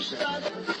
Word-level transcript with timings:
José. 0.00 0.79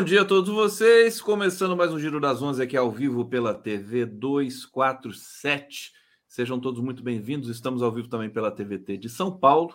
Bom 0.00 0.04
dia 0.04 0.22
a 0.22 0.24
todos 0.24 0.48
vocês. 0.48 1.20
Começando 1.20 1.76
mais 1.76 1.92
um 1.92 1.98
Giro 1.98 2.18
das 2.18 2.40
Onze 2.40 2.62
aqui 2.62 2.74
ao 2.74 2.90
vivo 2.90 3.26
pela 3.26 3.52
TV 3.52 4.06
247. 4.06 5.92
Sejam 6.26 6.58
todos 6.58 6.80
muito 6.80 7.02
bem-vindos. 7.02 7.50
Estamos 7.50 7.82
ao 7.82 7.92
vivo 7.92 8.08
também 8.08 8.30
pela 8.30 8.50
TVT 8.50 8.96
de 8.96 9.10
São 9.10 9.30
Paulo, 9.30 9.74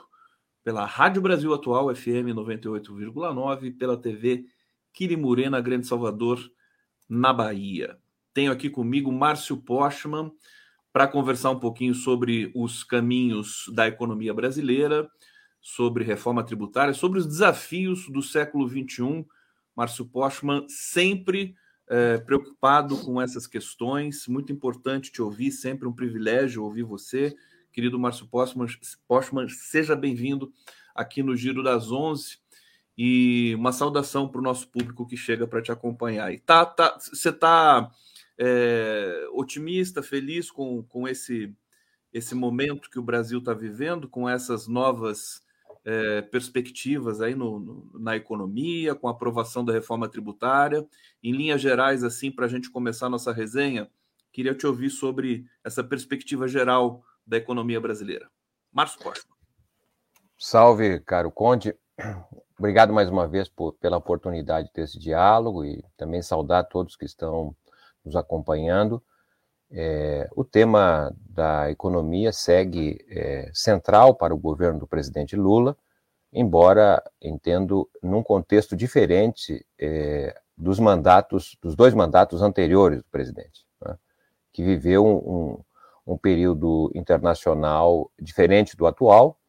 pela 0.63 0.83
Rádio 0.83 1.21
Brasil 1.21 1.53
Atual, 1.53 1.95
FM 1.95 2.33
98,9, 2.33 3.77
pela 3.77 3.95
TV 3.95 4.45
Quirimurena, 4.91 5.61
Grande 5.61 5.85
Salvador, 5.85 6.39
na 7.07 7.31
Bahia. 7.31 7.95
Tenho 8.33 8.51
aqui 8.51 8.67
comigo 8.67 9.11
Márcio 9.11 9.57
Postman 9.57 10.31
para 10.91 11.07
conversar 11.07 11.51
um 11.51 11.59
pouquinho 11.59 11.93
sobre 11.93 12.51
os 12.55 12.83
caminhos 12.83 13.71
da 13.75 13.87
economia 13.87 14.33
brasileira, 14.33 15.07
sobre 15.61 16.03
reforma 16.03 16.43
tributária, 16.43 16.95
sobre 16.95 17.19
os 17.19 17.27
desafios 17.27 18.09
do 18.09 18.23
século 18.23 18.67
XXI 18.67 19.23
Márcio 19.75 20.05
Postman 20.05 20.65
sempre 20.69 21.55
é, 21.87 22.17
preocupado 22.17 22.97
com 22.97 23.21
essas 23.21 23.45
questões, 23.45 24.27
muito 24.27 24.51
importante 24.51 25.11
te 25.11 25.21
ouvir, 25.21 25.51
sempre 25.51 25.87
um 25.87 25.93
privilégio 25.93 26.63
ouvir 26.63 26.83
você. 26.83 27.35
Querido 27.71 27.99
Márcio 27.99 28.27
Postman, 28.27 28.67
Postman 29.07 29.47
seja 29.49 29.95
bem-vindo 29.95 30.51
aqui 30.95 31.21
no 31.21 31.35
Giro 31.35 31.61
das 31.61 31.91
Onze 31.91 32.37
e 32.97 33.53
uma 33.55 33.73
saudação 33.73 34.29
para 34.29 34.39
o 34.39 34.43
nosso 34.43 34.69
público 34.69 35.05
que 35.05 35.17
chega 35.17 35.45
para 35.45 35.61
te 35.61 35.71
acompanhar. 35.71 36.33
E 36.33 36.39
tá, 36.39 36.65
tá, 36.65 36.97
você 36.97 37.29
está 37.29 37.91
é, 38.37 39.27
otimista, 39.33 40.01
feliz 40.01 40.49
com, 40.49 40.81
com 40.83 41.05
esse, 41.07 41.53
esse 42.13 42.33
momento 42.33 42.89
que 42.89 42.97
o 42.97 43.03
Brasil 43.03 43.39
está 43.39 43.53
vivendo, 43.53 44.07
com 44.07 44.27
essas 44.29 44.67
novas 44.67 45.44
é, 45.85 46.21
perspectivas 46.23 47.21
aí 47.21 47.35
no, 47.35 47.59
no, 47.59 47.91
na 47.99 48.15
economia, 48.15 48.95
com 48.95 49.07
a 49.07 49.11
aprovação 49.11 49.63
da 49.63 49.71
reforma 49.71 50.09
tributária. 50.09 50.85
Em 51.23 51.31
linhas 51.31 51.61
gerais, 51.61 52.03
assim, 52.03 52.31
para 52.31 52.47
a 52.47 52.49
gente 52.49 52.71
começar 52.71 53.05
a 53.05 53.09
nossa 53.09 53.31
resenha, 53.31 53.89
queria 54.31 54.55
te 54.55 54.65
ouvir 54.65 54.89
sobre 54.89 55.45
essa 55.63 55.83
perspectiva 55.83 56.47
geral 56.47 57.03
da 57.25 57.37
economia 57.37 57.79
brasileira. 57.79 58.29
Márcio 58.73 58.99
Costa. 58.99 59.29
Salve, 60.37 60.99
caro 60.99 61.31
Conde. 61.31 61.75
Obrigado 62.57 62.91
mais 62.91 63.09
uma 63.09 63.27
vez 63.27 63.47
por, 63.47 63.73
pela 63.73 63.97
oportunidade 63.97 64.69
desse 64.73 64.97
diálogo 64.97 65.63
e 65.63 65.83
também 65.95 66.21
saudar 66.21 66.67
todos 66.67 66.95
que 66.95 67.05
estão 67.05 67.55
nos 68.03 68.15
acompanhando. 68.15 69.01
É, 69.71 70.29
o 70.35 70.43
tema 70.43 71.13
da 71.29 71.69
economia 71.71 72.31
segue 72.31 73.03
é, 73.09 73.49
central 73.53 74.15
para 74.15 74.33
o 74.33 74.37
governo 74.37 74.79
do 74.79 74.87
presidente 74.87 75.35
Lula, 75.35 75.75
embora 76.35 77.01
entendo 77.21 77.89
num 78.03 78.21
contexto 78.21 78.75
diferente 78.75 79.65
é, 79.79 80.37
dos 80.57 80.79
mandatos, 80.79 81.57
dos 81.61 81.75
dois 81.77 81.93
mandatos 81.93 82.41
anteriores 82.41 82.99
do 82.99 83.09
presidente, 83.09 83.65
né, 83.81 83.97
que 84.51 84.61
viveu 84.61 85.05
um, 85.05 85.57
um, 86.05 86.17
período 86.17 86.91
internacional 86.93 88.11
diferente 88.19 88.75
do 88.75 88.85
atual, 88.85 89.39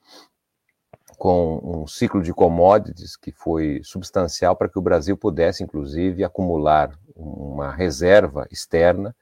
com 1.19 1.61
um 1.83 1.87
ciclo 1.89 2.23
de 2.23 2.33
commodities 2.33 3.17
que 3.17 3.33
foi 3.33 3.81
substancial 3.83 4.55
para 4.55 4.69
que 4.69 4.79
o 4.79 4.83
Brasil 4.83 5.17
pudesse, 5.17 5.65
inclusive, 5.65 6.23
acumular 6.23 6.97
uma 7.17 7.73
reserva 7.73 8.47
externa 8.49 9.15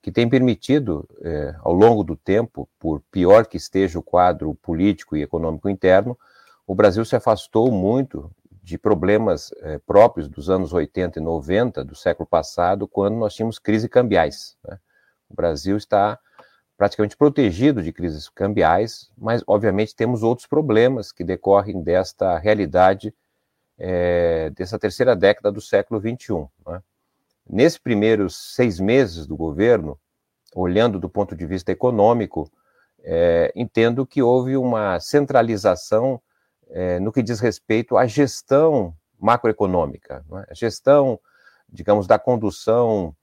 que 0.00 0.10
tem 0.10 0.28
permitido, 0.28 1.06
é, 1.20 1.54
ao 1.60 1.72
longo 1.72 2.02
do 2.02 2.16
tempo, 2.16 2.68
por 2.78 3.02
pior 3.10 3.46
que 3.46 3.56
esteja 3.56 3.98
o 3.98 4.02
quadro 4.02 4.54
político 4.54 5.16
e 5.16 5.22
econômico 5.22 5.68
interno, 5.68 6.18
o 6.66 6.74
Brasil 6.74 7.04
se 7.04 7.16
afastou 7.16 7.70
muito 7.70 8.30
de 8.62 8.78
problemas 8.78 9.52
é, 9.60 9.78
próprios 9.78 10.28
dos 10.28 10.48
anos 10.48 10.72
80 10.72 11.18
e 11.18 11.22
90 11.22 11.84
do 11.84 11.96
século 11.96 12.26
passado, 12.26 12.86
quando 12.86 13.16
nós 13.16 13.34
tínhamos 13.34 13.58
crises 13.58 13.88
cambiais. 13.88 14.56
Né? 14.66 14.78
O 15.28 15.34
Brasil 15.34 15.76
está 15.76 16.18
praticamente 16.76 17.16
protegido 17.16 17.82
de 17.82 17.92
crises 17.92 18.28
cambiais, 18.28 19.10
mas, 19.16 19.42
obviamente, 19.46 19.94
temos 19.94 20.22
outros 20.22 20.46
problemas 20.46 21.12
que 21.12 21.24
decorrem 21.24 21.82
desta 21.82 22.38
realidade 22.38 23.14
é, 23.78 24.50
dessa 24.50 24.78
terceira 24.78 25.16
década 25.16 25.50
do 25.50 25.60
século 25.60 26.00
XXI. 26.00 26.46
Né? 26.66 26.82
Nesses 27.48 27.78
primeiros 27.78 28.54
seis 28.54 28.78
meses 28.78 29.26
do 29.26 29.36
governo, 29.36 29.98
olhando 30.54 31.00
do 31.00 31.08
ponto 31.08 31.34
de 31.34 31.46
vista 31.46 31.72
econômico, 31.72 32.50
é, 33.02 33.52
entendo 33.56 34.06
que 34.06 34.22
houve 34.22 34.56
uma 34.56 35.00
centralização 35.00 36.20
é, 36.72 36.98
no 36.98 37.12
que 37.12 37.22
diz 37.22 37.38
respeito 37.38 37.96
à 37.96 38.06
gestão 38.06 38.94
macroeconômica, 39.18 40.24
é? 40.32 40.50
a 40.50 40.54
gestão, 40.54 41.20
digamos, 41.68 42.06
da 42.06 42.18
condução 42.18 43.14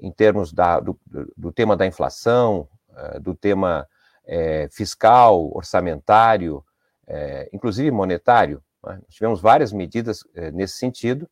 em 0.00 0.12
termos 0.12 0.52
da, 0.52 0.78
do, 0.78 0.98
do, 1.36 1.50
tema 1.50 1.76
da 1.76 1.86
inflação, 1.86 2.68
é, 2.96 3.18
do 3.18 3.34
tema 3.34 3.88
é, 4.24 4.68
fiscal, 4.70 5.50
orçamentário, 5.52 6.64
é, 7.06 7.48
inclusive 7.52 7.90
monetário. 7.90 8.62
Nós 8.82 9.00
tivemos 9.08 9.40
várias 9.40 9.72
medidas 9.72 10.22
nesse 10.52 10.76
sentido, 10.76 11.28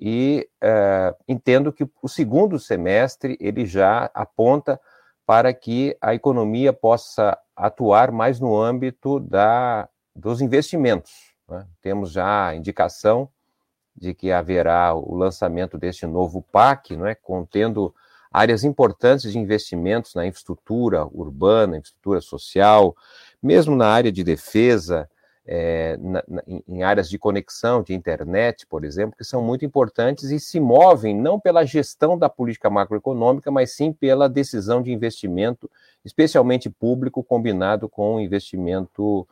e 0.00 0.48
uh, 0.62 1.16
entendo 1.28 1.72
que 1.72 1.86
o 2.02 2.08
segundo 2.08 2.58
semestre 2.58 3.36
ele 3.40 3.66
já 3.66 4.10
aponta 4.14 4.80
para 5.26 5.52
que 5.52 5.96
a 6.00 6.14
economia 6.14 6.72
possa 6.72 7.38
atuar 7.54 8.10
mais 8.10 8.40
no 8.40 8.58
âmbito 8.58 9.20
da, 9.20 9.88
dos 10.14 10.40
investimentos. 10.40 11.32
Né? 11.48 11.66
Temos 11.80 12.12
já 12.12 12.48
a 12.48 12.54
indicação 12.54 13.28
de 13.96 14.14
que 14.14 14.32
haverá 14.32 14.94
o 14.94 15.14
lançamento 15.14 15.76
deste 15.76 16.06
novo 16.06 16.42
PAC, 16.50 16.96
não 16.96 17.06
é? 17.06 17.14
contendo 17.14 17.94
áreas 18.32 18.64
importantes 18.64 19.30
de 19.30 19.38
investimentos 19.38 20.14
na 20.14 20.26
infraestrutura 20.26 21.04
urbana, 21.06 21.76
infraestrutura 21.76 22.20
social, 22.20 22.96
mesmo 23.42 23.76
na 23.76 23.86
área 23.88 24.10
de 24.10 24.24
defesa, 24.24 25.08
é, 25.44 25.96
na, 25.98 26.22
na, 26.26 26.42
em 26.46 26.82
áreas 26.82 27.10
de 27.10 27.18
conexão, 27.18 27.82
de 27.82 27.92
internet, 27.92 28.66
por 28.66 28.84
exemplo, 28.84 29.16
que 29.16 29.24
são 29.24 29.42
muito 29.42 29.64
importantes 29.64 30.30
e 30.30 30.38
se 30.38 30.60
movem 30.60 31.14
não 31.14 31.38
pela 31.38 31.64
gestão 31.64 32.16
da 32.16 32.28
política 32.28 32.70
macroeconômica, 32.70 33.50
mas 33.50 33.72
sim 33.72 33.92
pela 33.92 34.28
decisão 34.28 34.82
de 34.82 34.92
investimento, 34.92 35.70
especialmente 36.04 36.70
público, 36.70 37.22
combinado 37.22 37.88
com 37.88 38.20
investimento 38.20 39.26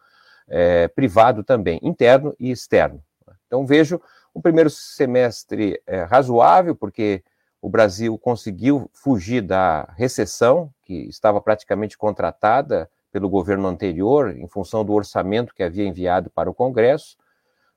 é, 0.51 0.89
privado 0.89 1.45
também, 1.45 1.79
interno 1.81 2.35
e 2.39 2.51
externo. 2.51 3.01
Então, 3.47 3.65
vejo 3.65 4.01
um 4.35 4.41
primeiro 4.41 4.69
semestre 4.69 5.81
é, 5.87 6.03
razoável, 6.03 6.75
porque 6.75 7.23
o 7.63 7.69
Brasil 7.69 8.19
conseguiu 8.19 8.91
fugir 8.93 9.43
da 9.43 9.89
recessão, 9.97 10.73
que 10.83 11.09
estava 11.09 11.41
praticamente 11.41 11.97
contratada 11.97 12.91
pelo 13.13 13.29
governo 13.29 13.69
anterior, 13.69 14.37
em 14.37 14.47
função 14.47 14.85
do 14.85 14.93
orçamento 14.93 15.55
que 15.55 15.63
havia 15.63 15.87
enviado 15.87 16.31
para 16.31 16.51
o 16.51 16.55
Congresso. 16.55 17.17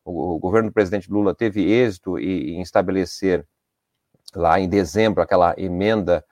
O, 0.06 0.36
o 0.36 0.40
governo 0.40 0.70
do 0.70 0.74
presidente 0.74 1.12
Lula 1.12 1.34
teve 1.34 1.72
êxito 1.72 2.18
em, 2.18 2.56
em 2.58 2.62
estabelecer, 2.62 3.46
lá 4.36 4.60
em 4.60 4.70
dezembro, 4.70 5.22
aquela 5.22 5.54
emenda 5.58 6.24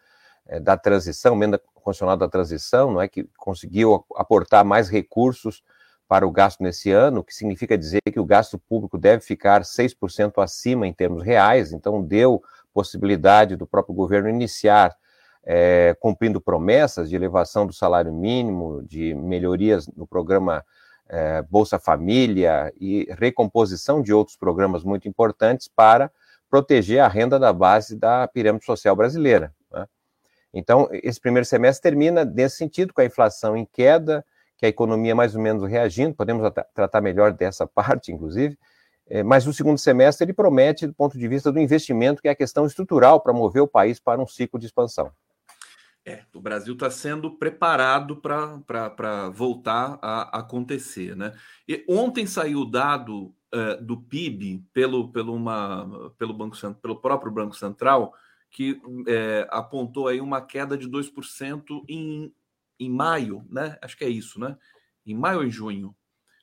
é, 0.47 0.59
da 0.59 0.77
transição, 0.77 1.35
emenda 1.35 1.59
constitucional 1.75 2.15
da 2.15 2.29
transição, 2.29 2.91
não 2.91 3.01
é 3.01 3.07
que 3.07 3.27
conseguiu 3.37 4.05
aportar 4.15 4.63
mais 4.63 4.87
recursos 4.87 5.63
para 6.11 6.27
o 6.27 6.31
gasto 6.31 6.61
nesse 6.61 6.91
ano, 6.91 7.23
que 7.23 7.33
significa 7.33 7.77
dizer 7.77 8.01
que 8.11 8.19
o 8.19 8.25
gasto 8.25 8.59
público 8.59 8.97
deve 8.97 9.23
ficar 9.23 9.61
6% 9.61 10.43
acima 10.43 10.85
em 10.85 10.91
termos 10.91 11.23
reais, 11.23 11.71
então 11.71 12.03
deu 12.03 12.43
possibilidade 12.73 13.55
do 13.55 13.65
próprio 13.65 13.95
governo 13.95 14.27
iniciar 14.27 14.93
é, 15.41 15.95
cumprindo 16.01 16.41
promessas 16.41 17.09
de 17.09 17.15
elevação 17.15 17.65
do 17.65 17.71
salário 17.71 18.11
mínimo, 18.11 18.83
de 18.83 19.15
melhorias 19.15 19.87
no 19.87 20.05
programa 20.05 20.65
é, 21.07 21.43
Bolsa 21.43 21.79
Família 21.79 22.73
e 22.77 23.07
recomposição 23.17 24.01
de 24.01 24.11
outros 24.11 24.35
programas 24.35 24.83
muito 24.83 25.07
importantes 25.07 25.69
para 25.73 26.11
proteger 26.49 26.99
a 26.99 27.07
renda 27.07 27.39
da 27.39 27.53
base 27.53 27.95
da 27.95 28.27
pirâmide 28.27 28.65
social 28.65 28.97
brasileira. 28.97 29.55
Né? 29.71 29.87
Então, 30.53 30.89
esse 30.91 31.21
primeiro 31.21 31.45
semestre 31.45 31.89
termina 31.89 32.25
nesse 32.25 32.57
sentido, 32.57 32.93
com 32.93 32.99
a 32.99 33.05
inflação 33.05 33.55
em 33.55 33.65
queda, 33.65 34.25
que 34.61 34.67
a 34.67 34.69
economia 34.69 35.15
mais 35.15 35.35
ou 35.35 35.41
menos 35.41 35.67
reagindo, 35.67 36.13
podemos 36.13 36.47
tratar 36.75 37.01
melhor 37.01 37.33
dessa 37.33 37.65
parte, 37.65 38.11
inclusive, 38.11 38.55
é, 39.07 39.23
mas 39.23 39.47
o 39.47 39.51
segundo 39.51 39.79
semestre 39.79 40.23
ele 40.23 40.33
promete, 40.33 40.85
do 40.85 40.93
ponto 40.93 41.17
de 41.17 41.27
vista 41.27 41.51
do 41.51 41.59
investimento, 41.59 42.21
que 42.21 42.27
é 42.27 42.31
a 42.31 42.35
questão 42.35 42.63
estrutural 42.63 43.19
para 43.19 43.33
mover 43.33 43.63
o 43.63 43.67
país 43.67 43.99
para 43.99 44.21
um 44.21 44.27
ciclo 44.27 44.59
de 44.59 44.67
expansão. 44.67 45.11
É, 46.05 46.23
o 46.33 46.39
Brasil 46.39 46.75
está 46.75 46.91
sendo 46.91 47.31
preparado 47.37 48.15
para 48.17 49.29
voltar 49.29 49.97
a 49.99 50.39
acontecer. 50.39 51.15
Né? 51.15 51.33
E 51.67 51.83
ontem 51.89 52.27
saiu 52.27 52.59
o 52.59 52.65
dado 52.65 53.33
uh, 53.53 53.81
do 53.81 53.97
PIB 53.97 54.63
pelo, 54.71 55.11
pelo, 55.11 55.33
uma, 55.33 56.13
pelo, 56.19 56.33
banco, 56.33 56.55
pelo 56.81 57.01
próprio 57.01 57.31
Banco 57.31 57.55
Central, 57.55 58.13
que 58.51 58.79
é, 59.07 59.47
apontou 59.49 60.07
aí 60.07 60.21
uma 60.21 60.41
queda 60.41 60.77
de 60.77 60.87
2% 60.87 61.63
em, 61.87 62.31
em 62.81 62.89
maio, 62.89 63.45
né? 63.49 63.77
Acho 63.81 63.95
que 63.95 64.03
é 64.03 64.09
isso, 64.09 64.39
né? 64.39 64.57
Em 65.05 65.15
maio 65.15 65.39
ou 65.39 65.45
em 65.45 65.51
junho? 65.51 65.95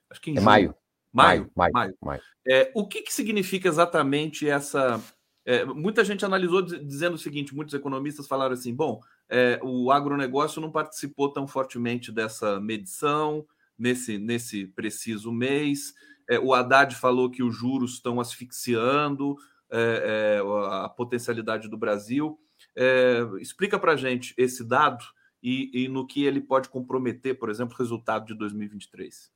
Acho 0.08 0.20
que 0.20 0.30
em 0.30 0.34
é 0.34 0.36
junho. 0.36 0.44
maio. 0.46 0.74
Maio, 1.12 1.50
maio. 1.56 1.72
maio. 1.72 1.96
maio. 2.00 2.22
É, 2.46 2.70
o 2.74 2.86
que, 2.86 3.02
que 3.02 3.12
significa 3.12 3.68
exatamente 3.68 4.48
essa. 4.48 5.02
É, 5.44 5.64
muita 5.64 6.04
gente 6.04 6.24
analisou 6.24 6.62
dizendo 6.62 7.14
o 7.14 7.18
seguinte: 7.18 7.54
muitos 7.54 7.74
economistas 7.74 8.28
falaram 8.28 8.52
assim, 8.52 8.74
bom, 8.74 9.00
é, 9.28 9.58
o 9.62 9.90
agronegócio 9.90 10.60
não 10.60 10.70
participou 10.70 11.32
tão 11.32 11.46
fortemente 11.46 12.12
dessa 12.12 12.60
medição 12.60 13.44
nesse, 13.78 14.18
nesse 14.18 14.66
preciso 14.66 15.32
mês. 15.32 15.94
É, 16.28 16.38
o 16.38 16.52
Haddad 16.52 16.94
falou 16.94 17.30
que 17.30 17.42
os 17.42 17.56
juros 17.56 17.94
estão 17.94 18.20
asfixiando 18.20 19.36
é, 19.70 20.38
é, 20.38 20.84
a 20.84 20.88
potencialidade 20.88 21.68
do 21.68 21.76
Brasil. 21.76 22.38
É, 22.76 23.20
explica 23.40 23.78
para 23.78 23.92
a 23.92 23.96
gente 23.96 24.34
esse 24.36 24.62
dado 24.62 25.04
e, 25.42 25.84
e 25.84 25.88
no 25.88 26.06
que 26.06 26.24
ele 26.24 26.40
pode 26.40 26.68
comprometer, 26.68 27.38
por 27.38 27.50
exemplo, 27.50 27.74
o 27.74 27.78
resultado 27.78 28.26
de 28.26 28.34
2023. 28.34 29.30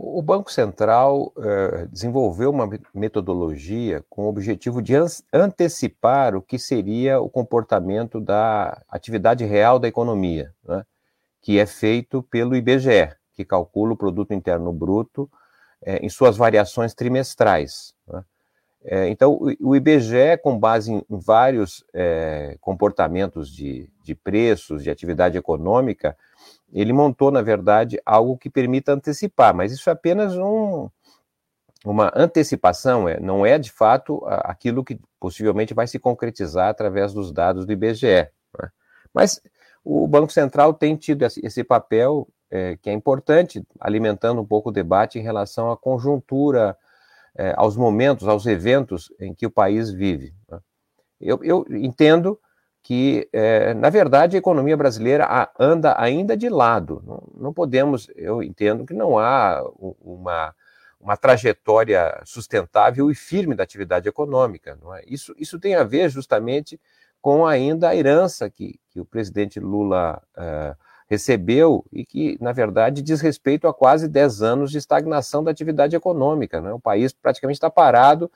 O 0.00 0.22
Banco 0.22 0.52
Central 0.52 1.32
uh, 1.36 1.88
desenvolveu 1.90 2.50
uma 2.50 2.70
metodologia 2.94 4.04
com 4.08 4.26
o 4.26 4.28
objetivo 4.28 4.80
de 4.80 4.94
antecipar 5.32 6.36
o 6.36 6.42
que 6.42 6.56
seria 6.56 7.20
o 7.20 7.28
comportamento 7.28 8.20
da 8.20 8.80
atividade 8.88 9.44
real 9.44 9.76
da 9.80 9.88
economia, 9.88 10.54
né? 10.62 10.84
que 11.42 11.58
é 11.58 11.66
feito 11.66 12.22
pelo 12.22 12.54
IBGE, 12.54 13.12
que 13.32 13.44
calcula 13.44 13.94
o 13.94 13.96
produto 13.96 14.32
interno 14.32 14.72
bruto 14.72 15.28
eh, 15.82 15.98
em 16.04 16.08
suas 16.08 16.36
variações 16.36 16.94
trimestrais. 16.94 17.92
Né? 18.06 18.24
É, 18.84 19.08
então, 19.08 19.38
o, 19.60 19.74
IBGE, 19.74 20.38
com 20.42 20.58
base 20.58 20.92
em, 20.92 21.04
vários 21.08 21.84
comportamentos 22.60 23.50
de, 23.50 23.90
de 24.02 24.14
preços, 24.14 24.82
de 24.82 24.90
atividade 24.90 25.36
econômica, 25.36 26.16
ele 26.72 26.92
montou, 26.92 27.30
na 27.30 27.42
verdade, 27.42 28.00
algo 28.04 28.36
que 28.36 28.50
permita 28.50 28.92
antecipar, 28.92 29.54
mas 29.54 29.72
isso 29.72 29.88
é 29.88 29.92
apenas 29.92 30.36
um, 30.36 30.88
uma 31.84 32.12
antecipação, 32.14 33.08
é, 33.08 33.18
não 33.20 33.46
é 33.46 33.58
de 33.58 33.70
fato 33.70 34.22
aquilo 34.26 34.84
que 34.84 34.98
possivelmente 35.18 35.74
vai 35.74 35.86
se 35.86 35.98
concretizar 35.98 36.68
através 36.68 37.12
dos 37.12 37.32
dados 37.32 37.64
do 37.64 37.72
IBGE. 37.72 38.28
Né? 38.58 38.70
Mas 39.12 39.40
o 39.84 40.06
Banco 40.06 40.32
Central 40.32 40.74
tem 40.74 40.96
tido 40.96 41.24
esse 41.24 41.64
papel 41.64 42.28
é, 42.50 42.76
que 42.76 42.90
é 42.90 42.92
importante, 42.92 43.64
alimentando 43.80 44.40
um 44.40 44.46
pouco 44.46 44.68
o 44.68 44.72
debate 44.72 45.18
em 45.18 45.22
relação 45.22 45.70
à 45.70 45.76
conjuntura, 45.76 46.76
é, 47.38 47.54
aos 47.56 47.76
momentos, 47.76 48.26
aos 48.26 48.44
eventos 48.46 49.12
em 49.20 49.32
que 49.32 49.46
o 49.46 49.50
país 49.50 49.90
vive. 49.90 50.34
Né? 50.50 50.58
Eu, 51.20 51.40
eu 51.42 51.64
entendo 51.70 52.38
que, 52.82 53.28
é, 53.32 53.72
na 53.74 53.90
verdade, 53.90 54.36
a 54.36 54.38
economia 54.38 54.76
brasileira 54.76 55.50
anda 55.58 55.94
ainda 56.00 56.36
de 56.36 56.48
lado. 56.48 57.02
Não, 57.06 57.22
não 57.36 57.52
podemos, 57.52 58.10
eu 58.16 58.42
entendo 58.42 58.84
que 58.84 58.94
não 58.94 59.18
há 59.18 59.62
uma, 60.00 60.54
uma 61.00 61.16
trajetória 61.16 62.20
sustentável 62.24 63.10
e 63.10 63.14
firme 63.14 63.54
da 63.54 63.62
atividade 63.62 64.08
econômica. 64.08 64.76
É? 64.96 65.04
isso, 65.06 65.34
isso 65.38 65.60
tem 65.60 65.76
a 65.76 65.84
ver 65.84 66.08
justamente 66.08 66.80
com 67.20 67.46
ainda 67.46 67.88
a 67.88 67.96
herança 67.96 68.50
que, 68.50 68.80
que 68.90 69.00
o 69.00 69.04
presidente 69.04 69.60
Lula 69.60 70.22
uh, 70.36 70.76
recebeu 71.08 71.84
e 71.90 72.04
que, 72.04 72.36
na 72.40 72.52
verdade, 72.52 73.00
diz 73.00 73.20
respeito 73.20 73.66
a 73.66 73.72
quase 73.72 74.06
10 74.06 74.42
anos 74.42 74.70
de 74.70 74.78
estagnação 74.78 75.42
da 75.42 75.50
atividade 75.50 75.96
econômica. 75.96 76.60
Né? 76.60 76.72
O 76.72 76.78
país 76.78 77.12
praticamente 77.12 77.56
está 77.56 77.70
parado 77.70 78.30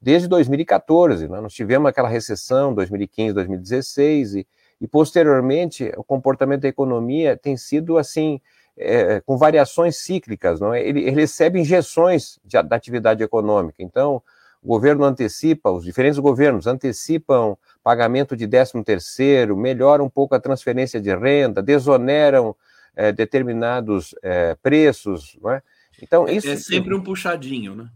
desde 0.00 0.28
2014. 0.28 1.26
Né? 1.26 1.40
Nós 1.40 1.54
tivemos 1.54 1.88
aquela 1.88 2.08
recessão 2.08 2.74
2015, 2.74 3.32
2016 3.32 4.34
e, 4.34 4.46
e 4.80 4.86
posteriormente 4.86 5.90
o 5.96 6.04
comportamento 6.04 6.62
da 6.62 6.68
economia 6.68 7.36
tem 7.36 7.56
sido 7.56 7.96
assim 7.96 8.40
é, 8.76 9.20
com 9.22 9.38
variações 9.38 9.96
cíclicas. 9.96 10.60
Não 10.60 10.74
é? 10.74 10.86
ele, 10.86 11.00
ele 11.00 11.20
recebe 11.20 11.58
injeções 11.58 12.38
de, 12.44 12.62
da 12.62 12.76
atividade 12.76 13.22
econômica. 13.22 13.82
Então 13.82 14.22
o 14.62 14.68
governo 14.68 15.04
antecipa, 15.04 15.70
os 15.70 15.84
diferentes 15.84 16.18
governos 16.18 16.66
antecipam 16.66 17.56
pagamento 17.82 18.36
de 18.36 18.46
13 18.46 18.82
terceiro, 18.84 19.56
melhoram 19.56 20.04
um 20.04 20.10
pouco 20.10 20.34
a 20.34 20.40
transferência 20.40 21.00
de 21.00 21.14
renda, 21.14 21.62
desoneram 21.62 22.54
é, 22.94 23.12
determinados 23.12 24.14
é, 24.22 24.56
preços, 24.56 25.38
não 25.40 25.52
é? 25.52 25.62
Então 26.02 26.28
isso 26.28 26.48
é 26.48 26.56
sempre 26.56 26.94
um 26.94 27.02
puxadinho, 27.02 27.74
né? 27.74 27.88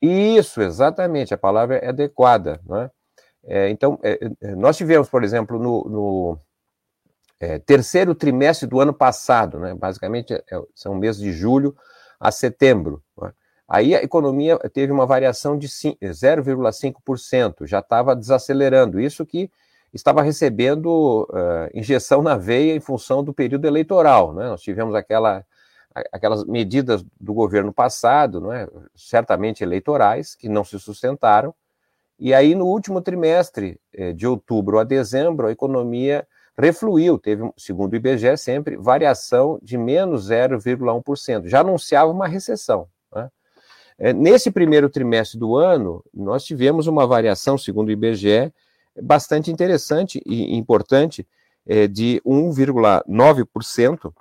Isso, 0.00 0.62
exatamente, 0.62 1.34
a 1.34 1.38
palavra 1.38 1.76
é 1.76 1.88
adequada. 1.88 2.60
Não 2.66 2.80
é? 2.80 3.70
Então, 3.70 3.98
é, 4.02 4.18
é, 4.40 4.54
nós 4.54 4.76
tivemos, 4.76 5.08
por 5.08 5.24
exemplo, 5.24 5.58
no, 5.58 5.84
no 5.84 6.38
terceiro 7.66 8.14
trimestre 8.14 8.68
do 8.68 8.80
ano 8.80 8.92
passado, 8.92 9.58
né, 9.58 9.74
basicamente 9.74 10.34
são 10.74 10.94
meses 10.94 11.20
de 11.20 11.32
julho 11.32 11.74
a 12.18 12.30
setembro, 12.30 13.02
é? 13.24 13.32
Aí 13.70 13.94
a 13.94 14.02
economia 14.02 14.58
teve 14.58 14.92
uma 14.92 15.06
variação 15.06 15.56
de 15.56 15.68
0,5%, 15.68 17.66
já 17.66 17.78
estava 17.78 18.14
desacelerando, 18.14 19.00
isso 19.00 19.24
que 19.24 19.50
estava 19.94 20.22
recebendo 20.22 21.26
uh, 21.30 21.70
injeção 21.72 22.20
na 22.22 22.36
veia 22.36 22.74
em 22.74 22.80
função 22.80 23.24
do 23.24 23.32
período 23.32 23.66
eleitoral. 23.66 24.34
Né? 24.34 24.48
Nós 24.48 24.60
tivemos 24.60 24.94
aquela 24.94 25.44
aquelas 26.12 26.44
medidas 26.44 27.04
do 27.20 27.34
governo 27.34 27.72
passado, 27.72 28.40
não 28.40 28.52
é? 28.52 28.68
certamente 28.94 29.64
eleitorais, 29.64 30.34
que 30.34 30.48
não 30.48 30.64
se 30.64 30.78
sustentaram. 30.78 31.54
E 32.18 32.32
aí, 32.34 32.54
no 32.54 32.66
último 32.66 33.00
trimestre, 33.00 33.80
eh, 33.92 34.12
de 34.12 34.26
outubro 34.26 34.78
a 34.78 34.84
dezembro, 34.84 35.46
a 35.46 35.52
economia 35.52 36.26
refluiu, 36.56 37.18
teve, 37.18 37.50
segundo 37.56 37.94
o 37.94 37.96
IBGE, 37.96 38.36
sempre 38.36 38.76
variação 38.76 39.58
de 39.62 39.78
menos 39.78 40.28
0,1%. 40.28 41.48
Já 41.48 41.60
anunciava 41.60 42.10
uma 42.10 42.28
recessão. 42.28 42.86
Eh, 44.00 44.12
nesse 44.12 44.50
primeiro 44.50 44.88
trimestre 44.88 45.38
do 45.38 45.56
ano, 45.56 46.02
nós 46.12 46.44
tivemos 46.44 46.86
uma 46.86 47.06
variação, 47.06 47.56
segundo 47.58 47.88
o 47.88 47.92
IBGE, 47.92 48.52
bastante 49.00 49.50
interessante 49.50 50.20
e 50.26 50.56
importante, 50.56 51.28
eh, 51.66 51.86
de 51.86 52.20
1,9% 52.24 54.12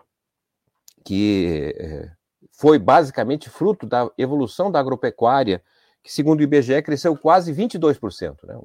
que 1.03 1.74
é, 1.77 2.12
foi 2.51 2.77
basicamente 2.77 3.50
fruto 3.50 3.88
da 3.88 4.12
evolução 4.17 4.69
da 4.69 4.79
agropecuária, 4.79 5.63
que, 6.03 6.12
segundo 6.12 6.39
o 6.39 6.43
IBGE, 6.43 6.81
cresceu 6.81 7.15
quase 7.17 7.53
22%, 7.53 8.45
né? 8.45 8.55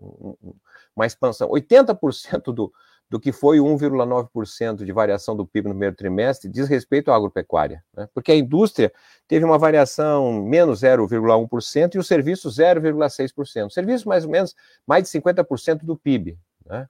uma 0.94 1.06
expansão. 1.06 1.48
80% 1.48 2.52
do, 2.52 2.72
do 3.14 3.20
que 3.20 3.30
foi 3.30 3.58
1,9% 3.58 4.84
de 4.84 4.90
variação 4.90 5.36
do 5.36 5.46
PIB 5.46 5.68
no 5.68 5.74
primeiro 5.74 5.94
trimestre 5.94 6.50
diz 6.50 6.66
respeito 6.66 7.12
à 7.12 7.14
agropecuária, 7.14 7.80
né? 7.96 8.08
porque 8.12 8.32
a 8.32 8.34
indústria 8.34 8.92
teve 9.28 9.44
uma 9.44 9.56
variação 9.56 10.42
menos 10.42 10.80
0,1% 10.80 11.94
e 11.94 11.98
o 11.98 12.02
serviço 12.02 12.48
0,6%. 12.48 13.66
O 13.66 13.70
serviço, 13.70 14.08
mais 14.08 14.24
ou 14.24 14.32
menos, 14.32 14.56
mais 14.84 15.04
de 15.04 15.10
50% 15.10 15.84
do 15.84 15.96
PIB. 15.96 16.36
Né? 16.66 16.88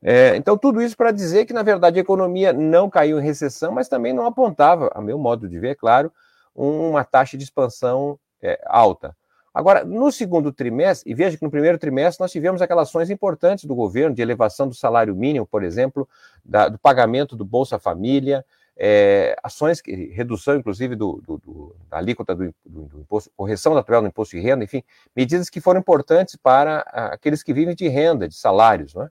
É, 0.00 0.36
então, 0.36 0.56
tudo 0.56 0.80
isso 0.80 0.96
para 0.96 1.12
dizer 1.12 1.44
que, 1.44 1.52
na 1.52 1.62
verdade, 1.62 1.98
a 1.98 2.02
economia 2.02 2.50
não 2.54 2.88
caiu 2.88 3.20
em 3.20 3.22
recessão, 3.22 3.72
mas 3.72 3.90
também 3.90 4.14
não 4.14 4.24
apontava, 4.24 4.90
a 4.94 5.02
meu 5.02 5.18
modo 5.18 5.46
de 5.46 5.58
ver, 5.58 5.72
é 5.72 5.74
claro, 5.74 6.10
uma 6.54 7.04
taxa 7.04 7.36
de 7.36 7.44
expansão 7.44 8.18
é, 8.40 8.58
alta. 8.64 9.14
Agora, 9.54 9.84
no 9.84 10.10
segundo 10.10 10.50
trimestre, 10.50 11.10
e 11.10 11.14
veja 11.14 11.36
que 11.36 11.42
no 11.42 11.50
primeiro 11.50 11.78
trimestre 11.78 12.22
nós 12.22 12.32
tivemos 12.32 12.62
aquelas 12.62 12.88
ações 12.88 13.10
importantes 13.10 13.64
do 13.66 13.74
governo, 13.74 14.14
de 14.14 14.22
elevação 14.22 14.66
do 14.66 14.74
salário 14.74 15.14
mínimo, 15.14 15.46
por 15.46 15.62
exemplo, 15.62 16.08
da, 16.42 16.68
do 16.68 16.78
pagamento 16.78 17.36
do 17.36 17.44
Bolsa 17.44 17.78
Família, 17.78 18.44
é, 18.76 19.36
ações 19.42 19.82
que, 19.82 19.92
redução, 20.06 20.56
inclusive, 20.56 20.96
do, 20.96 21.22
do, 21.26 21.38
do 21.38 21.76
da 21.90 21.98
alíquota 21.98 22.34
do, 22.34 22.54
do, 22.64 23.00
imposto, 23.00 23.30
correção 23.36 23.74
natural 23.74 24.00
do 24.00 24.08
imposto 24.08 24.34
de 24.36 24.42
renda, 24.42 24.64
enfim, 24.64 24.82
medidas 25.14 25.50
que 25.50 25.60
foram 25.60 25.80
importantes 25.80 26.34
para 26.36 26.78
aqueles 27.12 27.42
que 27.42 27.52
vivem 27.52 27.74
de 27.74 27.86
renda, 27.88 28.26
de 28.26 28.34
salários, 28.34 28.94
não 28.94 29.02
é? 29.02 29.10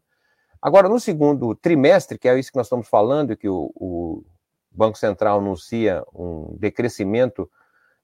Agora, 0.60 0.88
no 0.88 1.00
segundo 1.00 1.56
trimestre, 1.56 2.20
que 2.20 2.30
é 2.30 2.38
isso 2.38 2.52
que 2.52 2.58
nós 2.58 2.68
estamos 2.68 2.88
falando, 2.88 3.36
que 3.36 3.50
o, 3.50 3.72
o 3.76 4.24
Banco 4.72 4.98
Central 4.98 5.40
anuncia 5.40 6.04
um 6.14 6.56
decrescimento 6.60 7.50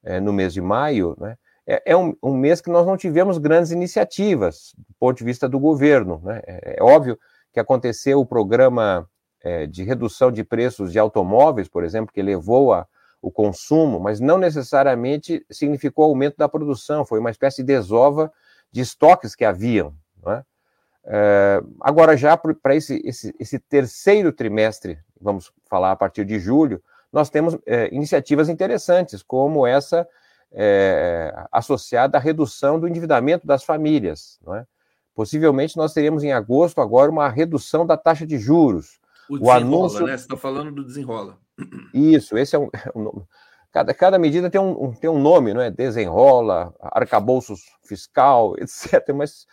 é, 0.03 0.19
no 0.19 0.33
mês 0.33 0.53
de 0.53 0.61
maio, 0.61 1.15
né, 1.19 1.37
é, 1.67 1.91
é 1.91 1.97
um, 1.97 2.15
um, 2.23 2.33
mês 2.35 2.61
que 2.61 2.69
nós 2.69 2.85
não 2.85 2.95
tivemos 2.95 3.37
grandes 3.37 3.71
iniciativas 3.71 4.73
do 4.77 4.95
ponto 4.97 5.17
de 5.17 5.23
vista 5.23 5.49
do 5.49 5.59
governo. 5.59 6.21
Né? 6.23 6.41
É, 6.47 6.77
é 6.79 6.83
óbvio 6.83 7.19
que 7.51 7.59
aconteceu 7.59 8.19
o 8.19 8.25
programa 8.25 9.07
é, 9.43 9.67
de 9.67 9.83
redução 9.83 10.31
de 10.31 10.43
preços 10.43 10.91
de 10.91 10.99
automóveis, 10.99 11.67
por 11.67 11.83
exemplo, 11.83 12.13
que 12.13 12.21
levou 12.21 12.73
a, 12.73 12.87
o 13.21 13.29
consumo, 13.29 13.99
mas 13.99 14.19
não 14.19 14.37
necessariamente 14.37 15.45
significou 15.51 16.05
aumento 16.05 16.37
da 16.37 16.47
produção, 16.47 17.05
foi 17.05 17.19
uma 17.19 17.31
espécie 17.31 17.57
de 17.57 17.67
desova 17.73 18.31
de 18.71 18.81
estoques 18.81 19.35
que 19.35 19.43
haviam. 19.43 19.93
É? 20.25 20.43
É, 21.09 21.61
agora, 21.81 22.15
já 22.15 22.37
para 22.37 22.75
esse, 22.75 23.01
esse, 23.05 23.33
esse, 23.39 23.59
terceiro 23.59 24.31
trimestre, 24.31 24.99
vamos 25.19 25.51
falar 25.69 25.91
a 25.91 25.95
partir 25.95 26.25
de 26.25 26.39
julho, 26.39 26.81
nós 27.11 27.29
temos 27.29 27.57
é, 27.65 27.93
iniciativas 27.93 28.49
interessantes, 28.49 29.23
como 29.23 29.65
essa 29.65 30.07
é, 30.51 31.33
associada 31.51 32.17
à 32.17 32.21
redução 32.21 32.79
do 32.79 32.87
endividamento 32.87 33.45
das 33.45 33.63
famílias. 33.63 34.39
Não 34.45 34.55
é? 34.55 34.65
Possivelmente 35.13 35.77
nós 35.77 35.93
teremos 35.93 36.23
em 36.23 36.31
agosto 36.31 36.79
agora 36.79 37.11
uma 37.11 37.27
redução 37.27 37.85
da 37.85 37.97
taxa 37.97 38.25
de 38.25 38.37
juros. 38.37 38.99
O, 39.29 39.47
o 39.47 39.51
anúncio, 39.51 40.05
né? 40.05 40.15
Você 40.15 40.23
está 40.23 40.37
falando 40.37 40.71
do 40.71 40.85
desenrola. 40.85 41.37
Isso, 41.93 42.37
esse 42.37 42.55
é 42.55 42.59
um, 42.59 42.69
um 42.95 43.23
cada, 43.71 43.93
cada 43.93 44.19
medida 44.19 44.49
tem 44.49 44.61
um, 44.61 44.91
tem 44.93 45.09
um 45.09 45.19
nome, 45.19 45.53
não 45.53 45.61
é? 45.61 45.69
Desenrola, 45.69 46.73
arcabouços 46.79 47.61
fiscal, 47.83 48.55
etc. 48.61 49.13
Mas 49.13 49.45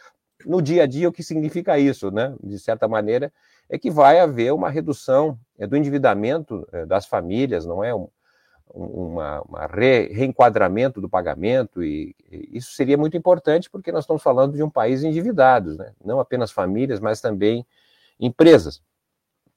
no 0.47 0.61
dia 0.63 0.85
a 0.85 0.87
dia 0.87 1.09
o 1.09 1.13
que 1.13 1.23
significa 1.23 1.79
isso, 1.79 2.11
né? 2.11 2.35
De 2.43 2.59
certa 2.59 2.87
maneira, 2.87 3.33
é 3.69 3.79
que 3.79 3.91
vai 3.91 4.21
haver 4.21 4.53
uma 4.53 4.71
redução 4.71 5.39
é, 5.59 5.67
do 5.67 5.77
endividamento 5.77 6.67
é, 6.73 6.87
das 6.87 7.07
famílias, 7.07 7.65
não 7.65 7.83
é? 7.83 7.91
Um, 8.75 9.13
uma, 9.13 9.41
uma 9.43 9.67
re, 9.67 10.09
reenquadramento 10.09 11.01
do 11.01 11.09
pagamento, 11.09 11.81
e, 11.85 12.15
e, 12.29 12.59
isso 12.59 12.73
seria 12.73 12.99
muito 12.99 13.17
importante 13.17 13.71
porque 13.71 13.93
nós 13.93 14.03
estamos 14.03 14.21
falando 14.21 14.55
de 14.55 14.65
um 14.65 14.71
país 14.71 15.05
endividado, 15.05 15.77
né? 15.77 15.93
não 16.05 16.19
apenas 16.19 16.51
famílias, 16.51 16.99
mas 16.99 17.21
também 17.21 17.65
empresas. 18.19 18.83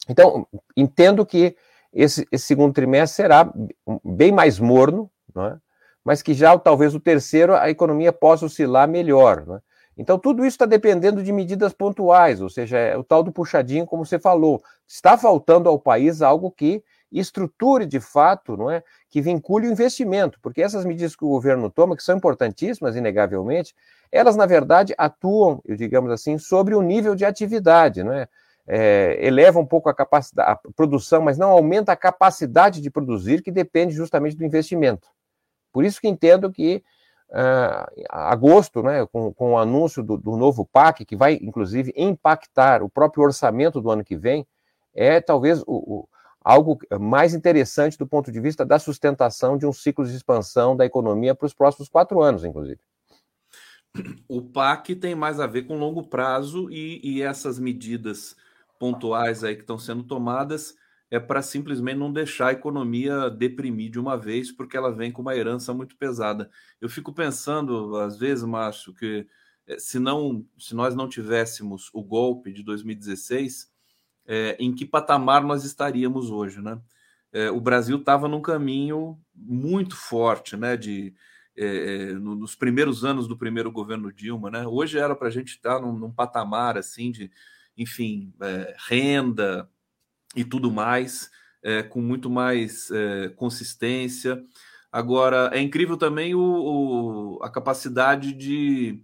Então, 0.08 0.48
entendo 0.76 1.26
que 1.26 1.56
esse, 1.92 2.28
esse 2.32 2.46
segundo 2.46 2.74
trimestre 2.74 3.16
será 3.16 3.52
bem 4.04 4.32
mais 4.32 4.60
morno, 4.60 5.10
é? 5.36 5.58
mas 6.04 6.22
que 6.22 6.34
já 6.34 6.58
talvez 6.58 6.94
o 6.94 7.00
terceiro 7.00 7.56
a 7.56 7.70
economia 7.70 8.14
possa 8.14 8.46
oscilar 8.46 8.88
melhor. 8.88 9.46
É? 9.50 9.62
Então, 9.98 10.20
tudo 10.20 10.46
isso 10.46 10.56
está 10.56 10.66
dependendo 10.66 11.24
de 11.24 11.32
medidas 11.32 11.74
pontuais, 11.74 12.40
ou 12.40 12.50
seja, 12.50 12.78
é 12.78 12.96
o 12.96 13.04
tal 13.04 13.24
do 13.24 13.32
puxadinho, 13.32 13.86
como 13.86 14.06
você 14.06 14.20
falou. 14.20 14.62
Está 14.88 15.18
faltando 15.18 15.68
ao 15.68 15.80
país 15.80 16.22
algo 16.22 16.52
que 16.52 16.84
estruture 17.12 17.86
de 17.86 18.00
fato, 18.00 18.58
não 18.58 18.70
é, 18.70 18.84
que 19.10 19.22
vincule 19.22 19.68
o 19.68 19.72
investimento, 19.72 20.40
porque 20.42 20.62
essas 20.62 20.86
medidas 20.86 21.16
que 21.16 21.24
o 21.24 21.30
governo 21.30 21.70
toma, 21.70 21.96
que 21.96 22.04
são 22.04 22.18
importantíssimas, 22.18 22.96
inegavelmente, 22.96 23.76
elas 24.12 24.36
na 24.36 24.46
verdade 24.46 24.94
atuam, 24.98 25.62
eu 25.66 25.76
digamos 25.76 26.12
assim, 26.12 26.38
sobre 26.38 26.76
o 26.76 26.82
nível 26.82 27.16
de 27.16 27.26
atividade, 27.26 28.04
não 28.04 28.14
é? 28.14 28.28
é 28.68 29.18
eleva 29.22 29.60
um 29.60 29.66
pouco 29.66 29.90
a 29.90 29.94
capacidade, 29.94 30.52
a 30.52 30.74
produção, 30.74 31.22
mas 31.22 31.38
não 31.38 31.52
aumenta 31.52 31.92
a 31.92 31.96
capacidade 31.96 32.82
de 32.82 32.90
produzir, 32.90 33.42
que 33.42 33.52
depende 33.52 33.94
justamente 33.94 34.36
do 34.36 34.46
investimento. 34.46 35.08
Por 35.72 35.86
isso 35.86 36.02
que 36.02 36.08
entendo 36.08 36.52
que 36.52 36.84
uh, 37.30 38.06
agosto, 38.10 38.82
né, 38.84 39.06
com, 39.12 39.34
com 39.34 39.54
o 39.54 39.58
anúncio 39.58 40.04
do, 40.04 40.18
do 40.18 40.36
novo 40.36 40.66
PAC, 40.66 41.06
que 41.06 41.16
vai 41.16 41.36
inclusive 41.42 41.94
impactar 41.96 42.84
o 42.84 42.90
próprio 42.90 43.24
orçamento 43.24 43.82
do 43.82 43.90
ano 43.90 44.04
que 44.04 44.16
vem, 44.16 44.46
é 44.94 45.22
talvez 45.22 45.62
o, 45.62 45.66
o 45.68 46.10
algo 46.48 46.80
mais 46.98 47.34
interessante 47.34 47.98
do 47.98 48.08
ponto 48.08 48.32
de 48.32 48.40
vista 48.40 48.66
da 48.66 48.80
sustentação 48.80 49.58
de 49.58 49.66
um 49.66 49.74
ciclo 49.74 50.06
de 50.06 50.16
expansão 50.16 50.78
da 50.78 50.86
economia 50.86 51.36
para 51.36 51.46
os 51.46 51.54
próximos 51.54 51.90
quatro 51.90 52.22
anos, 52.22 52.46
inclusive. 52.46 52.80
O 54.30 54.42
PAC 54.42 54.96
tem 54.96 55.14
mais 55.14 55.42
a 55.42 55.48
ver 55.48 55.64
com 55.64 55.78
longo 55.78 56.08
prazo 56.08 56.70
e, 56.72 57.02
e 57.04 57.22
essas 57.22 57.60
medidas 57.60 58.34
pontuais 58.80 59.44
aí 59.44 59.56
que 59.56 59.62
estão 59.62 59.78
sendo 59.78 60.04
tomadas 60.04 60.74
é 61.12 61.20
para 61.20 61.42
simplesmente 61.42 61.98
não 61.98 62.14
deixar 62.14 62.48
a 62.48 62.54
economia 62.54 63.30
deprimir 63.30 63.92
de 63.92 64.00
uma 64.00 64.16
vez, 64.16 64.50
porque 64.50 64.78
ela 64.78 64.94
vem 64.94 65.12
com 65.12 65.22
uma 65.22 65.36
herança 65.36 65.74
muito 65.74 65.98
pesada. 65.98 66.50
Eu 66.80 66.88
fico 66.88 67.14
pensando, 67.14 67.98
às 67.98 68.18
vezes, 68.18 68.46
Márcio, 68.46 68.94
que 68.94 69.28
eh, 69.68 69.80
se, 69.80 70.00
não, 70.00 70.46
se 70.58 70.74
nós 70.74 70.96
não 70.96 71.10
tivéssemos 71.10 71.90
o 71.94 72.02
golpe 72.02 72.54
de 72.54 72.64
2016, 72.64 73.70
é, 74.28 74.58
em 74.60 74.74
que 74.74 74.86
patamar 74.86 75.42
nós 75.42 75.64
estaríamos 75.64 76.30
hoje, 76.30 76.62
né? 76.62 76.80
É, 77.32 77.50
o 77.50 77.62
Brasil 77.62 77.98
estava 77.98 78.28
num 78.28 78.42
caminho 78.42 79.18
muito 79.34 79.96
forte, 79.96 80.58
né? 80.58 80.76
De 80.76 81.14
é, 81.56 82.10
é 82.10 82.14
nos 82.14 82.56
primeiros 82.56 83.04
anos 83.04 83.28
do 83.28 83.38
primeiro 83.38 83.72
governo 83.72 84.12
Dilma, 84.12 84.52
né? 84.52 84.68
Hoje 84.68 85.00
era 85.00 85.16
para 85.16 85.30
a 85.30 85.32
gente 85.32 85.50
estar 85.50 85.80
num, 85.80 85.94
num, 85.94 86.12
patamar 86.12 86.78
assim 86.78 87.10
de, 87.10 87.32
enfim, 87.78 88.34
é, 88.42 88.76
renda 88.88 89.70
e 90.36 90.44
tudo 90.44 90.72
mais, 90.72 91.32
é, 91.64 91.82
com 91.82 92.02
muito 92.02 92.30
mais 92.30 92.90
consistência. 93.38 94.44
Agora 94.92 95.50
é 95.54 95.62
incrível 95.62 95.98
também 95.98 96.36
o, 96.36 96.42
o 96.42 97.44
a 97.44 97.50
capacidade 97.50 98.34
de, 98.34 99.02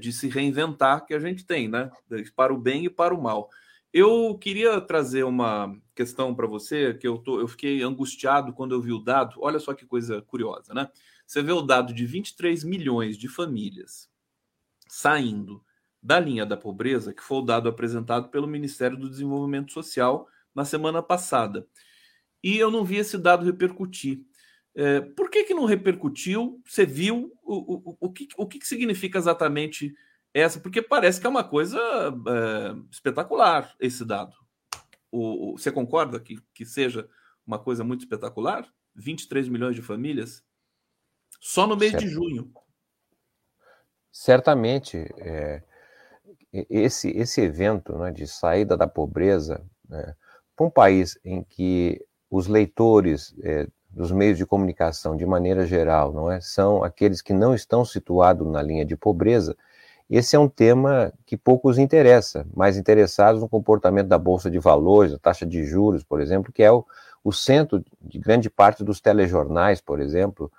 de 0.00 0.12
se 0.12 0.28
reinventar 0.28 1.06
que 1.06 1.14
a 1.14 1.18
gente 1.18 1.44
tem, 1.46 1.68
né? 1.68 1.90
Para 2.36 2.52
o 2.52 2.58
bem 2.58 2.86
e 2.86 2.90
para 2.90 3.14
o 3.14 3.22
mal. 3.22 3.50
Eu 3.92 4.38
queria 4.38 4.80
trazer 4.80 5.22
uma 5.24 5.76
questão 5.94 6.34
para 6.34 6.46
você, 6.46 6.94
que 6.94 7.06
eu, 7.06 7.18
tô, 7.18 7.40
eu 7.40 7.46
fiquei 7.46 7.82
angustiado 7.82 8.52
quando 8.52 8.74
eu 8.74 8.80
vi 8.80 8.92
o 8.92 8.98
dado. 8.98 9.36
Olha 9.38 9.58
só 9.58 9.74
que 9.74 9.84
coisa 9.84 10.22
curiosa, 10.22 10.72
né? 10.72 10.88
Você 11.26 11.42
vê 11.42 11.52
o 11.52 11.60
dado 11.60 11.92
de 11.92 12.06
23 12.06 12.64
milhões 12.64 13.18
de 13.18 13.28
famílias 13.28 14.10
saindo 14.88 15.62
da 16.02 16.18
linha 16.18 16.44
da 16.44 16.56
pobreza, 16.56 17.12
que 17.14 17.22
foi 17.22 17.38
o 17.38 17.42
dado 17.42 17.68
apresentado 17.68 18.28
pelo 18.28 18.46
Ministério 18.46 18.96
do 18.96 19.08
Desenvolvimento 19.08 19.72
Social 19.72 20.26
na 20.54 20.64
semana 20.64 21.02
passada. 21.02 21.66
E 22.42 22.58
eu 22.58 22.70
não 22.70 22.84
vi 22.84 22.96
esse 22.96 23.16
dado 23.16 23.44
repercutir. 23.44 24.20
É, 24.74 25.00
por 25.00 25.30
que, 25.30 25.44
que 25.44 25.54
não 25.54 25.64
repercutiu? 25.64 26.60
Você 26.66 26.84
viu 26.84 27.32
o, 27.42 27.90
o, 27.90 27.96
o, 28.00 28.12
que, 28.12 28.28
o 28.36 28.46
que 28.46 28.66
significa 28.66 29.18
exatamente 29.18 29.94
essa, 30.34 30.58
porque 30.60 30.80
parece 30.80 31.20
que 31.20 31.26
é 31.26 31.30
uma 31.30 31.44
coisa 31.44 31.78
é, 31.78 32.74
espetacular 32.90 33.74
esse 33.78 34.04
dado. 34.04 34.34
O, 35.10 35.52
o, 35.52 35.58
você 35.58 35.70
concorda 35.70 36.18
que, 36.18 36.38
que 36.54 36.64
seja 36.64 37.08
uma 37.46 37.58
coisa 37.58 37.84
muito 37.84 38.00
espetacular? 38.00 38.66
23 38.94 39.48
milhões 39.48 39.74
de 39.74 39.82
famílias 39.82 40.42
só 41.40 41.66
no 41.66 41.76
mês 41.76 41.92
certo. 41.92 42.04
de 42.04 42.10
junho. 42.10 42.52
Certamente, 44.10 44.98
é, 45.18 45.62
esse, 46.52 47.10
esse 47.10 47.40
evento 47.40 47.96
né, 47.98 48.10
de 48.10 48.26
saída 48.26 48.76
da 48.76 48.86
pobreza 48.86 49.64
né, 49.88 50.14
para 50.54 50.66
um 50.66 50.70
país 50.70 51.18
em 51.24 51.42
que 51.42 52.04
os 52.30 52.46
leitores 52.46 53.34
é, 53.42 53.66
dos 53.90 54.10
meios 54.10 54.38
de 54.38 54.46
comunicação, 54.46 55.16
de 55.16 55.26
maneira 55.26 55.66
geral, 55.66 56.12
não 56.12 56.30
é, 56.30 56.40
são 56.40 56.82
aqueles 56.82 57.20
que 57.20 57.32
não 57.32 57.54
estão 57.54 57.84
situados 57.84 58.46
na 58.50 58.62
linha 58.62 58.84
de 58.84 58.96
pobreza, 58.96 59.56
esse 60.14 60.36
é 60.36 60.38
um 60.38 60.48
tema 60.48 61.10
que 61.24 61.38
poucos 61.38 61.78
interessa, 61.78 62.46
mais 62.54 62.76
interessados 62.76 63.40
no 63.40 63.48
comportamento 63.48 64.08
da 64.08 64.18
Bolsa 64.18 64.50
de 64.50 64.58
Valores, 64.58 65.14
a 65.14 65.18
taxa 65.18 65.46
de 65.46 65.64
juros, 65.64 66.04
por 66.04 66.20
exemplo, 66.20 66.52
que 66.52 66.62
é 66.62 66.70
o, 66.70 66.84
o 67.24 67.32
centro 67.32 67.82
de 68.00 68.18
grande 68.18 68.50
parte 68.50 68.84
dos 68.84 69.00
telejornais, 69.00 69.80
por 69.80 70.00
exemplo, 70.00 70.52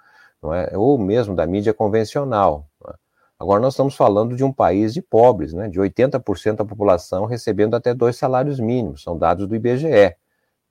é? 0.55 0.75
ou 0.75 0.97
mesmo 0.97 1.35
da 1.35 1.45
mídia 1.45 1.71
convencional. 1.71 2.65
É? 2.87 2.93
Agora 3.39 3.61
nós 3.61 3.73
estamos 3.73 3.95
falando 3.95 4.35
de 4.35 4.43
um 4.43 4.51
país 4.51 4.91
de 4.91 5.03
pobres, 5.03 5.53
né? 5.53 5.69
de 5.69 5.79
80% 5.79 6.55
da 6.55 6.65
população 6.65 7.25
recebendo 7.25 7.75
até 7.75 7.93
dois 7.93 8.17
salários 8.17 8.59
mínimos, 8.59 9.03
são 9.03 9.15
dados 9.15 9.47
do 9.47 9.55
IBGE. 9.55 10.15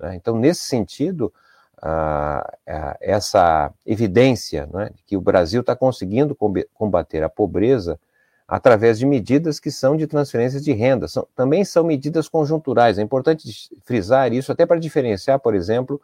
Né? 0.01 0.17
Então, 0.17 0.37
nesse 0.37 0.63
sentido, 0.63 1.33
ah, 1.81 2.53
essa 3.01 3.73
evidência 3.87 4.69
né, 4.73 4.91
de 4.95 5.03
que 5.05 5.17
o 5.17 5.21
Brasil 5.21 5.61
está 5.61 5.77
conseguindo 5.77 6.37
combater 6.75 7.23
a 7.23 7.29
pobreza 7.29 7.99
através 8.47 8.99
de 8.99 9.07
medidas 9.07 9.59
que 9.59 9.71
são 9.71 9.97
de 9.97 10.07
transferências 10.07 10.63
de 10.63 10.73
renda. 10.73 11.09
São, 11.09 11.27
também 11.35 11.65
são 11.65 11.85
medidas 11.85 12.29
conjunturais. 12.29 12.99
É 12.99 13.03
importante 13.03 13.71
frisar 13.83 14.33
isso, 14.33 14.53
até 14.53 14.67
para 14.67 14.79
diferenciar, 14.79 15.39
por 15.39 15.55
exemplo, 15.55 16.01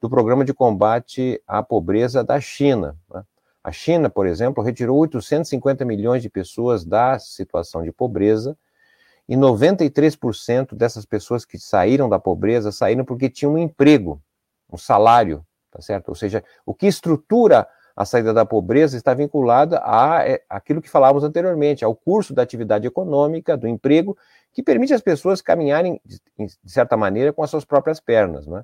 do 0.00 0.08
programa 0.08 0.44
de 0.44 0.54
combate 0.54 1.42
à 1.46 1.62
pobreza 1.62 2.22
da 2.22 2.40
China. 2.40 2.96
Né? 3.12 3.22
A 3.62 3.72
China, 3.72 4.08
por 4.08 4.26
exemplo, 4.26 4.62
retirou 4.62 4.98
850 4.98 5.84
milhões 5.84 6.22
de 6.22 6.30
pessoas 6.30 6.84
da 6.84 7.18
situação 7.18 7.82
de 7.82 7.92
pobreza 7.92 8.56
e 9.28 9.36
93% 9.36 10.74
dessas 10.74 11.04
pessoas 11.04 11.44
que 11.44 11.58
saíram 11.58 12.08
da 12.08 12.18
pobreza 12.18 12.72
saíram 12.72 13.04
porque 13.04 13.28
tinham 13.28 13.54
um 13.54 13.58
emprego, 13.58 14.22
um 14.72 14.78
salário, 14.78 15.44
tá 15.70 15.82
certo? 15.82 16.08
Ou 16.08 16.14
seja, 16.14 16.42
o 16.64 16.72
que 16.72 16.86
estrutura 16.86 17.68
a 17.98 18.04
saída 18.04 18.32
da 18.32 18.46
pobreza 18.46 18.96
está 18.96 19.12
vinculada 19.12 19.82
a, 19.82 20.22
é, 20.24 20.40
aquilo 20.48 20.80
que 20.80 20.88
falávamos 20.88 21.24
anteriormente, 21.24 21.84
ao 21.84 21.96
curso 21.96 22.32
da 22.32 22.42
atividade 22.42 22.86
econômica, 22.86 23.56
do 23.56 23.66
emprego, 23.66 24.16
que 24.52 24.62
permite 24.62 24.94
às 24.94 25.00
pessoas 25.00 25.42
caminharem, 25.42 26.00
de 26.38 26.72
certa 26.72 26.96
maneira, 26.96 27.32
com 27.32 27.42
as 27.42 27.50
suas 27.50 27.64
próprias 27.64 27.98
pernas. 27.98 28.46
Né? 28.46 28.62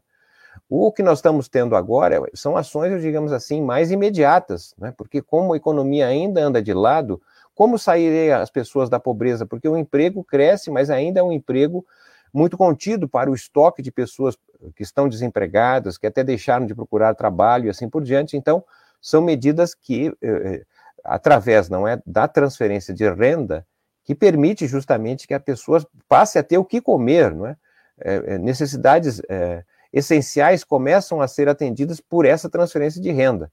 O 0.71 0.93
que 0.93 1.03
nós 1.03 1.19
estamos 1.19 1.49
tendo 1.49 1.75
agora 1.75 2.23
são 2.33 2.57
ações, 2.57 3.03
digamos 3.03 3.33
assim, 3.33 3.61
mais 3.61 3.91
imediatas, 3.91 4.73
né? 4.79 4.95
porque 4.97 5.21
como 5.21 5.53
a 5.53 5.57
economia 5.57 6.07
ainda 6.07 6.41
anda 6.41 6.63
de 6.63 6.73
lado, 6.73 7.21
como 7.57 7.77
sairem 7.77 8.31
as 8.31 8.51
pessoas 8.51 8.89
da 8.89 9.01
pobreza? 9.01 9.45
Porque 9.45 9.69
o 9.69 9.77
emprego 9.77 10.23
cresce, 10.23 10.71
mas 10.71 10.91
ainda 10.91 11.19
é 11.19 11.23
um 11.25 11.33
emprego 11.33 11.85
muito 12.33 12.57
contido 12.57 13.09
para 13.09 13.29
o 13.29 13.35
estoque 13.35 13.83
de 13.83 13.91
pessoas 13.91 14.39
que 14.77 14.85
estão 14.85 15.09
desempregadas, 15.09 15.99
que 15.99 16.07
até 16.07 16.23
deixaram 16.23 16.67
de 16.67 16.75
procurar 16.75 17.17
trabalho 17.17 17.67
e 17.67 17.71
assim 17.71 17.89
por 17.89 18.05
diante. 18.05 18.37
Então, 18.37 18.63
são 19.05 19.21
medidas 19.21 19.75
que, 19.75 20.07
eh, 20.23 20.29
eh 20.29 20.65
através 21.05 21.69
não 21.69 21.87
é, 21.87 22.01
da 22.07 22.27
transferência 22.27 22.95
de 22.95 23.07
renda, 23.11 23.67
que 24.03 24.15
permite 24.15 24.67
justamente 24.67 25.27
que 25.27 25.35
a 25.35 25.41
pessoa 25.41 25.87
passe 26.09 26.39
a 26.39 26.43
ter 26.43 26.57
o 26.57 26.65
que 26.65 26.81
comer, 26.81 27.35
não 27.35 27.47
é? 27.47 27.57
é, 28.01 28.15
é 28.15 28.39
necessidades 28.39 29.21
é, 29.29 29.63
essenciais 29.93 30.65
começam 30.65 31.21
a 31.21 31.29
ser 31.29 31.47
atendidas 31.47 32.01
por 32.01 32.25
essa 32.25 32.49
transferência 32.49 32.99
de 33.03 33.13
renda. 33.13 33.53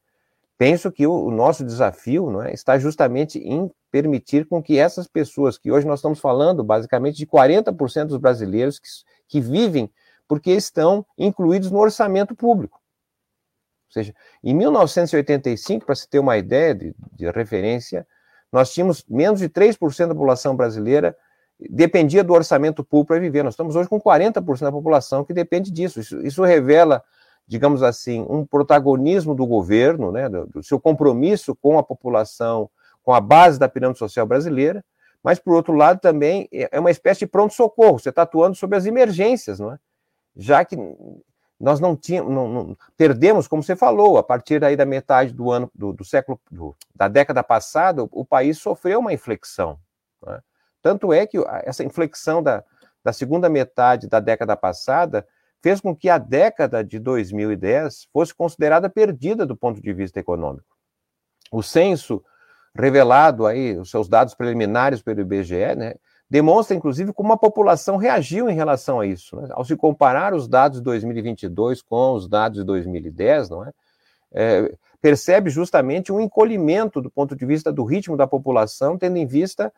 Penso 0.57 0.89
que 0.89 1.05
o, 1.05 1.25
o 1.25 1.31
nosso 1.31 1.65
desafio 1.65 2.31
não 2.31 2.41
é, 2.41 2.53
está 2.53 2.79
justamente 2.79 3.37
em 3.39 3.69
permitir 3.91 4.45
com 4.47 4.63
que 4.63 4.79
essas 4.79 5.05
pessoas, 5.05 5.57
que 5.57 5.69
hoje 5.69 5.85
nós 5.85 5.99
estamos 5.99 6.19
falando 6.21 6.63
basicamente 6.63 7.17
de 7.17 7.27
40% 7.27 8.05
dos 8.05 8.17
brasileiros 8.17 8.79
que, 8.79 8.87
que 9.27 9.41
vivem 9.41 9.91
porque 10.25 10.51
estão 10.51 11.05
incluídos 11.17 11.69
no 11.69 11.79
orçamento 11.79 12.33
público. 12.33 12.80
Ou 13.91 13.93
seja, 13.93 14.15
em 14.41 14.53
1985, 14.55 15.85
para 15.85 15.95
se 15.95 16.07
ter 16.07 16.19
uma 16.19 16.37
ideia 16.37 16.73
de, 16.73 16.95
de 17.13 17.29
referência, 17.29 18.07
nós 18.51 18.71
tínhamos 18.73 19.05
menos 19.07 19.39
de 19.39 19.49
3% 19.49 20.07
da 20.07 20.13
população 20.15 20.55
brasileira 20.55 21.15
dependia 21.69 22.23
do 22.23 22.33
orçamento 22.33 22.83
público 22.83 23.09
para 23.09 23.19
viver. 23.19 23.43
Nós 23.43 23.53
estamos 23.53 23.75
hoje 23.75 23.87
com 23.87 23.99
40% 23.99 24.61
da 24.61 24.71
população 24.71 25.23
que 25.23 25.33
depende 25.33 25.69
disso. 25.71 25.99
Isso, 25.99 26.19
isso, 26.25 26.43
revela, 26.43 27.03
digamos 27.45 27.83
assim, 27.83 28.25
um 28.27 28.45
protagonismo 28.45 29.35
do 29.35 29.45
governo, 29.45 30.11
né, 30.11 30.27
do, 30.27 30.47
do, 30.47 30.63
seu 30.63 30.79
compromisso 30.79 31.55
com 31.55 31.77
a 31.77 31.83
população, 31.83 32.69
com 33.03 33.13
a 33.13 33.21
base 33.21 33.59
da 33.59 33.69
pirâmide 33.69 33.99
social 33.99 34.25
brasileira, 34.25 34.83
mas, 35.23 35.37
por 35.37 35.53
outro 35.53 35.73
lado, 35.73 35.99
também 35.99 36.49
é, 36.51 36.69
é 36.71 36.79
uma 36.79 36.89
espécie 36.89 37.19
de 37.19 37.27
pronto-socorro. 37.27 37.99
Você 37.99 38.09
está 38.09 38.23
atuando 38.23 38.55
sobre 38.55 38.75
as 38.75 38.87
emergências, 38.87 39.59
não 39.59 39.71
é? 39.71 39.77
Já 40.35 40.65
que 40.65 40.75
nós 41.61 41.79
não 41.79 41.95
tínhamos, 41.95 42.33
não, 42.33 42.47
não, 42.47 42.77
perdemos, 42.97 43.47
como 43.47 43.61
você 43.61 43.75
falou, 43.75 44.17
a 44.17 44.23
partir 44.23 44.63
aí 44.63 44.75
da 44.75 44.85
metade 44.85 45.31
do 45.31 45.51
ano 45.51 45.71
do, 45.73 45.93
do 45.93 46.03
século, 46.03 46.41
do, 46.49 46.75
da 46.95 47.07
década 47.07 47.43
passada, 47.43 48.03
o, 48.03 48.09
o, 48.11 48.25
país 48.25 48.57
sofreu 48.57 48.99
uma 48.99 49.13
inflexão. 49.13 49.79
Né? 50.25 50.39
Tanto 50.81 51.13
é 51.13 51.27
que 51.27 51.37
essa 51.63 51.83
inflexão 51.83 52.41
da, 52.41 52.63
da 53.03 53.13
segunda 53.13 53.47
metade 53.47 54.07
da 54.07 54.19
década 54.19 54.57
passada 54.57 55.25
fez 55.61 55.79
com 55.79 55.95
que 55.95 56.09
a 56.09 56.17
década 56.17 56.83
de 56.83 56.97
2010 56.97 58.07
fosse 58.11 58.33
considerada 58.33 58.89
perdida 58.89 59.45
do 59.45 59.55
ponto 59.55 59.79
de 59.79 59.93
vista 59.93 60.19
econômico. 60.19 60.75
O 61.51 61.61
censo 61.61 62.23
revelado 62.73 63.45
aí, 63.45 63.77
os 63.77 63.91
seus 63.91 64.07
dados 64.07 64.33
preliminares 64.33 65.01
pelo 65.01 65.21
IBGE, 65.21 65.75
né, 65.75 65.95
demonstra, 66.31 66.73
inclusive, 66.77 67.11
como 67.11 67.33
a 67.33 67.37
população 67.37 67.97
reagiu 67.97 68.49
em 68.49 68.55
relação 68.55 69.01
a 69.01 69.05
isso. 69.05 69.35
Né? 69.35 69.49
Ao 69.51 69.65
se 69.65 69.75
comparar 69.75 70.33
os 70.33 70.47
dados 70.47 70.77
de 70.77 70.83
2022 70.85 71.81
com 71.81 72.13
os 72.13 72.25
dados 72.25 72.57
de 72.57 72.63
2010, 72.63 73.49
não 73.49 73.65
é? 73.65 73.73
é? 74.31 74.73
percebe 75.01 75.49
justamente 75.49 76.09
um 76.09 76.21
encolhimento 76.21 77.01
do 77.01 77.11
ponto 77.11 77.35
de 77.35 77.45
vista 77.45 77.69
do 77.69 77.83
ritmo 77.83 78.15
da 78.15 78.25
população, 78.25 78.97
tendo 78.97 79.17
em 79.17 79.25
vista 79.27 79.73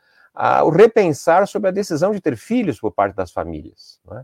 o 0.63 0.69
repensar 0.69 1.47
sobre 1.47 1.69
a 1.69 1.71
decisão 1.71 2.11
de 2.11 2.21
ter 2.21 2.37
filhos 2.37 2.79
por 2.79 2.91
parte 2.91 3.15
das 3.15 3.31
famílias. 3.31 3.99
É? 4.11 4.21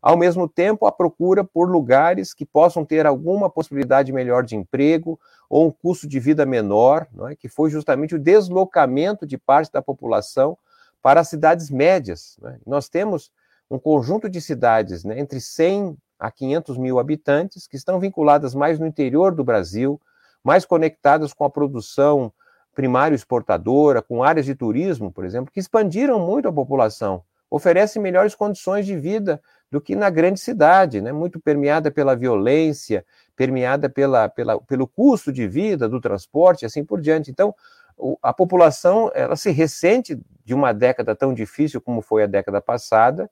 Ao 0.00 0.16
mesmo 0.16 0.48
tempo, 0.48 0.86
a 0.86 0.92
procura 0.92 1.42
por 1.42 1.68
lugares 1.68 2.32
que 2.32 2.46
possam 2.46 2.84
ter 2.84 3.06
alguma 3.06 3.50
possibilidade 3.50 4.12
melhor 4.12 4.44
de 4.44 4.54
emprego 4.54 5.18
ou 5.50 5.66
um 5.66 5.70
custo 5.72 6.06
de 6.06 6.20
vida 6.20 6.46
menor, 6.46 7.08
é? 7.28 7.34
que 7.34 7.48
foi 7.48 7.70
justamente 7.70 8.14
o 8.14 8.20
deslocamento 8.20 9.26
de 9.26 9.36
parte 9.36 9.72
da 9.72 9.82
população 9.82 10.56
para 11.02 11.20
as 11.20 11.28
cidades 11.28 11.70
médias. 11.70 12.36
Né? 12.40 12.58
Nós 12.66 12.88
temos 12.88 13.30
um 13.70 13.78
conjunto 13.78 14.28
de 14.28 14.40
cidades 14.40 15.04
né, 15.04 15.18
entre 15.18 15.40
100 15.40 15.96
a 16.18 16.30
500 16.30 16.78
mil 16.78 16.98
habitantes 17.00 17.66
que 17.66 17.76
estão 17.76 17.98
vinculadas 17.98 18.54
mais 18.54 18.78
no 18.78 18.86
interior 18.86 19.34
do 19.34 19.42
Brasil, 19.42 20.00
mais 20.44 20.64
conectadas 20.64 21.32
com 21.32 21.44
a 21.44 21.50
produção 21.50 22.32
primária 22.74 23.14
exportadora, 23.14 24.00
com 24.00 24.22
áreas 24.22 24.46
de 24.46 24.54
turismo, 24.54 25.12
por 25.12 25.24
exemplo, 25.24 25.52
que 25.52 25.60
expandiram 25.60 26.20
muito 26.20 26.48
a 26.48 26.52
população, 26.52 27.22
oferecem 27.50 28.00
melhores 28.00 28.34
condições 28.34 28.86
de 28.86 28.96
vida 28.96 29.42
do 29.70 29.80
que 29.80 29.96
na 29.96 30.08
grande 30.10 30.40
cidade, 30.40 31.00
né? 31.00 31.12
muito 31.12 31.40
permeada 31.40 31.90
pela 31.90 32.14
violência, 32.14 33.04
permeada 33.34 33.88
pela, 33.90 34.28
pela, 34.28 34.60
pelo 34.60 34.86
custo 34.86 35.32
de 35.32 35.46
vida 35.48 35.88
do 35.88 36.00
transporte, 36.00 36.64
assim 36.64 36.84
por 36.84 37.00
diante. 37.00 37.30
Então, 37.30 37.54
a 38.22 38.32
população 38.32 39.10
ela 39.14 39.36
se 39.36 39.50
ressente 39.50 40.18
de 40.44 40.54
uma 40.54 40.72
década 40.72 41.14
tão 41.14 41.32
difícil 41.32 41.80
como 41.80 42.00
foi 42.00 42.24
a 42.24 42.26
década 42.26 42.60
passada, 42.60 43.30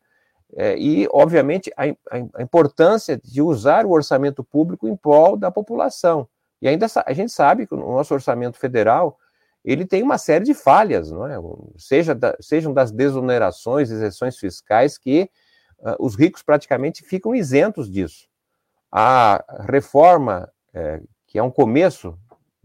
é, 0.56 0.76
e, 0.76 1.08
obviamente, 1.12 1.72
a, 1.76 1.84
a, 2.10 2.42
importância 2.42 3.16
de 3.16 3.40
usar 3.40 3.86
o 3.86 3.90
orçamento 3.90 4.42
público 4.42 4.88
em 4.88 4.96
prol 4.96 5.36
da 5.36 5.50
população. 5.50 6.28
E 6.60 6.68
ainda 6.68 6.86
a 7.06 7.12
gente 7.12 7.32
sabe 7.32 7.66
que 7.66 7.74
o 7.74 7.78
nosso 7.78 8.12
orçamento 8.12 8.58
federal 8.58 9.16
ele 9.64 9.84
tem 9.84 10.02
uma 10.02 10.18
série 10.18 10.44
de 10.44 10.54
falhas, 10.54 11.10
não 11.10 11.26
é? 11.26 11.36
Seja 11.76 12.14
da, 12.14 12.36
sejam 12.40 12.72
das 12.72 12.90
desonerações, 12.90 13.90
isenções 13.90 14.38
fiscais, 14.38 14.96
que 14.96 15.30
uh, 15.78 15.96
os 15.98 16.16
ricos 16.16 16.42
praticamente 16.42 17.02
ficam 17.04 17.34
isentos 17.34 17.90
disso. 17.90 18.26
A 18.90 19.44
reforma, 19.68 20.50
é, 20.74 21.00
que 21.26 21.38
é 21.38 21.42
um 21.42 21.50
começo 21.50 22.18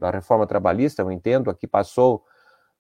da 0.06 0.12
reforma 0.12 0.46
trabalhista, 0.46 1.02
eu 1.02 1.12
entendo, 1.12 1.50
aqui 1.50 1.68
passou 1.68 2.24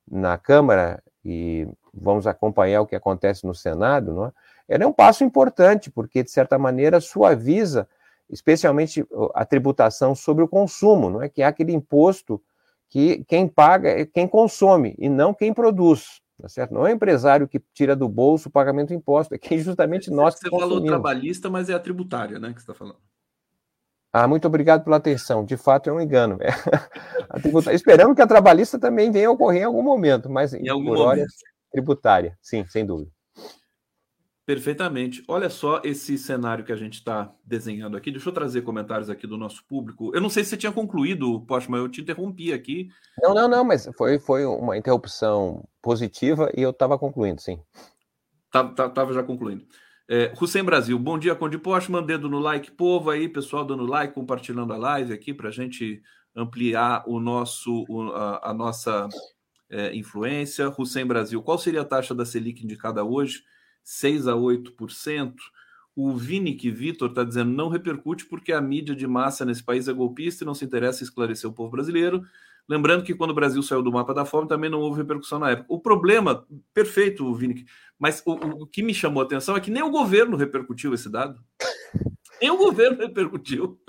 na 0.10 0.38
Câmara 0.38 1.04
e 1.24 1.68
vamos 1.94 2.28
acompanhar 2.28 2.82
o 2.82 2.86
que 2.86 2.96
acontece 2.96 3.46
no 3.46 3.56
Senado, 3.56 4.14
não 4.14 4.26
é? 4.26 4.32
ela 4.68 4.84
é 4.84 4.88
um 4.88 4.94
passo 4.94 5.24
importante, 5.24 5.90
porque, 5.90 6.24
de 6.24 6.32
certa 6.32 6.58
maneira, 6.58 7.02
suaviza 7.02 7.88
especialmente 8.30 9.06
a 9.36 9.46
tributação 9.46 10.16
sobre 10.16 10.44
o 10.44 10.48
consumo, 10.48 11.10
não 11.10 11.22
é? 11.22 11.30
que 11.30 11.42
é 11.42 11.46
aquele 11.46 11.74
imposto 11.74 12.42
que 12.90 13.24
quem 13.26 13.48
paga 13.48 13.90
é 13.90 14.06
quem 14.06 14.28
consome 14.28 14.96
e 14.98 15.10
não 15.10 15.34
quem 15.34 15.54
produz. 15.54 16.22
Tá 16.42 16.50
certo? 16.50 16.74
Não 16.74 16.86
é 16.86 16.92
o 16.92 16.94
empresário 16.94 17.48
que 17.48 17.62
tira 17.74 17.96
do 17.96 18.10
bolso 18.10 18.50
o 18.50 18.52
pagamento 18.52 18.90
de 18.90 18.96
imposto, 18.96 19.34
é 19.34 19.38
quem 19.38 19.58
justamente 19.60 20.12
nós 20.12 20.36
Você 20.36 20.50
falou 20.50 20.84
trabalhista, 20.84 21.50
mas 21.50 21.70
é 21.70 21.74
a 21.74 21.80
tributária, 21.80 22.38
né, 22.40 22.50
que 22.50 22.62
você 22.62 22.64
está 22.64 22.74
falando. 22.74 23.00
Ah, 24.18 24.30
muito 24.30 24.48
obrigado 24.48 24.82
pela 24.82 24.96
atenção. 24.96 25.44
De 25.44 25.58
fato, 25.58 25.90
é 25.90 25.94
um 25.94 26.00
engano. 26.00 26.38
É. 27.68 27.74
Esperamos 27.74 28.16
que 28.16 28.22
a 28.22 28.28
trabalhista 28.28 28.80
também 28.80 29.12
venha 29.12 29.28
a 29.28 29.32
ocorrer 29.32 29.64
em 29.64 29.66
algum 29.66 29.82
momento, 29.82 30.30
mas 30.30 30.54
em 30.54 30.70
algum 30.70 30.86
por 30.86 31.00
hora 31.00 31.26
tributária, 31.70 32.38
sim, 32.42 32.64
sem 32.66 32.86
dúvida. 32.86 33.12
Perfeitamente. 34.46 35.22
Olha 35.28 35.50
só 35.50 35.82
esse 35.84 36.18
cenário 36.18 36.64
que 36.64 36.72
a 36.72 36.78
gente 36.78 36.94
está 36.94 37.34
desenhando 37.44 37.98
aqui. 37.98 38.10
Deixa 38.10 38.30
eu 38.30 38.34
trazer 38.34 38.62
comentários 38.62 39.10
aqui 39.10 39.28
do 39.28 39.38
nosso 39.38 39.66
público. 39.68 40.16
Eu 40.16 40.22
não 40.22 40.30
sei 40.30 40.46
se 40.46 40.52
você 40.52 40.58
tinha 40.58 40.72
concluído, 40.72 41.42
Poxa, 41.42 41.68
mas 41.70 41.82
eu 41.82 41.90
te 41.90 42.00
interrompi 42.00 42.54
aqui. 42.54 42.88
Não, 43.22 43.34
não, 43.34 43.50
não, 43.50 43.66
mas 43.66 43.90
foi, 43.98 44.18
foi 44.18 44.46
uma 44.46 44.78
interrupção 44.78 45.68
positiva 45.82 46.50
e 46.56 46.62
eu 46.62 46.70
estava 46.70 46.98
concluindo, 46.98 47.42
sim. 47.42 47.60
Estava 48.46 49.14
já 49.14 49.24
concluindo. 49.24 49.66
É, 50.08 50.32
Hussein 50.40 50.64
Brasil, 50.64 51.00
bom 51.00 51.18
dia, 51.18 51.34
Conde 51.34 51.58
Postman, 51.58 52.06
dedo 52.06 52.30
no 52.30 52.38
like, 52.38 52.70
povo 52.70 53.10
aí, 53.10 53.28
pessoal 53.28 53.66
dando 53.66 53.86
like, 53.86 54.14
compartilhando 54.14 54.72
a 54.72 54.78
live 54.78 55.12
aqui 55.12 55.34
para 55.34 55.50
a 55.50 55.52
gente 55.52 56.00
ampliar 56.36 57.04
o 57.08 57.20
nosso, 57.20 57.86
o, 57.90 58.12
a, 58.12 58.52
a, 58.52 58.54
nossa 58.54 59.10
é, 59.68 59.96
influência. 59.96 60.72
Hussein 60.78 61.08
Brasil, 61.08 61.42
qual 61.42 61.58
seria 61.58 61.82
a 61.82 61.86
taxa 61.86 62.14
da 62.14 62.24
Selic 62.24 62.64
indicada 62.64 63.04
hoje? 63.04 63.44
6 63.84 64.28
a 64.28 64.34
8%. 64.34 65.34
O 65.96 66.14
Vinic 66.16 66.70
Vitor 66.70 67.10
está 67.10 67.24
dizendo 67.24 67.52
não 67.52 67.70
repercute 67.70 68.26
porque 68.26 68.52
a 68.52 68.62
mídia 68.62 68.96
de 68.96 69.08
massa 69.08 69.44
nesse 69.44 69.64
país 69.64 69.88
é 69.88 69.94
golpista 69.94 70.44
e 70.44 70.46
não 70.46 70.54
se 70.54 70.66
interessa 70.66 71.02
em 71.02 71.06
esclarecer 71.06 71.50
o 71.50 71.54
povo 71.54 71.72
brasileiro. 71.72 72.24
Lembrando 72.68 73.04
que 73.04 73.14
quando 73.14 73.32
o 73.32 73.36
Brasil 73.36 73.62
saiu 73.62 73.84
do 73.84 73.92
mapa 73.92 74.14
da 74.14 74.26
fome 74.26 74.48
também 74.48 74.70
não 74.70 74.80
houve 74.80 75.02
repercussão 75.02 75.40
na 75.40 75.52
época. 75.52 75.68
O 75.70 75.80
problema, 75.80 76.46
perfeito, 76.74 77.34
Vinic, 77.34 77.66
mas 77.98 78.24
o, 78.26 78.34
o 78.34 78.68
que 78.68 78.82
me 78.82 78.94
chamou 78.94 79.22
a 79.22 79.26
atenção 79.26 79.56
é 79.56 79.60
que 79.60 79.72
nem 79.72 79.84
o 79.84 79.92
governo 79.92 80.36
repercutiu 80.36 80.94
esse 80.94 81.10
dado. 81.10 81.40
Nem 82.42 82.52
o 82.52 82.58
governo 82.58 82.98
repercutiu. 82.98 83.80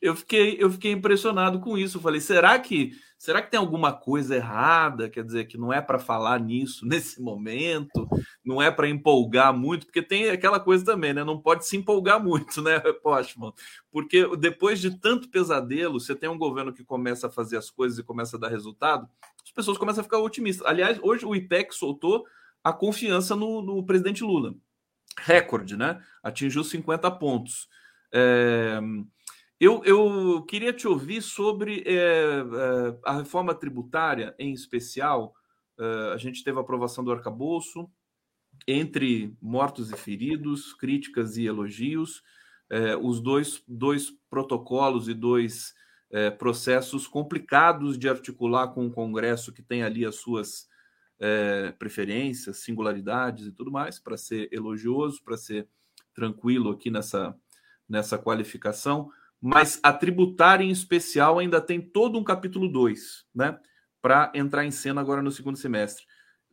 Eu 0.00 0.14
fiquei, 0.14 0.56
eu 0.60 0.70
fiquei 0.70 0.92
impressionado 0.92 1.58
com 1.58 1.76
isso. 1.76 2.00
Falei, 2.00 2.20
será 2.20 2.58
que 2.58 2.92
será 3.18 3.42
que 3.42 3.50
tem 3.50 3.58
alguma 3.58 3.92
coisa 3.92 4.36
errada? 4.36 5.10
Quer 5.10 5.24
dizer, 5.24 5.46
que 5.46 5.58
não 5.58 5.72
é 5.72 5.82
para 5.82 5.98
falar 5.98 6.38
nisso 6.38 6.86
nesse 6.88 7.20
momento, 7.20 8.08
não 8.44 8.62
é 8.62 8.70
para 8.70 8.88
empolgar 8.88 9.52
muito, 9.52 9.86
porque 9.86 10.00
tem 10.00 10.30
aquela 10.30 10.60
coisa 10.60 10.84
também, 10.84 11.12
né? 11.12 11.24
Não 11.24 11.38
pode 11.38 11.66
se 11.66 11.76
empolgar 11.76 12.22
muito, 12.22 12.62
né, 12.62 12.78
Postman? 13.02 13.52
Porque 13.90 14.36
depois 14.36 14.80
de 14.80 14.96
tanto 14.98 15.28
pesadelo, 15.28 16.00
você 16.00 16.14
tem 16.14 16.28
um 16.28 16.38
governo 16.38 16.72
que 16.72 16.84
começa 16.84 17.26
a 17.26 17.30
fazer 17.30 17.56
as 17.56 17.68
coisas 17.68 17.98
e 17.98 18.04
começa 18.04 18.36
a 18.36 18.40
dar 18.40 18.48
resultado, 18.48 19.08
as 19.44 19.50
pessoas 19.50 19.76
começam 19.76 20.00
a 20.00 20.04
ficar 20.04 20.18
otimistas. 20.18 20.66
Aliás, 20.66 20.98
hoje 21.02 21.26
o 21.26 21.34
IPEC 21.34 21.74
soltou 21.74 22.24
a 22.62 22.72
confiança 22.72 23.34
no, 23.34 23.60
no 23.60 23.84
presidente 23.84 24.22
Lula. 24.22 24.54
Recorde, 25.18 25.76
né? 25.76 26.00
Atingiu 26.22 26.62
50 26.62 27.10
pontos. 27.12 27.68
É, 28.12 28.78
eu, 29.60 29.82
eu 29.84 30.42
queria 30.42 30.72
te 30.72 30.86
ouvir 30.86 31.22
sobre 31.22 31.82
é, 31.86 32.44
a 33.04 33.16
reforma 33.16 33.54
tributária, 33.54 34.34
em 34.38 34.52
especial. 34.52 35.34
É, 35.78 36.12
a 36.14 36.16
gente 36.16 36.44
teve 36.44 36.58
a 36.58 36.60
aprovação 36.60 37.02
do 37.02 37.12
arcabouço, 37.12 37.90
entre 38.66 39.36
mortos 39.40 39.90
e 39.90 39.96
feridos, 39.96 40.72
críticas 40.74 41.36
e 41.36 41.46
elogios, 41.46 42.22
é, 42.70 42.96
os 42.96 43.20
dois, 43.20 43.62
dois 43.66 44.12
protocolos 44.28 45.08
e 45.08 45.14
dois 45.14 45.74
é, 46.10 46.30
processos 46.30 47.06
complicados 47.06 47.98
de 47.98 48.08
articular 48.08 48.68
com 48.68 48.86
o 48.86 48.90
Congresso 48.90 49.52
que 49.52 49.62
tem 49.62 49.82
ali 49.82 50.04
as 50.04 50.16
suas 50.16 50.68
é, 51.18 51.72
preferências, 51.72 52.58
singularidades 52.58 53.46
e 53.46 53.52
tudo 53.52 53.70
mais, 53.70 53.98
para 53.98 54.16
ser 54.16 54.48
elogioso, 54.52 55.22
para 55.24 55.36
ser 55.36 55.68
tranquilo 56.14 56.70
aqui 56.70 56.90
nessa, 56.90 57.36
nessa 57.88 58.18
qualificação, 58.18 59.10
mas 59.40 59.78
a 59.82 59.92
tributária 59.92 60.64
em 60.64 60.70
especial 60.70 61.38
ainda 61.38 61.60
tem 61.60 61.80
todo 61.80 62.18
um 62.18 62.24
capítulo 62.24 62.68
2, 62.68 63.24
né? 63.34 63.58
Para 64.00 64.32
entrar 64.34 64.64
em 64.64 64.70
cena 64.70 65.00
agora 65.00 65.22
no 65.22 65.30
segundo 65.30 65.56
semestre. 65.56 66.04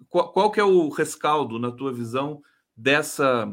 Qual, 0.10 0.32
qual 0.32 0.52
que 0.52 0.60
é 0.60 0.64
o 0.64 0.90
rescaldo, 0.90 1.58
na 1.60 1.72
tua 1.72 1.94
visão, 1.94 2.42
dessa 2.76 3.52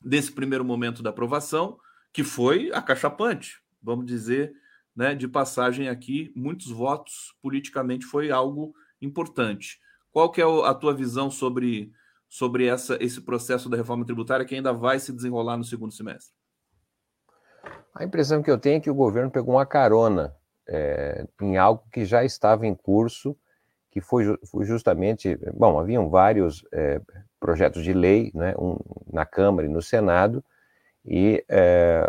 desse 0.00 0.30
primeiro 0.30 0.64
momento 0.64 1.02
da 1.02 1.10
aprovação, 1.10 1.78
que 2.12 2.22
foi 2.22 2.70
acachapante, 2.72 3.60
vamos 3.82 4.06
dizer, 4.06 4.52
né, 4.94 5.14
de 5.14 5.28
passagem 5.28 5.88
aqui, 5.88 6.32
muitos 6.34 6.70
votos 6.70 7.34
politicamente 7.42 8.06
foi 8.06 8.30
algo 8.30 8.74
importante. 9.00 9.78
Qual 10.10 10.30
que 10.30 10.40
é 10.40 10.44
a 10.44 10.72
tua 10.72 10.94
visão 10.94 11.30
sobre, 11.30 11.92
sobre 12.28 12.66
essa, 12.66 12.96
esse 13.02 13.20
processo 13.20 13.68
da 13.68 13.76
reforma 13.76 14.06
tributária 14.06 14.46
que 14.46 14.54
ainda 14.54 14.72
vai 14.72 14.98
se 14.98 15.12
desenrolar 15.12 15.56
no 15.56 15.64
segundo 15.64 15.92
semestre? 15.92 16.34
A 17.98 18.04
impressão 18.04 18.42
que 18.42 18.50
eu 18.50 18.58
tenho 18.58 18.76
é 18.76 18.80
que 18.80 18.90
o 18.90 18.94
governo 18.94 19.30
pegou 19.30 19.54
uma 19.54 19.64
carona 19.64 20.34
é, 20.68 21.24
em 21.40 21.56
algo 21.56 21.82
que 21.90 22.04
já 22.04 22.22
estava 22.22 22.66
em 22.66 22.74
curso, 22.74 23.34
que 23.90 24.02
foi, 24.02 24.38
foi 24.44 24.66
justamente, 24.66 25.38
bom, 25.54 25.80
haviam 25.80 26.10
vários 26.10 26.62
é, 26.72 27.00
projetos 27.40 27.82
de 27.82 27.94
lei, 27.94 28.30
né, 28.34 28.54
um 28.58 28.76
na 29.10 29.24
Câmara 29.24 29.66
e 29.66 29.70
no 29.70 29.80
Senado, 29.80 30.44
e 31.06 31.42
é, 31.48 32.06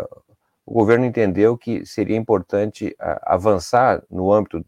o 0.66 0.74
governo 0.74 1.06
entendeu 1.06 1.56
que 1.56 1.86
seria 1.86 2.18
importante 2.18 2.94
avançar 3.22 4.02
no 4.10 4.30
âmbito 4.30 4.62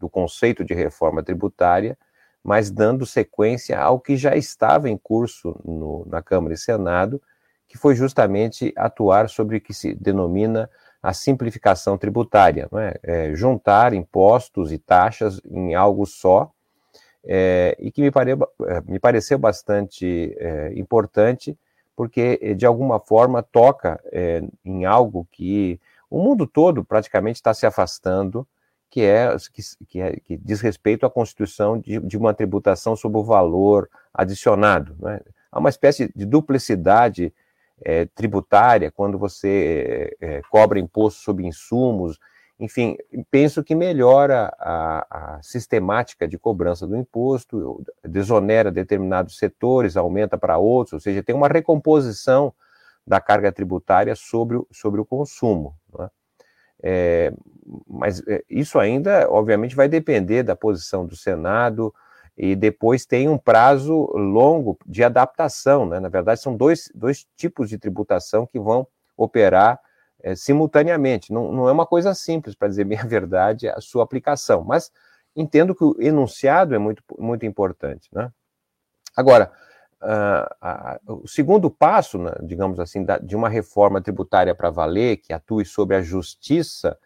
do 0.00 0.08
conceito 0.08 0.64
de 0.64 0.74
reforma 0.74 1.22
tributária, 1.22 1.96
mas 2.42 2.72
dando 2.72 3.06
sequência 3.06 3.78
ao 3.78 4.00
que 4.00 4.16
já 4.16 4.34
estava 4.34 4.90
em 4.90 4.96
curso 4.96 5.60
no, 5.64 6.04
na 6.06 6.20
Câmara 6.20 6.54
e 6.54 6.58
Senado, 6.58 7.22
que 7.68 7.78
foi 7.78 7.94
justamente 7.94 8.72
atuar 8.76 9.28
sobre 9.28 9.56
o 9.56 9.60
que 9.60 9.74
se 9.74 9.94
denomina 9.94 10.70
a 11.02 11.12
simplificação 11.12 11.96
tributária, 11.96 12.68
é? 12.74 13.00
É, 13.02 13.34
juntar 13.34 13.92
impostos 13.92 14.72
e 14.72 14.78
taxas 14.78 15.40
em 15.48 15.74
algo 15.74 16.04
só, 16.04 16.50
é, 17.24 17.76
e 17.78 17.90
que 17.90 18.00
me, 18.00 18.10
pare, 18.10 18.32
é, 18.32 18.80
me, 18.86 18.98
pareceu 18.98 19.38
bastante 19.38 20.36
é, 20.38 20.72
importante, 20.76 21.56
porque 21.94 22.54
de 22.54 22.66
alguma 22.66 23.00
forma 23.00 23.42
toca 23.42 24.00
é, 24.12 24.42
em 24.64 24.84
algo 24.84 25.26
que 25.32 25.80
o 26.10 26.22
mundo 26.22 26.46
todo 26.46 26.84
praticamente 26.84 27.36
está 27.36 27.52
se 27.52 27.66
afastando, 27.66 28.46
que 28.90 29.02
é 29.02 29.34
que, 29.52 29.62
que, 29.88 30.00
é, 30.00 30.16
que 30.20 30.36
diz 30.36 30.60
respeito 30.60 31.04
à 31.04 31.10
constituição 31.10 31.78
de, 31.78 31.98
de, 32.00 32.16
uma 32.16 32.32
tributação 32.32 32.94
sobre 32.94 33.18
o 33.18 33.24
valor 33.24 33.88
adicionado. 34.14 34.96
Há 35.50 35.58
uma 35.58 35.68
espécie 35.68 36.12
de 36.14 36.24
duplicidade 36.24 37.32
é, 37.84 38.06
tributária, 38.06 38.90
quando 38.90 39.18
você 39.18 40.16
é, 40.20 40.36
é, 40.36 40.42
cobra 40.50 40.78
imposto 40.78 41.20
sobre 41.20 41.46
insumos, 41.46 42.18
enfim, 42.58 42.96
penso 43.30 43.62
que 43.62 43.74
melhora 43.74 44.54
a, 44.58 45.06
a, 45.10 45.42
sistemática 45.42 46.26
de 46.26 46.38
cobrança 46.38 46.86
do 46.86 46.96
imposto, 46.96 47.84
desonera 48.02 48.72
determinados 48.72 49.36
setores, 49.36 49.96
aumenta 49.96 50.38
para 50.38 50.56
outros, 50.56 50.94
ou 50.94 51.00
seja, 51.00 51.22
tem 51.22 51.34
uma 51.34 51.48
recomposição 51.48 52.54
da 53.06 53.20
carga 53.20 53.52
tributária 53.52 54.16
sobre 54.16 54.56
o, 54.56 54.66
sobre 54.72 55.00
o 55.00 55.04
consumo. 55.04 55.74
É? 56.00 56.10
É, 56.82 57.32
mas 57.86 58.22
é, 58.26 58.42
isso 58.48 58.78
ainda, 58.78 59.30
obviamente, 59.30 59.76
vai 59.76 59.88
depender 59.88 60.42
da 60.42 60.56
posição 60.56 61.06
do 61.06 61.16
Senado, 61.16 61.94
e 62.36 62.54
depois 62.54 63.06
tem 63.06 63.28
um 63.28 63.38
prazo 63.38 63.94
longo 64.14 64.78
de 64.84 65.02
adaptação. 65.02 65.86
Né? 65.86 65.98
Na 65.98 66.08
verdade, 66.08 66.40
são 66.40 66.54
dois, 66.54 66.90
dois 66.94 67.26
tipos 67.36 67.68
de 67.68 67.78
tributação 67.78 68.46
que 68.46 68.60
vão 68.60 68.86
operar 69.16 69.80
é, 70.22 70.34
simultaneamente. 70.34 71.32
Não, 71.32 71.50
não 71.50 71.68
é 71.68 71.72
uma 71.72 71.86
coisa 71.86 72.14
simples, 72.14 72.54
para 72.54 72.68
dizer 72.68 72.84
bem 72.88 72.98
a 72.98 73.06
verdade, 73.06 73.68
a 73.68 73.80
sua 73.80 74.04
aplicação, 74.04 74.62
mas 74.62 74.90
entendo 75.34 75.74
que 75.74 75.84
o 75.84 75.96
enunciado 75.98 76.74
é 76.74 76.78
muito, 76.78 77.02
muito 77.18 77.46
importante. 77.46 78.08
Né? 78.12 78.30
Agora, 79.16 79.50
uh, 80.02 81.22
o 81.22 81.28
segundo 81.28 81.70
passo, 81.70 82.18
né, 82.18 82.32
digamos 82.42 82.78
assim, 82.78 83.02
da, 83.04 83.18
de 83.18 83.34
uma 83.34 83.48
reforma 83.48 84.00
tributária 84.00 84.54
para 84.54 84.70
valer, 84.70 85.18
que 85.18 85.32
atue 85.32 85.64
sobre 85.64 85.96
a 85.96 86.02
justiça 86.02 86.98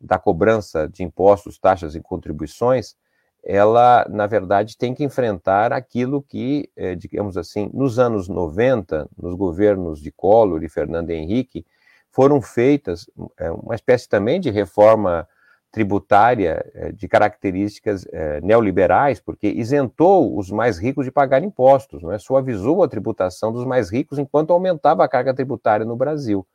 da 0.00 0.18
cobrança 0.18 0.88
de 0.88 1.02
impostos, 1.02 1.58
taxas 1.58 1.96
e 1.96 2.00
contribuições, 2.00 2.96
ela, 3.44 4.06
na 4.10 4.26
verdade, 4.26 4.76
tem 4.76 4.94
que 4.94 5.04
enfrentar 5.04 5.72
aquilo 5.72 6.22
que, 6.22 6.70
eh, 6.76 6.94
digamos 6.94 7.36
assim, 7.36 7.70
nos 7.72 7.98
anos 7.98 8.28
90, 8.28 9.08
nos 9.16 9.34
governos 9.34 10.00
de 10.00 10.10
Collor 10.10 10.62
e 10.62 10.68
Fernando 10.68 11.10
Henrique, 11.10 11.64
foram 12.10 12.42
feitas 12.42 13.08
eh, 13.38 13.50
uma 13.50 13.74
espécie 13.74 14.08
também 14.08 14.40
de 14.40 14.50
reforma 14.50 15.26
tributária 15.70 16.64
eh, 16.74 16.92
de 16.92 17.06
características 17.06 18.06
neoliberais, 18.42 19.20
porque 19.20 19.48
isentou 19.48 20.36
os 20.36 20.50
mais 20.50 20.78
ricos 20.78 21.04
de 21.04 21.12
pagar 21.12 21.42
impostos, 21.42 22.02
não 22.02 22.12
é? 22.12 22.18
suavizou 22.18 22.82
a 22.82 22.88
tributação 22.88 23.52
dos 23.52 23.64
mais 23.64 23.90
ricos 23.90 24.18
enquanto 24.18 24.52
aumentava 24.52 25.04
a 25.04 25.08
carga 25.08 25.32
tributária 25.34 25.86
no 25.86 25.96
Brasil. 25.96 26.46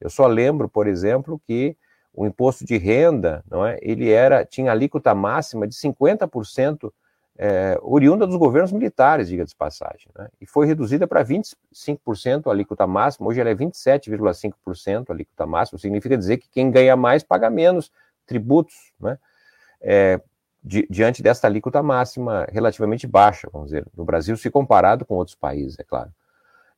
Eu 0.00 0.10
só 0.10 0.26
lembro, 0.26 0.68
por 0.68 0.86
exemplo, 0.86 1.40
que 1.46 1.76
o 2.16 2.26
imposto 2.26 2.64
de 2.64 2.78
renda, 2.78 3.44
não 3.48 3.64
é? 3.64 3.78
Ele 3.82 4.10
era 4.10 4.44
tinha 4.44 4.72
alíquota 4.72 5.14
máxima 5.14 5.68
de 5.68 5.74
50% 5.74 6.90
é, 7.38 7.78
oriunda 7.82 8.26
dos 8.26 8.36
governos 8.36 8.72
militares, 8.72 9.28
diga 9.28 9.44
de 9.44 9.54
passagem, 9.54 10.08
né? 10.18 10.28
e 10.40 10.46
foi 10.46 10.66
reduzida 10.66 11.06
para 11.06 11.22
25% 11.22 12.46
a 12.46 12.50
alíquota 12.50 12.86
máxima, 12.86 13.28
hoje 13.28 13.40
ela 13.40 13.50
é 13.50 13.54
27,5% 13.54 15.10
a 15.10 15.12
alíquota 15.12 15.46
máxima, 15.46 15.78
significa 15.78 16.16
dizer 16.16 16.38
que 16.38 16.48
quem 16.48 16.70
ganha 16.70 16.96
mais 16.96 17.22
paga 17.22 17.50
menos 17.50 17.92
tributos, 18.26 18.92
né? 18.98 19.18
É, 19.80 20.18
di, 20.64 20.86
diante 20.90 21.22
desta 21.22 21.46
alíquota 21.46 21.82
máxima 21.82 22.46
relativamente 22.50 23.06
baixa, 23.06 23.48
vamos 23.52 23.68
dizer, 23.68 23.86
no 23.94 24.04
Brasil, 24.04 24.36
se 24.36 24.50
comparado 24.50 25.04
com 25.04 25.14
outros 25.14 25.36
países, 25.36 25.78
é 25.78 25.84
claro. 25.84 26.10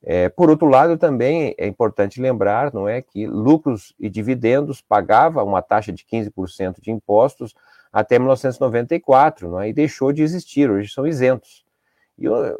É, 0.02 0.28
por 0.28 0.48
outro 0.48 0.68
lado, 0.68 0.96
também 0.96 1.54
é 1.58 1.66
importante 1.66 2.20
lembrar, 2.20 2.72
não 2.72 2.88
é, 2.88 3.02
que 3.02 3.26
lucros 3.26 3.94
e 3.98 4.08
dividendos 4.08 4.80
pagava 4.80 5.42
uma 5.42 5.60
taxa 5.60 5.92
de 5.92 6.04
15% 6.04 6.80
de 6.80 6.90
impostos 6.90 7.54
até 7.92 8.18
1994, 8.18 9.48
não 9.48 9.60
é, 9.60 9.68
e 9.68 9.72
deixou 9.72 10.12
de 10.12 10.22
existir, 10.22 10.70
hoje 10.70 10.92
são 10.92 11.06
isentos. 11.06 11.64
E 12.16 12.28
o, 12.28 12.56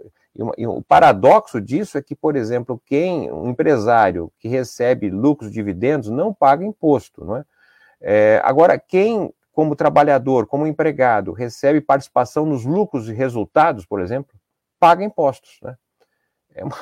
e 0.57 0.67
o 0.67 0.83
paradoxo 0.83 1.61
disso 1.61 1.99
é 1.99 2.03
que, 2.03 2.15
por 2.15 2.37
exemplo, 2.37 2.81
quem, 2.85 3.31
um 3.31 3.51
empresário 3.51 4.33
que 4.39 4.49
recebe 4.49 5.11
lucros 5.11 5.51
e 5.51 5.53
dividendos 5.53 6.11
não 6.11 6.33
paga 6.33 6.65
imposto, 6.65 7.25
não 7.25 7.37
é? 7.37 7.45
é 8.01 8.41
agora, 8.45 8.79
quem, 8.79 9.33
como 9.53 9.77
trabalhador, 9.77 10.47
como 10.47 10.67
empregado, 10.67 11.33
recebe 11.33 11.81
participação 11.81 12.47
nos 12.47 12.65
lucros 12.65 13.09
e 13.09 13.13
resultados, 13.13 13.85
por 13.85 14.01
exemplo, 14.01 14.35
paga 14.79 15.05
impostos, 15.05 15.59
né? 15.63 15.77
É 16.55 16.65
uma, 16.65 16.77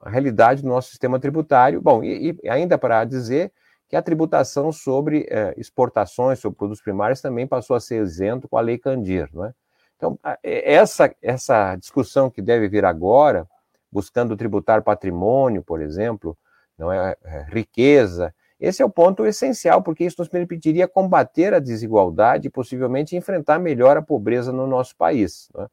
a 0.00 0.10
realidade 0.10 0.62
do 0.62 0.68
nosso 0.68 0.90
sistema 0.90 1.18
tributário. 1.18 1.80
Bom, 1.80 2.02
e, 2.02 2.38
e 2.42 2.48
ainda 2.48 2.76
para 2.78 3.04
dizer 3.04 3.52
que 3.88 3.96
a 3.96 4.02
tributação 4.02 4.72
sobre 4.72 5.26
é, 5.30 5.54
exportações, 5.56 6.38
sobre 6.38 6.58
produtos 6.58 6.82
primários, 6.82 7.20
também 7.20 7.46
passou 7.46 7.76
a 7.76 7.80
ser 7.80 8.02
isento 8.02 8.48
com 8.48 8.58
a 8.58 8.60
Lei 8.60 8.78
Candir. 8.78 9.28
Não 9.32 9.44
é? 9.44 9.54
Então, 9.96 10.18
essa, 10.42 11.14
essa 11.22 11.76
discussão 11.76 12.30
que 12.30 12.42
deve 12.42 12.68
vir 12.68 12.84
agora, 12.84 13.46
buscando 13.90 14.36
tributar 14.36 14.82
patrimônio, 14.82 15.62
por 15.62 15.80
exemplo, 15.80 16.36
não 16.76 16.92
é, 16.92 17.16
é 17.24 17.46
riqueza, 17.48 18.34
esse 18.58 18.82
é 18.82 18.84
o 18.84 18.90
ponto 18.90 19.26
essencial, 19.26 19.82
porque 19.82 20.04
isso 20.04 20.16
nos 20.18 20.28
permitiria 20.28 20.88
combater 20.88 21.52
a 21.52 21.58
desigualdade 21.58 22.48
e 22.48 22.50
possivelmente 22.50 23.14
enfrentar 23.14 23.58
melhor 23.58 23.96
a 23.96 24.02
pobreza 24.02 24.50
no 24.50 24.66
nosso 24.66 24.96
país. 24.96 25.48
Não 25.54 25.64
é? 25.64 25.68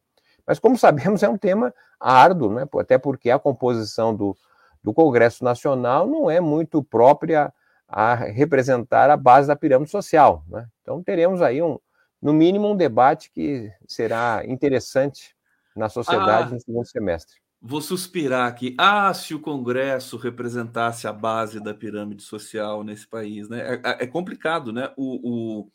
Mas, 0.46 0.58
como 0.58 0.76
sabemos, 0.76 1.22
é 1.22 1.28
um 1.28 1.38
tema 1.38 1.72
árduo, 1.98 2.52
né? 2.52 2.66
até 2.78 2.98
porque 2.98 3.30
a 3.30 3.38
composição 3.38 4.14
do, 4.14 4.36
do 4.82 4.92
Congresso 4.92 5.42
Nacional 5.44 6.06
não 6.06 6.30
é 6.30 6.40
muito 6.40 6.82
própria 6.82 7.52
a 7.88 8.14
representar 8.14 9.10
a 9.10 9.16
base 9.16 9.48
da 9.48 9.56
pirâmide 9.56 9.90
social. 9.90 10.44
Né? 10.48 10.66
Então, 10.82 11.02
teremos 11.02 11.40
aí, 11.40 11.62
um, 11.62 11.78
no 12.20 12.32
mínimo, 12.32 12.68
um 12.68 12.76
debate 12.76 13.30
que 13.30 13.72
será 13.86 14.42
interessante 14.46 15.34
na 15.76 15.88
sociedade 15.88 16.48
ah, 16.50 16.54
no 16.54 16.60
segundo 16.60 16.86
semestre. 16.86 17.36
Vou 17.60 17.80
suspirar 17.80 18.46
aqui. 18.46 18.74
Ah, 18.78 19.12
se 19.14 19.34
o 19.34 19.40
Congresso 19.40 20.16
representasse 20.16 21.06
a 21.06 21.12
base 21.12 21.60
da 21.60 21.72
pirâmide 21.72 22.22
social 22.22 22.84
nesse 22.84 23.06
país. 23.06 23.48
Né? 23.48 23.60
É, 23.60 23.74
é, 23.74 24.04
é 24.04 24.06
complicado, 24.06 24.72
né? 24.72 24.92
O, 24.96 25.60
o, 25.62 25.68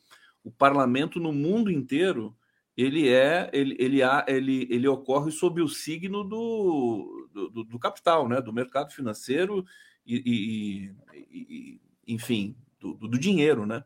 o 0.44 0.52
parlamento 0.52 1.20
no 1.20 1.34
mundo 1.34 1.72
inteiro 1.72 2.36
ele 2.76 3.10
é 3.10 3.50
ele 3.54 3.76
ele, 3.80 4.00
ele, 4.28 4.68
ele 4.70 4.88
ocorre 4.88 5.32
sob 5.32 5.62
o 5.62 5.68
signo 5.68 6.24
do, 6.24 7.30
do, 7.34 7.64
do, 7.64 7.80
capital, 7.80 8.28
né, 8.28 8.42
do 8.42 8.54
mercado 8.54 8.94
financeiro 8.94 9.66
e, 10.06 10.92
e, 11.16 11.32
e 11.32 11.82
enfim, 12.08 12.56
do, 12.80 12.96
do, 12.96 13.20
dinheiro, 13.20 13.66
né? 13.66 13.84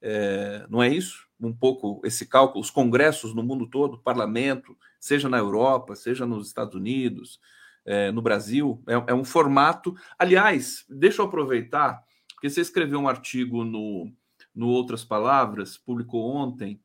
É, 0.00 0.66
não 0.68 0.82
é 0.82 0.88
isso? 0.88 1.26
Um 1.38 1.52
pouco 1.52 2.00
esse 2.04 2.26
cálculo, 2.26 2.60
os 2.60 2.70
congressos 2.70 3.34
no 3.34 3.42
mundo 3.42 3.66
todo, 3.68 3.98
parlamento, 3.98 4.76
seja 4.98 5.28
na 5.28 5.38
Europa, 5.38 5.94
seja 5.94 6.24
nos 6.24 6.46
Estados 6.46 6.74
Unidos, 6.74 7.40
é, 7.84 8.10
no 8.10 8.22
Brasil, 8.22 8.82
é, 8.86 8.94
é, 9.12 9.14
um 9.14 9.24
formato. 9.24 9.94
Aliás, 10.18 10.84
deixa 10.88 11.22
eu 11.22 11.26
aproveitar, 11.26 12.02
porque 12.34 12.48
você 12.48 12.60
escreveu 12.60 12.98
um 12.98 13.08
artigo 13.08 13.64
no, 13.64 14.12
no 14.54 14.68
Outras 14.68 15.04
Palavras, 15.04 15.76
publicou 15.76 16.34
ontem, 16.34 16.80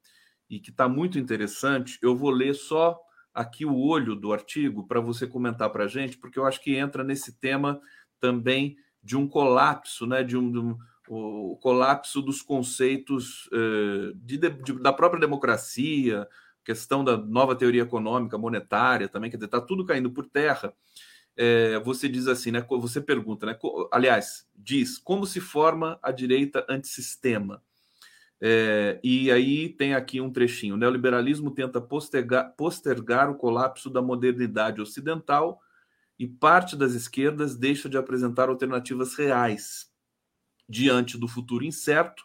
e 0.52 0.60
que 0.60 0.70
está 0.70 0.90
muito 0.90 1.18
interessante. 1.18 1.98
Eu 2.02 2.14
vou 2.14 2.30
ler 2.30 2.54
só 2.54 3.00
aqui 3.34 3.66
o 3.66 3.78
olho 3.78 4.18
do 4.18 4.34
artigo 4.34 4.86
para 4.86 5.00
você 5.00 5.26
comentar 5.26 5.70
para 5.70 5.86
a 5.86 5.88
gente, 5.88 6.18
porque 6.18 6.38
eu 6.38 6.46
acho 6.46 6.62
que 6.62 6.76
entra 6.76 7.06
nesse 7.06 7.40
tema 7.40 7.80
também 8.20 8.76
de 9.02 9.16
um 9.16 9.26
colapso, 9.28 10.06
né, 10.06 10.22
de 10.22 10.38
um, 10.38 10.52
de 10.52 10.60
um 10.60 10.78
o 11.14 11.58
colapso 11.58 12.22
dos 12.22 12.42
conceitos 12.42 13.50
eh, 13.52 14.14
de, 14.16 14.38
de, 14.38 14.74
da 14.80 14.94
própria 14.94 15.20
democracia, 15.20 16.26
questão 16.64 17.04
da 17.04 17.18
nova 17.18 17.54
teoria 17.54 17.82
econômica, 17.82 18.38
monetária 18.38 19.10
também, 19.10 19.30
quer 19.30 19.36
dizer, 19.36 19.48
está 19.48 19.60
tudo 19.60 19.86
caindo 19.86 20.10
por 20.12 20.26
terra. 20.26 20.74
É, 21.36 21.80
você 21.80 22.08
diz 22.08 22.28
assim, 22.28 22.52
né? 22.52 22.66
Você 22.70 23.02
pergunta, 23.02 23.46
né? 23.46 23.58
Aliás, 23.92 24.48
diz 24.56 24.98
como 24.98 25.26
se 25.26 25.42
forma 25.42 26.00
a 26.02 26.12
direita 26.12 26.66
antissistema. 26.70 27.62
É, 28.44 29.00
e 29.04 29.32
aí 29.32 29.70
tem 29.70 29.94
aqui 29.94 30.20
um 30.20 30.32
trechinho. 30.32 30.74
O 30.74 30.78
neoliberalismo 30.78 31.52
tenta 31.52 31.80
postergar, 31.80 32.56
postergar 32.56 33.30
o 33.30 33.36
colapso 33.36 33.90
da 33.90 34.02
modernidade 34.02 34.82
ocidental 34.82 35.62
e 36.18 36.28
parte 36.28 36.76
das 36.76 36.94
esquerdas 36.94 37.56
deixa 37.56 37.88
de 37.88 37.98
apresentar 37.98 38.50
alternativas 38.50 39.16
reais 39.16 39.92
diante 40.68 41.18
do 41.18 41.28
futuro 41.28 41.66
incerto, 41.66 42.24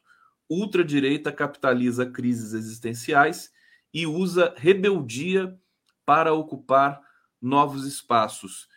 ultradireita 0.48 1.32
capitaliza 1.32 2.06
crises 2.06 2.52
existenciais 2.52 3.50
e 3.92 4.06
usa 4.06 4.54
rebeldia 4.56 5.58
para 6.04 6.32
ocupar 6.32 7.00
novos 7.42 7.84
espaços. 7.84 8.68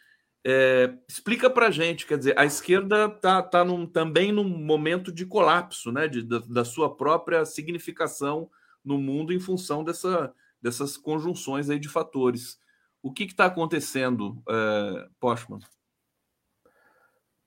É, 0.52 0.92
explica 1.08 1.48
para 1.48 1.70
gente, 1.70 2.08
quer 2.08 2.18
dizer, 2.18 2.38
a 2.40 2.44
esquerda 2.44 3.06
está 3.06 3.44
tá 3.44 3.64
num, 3.64 3.86
também 3.86 4.32
num 4.32 4.48
momento 4.48 5.12
de 5.12 5.24
colapso, 5.24 5.92
né, 5.92 6.08
de, 6.08 6.24
da, 6.24 6.40
da, 6.40 6.66
sua 6.66 6.96
própria 6.96 7.46
significação 7.46 8.50
no 8.84 8.98
mundo 8.98 9.32
em 9.32 9.40
função 9.40 9.84
dessa, 9.84 10.34
dessas 10.60 10.98
conjunções 10.98 11.70
aí 11.70 11.78
de 11.78 11.88
fatores. 11.88 12.60
O 13.00 13.14
que 13.14 13.26
está 13.26 13.46
acontecendo, 13.46 14.42
é, 14.50 15.08
Postman? 15.20 15.60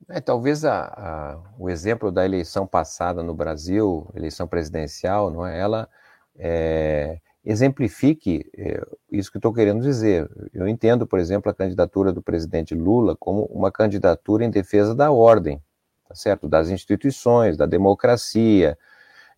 É, 0.09 0.21
talvez 0.21 0.65
a, 0.65 0.85
a, 0.85 1.43
o 1.59 1.69
exemplo 1.69 2.13
da 2.13 2.25
eleição 2.25 2.69
passada 2.69 3.21
no 3.21 3.35
Brasil, 3.35 4.09
eleição 4.15 4.47
presidencial, 4.47 5.29
não 5.29 5.45
é? 5.45 5.59
Ela 5.59 5.89
é, 6.37 7.21
exemplifique 7.45 8.49
é, 8.57 8.85
isso 9.11 9.31
que 9.31 9.39
estou 9.39 9.53
querendo 9.53 9.83
dizer. 9.83 10.31
Eu 10.55 10.69
entendo, 10.69 11.07
por 11.07 11.19
exemplo, 11.19 11.51
a 11.51 11.55
candidatura 11.55 12.13
do 12.13 12.23
presidente 12.23 12.75
Lula 12.75 13.17
como 13.17 13.45
uma 13.47 13.71
candidatura 13.71 14.45
em 14.45 14.51
defesa 14.51 14.95
da 14.95 15.11
ordem, 15.11 15.61
tá 16.09 16.15
certo? 16.15 16.49
Das 16.49 16.71
instituições, 16.71 17.57
da 17.57 17.67
democracia, 17.67 18.79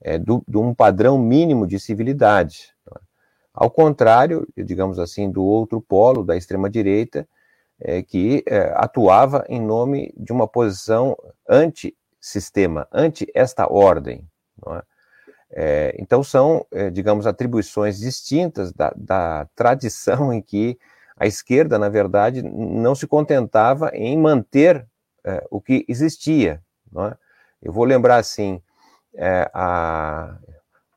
é, 0.00 0.18
do, 0.18 0.44
de 0.46 0.58
um 0.58 0.74
padrão 0.74 1.18
mínimo 1.18 1.66
de 1.66 1.80
civilidade. 1.80 2.74
É? 2.94 3.00
Ao 3.54 3.70
contrário, 3.70 4.46
digamos 4.56 4.98
assim, 4.98 5.30
do 5.30 5.42
outro 5.42 5.80
polo, 5.80 6.24
da 6.24 6.36
extrema 6.36 6.68
direita, 6.68 7.26
é, 7.80 8.02
que 8.02 8.44
é, 8.46 8.72
atuava 8.76 9.44
em 9.48 9.60
nome 9.60 10.12
de 10.16 10.32
uma 10.32 10.46
posição 10.46 11.16
anti-sistema, 11.48 12.86
anti 12.92 13.26
esta 13.34 13.70
ordem. 13.72 14.28
É? 14.68 14.93
É, 15.56 15.94
então, 16.00 16.24
são, 16.24 16.66
é, 16.72 16.90
digamos, 16.90 17.28
atribuições 17.28 17.98
distintas 18.00 18.72
da, 18.72 18.92
da, 18.96 19.46
tradição 19.54 20.32
em 20.32 20.42
que 20.42 20.76
a 21.16 21.28
esquerda, 21.28 21.78
na 21.78 21.88
verdade, 21.88 22.42
não 22.42 22.92
se 22.92 23.06
contentava 23.06 23.90
em 23.94 24.18
manter 24.18 24.84
é, 25.22 25.46
o 25.48 25.60
que 25.60 25.84
existia. 25.88 26.60
É? 26.96 27.16
Eu 27.62 27.72
vou 27.72 27.84
lembrar, 27.84 28.16
assim, 28.16 28.60
é, 29.14 29.48
a, 29.54 30.36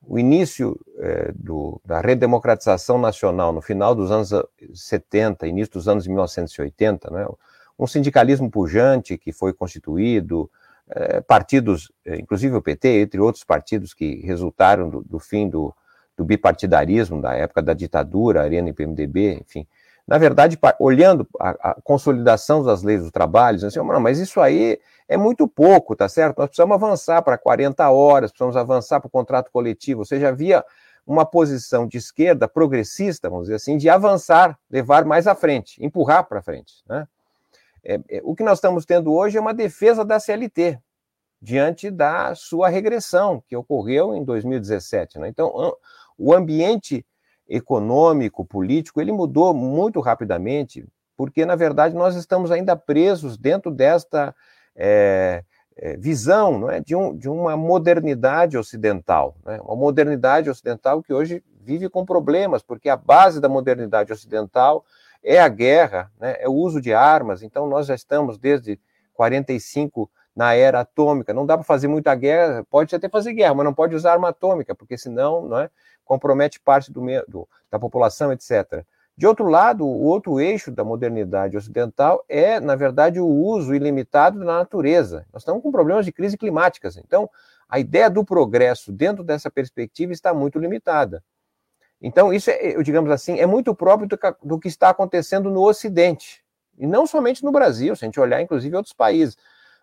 o 0.01 0.17
início 0.17 0.79
é, 0.97 1.31
do, 1.35 1.79
da 1.85 2.01
redemocratização 2.01 2.97
nacional 2.97 3.53
no 3.53 3.61
final 3.61 3.93
dos 3.93 4.09
anos 4.09 4.31
70, 4.73 5.45
início 5.47 5.73
dos 5.73 5.87
anos 5.87 6.07
1980, 6.07 7.11
né, 7.11 7.27
um 7.77 7.85
sindicalismo 7.85 8.49
pujante 8.49 9.19
que 9.19 9.31
foi 9.31 9.53
constituído, 9.53 10.49
é, 10.89 11.21
partidos, 11.21 11.91
é, 12.05 12.15
inclusive 12.15 12.55
o 12.55 12.61
PT, 12.61 13.01
entre 13.01 13.19
outros 13.19 13.43
partidos 13.43 13.93
que 13.93 14.21
resultaram 14.25 14.89
do, 14.89 15.03
do 15.03 15.19
fim 15.19 15.49
do, 15.49 15.73
do, 16.15 16.23
bipartidarismo, 16.23 17.21
da 17.21 17.33
época 17.33 17.61
da 17.61 17.73
ditadura, 17.73 18.41
Arena 18.41 18.69
e 18.69 18.73
PMDB, 18.73 19.41
enfim. 19.41 19.67
Na 20.07 20.17
verdade, 20.17 20.57
olhando 20.79 21.27
a, 21.37 21.71
a 21.71 21.81
consolidação 21.83 22.63
das 22.63 22.81
leis 22.81 23.03
do 23.03 23.11
trabalho, 23.11 23.65
assim, 23.65 23.79
não, 23.79 23.99
mas 23.99 24.19
isso 24.19 24.39
aí 24.39 24.79
é 25.07 25.17
muito 25.17 25.47
pouco, 25.47 25.95
tá 25.95 26.07
certo? 26.07 26.37
Nós 26.37 26.47
precisamos 26.47 26.75
avançar 26.75 27.21
para 27.21 27.37
40 27.37 27.89
horas, 27.89 28.31
precisamos 28.31 28.55
avançar 28.55 29.01
para 29.01 29.07
o 29.07 29.11
contrato 29.11 29.51
coletivo. 29.51 29.99
Ou 29.99 30.05
seja, 30.05 30.29
havia 30.29 30.63
uma 31.05 31.25
posição 31.25 31.85
de 31.85 31.97
esquerda 31.97 32.47
progressista, 32.47 33.29
vamos 33.29 33.45
dizer 33.45 33.55
assim, 33.55 33.77
de 33.77 33.89
avançar, 33.89 34.57
levar 34.71 35.03
mais 35.03 35.27
à 35.27 35.35
frente, 35.35 35.83
empurrar 35.83 36.25
para 36.25 36.41
frente. 36.41 36.83
Né? 36.87 37.05
É, 37.87 37.99
é, 38.09 38.21
o 38.21 38.35
que 38.35 38.43
nós 38.43 38.57
estamos 38.57 38.85
tendo 38.85 39.13
hoje 39.13 39.37
é 39.37 39.41
uma 39.41 39.53
defesa 39.53 40.03
da 40.03 40.19
CLT, 40.19 40.77
diante 41.41 41.89
da 41.89 42.35
sua 42.35 42.67
regressão, 42.67 43.41
que 43.47 43.55
ocorreu 43.55 44.13
em 44.13 44.25
2017. 44.25 45.17
Né? 45.19 45.29
Então, 45.29 45.73
o 46.17 46.33
ambiente 46.33 47.05
econômico, 47.47 48.43
político, 48.43 48.99
ele 48.99 49.13
mudou 49.13 49.53
muito 49.53 50.01
rapidamente, 50.01 50.85
porque, 51.15 51.45
na 51.45 51.55
verdade, 51.55 51.95
nós 51.95 52.15
estamos 52.15 52.51
ainda 52.51 52.75
presos 52.75 53.37
dentro 53.37 53.71
desta 53.71 54.35
é, 54.75 55.45
é, 55.77 55.95
visão 55.95 56.59
não 56.59 56.69
é, 56.69 56.81
de, 56.81 56.93
um, 56.93 57.15
de 57.15 57.29
uma 57.29 57.55
modernidade 57.55 58.57
ocidental, 58.57 59.37
né, 59.45 59.59
uma 59.61 59.75
modernidade 59.75 60.49
ocidental 60.49 61.01
que 61.01 61.13
hoje 61.13 61.41
vive 61.61 61.87
com 61.89 62.05
problemas, 62.05 62.61
porque 62.61 62.89
a 62.89 62.97
base 62.97 63.39
da 63.39 63.47
modernidade 63.47 64.11
ocidental 64.11 64.83
é 65.23 65.39
a 65.39 65.47
guerra, 65.47 66.11
né, 66.19 66.37
é 66.39 66.47
o 66.47 66.53
uso 66.53 66.81
de 66.81 66.93
armas, 66.93 67.43
então 67.43 67.67
nós 67.67 67.87
já 67.87 67.95
estamos 67.95 68.37
desde 68.37 68.79
45 69.13 70.09
na 70.35 70.53
era 70.53 70.81
atômica, 70.81 71.33
não 71.33 71.45
dá 71.45 71.57
para 71.57 71.63
fazer 71.63 71.87
muita 71.87 72.13
guerra, 72.13 72.63
pode 72.69 72.95
até 72.95 73.09
fazer 73.09 73.33
guerra, 73.33 73.55
mas 73.55 73.65
não 73.65 73.73
pode 73.73 73.95
usar 73.95 74.13
arma 74.13 74.29
atômica, 74.29 74.75
porque 74.75 74.97
senão 74.97 75.47
não 75.47 75.59
é, 75.59 75.69
compromete 76.05 76.59
parte 76.59 76.91
do, 76.91 77.01
do, 77.27 77.47
da 77.71 77.79
população, 77.79 78.31
etc. 78.31 78.85
De 79.17 79.25
outro 79.25 79.47
lado, 79.47 79.83
o 79.83 80.03
outro 80.03 80.39
eixo 80.39 80.69
da 80.71 80.83
modernidade 80.83 81.57
ocidental 81.57 82.23
é, 82.29 82.59
na 82.59 82.75
verdade, 82.75 83.19
o 83.19 83.25
uso 83.27 83.73
ilimitado 83.73 84.37
da 84.37 84.45
natureza. 84.45 85.25
Nós 85.33 85.41
estamos 85.41 85.63
com 85.63 85.71
problemas 85.71 86.05
de 86.05 86.11
crise 86.11 86.37
climáticas. 86.37 86.97
Então, 86.97 87.27
a 87.67 87.79
ideia 87.79 88.11
do 88.11 88.23
progresso 88.23 88.91
dentro 88.91 89.23
dessa 89.23 89.49
perspectiva 89.49 90.13
está 90.13 90.35
muito 90.35 90.59
limitada. 90.59 91.23
Então, 92.01 92.31
isso, 92.31 92.49
é, 92.49 92.81
digamos 92.83 93.11
assim, 93.11 93.39
é 93.39 93.45
muito 93.45 93.73
próprio 93.73 94.07
do, 94.07 94.17
do 94.43 94.59
que 94.59 94.67
está 94.67 94.89
acontecendo 94.89 95.49
no 95.49 95.61
Ocidente. 95.61 96.43
E 96.77 96.85
não 96.85 97.07
somente 97.07 97.43
no 97.43 97.51
Brasil, 97.51 97.95
se 97.95 98.05
a 98.05 98.07
gente 98.07 98.19
olhar, 98.19 98.41
inclusive, 98.41 98.75
outros 98.75 98.93
países. 98.93 99.35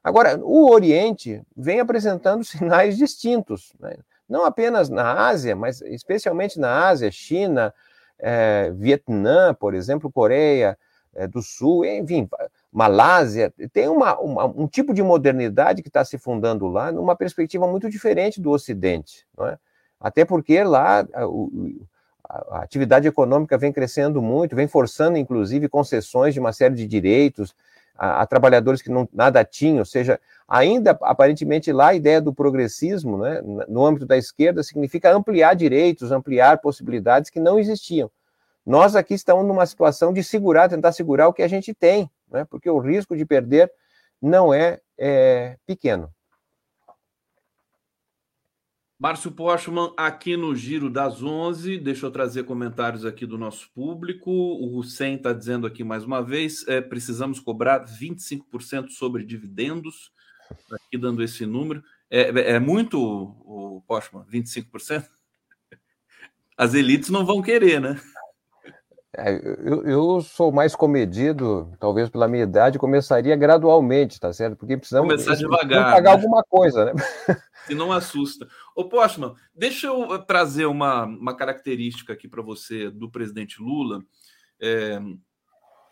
Agora, 0.02 0.38
o 0.40 0.70
Oriente 0.70 1.42
vem 1.56 1.80
apresentando 1.80 2.44
sinais 2.44 2.96
distintos, 2.96 3.72
né? 3.80 3.96
não 4.28 4.44
apenas 4.44 4.88
na 4.88 5.26
Ásia, 5.26 5.56
mas 5.56 5.80
especialmente 5.82 6.58
na 6.58 6.88
Ásia, 6.88 7.10
China, 7.10 7.74
é, 8.18 8.70
Vietnã, 8.70 9.52
por 9.54 9.74
exemplo, 9.74 10.10
Coreia 10.10 10.78
é, 11.14 11.26
do 11.26 11.42
Sul, 11.42 11.84
enfim, 11.84 12.28
Malásia, 12.72 13.52
tem 13.72 13.88
uma, 13.88 14.18
uma, 14.18 14.44
um 14.46 14.66
tipo 14.66 14.94
de 14.94 15.02
modernidade 15.02 15.82
que 15.82 15.88
está 15.88 16.04
se 16.04 16.18
fundando 16.18 16.66
lá 16.66 16.90
numa 16.90 17.14
perspectiva 17.14 17.66
muito 17.66 17.90
diferente 17.90 18.40
do 18.40 18.50
Ocidente, 18.50 19.26
não 19.36 19.46
é? 19.46 19.58
Até 20.00 20.24
porque 20.24 20.62
lá 20.62 21.00
a, 21.00 21.26
a, 22.50 22.62
atividade 22.62 23.06
econômica 23.06 23.56
vem 23.56 23.72
crescendo 23.72 24.20
muito, 24.20 24.56
vem 24.56 24.66
forçando, 24.66 25.16
inclusive, 25.18 25.68
concessões 25.68 26.34
de 26.34 26.40
uma 26.40 26.52
série 26.52 26.74
de 26.74 26.86
direitos, 26.86 27.54
a, 27.96 28.22
a, 28.22 28.26
trabalhadores 28.26 28.82
que 28.82 28.90
não, 28.90 29.08
nada 29.12 29.44
tinham, 29.44 29.78
ou 29.78 29.84
seja, 29.84 30.20
ainda 30.48 30.98
aparentemente 31.02 31.72
lá 31.72 31.88
a 31.88 31.94
ideia 31.94 32.20
do 32.20 32.34
progressismo, 32.34 33.18
né, 33.18 33.40
no 33.68 33.86
âmbito 33.86 34.06
da 34.06 34.16
esquerda, 34.16 34.62
significa 34.62 35.12
ampliar 35.12 35.54
direitos, 35.54 36.10
ampliar 36.10 36.58
possibilidades 36.58 37.30
que 37.30 37.40
não 37.40 37.58
existiam. 37.58 38.10
Nós 38.66 38.96
aqui 38.96 39.14
estamos 39.14 39.46
numa 39.46 39.66
situação 39.66 40.12
de 40.12 40.24
segurar, 40.24 40.68
tentar 40.68 40.92
segurar 40.92 41.28
o 41.28 41.32
que 41.32 41.42
a 41.42 41.48
gente 41.48 41.72
tem, 41.72 42.10
né, 42.30 42.44
porque 42.50 42.68
o 42.68 42.78
risco 42.78 43.16
de 43.16 43.24
perder 43.24 43.70
não 44.20 44.52
é, 44.52 44.80
é 44.98 45.56
pequeno. 45.66 46.10
Márcio 48.98 49.32
Postman, 49.32 49.92
aqui 49.96 50.36
no 50.36 50.54
Giro 50.54 50.88
das 50.88 51.20
11, 51.20 51.78
deixa 51.78 52.06
eu 52.06 52.12
trazer 52.12 52.44
comentários 52.44 53.04
aqui 53.04 53.26
do 53.26 53.36
nosso 53.36 53.68
público. 53.74 54.30
O 54.30 54.78
Hussein 54.78 55.16
está 55.16 55.32
dizendo 55.32 55.66
aqui 55.66 55.82
mais 55.82 56.04
uma 56.04 56.22
vez: 56.22 56.66
é, 56.68 56.80
precisamos 56.80 57.40
cobrar 57.40 57.84
25% 57.84 58.90
sobre 58.90 59.24
dividendos, 59.24 60.12
aqui 60.70 60.96
dando 60.96 61.24
esse 61.24 61.44
número. 61.44 61.82
É, 62.08 62.52
é 62.54 62.58
muito, 62.60 63.00
o 63.00 63.82
Postman, 63.86 64.24
25%? 64.32 65.08
As 66.56 66.72
elites 66.72 67.10
não 67.10 67.26
vão 67.26 67.42
querer, 67.42 67.80
né? 67.80 68.00
É, 69.16 69.34
eu, 69.62 69.84
eu, 69.84 70.20
sou 70.20 70.50
mais 70.50 70.74
comedido, 70.74 71.72
talvez 71.78 72.08
pela 72.08 72.26
minha 72.26 72.42
idade, 72.42 72.78
começaria 72.78 73.36
gradualmente, 73.36 74.18
tá 74.18 74.32
certo? 74.32 74.56
Porque 74.56 74.76
precisamos 74.76 75.08
começar 75.08 75.36
devagar, 75.36 75.94
pagar 75.94 76.16
né? 76.16 76.22
alguma 76.22 76.42
coisa, 76.42 76.86
né? 76.86 76.92
Se 77.66 77.74
não 77.76 77.92
assusta. 77.92 78.48
Ô, 78.74 78.88
Postman, 78.88 79.34
deixa 79.54 79.86
eu 79.86 80.18
trazer 80.18 80.66
uma, 80.66 81.04
uma 81.04 81.36
característica 81.36 82.12
aqui 82.12 82.26
para 82.26 82.42
você 82.42 82.90
do 82.90 83.10
presidente 83.10 83.62
Lula. 83.62 84.02
É, 84.60 85.00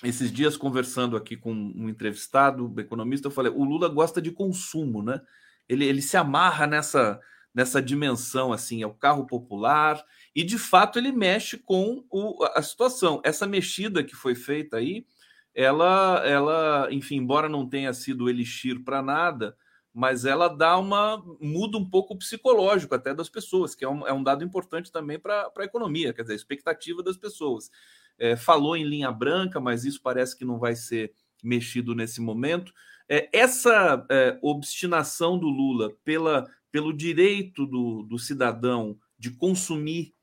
esses 0.02 0.32
dias, 0.32 0.56
conversando 0.56 1.16
aqui 1.16 1.36
com 1.36 1.52
um 1.52 1.88
entrevistado, 1.88 2.66
um 2.66 2.80
economista, 2.80 3.28
eu 3.28 3.32
falei: 3.32 3.52
o 3.52 3.64
Lula 3.64 3.88
gosta 3.88 4.20
de 4.20 4.32
consumo, 4.32 5.02
né? 5.02 5.20
Ele, 5.68 5.84
ele 5.84 6.02
se 6.02 6.16
amarra 6.16 6.66
nessa, 6.66 7.20
nessa 7.54 7.82
dimensão, 7.82 8.52
assim, 8.52 8.82
é 8.82 8.86
o 8.86 8.94
carro 8.94 9.26
popular 9.26 10.02
e 10.34 10.42
de 10.42 10.58
fato 10.58 10.98
ele 10.98 11.12
mexe 11.12 11.58
com 11.58 12.04
o, 12.10 12.44
a 12.54 12.62
situação. 12.62 13.20
Essa 13.24 13.46
mexida 13.46 14.02
que 14.02 14.14
foi 14.14 14.34
feita 14.34 14.78
aí, 14.78 15.06
ela, 15.54 16.22
ela, 16.24 16.88
enfim, 16.90 17.16
embora 17.16 17.48
não 17.48 17.68
tenha 17.68 17.92
sido 17.92 18.28
elixir 18.28 18.82
para 18.82 19.02
nada, 19.02 19.54
mas 19.92 20.24
ela 20.24 20.48
dá 20.48 20.78
uma 20.78 21.22
muda 21.38 21.76
um 21.76 21.88
pouco 21.88 22.14
o 22.14 22.18
psicológico 22.18 22.94
até 22.94 23.12
das 23.12 23.28
pessoas, 23.28 23.74
que 23.74 23.84
é 23.84 23.88
um, 23.88 24.06
é 24.06 24.12
um 24.12 24.22
dado 24.22 24.42
importante 24.42 24.90
também 24.90 25.18
para 25.18 25.52
a 25.54 25.64
economia, 25.64 26.14
quer 26.14 26.22
dizer, 26.22 26.32
a 26.32 26.36
expectativa 26.36 27.02
das 27.02 27.18
pessoas. 27.18 27.70
É, 28.18 28.36
falou 28.36 28.76
em 28.76 28.84
linha 28.84 29.10
branca, 29.10 29.60
mas 29.60 29.84
isso 29.84 30.00
parece 30.02 30.36
que 30.36 30.44
não 30.44 30.58
vai 30.58 30.74
ser 30.74 31.12
mexido 31.42 31.94
nesse 31.94 32.20
momento. 32.20 32.72
É, 33.08 33.28
essa 33.32 34.06
é, 34.10 34.38
obstinação 34.40 35.38
do 35.38 35.48
Lula 35.48 35.90
pela, 36.04 36.48
pelo 36.72 36.92
direito 36.92 37.66
do, 37.66 38.02
do 38.02 38.18
cidadão 38.18 38.98
de 39.18 39.30
consumir 39.30 40.14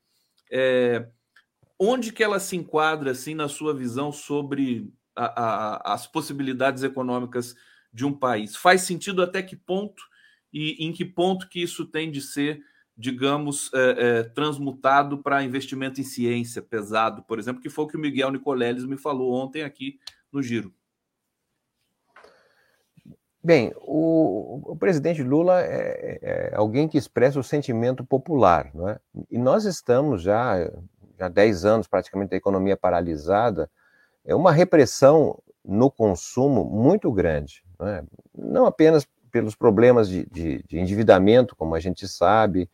é, 0.50 1.08
onde 1.78 2.12
que 2.12 2.22
ela 2.22 2.40
se 2.40 2.56
enquadra, 2.56 3.12
assim, 3.12 3.34
na 3.34 3.48
sua 3.48 3.72
visão 3.72 4.12
sobre 4.12 4.92
a, 5.16 5.24
a, 5.24 5.94
as 5.94 6.06
possibilidades 6.06 6.82
econômicas 6.82 7.54
de 7.92 8.04
um 8.04 8.12
país? 8.12 8.56
Faz 8.56 8.82
sentido 8.82 9.22
até 9.22 9.42
que 9.42 9.56
ponto 9.56 10.02
e 10.52 10.84
em 10.84 10.92
que 10.92 11.04
ponto 11.04 11.48
que 11.48 11.62
isso 11.62 11.86
tem 11.86 12.10
de 12.10 12.20
ser, 12.20 12.60
digamos, 12.96 13.70
é, 13.72 13.78
é, 13.98 14.22
transmutado 14.24 15.22
para 15.22 15.44
investimento 15.44 16.00
em 16.00 16.04
ciência 16.04 16.60
pesado, 16.60 17.22
por 17.22 17.38
exemplo, 17.38 17.62
que 17.62 17.70
foi 17.70 17.84
o 17.84 17.88
que 17.88 17.96
o 17.96 18.00
Miguel 18.00 18.32
Nicoleles 18.32 18.84
me 18.84 18.98
falou 18.98 19.32
ontem 19.32 19.62
aqui 19.62 19.98
no 20.32 20.42
Giro. 20.42 20.74
Bem, 23.42 23.72
o, 23.80 24.72
o, 24.72 24.76
presidente 24.76 25.22
Lula 25.22 25.62
é, 25.62 26.18
é, 26.22 26.52
alguém 26.54 26.86
que 26.86 26.98
expressa 26.98 27.40
o 27.40 27.42
sentimento 27.42 28.04
popular, 28.04 28.70
não 28.74 28.88
é? 28.88 28.98
E 29.30 29.38
nós 29.38 29.64
estamos 29.64 30.22
já 30.22 30.70
já 31.20 31.28
10 31.28 31.64
anos 31.66 31.86
praticamente 31.86 32.30
da 32.30 32.36
economia 32.36 32.76
paralisada, 32.76 33.70
é 34.24 34.34
uma 34.34 34.50
repressão 34.50 35.38
no 35.62 35.90
consumo 35.90 36.64
muito 36.64 37.12
grande, 37.12 37.62
não, 37.78 37.86
é? 37.86 38.02
não 38.34 38.66
apenas 38.66 39.06
pelos 39.30 39.54
problemas 39.54 40.08
de, 40.08 40.26
de, 40.30 40.64
de, 40.66 40.78
endividamento, 40.78 41.54
como 41.54 41.74
a 41.74 41.80
gente 41.80 42.08
sabe, 42.08 42.68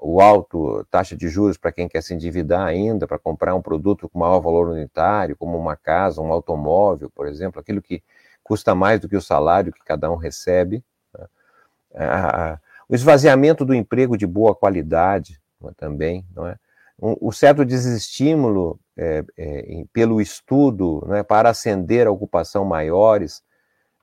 o 0.00 0.20
alto 0.20 0.86
taxa 0.90 1.16
de 1.16 1.28
juros 1.28 1.58
para 1.58 1.72
quem 1.72 1.88
quer 1.88 2.02
se 2.02 2.14
endividar 2.14 2.64
ainda, 2.64 3.06
para 3.06 3.18
comprar 3.18 3.54
um 3.54 3.60
produto 3.60 4.08
com 4.08 4.20
maior 4.20 4.40
valor 4.40 4.68
unitário, 4.68 5.36
como 5.36 5.58
uma 5.58 5.76
casa, 5.76 6.22
um 6.22 6.32
automóvel, 6.32 7.10
por 7.10 7.26
exemplo, 7.26 7.60
aquilo 7.60 7.82
que 7.82 8.02
custa 8.50 8.74
mais 8.74 8.98
do 8.98 9.08
que 9.08 9.16
o 9.16 9.22
salário 9.22 9.72
que 9.72 9.78
cada 9.84 10.10
um 10.10 10.16
recebe. 10.16 10.82
Né? 11.16 12.58
o 12.88 12.94
esvaziamento 12.96 13.64
do 13.64 13.72
emprego 13.72 14.16
de 14.16 14.26
boa 14.26 14.56
qualidade 14.56 15.40
é? 15.64 15.70
também, 15.76 16.26
não 16.34 16.48
é? 16.48 16.56
O 16.98 17.32
certo 17.32 17.64
desestímulo 17.64 18.78
é, 18.94 19.24
é, 19.38 19.84
pelo 19.90 20.20
estudo 20.20 21.02
é, 21.14 21.22
para 21.22 21.48
ascender 21.48 22.06
a 22.06 22.10
ocupação 22.10 22.62
maiores. 22.62 23.42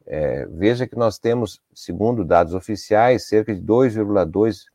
É, 0.08 0.48
veja 0.48 0.88
que 0.88 0.96
nós 0.96 1.20
temos, 1.20 1.62
segundo 1.76 2.26
dados 2.26 2.56
oficiais, 2.56 3.28
cerca 3.28 3.54
de 3.54 3.62
2,2% 3.62 4.66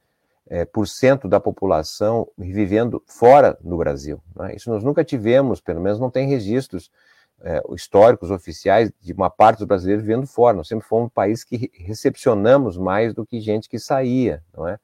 é, 0.51 1.29
da 1.29 1.41
população 1.41 2.29
vivendo 2.39 3.03
fora 3.09 3.59
do 3.61 3.77
Brasil. 3.77 4.23
Isso 4.55 4.71
nós 4.71 4.85
nunca 4.85 5.03
tivemos, 5.03 5.61
pelo 5.61 5.81
menos 5.81 5.99
não 5.99 6.11
tem 6.11 6.29
registros 6.29 6.93
é, 7.42 7.62
históricos 7.74 8.31
oficiais 8.31 8.92
de 9.00 9.12
uma 9.12 9.28
parte 9.28 9.59
dos 9.59 9.66
brasileiros 9.66 10.05
vivendo 10.05 10.26
fora. 10.26 10.57
Nós 10.57 10.68
sempre 10.68 10.87
fomos 10.87 11.07
um 11.07 11.11
país 11.11 11.44
que 11.44 11.70
recepcionamos 11.74 12.76
mais 12.76 13.12
do 13.12 13.26
que 13.26 13.40
gente 13.40 13.68
que 13.68 13.78
saía, 13.78 14.42
não 14.57 14.66
é? 14.66 14.78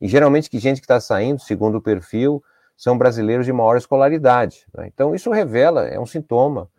E 0.00 0.08
geralmente 0.08 0.48
que 0.48 0.58
gente 0.58 0.80
que 0.80 0.84
está 0.84 0.98
saindo, 0.98 1.40
segundo 1.40 1.76
o 1.76 1.82
perfil, 1.82 2.42
são 2.76 2.96
brasileiros 2.96 3.44
de 3.44 3.52
maior 3.52 3.76
escolaridade. 3.76 4.66
Né? 4.74 4.86
Então 4.86 5.14
isso 5.14 5.30
revela, 5.30 5.86
é 5.86 6.00
um 6.00 6.06
sintoma 6.06 6.70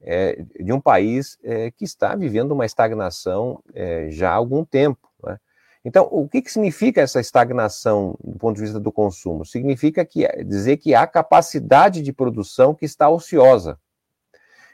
é, 0.00 0.42
de 0.58 0.72
um 0.72 0.80
país 0.80 1.38
é, 1.44 1.70
que 1.70 1.84
está 1.84 2.16
vivendo 2.16 2.52
uma 2.52 2.64
estagnação 2.64 3.62
é, 3.74 4.08
já 4.10 4.30
há 4.30 4.34
algum 4.34 4.64
tempo. 4.64 5.06
Né? 5.22 5.38
Então, 5.84 6.08
o 6.10 6.26
que, 6.26 6.40
que 6.40 6.50
significa 6.50 7.02
essa 7.02 7.20
estagnação 7.20 8.16
do 8.24 8.38
ponto 8.38 8.56
de 8.56 8.62
vista 8.62 8.80
do 8.80 8.90
consumo? 8.90 9.44
Significa 9.44 10.04
que 10.04 10.26
dizer 10.44 10.78
que 10.78 10.94
há 10.94 11.06
capacidade 11.06 12.00
de 12.00 12.12
produção 12.12 12.74
que 12.74 12.86
está 12.86 13.10
ociosa. 13.10 13.78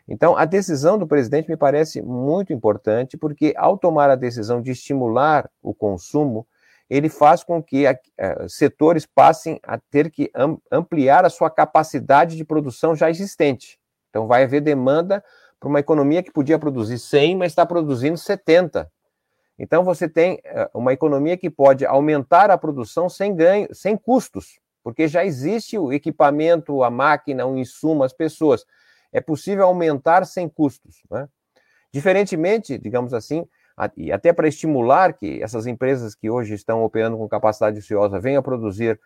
Então, 0.08 0.36
a 0.36 0.44
decisão 0.44 0.96
do 0.96 1.06
presidente 1.06 1.48
me 1.48 1.56
parece 1.56 2.00
muito 2.00 2.52
importante, 2.52 3.16
porque 3.16 3.52
ao 3.56 3.76
tomar 3.76 4.08
a 4.08 4.14
decisão 4.14 4.62
de 4.62 4.70
estimular 4.70 5.50
o 5.60 5.74
consumo, 5.74 6.46
ele 6.88 7.08
faz 7.08 7.42
com 7.42 7.60
que 7.60 7.86
a, 7.86 7.98
a, 8.18 8.48
setores 8.48 9.04
passem 9.04 9.58
a 9.64 9.78
ter 9.78 10.10
que 10.10 10.30
am, 10.32 10.58
ampliar 10.70 11.24
a 11.24 11.30
sua 11.30 11.50
capacidade 11.50 12.36
de 12.36 12.44
produção 12.44 12.94
já 12.94 13.10
existente. 13.10 13.80
Então, 14.10 14.28
vai 14.28 14.44
haver 14.44 14.60
demanda 14.60 15.22
para 15.58 15.68
uma 15.68 15.80
economia 15.80 16.22
que 16.22 16.30
podia 16.30 16.58
produzir 16.58 16.98
100, 16.98 17.36
mas 17.36 17.52
está 17.52 17.66
produzindo 17.66 18.16
70. 18.16 18.88
Então, 19.58 19.82
você 19.82 20.08
tem 20.08 20.34
uh, 20.34 20.78
uma 20.78 20.92
economia 20.92 21.36
que 21.36 21.50
pode 21.50 21.84
aumentar 21.84 22.50
a 22.50 22.58
produção 22.58 23.08
sem 23.08 23.34
ganho, 23.34 23.68
sem 23.74 23.96
custos, 23.96 24.60
porque 24.84 25.08
já 25.08 25.24
existe 25.24 25.76
o 25.76 25.92
equipamento, 25.92 26.84
a 26.84 26.90
máquina, 26.90 27.44
o 27.44 27.58
insumo, 27.58 28.04
as 28.04 28.12
pessoas 28.12 28.64
é 29.16 29.20
possível 29.20 29.64
aumentar 29.64 30.26
sem 30.26 30.46
custos. 30.46 31.02
Né? 31.10 31.26
Diferentemente, 31.90 32.76
digamos 32.76 33.14
assim, 33.14 33.48
e 33.96 34.12
até 34.12 34.30
para 34.30 34.46
estimular 34.46 35.14
que 35.14 35.42
essas 35.42 35.66
empresas 35.66 36.14
que 36.14 36.28
hoje 36.28 36.52
estão 36.52 36.84
operando 36.84 37.16
com 37.16 37.26
capacidade 37.26 37.78
ociosa 37.78 38.20
venham 38.20 38.40
a 38.40 38.42
produzir, 38.42 39.00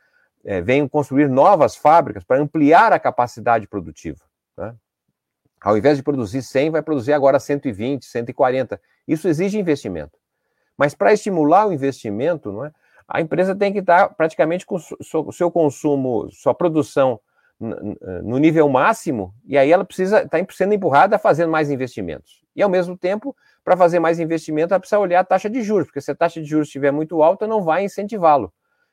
é, 0.44 0.61
venham 0.61 0.88
construir 0.88 1.29
novas 1.29 1.77
fábricas 1.77 2.25
para 2.25 2.40
ampliar 2.40 2.92
a 2.92 2.99
capacidade 2.99 3.68
produtiva. 3.68 4.20
Né? 4.59 4.75
Ao 5.61 5.79
invés 5.79 5.96
de 5.96 6.03
produzir 6.03 6.42
100, 6.42 6.70
vai 6.70 6.83
produzir 6.83 7.12
agora 7.12 7.38
120, 7.38 8.05
140. 8.05 8.81
Isso 9.07 9.29
exige 9.29 9.61
investimento. 9.61 10.18
Mas 10.77 10.92
para 10.92 11.12
estimular 11.12 11.68
o 11.68 11.73
investimento, 11.73 12.51
não 12.51 12.64
é, 12.64 12.73
a 13.07 13.20
empresa 13.20 13.55
tem 13.55 13.73
que 13.73 13.79
estar 13.79 14.09
praticamente 14.09 14.66
com 14.66 14.77
o 14.77 15.33
seu 15.33 15.51
consumo, 15.53 16.29
sua 16.33 16.55
produção 16.55 17.20
no 17.61 18.38
nível 18.38 18.68
máximo, 18.68 19.35
e 19.44 19.59
aí 19.59 19.70
ela 19.70 19.85
precisa 19.85 20.23
estar 20.23 20.38
tá 20.38 20.53
sendo 20.53 20.73
empurrada 20.73 21.16
a 21.16 21.18
fazer 21.18 21.46
mais 21.46 21.70
investimentos. 21.70 22.42
E 22.57 22.62
ao 22.62 22.70
mesmo 22.70 22.96
tempo, 22.96 23.37
para 23.62 23.77
fazer 23.77 24.01
mais 24.01 24.18
investimento, 24.18 24.73
ela 24.73 24.81
precisa 24.81 24.99
olhar 24.99 25.20
a 25.20 25.25
taxa 25.25 25.51
de 25.51 25.62
juros, 25.62 25.87
porque 25.87 26.01
se 26.01 26.11
a 26.11 26.14
taxa 26.14 26.40
de 26.40 26.49
juros 26.49 26.68
estiver 26.68 26.90
muito 26.90 27.23
alta, 27.23 27.46
não 27.46 27.62
vai 27.62 27.85
incentivá-lo. 27.85 28.53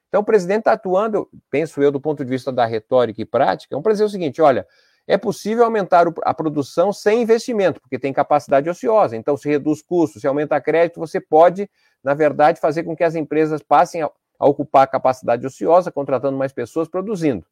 Então 0.10 0.22
o 0.22 0.24
presidente 0.24 0.60
está 0.60 0.74
atuando, 0.74 1.30
penso 1.50 1.82
eu, 1.82 1.92
do 1.92 2.00
ponto 2.00 2.24
de 2.24 2.30
vista 2.30 2.52
da 2.52 2.66
retórica 2.66 3.22
e 3.22 3.26
prática, 3.26 3.78
um 3.78 3.82
dizer 3.82 4.04
o 4.04 4.10
seguinte: 4.10 4.42
olha, 4.42 4.66
é 5.08 5.18
possível 5.18 5.64
aumentar 5.64 6.06
a 6.24 6.34
produção 6.34 6.92
sem 6.92 7.22
investimento, 7.22 7.80
porque 7.80 7.98
tem 7.98 8.12
capacidade 8.12 8.70
ociosa. 8.70 9.16
Então, 9.16 9.38
se 9.38 9.48
reduz 9.48 9.82
custos, 9.82 10.22
se 10.22 10.28
aumenta 10.28 10.60
crédito, 10.60 11.00
você 11.00 11.22
pode, 11.22 11.70
na 12.04 12.14
verdade, 12.14 12.60
fazer 12.60 12.84
com 12.84 12.96
que 12.96 13.04
as 13.04 13.16
empresas 13.16 13.62
passem 13.62 14.02
a, 14.02 14.12
a 14.38 14.48
ocupar 14.48 14.84
a 14.84 14.88
capacidade 14.88 15.46
ociosa, 15.46 15.92
contratando 15.92 16.38
mais 16.38 16.52
pessoas, 16.52 16.90
produzindo. 16.90 17.46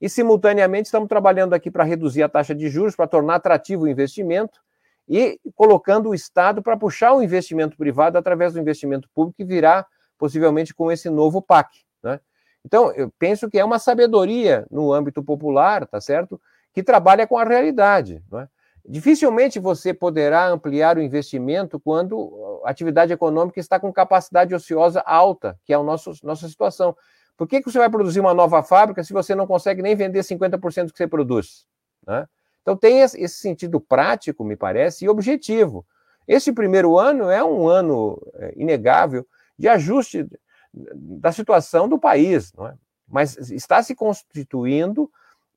E, 0.00 0.08
simultaneamente, 0.08 0.86
estamos 0.86 1.08
trabalhando 1.08 1.54
aqui 1.54 1.70
para 1.70 1.84
reduzir 1.84 2.22
a 2.22 2.28
taxa 2.28 2.54
de 2.54 2.68
juros, 2.68 2.94
para 2.94 3.06
tornar 3.06 3.36
atrativo 3.36 3.84
o 3.84 3.88
investimento 3.88 4.60
e 5.08 5.40
colocando 5.54 6.10
o 6.10 6.14
Estado 6.14 6.62
para 6.62 6.76
puxar 6.76 7.14
o 7.14 7.22
investimento 7.22 7.76
privado 7.76 8.18
através 8.18 8.52
do 8.52 8.60
investimento 8.60 9.08
público 9.14 9.38
que 9.38 9.44
virá 9.44 9.86
possivelmente 10.18 10.74
com 10.74 10.92
esse 10.92 11.08
novo 11.08 11.40
PAC. 11.40 11.84
Né? 12.02 12.20
Então, 12.64 12.92
eu 12.92 13.10
penso 13.18 13.48
que 13.48 13.58
é 13.58 13.64
uma 13.64 13.78
sabedoria 13.78 14.66
no 14.70 14.92
âmbito 14.92 15.22
popular, 15.22 15.86
tá 15.86 16.00
certo? 16.00 16.40
Que 16.72 16.82
trabalha 16.82 17.26
com 17.26 17.38
a 17.38 17.44
realidade. 17.44 18.22
Né? 18.30 18.48
Dificilmente 18.86 19.58
você 19.58 19.94
poderá 19.94 20.48
ampliar 20.48 20.96
o 20.96 21.02
investimento 21.02 21.80
quando 21.80 22.60
a 22.64 22.70
atividade 22.70 23.12
econômica 23.12 23.60
está 23.60 23.78
com 23.78 23.92
capacidade 23.92 24.54
ociosa 24.54 25.00
alta, 25.00 25.58
que 25.64 25.72
é 25.72 25.76
a 25.76 25.82
nosso, 25.82 26.12
nossa 26.22 26.48
situação. 26.48 26.96
Por 27.38 27.46
que, 27.46 27.62
que 27.62 27.70
você 27.70 27.78
vai 27.78 27.88
produzir 27.88 28.18
uma 28.18 28.34
nova 28.34 28.64
fábrica 28.64 29.04
se 29.04 29.12
você 29.12 29.32
não 29.32 29.46
consegue 29.46 29.80
nem 29.80 29.94
vender 29.94 30.18
50% 30.18 30.86
do 30.86 30.92
que 30.92 30.98
você 30.98 31.06
produz? 31.06 31.64
Né? 32.04 32.26
Então 32.60 32.76
tem 32.76 32.98
esse 32.98 33.28
sentido 33.28 33.80
prático, 33.80 34.44
me 34.44 34.56
parece, 34.56 35.04
e 35.04 35.08
objetivo. 35.08 35.86
Esse 36.26 36.52
primeiro 36.52 36.98
ano 36.98 37.30
é 37.30 37.42
um 37.42 37.68
ano 37.68 38.20
é, 38.34 38.54
inegável 38.56 39.24
de 39.56 39.68
ajuste 39.68 40.26
da 40.74 41.30
situação 41.30 41.88
do 41.88 41.96
país, 41.96 42.52
não 42.52 42.66
é? 42.66 42.74
mas 43.06 43.36
está 43.50 43.82
se 43.84 43.94
constituindo 43.94 45.08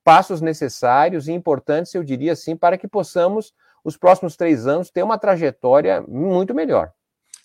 passos 0.03 0.39
necessários 0.39 1.27
e 1.27 1.31
importantes, 1.31 1.93
eu 1.95 2.03
diria 2.03 2.33
assim, 2.33 2.55
para 2.55 2.77
que 2.77 2.87
possamos, 2.87 3.53
os 3.83 3.97
próximos 3.97 4.35
três 4.35 4.67
anos, 4.67 4.91
ter 4.91 5.01
uma 5.01 5.17
trajetória 5.17 6.01
muito 6.07 6.53
melhor. 6.53 6.93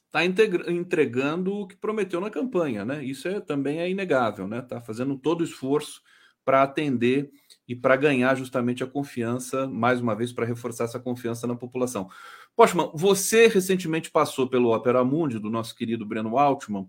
Está 0.07 0.25
entregando 0.25 1.53
o 1.53 1.67
que 1.67 1.77
prometeu 1.77 2.21
na 2.21 2.31
campanha, 2.31 2.85
né? 2.85 3.05
Isso 3.05 3.29
é, 3.29 3.41
também 3.41 3.81
é 3.81 3.91
inegável, 3.91 4.47
né? 4.47 4.61
Está 4.61 4.81
fazendo 4.81 5.17
todo 5.19 5.41
o 5.41 5.45
esforço 5.45 6.03
para 6.45 6.63
atender 6.63 7.31
e 7.69 7.75
para 7.75 7.97
ganhar 7.97 8.35
justamente 8.37 8.85
a 8.85 8.87
confiança, 8.87 9.67
mais 9.67 10.01
uma 10.01 10.15
vez, 10.15 10.33
para 10.33 10.47
reforçar 10.47 10.85
essa 10.85 11.01
confiança 11.01 11.47
na 11.47 11.57
população. 11.57 12.09
Postman, 12.55 12.91
você 12.95 13.49
recentemente 13.49 14.11
passou 14.11 14.49
pelo 14.49 14.73
Opera 14.73 15.05
Mundi, 15.05 15.39
do 15.41 15.51
nosso 15.51 15.75
querido 15.75 16.07
Breno 16.07 16.39
Altman, 16.39 16.89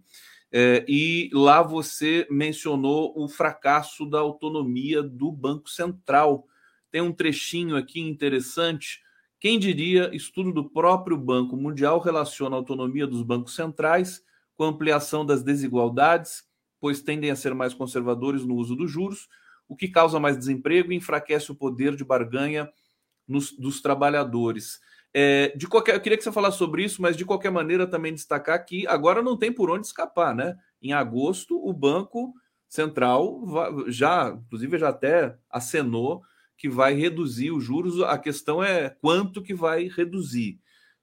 é, 0.51 0.85
e 0.87 1.29
lá 1.33 1.61
você 1.61 2.25
mencionou 2.29 3.13
o 3.17 3.27
fracasso 3.27 4.05
da 4.05 4.19
autonomia 4.19 5.03
do 5.03 5.31
Banco 5.31 5.69
Central. 5.69 6.47
Tem 6.89 7.01
um 7.01 7.11
trechinho 7.11 7.75
aqui 7.75 7.99
interessante. 7.99 9.01
Quem 9.39 9.59
diria, 9.59 10.09
estudo 10.15 10.51
do 10.51 10.67
próprio 10.67 11.15
Banco 11.15 11.55
Mundial 11.55 11.99
relaciona 11.99 12.55
a 12.55 12.59
autonomia 12.59 13.05
dos 13.05 13.21
bancos 13.21 13.53
centrais 13.53 14.23
com 14.55 14.63
a 14.63 14.67
ampliação 14.67 15.23
das 15.23 15.43
desigualdades, 15.43 16.43
pois 16.79 17.01
tendem 17.01 17.29
a 17.29 17.35
ser 17.35 17.53
mais 17.53 17.73
conservadores 17.73 18.43
no 18.43 18.55
uso 18.55 18.75
dos 18.75 18.89
juros, 18.89 19.27
o 19.67 19.75
que 19.75 19.87
causa 19.87 20.19
mais 20.19 20.37
desemprego 20.37 20.91
e 20.91 20.95
enfraquece 20.95 21.51
o 21.51 21.55
poder 21.55 21.95
de 21.95 22.03
barganha 22.03 22.67
nos, 23.27 23.51
dos 23.51 23.79
trabalhadores. 23.79 24.79
É, 25.13 25.55
de 25.55 25.67
qualquer, 25.67 25.95
eu 25.95 26.01
queria 26.01 26.17
que 26.17 26.23
você 26.23 26.31
falasse 26.31 26.57
sobre 26.57 26.83
isso, 26.83 27.01
mas 27.01 27.15
de 27.15 27.25
qualquer 27.25 27.51
maneira 27.51 27.85
também 27.85 28.13
destacar 28.13 28.63
que 28.65 28.87
agora 28.87 29.21
não 29.21 29.37
tem 29.37 29.51
por 29.51 29.69
onde 29.69 29.85
escapar, 29.85 30.33
né? 30.33 30.57
Em 30.81 30.93
agosto, 30.93 31.59
o 31.63 31.73
Banco 31.73 32.33
Central 32.67 33.41
já, 33.87 34.29
inclusive, 34.29 34.77
já 34.77 34.89
até 34.89 35.37
acenou 35.49 36.23
que 36.57 36.67
vai 36.67 36.93
reduzir 36.93 37.51
os 37.51 37.63
juros. 37.63 38.01
A 38.01 38.17
questão 38.17 38.63
é 38.63 38.89
quanto 38.89 39.41
que 39.41 39.53
vai 39.53 39.87
reduzir. 39.87 40.59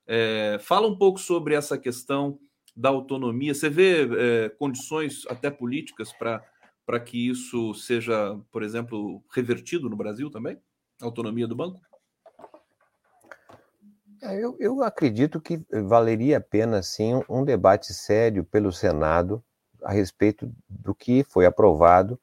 É, 0.07 0.59
fala 0.61 0.89
um 0.89 0.99
pouco 0.99 1.19
sobre 1.19 1.55
essa 1.55 1.79
questão 1.79 2.39
da 2.77 2.89
autonomia. 2.89 3.55
Você 3.55 3.71
vê 3.71 4.09
é, 4.19 4.49
condições 4.49 5.25
até 5.29 5.51
políticas 5.51 6.13
para 6.13 7.01
que 7.01 7.29
isso 7.29 7.73
seja, 7.75 8.39
por 8.51 8.63
exemplo, 8.63 9.23
revertido 9.33 9.89
no 9.89 9.97
Brasil 9.97 10.31
também? 10.31 10.59
A 11.01 11.05
autonomia 11.05 11.47
do 11.47 11.57
banco? 11.57 11.81
É, 14.23 14.43
eu, 14.43 14.57
eu 14.59 14.83
acredito 14.83 15.41
que 15.41 15.63
valeria 15.71 16.39
a 16.39 16.41
pena, 16.41 16.83
sim, 16.83 17.23
um 17.29 17.45
debate 17.45 17.93
sério 17.93 18.43
pelo 18.45 18.73
Senado 18.73 19.45
a 19.83 19.93
respeito 19.93 20.51
do 20.69 20.95
que 20.95 21.23
foi 21.25 21.45
aprovado 21.45 22.19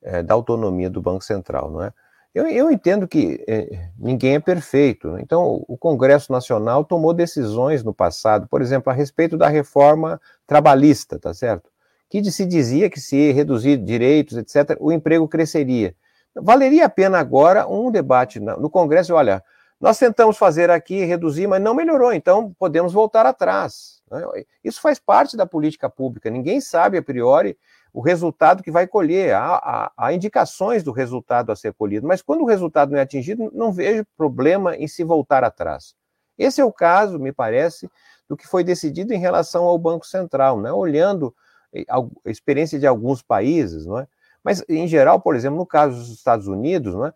é, 0.00 0.22
da 0.22 0.32
autonomia 0.32 0.88
do 0.88 1.02
Banco 1.02 1.24
Central, 1.24 1.70
não 1.70 1.82
é? 1.82 1.92
Eu, 2.32 2.46
eu 2.46 2.70
entendo 2.70 3.08
que 3.08 3.44
é, 3.48 3.88
ninguém 3.98 4.36
é 4.36 4.40
perfeito, 4.40 5.18
então 5.18 5.64
o 5.66 5.76
Congresso 5.76 6.30
Nacional 6.30 6.84
tomou 6.84 7.12
decisões 7.12 7.82
no 7.82 7.92
passado, 7.92 8.46
por 8.46 8.62
exemplo, 8.62 8.90
a 8.90 8.94
respeito 8.94 9.36
da 9.36 9.48
reforma 9.48 10.20
trabalhista, 10.46 11.18
tá 11.18 11.34
certo? 11.34 11.68
Que 12.08 12.22
se 12.30 12.46
dizia 12.46 12.88
que 12.88 13.00
se 13.00 13.32
reduzir 13.32 13.78
direitos, 13.78 14.36
etc., 14.36 14.76
o 14.78 14.92
emprego 14.92 15.26
cresceria. 15.26 15.94
Valeria 16.34 16.86
a 16.86 16.88
pena 16.88 17.18
agora 17.18 17.66
um 17.66 17.90
debate 17.90 18.38
no 18.38 18.70
Congresso, 18.70 19.14
olha, 19.14 19.42
nós 19.80 19.98
tentamos 19.98 20.36
fazer 20.36 20.70
aqui, 20.70 21.04
reduzir, 21.04 21.48
mas 21.48 21.60
não 21.60 21.74
melhorou, 21.74 22.12
então 22.12 22.54
podemos 22.58 22.92
voltar 22.92 23.26
atrás. 23.26 24.02
Né? 24.08 24.22
Isso 24.62 24.80
faz 24.80 25.00
parte 25.00 25.36
da 25.36 25.46
política 25.46 25.88
pública. 25.88 26.30
Ninguém 26.30 26.60
sabe 26.60 26.98
a 26.98 27.02
priori 27.02 27.56
o 27.92 28.00
resultado 28.00 28.62
que 28.62 28.70
vai 28.70 28.86
colher. 28.86 29.34
Há, 29.34 29.54
há, 29.56 29.92
há, 29.96 30.12
indicações 30.12 30.82
do 30.82 30.92
resultado 30.92 31.50
a 31.50 31.56
ser 31.56 31.72
colhido, 31.74 32.06
mas 32.06 32.22
quando 32.22 32.42
o 32.42 32.46
resultado 32.46 32.92
não 32.92 32.98
é 32.98 33.02
atingido, 33.02 33.50
não 33.54 33.72
vejo 33.72 34.04
problema 34.16 34.76
em 34.76 34.86
se 34.86 35.04
voltar 35.04 35.44
atrás. 35.44 35.94
Esse 36.38 36.60
é 36.60 36.64
o 36.64 36.72
caso, 36.72 37.18
me 37.18 37.32
parece, 37.32 37.90
do 38.28 38.36
que 38.36 38.46
foi 38.46 38.64
decidido 38.64 39.12
em 39.12 39.18
relação 39.18 39.64
ao 39.64 39.76
Banco 39.78 40.06
Central, 40.06 40.60
né? 40.60 40.72
olhando 40.72 41.34
eh, 41.72 41.84
a 41.88 42.30
experiência 42.30 42.78
de 42.78 42.86
alguns 42.86 43.22
países, 43.22 43.84
não 43.84 43.98
é? 43.98 44.06
mas 44.42 44.64
em 44.68 44.88
geral, 44.88 45.20
por 45.20 45.36
exemplo, 45.36 45.58
no 45.58 45.66
caso 45.66 45.98
dos 45.98 46.10
Estados 46.10 46.46
Unidos, 46.46 46.94
não 46.94 47.06
é? 47.06 47.12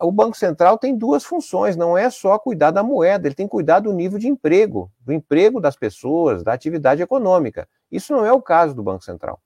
o 0.00 0.12
Banco 0.12 0.36
Central 0.36 0.76
tem 0.76 0.96
duas 0.96 1.24
funções, 1.24 1.76
não 1.76 1.96
é 1.96 2.10
só 2.10 2.38
cuidar 2.38 2.70
da 2.70 2.82
moeda, 2.82 3.26
ele 3.26 3.34
tem 3.34 3.46
que 3.46 3.50
cuidar 3.50 3.80
do 3.80 3.92
nível 3.92 4.18
de 4.18 4.28
emprego, 4.28 4.90
do 5.00 5.12
emprego 5.12 5.60
das 5.60 5.74
pessoas, 5.74 6.42
da 6.42 6.52
atividade 6.52 7.02
econômica. 7.02 7.66
Isso 7.90 8.12
não 8.12 8.24
é 8.24 8.32
o 8.32 8.42
caso 8.42 8.74
do 8.74 8.82
Banco 8.82 9.02
Central. 9.02 9.40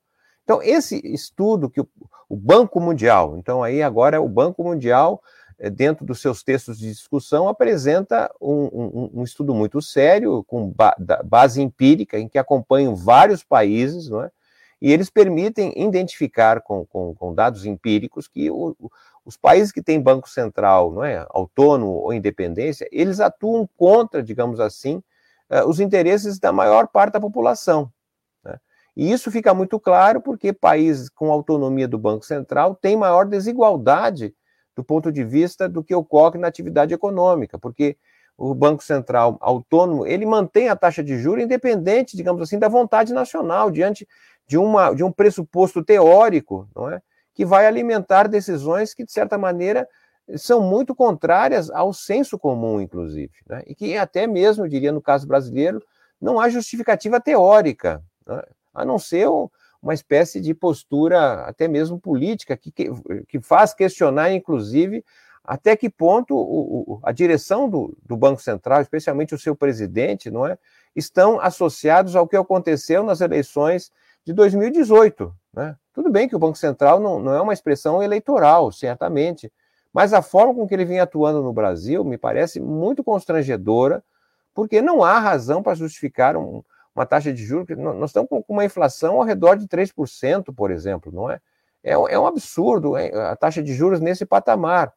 Então, 0.45 0.61
esse 0.63 1.01
estudo 1.03 1.69
que 1.69 1.81
o, 1.81 1.87
o 2.29 2.37
Banco 2.37 2.79
Mundial, 2.79 3.35
então 3.37 3.61
aí 3.61 3.83
agora 3.83 4.21
o 4.21 4.29
Banco 4.29 4.63
Mundial, 4.63 5.21
eh, 5.59 5.69
dentro 5.69 6.05
dos 6.05 6.21
seus 6.21 6.43
textos 6.43 6.77
de 6.77 6.87
discussão, 6.87 7.49
apresenta 7.49 8.31
um, 8.39 8.63
um, 8.71 9.11
um 9.15 9.23
estudo 9.23 9.53
muito 9.53 9.81
sério, 9.81 10.43
com 10.45 10.69
ba 10.69 10.95
base 11.25 11.61
empírica, 11.61 12.17
em 12.17 12.29
que 12.29 12.37
acompanham 12.37 12.95
vários 12.95 13.43
países, 13.43 14.07
não 14.07 14.21
é? 14.21 14.31
e 14.81 14.91
eles 14.91 15.09
permitem 15.09 15.73
identificar 15.75 16.61
com, 16.61 16.85
com, 16.85 17.15
com 17.15 17.33
dados 17.33 17.65
empíricos 17.65 18.27
que 18.27 18.51
o, 18.51 18.75
os 19.25 19.35
países 19.35 19.71
que 19.71 19.81
têm 19.81 19.99
banco 19.99 20.29
central, 20.29 20.91
não 20.91 21.03
é, 21.03 21.25
autônomo 21.31 21.93
ou 21.93 22.13
independência, 22.13 22.87
eles 22.91 23.19
atuam 23.19 23.67
contra, 23.75 24.21
digamos 24.21 24.59
assim, 24.59 25.01
uh, 25.49 25.67
os 25.67 25.79
interesses 25.79 26.37
da 26.37 26.51
maior 26.51 26.87
parte 26.87 27.13
da 27.13 27.19
população. 27.19 27.91
E 28.95 29.11
isso 29.11 29.29
fica 29.29 29.53
muito 29.53 29.79
claro 29.79 30.21
porque 30.21 30.53
países 30.53 31.09
com 31.09 31.31
autonomia 31.31 31.87
do 31.87 31.97
banco 31.97 32.25
central 32.25 32.75
têm 32.75 32.95
maior 32.95 33.25
desigualdade 33.25 34.33
do 34.75 34.83
ponto 34.83 35.11
de 35.11 35.23
vista 35.23 35.67
do 35.67 35.83
que 35.83 35.95
ocorre 35.95 36.37
na 36.37 36.47
atividade 36.47 36.93
econômica, 36.93 37.57
porque 37.57 37.97
o 38.37 38.53
Banco 38.53 38.83
Central 38.83 39.37
autônomo, 39.39 40.05
ele 40.05 40.25
mantém 40.25 40.67
a 40.67 40.75
taxa 40.75 41.01
de 41.01 41.17
juros 41.17 41.43
independente, 41.43 42.17
digamos 42.17 42.41
assim, 42.41 42.59
da 42.59 42.67
vontade 42.67 43.13
nacional, 43.13 43.71
diante 43.71 44.05
de, 44.45 44.57
uma, 44.57 44.93
de 44.93 45.03
um 45.03 45.11
pressuposto 45.11 45.83
teórico, 45.83 46.67
não 46.75 46.89
é? 46.89 47.01
que 47.33 47.45
vai 47.45 47.65
alimentar 47.65 48.27
decisões 48.27 48.93
que, 48.93 49.05
de 49.05 49.11
certa 49.11 49.37
maneira, 49.37 49.87
são 50.37 50.61
muito 50.61 50.93
contrárias 50.95 51.69
ao 51.69 51.93
senso 51.93 52.37
comum, 52.37 52.81
inclusive, 52.81 53.31
né? 53.47 53.63
e 53.67 53.75
que 53.75 53.97
até 53.97 54.27
mesmo, 54.27 54.65
eu 54.65 54.69
diria, 54.69 54.91
no 54.91 55.01
caso 55.01 55.27
brasileiro, 55.27 55.81
não 56.19 56.39
há 56.39 56.49
justificativa 56.49 57.19
teórica, 57.19 58.01
né? 58.25 58.41
A 58.75 58.85
não 58.85 58.99
ser 58.99 59.27
uma 59.81 59.93
espécie 59.93 60.41
de 60.41 60.53
postura, 60.53 61.45
até 61.45 61.67
mesmo 61.67 61.99
política, 61.99 62.57
que, 62.57 62.71
que, 62.71 62.89
que 63.27 63.39
faz 63.39 63.73
questionar, 63.73 64.31
inclusive, 64.31 65.03
até 65.43 65.75
que 65.75 65.89
ponto 65.89 66.35
o, 66.35 66.93
o, 66.93 66.99
a 67.03 67.11
direção 67.11 67.69
do, 67.69 67.95
do, 68.03 68.17
Banco 68.17 68.41
Central, 68.41 68.81
especialmente 68.81 69.35
o 69.35 69.39
seu 69.39 69.55
presidente, 69.55 70.31
não 70.31 70.45
é, 70.45 70.57
estão 70.95 71.39
associados 71.39 72.15
ao 72.15 72.27
que 72.27 72.35
aconteceu 72.35 73.03
nas 73.03 73.21
eleições 73.21 73.91
de 74.25 74.33
2018. 74.33 75.33
Né? 75.53 75.75
Tudo 75.93 76.09
bem 76.09 76.27
que 76.27 76.35
o 76.35 76.39
Banco 76.39 76.57
Central 76.57 76.99
não, 76.99 77.19
não 77.19 77.33
é 77.33 77.41
uma 77.41 77.53
expressão 77.53 78.01
eleitoral, 78.01 78.71
certamente, 78.71 79.51
mas 79.93 80.13
a 80.13 80.21
forma 80.21 80.53
com 80.55 80.67
que 80.67 80.73
ele 80.73 80.83
vem 80.83 80.99
atuando 80.99 81.43
no 81.43 81.53
Brasil 81.53 82.03
me 82.03 82.17
parece 82.17 82.59
muito 82.59 83.03
constrangedora, 83.03 84.03
porque 84.53 84.81
não 84.81 85.03
há 85.03 85.19
razão 85.19 85.61
para 85.61 85.75
justificar 85.75 86.35
um, 86.35 86.63
uma 86.95 87.05
taxa 87.05 87.33
de 87.33 87.43
juros. 87.43 87.77
Nós 87.77 88.09
estamos 88.09 88.29
com 88.29 88.43
uma 88.47 88.65
inflação 88.65 89.17
ao 89.17 89.23
redor 89.23 89.55
de 89.55 89.67
3%, 89.67 90.53
por 90.55 90.71
exemplo, 90.71 91.11
não 91.11 91.29
é? 91.29 91.39
É, 91.83 91.93
é 91.93 92.19
um 92.19 92.25
absurdo 92.25 92.95
a 92.95 93.35
taxa 93.35 93.61
de 93.61 93.73
juros 93.73 93.99
nesse 93.99 94.25
patamar. 94.25 94.91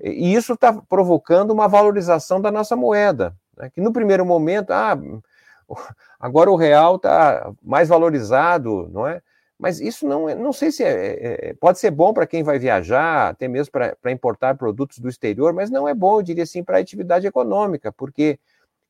E 0.00 0.32
isso 0.32 0.52
está 0.52 0.72
provocando 0.72 1.50
uma 1.50 1.66
valorização 1.66 2.40
da 2.40 2.50
nossa 2.50 2.76
moeda, 2.76 3.34
né? 3.56 3.68
que 3.70 3.80
no 3.80 3.92
primeiro 3.92 4.24
momento, 4.24 4.70
ah, 4.70 4.96
agora 6.20 6.50
o 6.50 6.56
real 6.56 6.96
está 6.96 7.52
mais 7.62 7.88
valorizado, 7.88 8.88
não 8.92 9.06
é? 9.06 9.20
Mas 9.58 9.78
isso 9.78 10.06
não, 10.06 10.26
é, 10.26 10.34
não 10.34 10.54
sei 10.54 10.72
se 10.72 10.82
é, 10.82 10.88
é, 10.88 11.50
é 11.50 11.54
pode 11.54 11.78
ser 11.78 11.90
bom 11.90 12.14
para 12.14 12.26
quem 12.26 12.42
vai 12.42 12.58
viajar, 12.58 13.28
até 13.28 13.46
mesmo 13.46 13.72
para 13.72 14.10
importar 14.10 14.56
produtos 14.56 14.98
do 14.98 15.08
exterior, 15.08 15.52
mas 15.52 15.68
não 15.68 15.86
é 15.86 15.92
bom, 15.92 16.18
eu 16.18 16.22
diria 16.22 16.44
assim, 16.44 16.64
para 16.64 16.78
a 16.78 16.80
atividade 16.80 17.26
econômica, 17.26 17.92
porque 17.92 18.38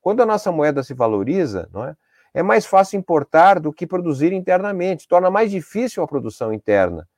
quando 0.00 0.22
a 0.22 0.26
nossa 0.26 0.52
moeda 0.52 0.84
se 0.84 0.94
valoriza, 0.94 1.68
não 1.72 1.84
é? 1.84 1.96
É 2.32 2.42
mais 2.42 2.64
fácil 2.64 2.98
importar 2.98 3.58
do 3.58 3.72
que 3.72 3.86
produzir 3.86 4.32
internamente, 4.32 5.08
torna 5.08 5.30
mais 5.30 5.50
difícil 5.50 6.02
a 6.02 6.08
produção 6.08 6.52
interna. 6.52 7.08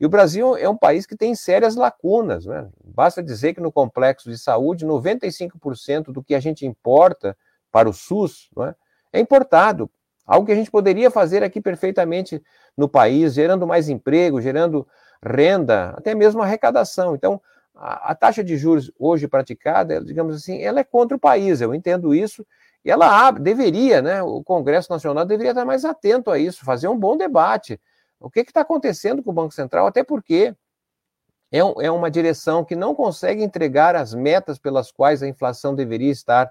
E 0.00 0.06
o 0.06 0.08
Brasil 0.08 0.56
é 0.56 0.68
um 0.68 0.76
país 0.76 1.06
que 1.06 1.16
tem 1.16 1.34
sérias 1.34 1.76
lacunas. 1.76 2.44
Né? 2.46 2.68
Basta 2.84 3.22
dizer 3.22 3.54
que 3.54 3.60
no 3.60 3.70
complexo 3.70 4.28
de 4.28 4.36
saúde, 4.36 4.84
95% 4.84 6.06
do 6.06 6.22
que 6.22 6.34
a 6.34 6.40
gente 6.40 6.66
importa 6.66 7.36
para 7.70 7.88
o 7.88 7.92
SUS 7.92 8.50
é, 8.58 8.74
é 9.18 9.20
importado. 9.20 9.88
Algo 10.26 10.46
que 10.46 10.52
a 10.52 10.56
gente 10.56 10.70
poderia 10.70 11.10
fazer 11.10 11.42
aqui 11.42 11.60
perfeitamente 11.60 12.42
no 12.76 12.88
país, 12.88 13.34
gerando 13.34 13.66
mais 13.66 13.88
emprego, 13.88 14.40
gerando 14.40 14.86
renda, 15.24 15.90
até 15.90 16.14
mesmo 16.14 16.42
arrecadação. 16.42 17.14
Então, 17.14 17.40
a, 17.74 18.10
a 18.10 18.14
taxa 18.14 18.42
de 18.42 18.56
juros 18.56 18.90
hoje 18.98 19.28
praticada, 19.28 20.02
digamos 20.04 20.34
assim, 20.34 20.62
ela 20.62 20.80
é 20.80 20.84
contra 20.84 21.16
o 21.16 21.20
país, 21.20 21.60
eu 21.60 21.74
entendo 21.74 22.14
isso, 22.14 22.46
e 22.84 22.90
ela 22.90 23.26
abre, 23.26 23.42
deveria, 23.42 24.02
né? 24.02 24.22
O 24.22 24.42
Congresso 24.42 24.90
Nacional 24.90 25.24
deveria 25.24 25.52
estar 25.52 25.64
mais 25.64 25.84
atento 25.84 26.30
a 26.30 26.38
isso, 26.38 26.64
fazer 26.64 26.88
um 26.88 26.98
bom 26.98 27.16
debate. 27.16 27.80
O 28.18 28.30
que 28.30 28.40
está 28.40 28.60
acontecendo 28.60 29.22
com 29.22 29.30
o 29.30 29.34
Banco 29.34 29.54
Central? 29.54 29.86
Até 29.86 30.02
porque 30.02 30.54
é, 31.50 31.62
um, 31.62 31.80
é, 31.80 31.90
uma 31.90 32.10
direção 32.10 32.64
que 32.64 32.74
não 32.74 32.94
consegue 32.94 33.42
entregar 33.42 33.94
as 33.94 34.14
metas 34.14 34.58
pelas 34.58 34.90
quais 34.90 35.22
a 35.22 35.28
inflação 35.28 35.74
deveria 35.74 36.10
estar 36.10 36.50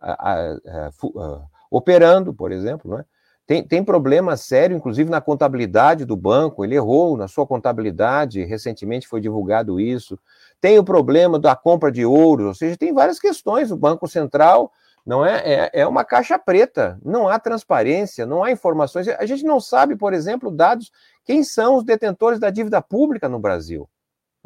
a, 0.00 0.32
a, 0.32 0.56
a, 0.86 1.42
operando, 1.70 2.32
por 2.32 2.50
exemplo, 2.50 2.96
né? 2.96 3.04
Tem, 3.46 3.66
tem 3.66 3.82
problema 3.82 4.36
sério, 4.36 4.76
inclusive 4.76 5.08
na 5.08 5.22
contabilidade 5.22 6.04
do 6.04 6.14
banco, 6.14 6.62
ele 6.62 6.74
errou 6.74 7.16
na 7.16 7.26
sua 7.26 7.46
contabilidade, 7.46 8.44
recentemente 8.44 9.08
foi 9.08 9.22
divulgado 9.22 9.80
isso. 9.80 10.18
Tem 10.60 10.78
o 10.78 10.84
problema 10.84 11.38
da 11.38 11.56
compra 11.56 11.90
de 11.90 12.04
ouro, 12.04 12.48
ou 12.48 12.54
seja, 12.54 12.76
tem 12.76 12.92
várias 12.92 13.18
questões. 13.18 13.70
O 13.70 13.76
Banco 13.76 14.06
Central 14.06 14.70
não 15.06 15.24
é, 15.24 15.38
é, 15.44 15.70
é 15.80 15.86
uma 15.86 16.04
caixa 16.04 16.38
preta, 16.38 16.98
não 17.04 17.28
há 17.28 17.38
transparência, 17.38 18.26
não 18.26 18.44
há 18.44 18.50
informações. 18.50 19.08
A 19.08 19.26
gente 19.26 19.44
não 19.44 19.60
sabe, 19.60 19.96
por 19.96 20.12
exemplo, 20.12 20.50
dados, 20.50 20.90
quem 21.24 21.42
são 21.42 21.76
os 21.76 21.84
detentores 21.84 22.38
da 22.38 22.50
dívida 22.50 22.80
pública 22.82 23.28
no 23.28 23.38
Brasil. 23.38 23.88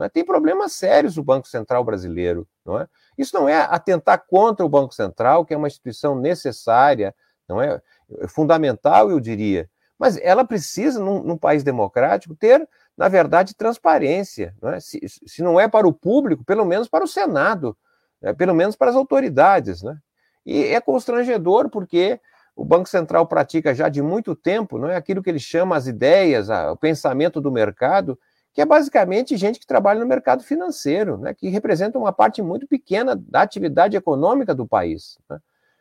É? 0.00 0.09
Tem 0.09 0.24
problemas 0.24 0.72
sérios 0.72 1.16
o 1.16 1.22
Banco 1.22 1.48
Central 1.48 1.84
brasileiro. 1.84 2.46
Não 2.64 2.78
é? 2.78 2.88
Isso 3.16 3.34
não 3.34 3.48
é 3.48 3.57
atentar 3.57 4.24
contra 4.26 4.64
o 4.64 4.68
Banco 4.68 4.94
Central, 4.94 5.44
que 5.44 5.55
é 5.55 5.57
uma 5.57 5.68
instituição 5.68 6.16
necessária, 6.16 7.14
não 7.48 7.61
é? 7.61 7.80
É 8.18 8.28
fundamental, 8.28 9.11
eu 9.11 9.20
diria. 9.20 9.68
Mas 9.98 10.16
ela 10.18 10.44
precisa, 10.44 10.98
num, 10.98 11.22
num 11.22 11.38
país 11.38 11.62
democrático, 11.62 12.34
ter, 12.34 12.68
na 12.96 13.09
verdade, 13.09 13.55
transparência. 13.55 14.55
Não 14.61 14.70
é? 14.70 14.80
Se, 14.80 15.00
se, 15.09 15.42
não 15.42 15.61
é 15.61 15.68
para 15.68 15.86
o 15.86 15.92
público, 15.92 16.44
pelo 16.44 16.64
menos 16.64 16.88
para 16.88 17.05
o 17.05 17.09
Senado, 17.09 17.76
né? 18.20 18.32
pelo 18.32 18.55
menos 18.55 18.74
para 18.74 18.90
as 18.90 18.96
autoridades. 18.96 19.82
Né? 19.82 19.96
E 20.45 20.64
é 20.64 20.80
constrangedor 20.80 21.68
porque 21.70 22.20
o 22.55 22.64
Banco 22.64 22.88
Central 22.88 23.26
pratica 23.26 23.74
já 23.74 23.88
de 23.88 24.03
muito 24.03 24.34
tempo 24.34 24.78
não 24.78 24.88
é 24.88 24.97
aquilo 24.97 25.22
que 25.22 25.30
ele 25.30 25.38
chama 25.38 25.76
as 25.76 25.86
ideias, 25.86 26.49
o 26.49 26.76
pensamento 26.76 27.40
do 27.40 27.51
mercado, 27.51 28.18
que 28.53 28.61
é 28.61 28.66
basicamente 28.66 29.36
gente 29.36 29.59
que 29.59 29.66
trabalha 29.66 30.01
no 30.01 30.07
mercado 30.07 30.43
financeiro, 30.43 31.16
né, 31.16 31.32
que 31.32 31.49
representa 31.49 31.99
uma 31.99 32.12
parte 32.12 32.43
muito 32.43 32.66
pequena 32.66 33.16
da 33.16 33.43
atividade 33.43 33.97
econômica 33.97 34.55
do 34.55 34.66
país. 34.66 35.18
Né? 35.28 35.38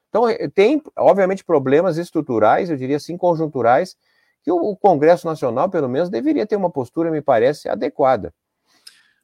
Então, 0.10 0.28
eh, 0.30 0.48
tem, 0.48 0.82
obviamente, 0.98 1.44
problemas 1.44 1.98
estruturais, 1.98 2.70
eu 2.70 2.78
diria 2.78 2.98
assim, 2.98 3.18
conjunturais, 3.18 3.98
que 4.44 4.52
o 4.52 4.76
Congresso 4.76 5.28
Nacional, 5.28 5.70
pelo 5.70 5.90
menos, 5.90 6.10
deveria 6.10 6.46
ter 6.48 6.56
uma 6.56 6.70
postura, 6.70 7.12
me 7.12 7.22
parece, 7.22 7.70
adequada. 7.70 8.34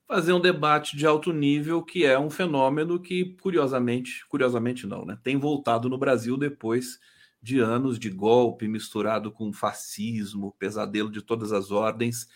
Fazer 0.07 0.31
um 0.31 0.39
debate 0.39 0.95
de 0.95 1.05
alto 1.05 1.33
nível, 1.33 1.83
que 1.83 2.05
é 2.05 2.17
um 2.17 2.29
fenômeno 2.29 2.97
que, 2.97 3.35
curiosamente, 3.41 4.25
curiosamente 4.29 4.87
não, 4.87 5.05
né? 5.05 5.17
Tem 5.21 5.37
voltado 5.37 5.89
no 5.89 5.97
Brasil 5.97 6.37
depois 6.37 6.97
de 7.41 7.59
anos 7.59 7.99
de 7.99 8.09
golpe 8.09 8.67
misturado 8.67 9.31
com 9.31 9.51
fascismo, 9.51 10.55
pesadelo 10.57 11.11
de 11.11 11.21
todas 11.21 11.51
as 11.51 11.71
ordens. 11.71 12.27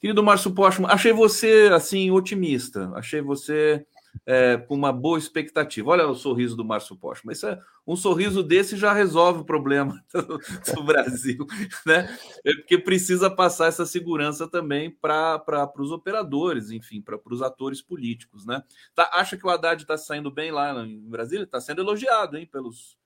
Querido 0.00 0.22
Márcio 0.22 0.52
Postman, 0.52 0.90
achei 0.90 1.12
você 1.12 1.68
assim 1.72 2.10
otimista, 2.10 2.90
achei 2.94 3.20
você 3.20 3.86
é, 4.26 4.56
com 4.56 4.74
uma 4.74 4.92
boa 4.92 5.18
expectativa. 5.18 5.90
Olha 5.90 6.06
o 6.06 6.14
sorriso 6.14 6.56
do 6.56 6.64
Márcio 6.64 6.96
Postman. 6.96 7.32
Isso 7.32 7.46
é, 7.46 7.60
um 7.86 7.96
sorriso 7.96 8.42
desse 8.42 8.76
já 8.76 8.92
resolve 8.92 9.40
o 9.40 9.44
problema 9.44 10.02
do, 10.12 10.38
do 10.74 10.84
Brasil, 10.84 11.46
né? 11.86 12.16
É 12.44 12.52
porque 12.54 12.78
precisa 12.78 13.30
passar 13.30 13.66
essa 13.66 13.86
segurança 13.86 14.48
também 14.48 14.90
para 14.90 15.72
os 15.78 15.90
operadores, 15.90 16.70
enfim, 16.70 17.00
para 17.00 17.18
os 17.30 17.42
atores 17.42 17.80
políticos, 17.82 18.46
né? 18.46 18.62
Tá, 18.94 19.10
acha 19.12 19.36
que 19.36 19.46
o 19.46 19.50
Haddad 19.50 19.82
está 19.82 19.96
saindo 19.96 20.30
bem 20.30 20.50
lá 20.50 20.72
em 20.84 21.00
Brasília? 21.08 21.44
Está 21.44 21.60
sendo 21.60 21.80
elogiado, 21.80 22.36
hein, 22.36 22.46
pelos, 22.46 22.96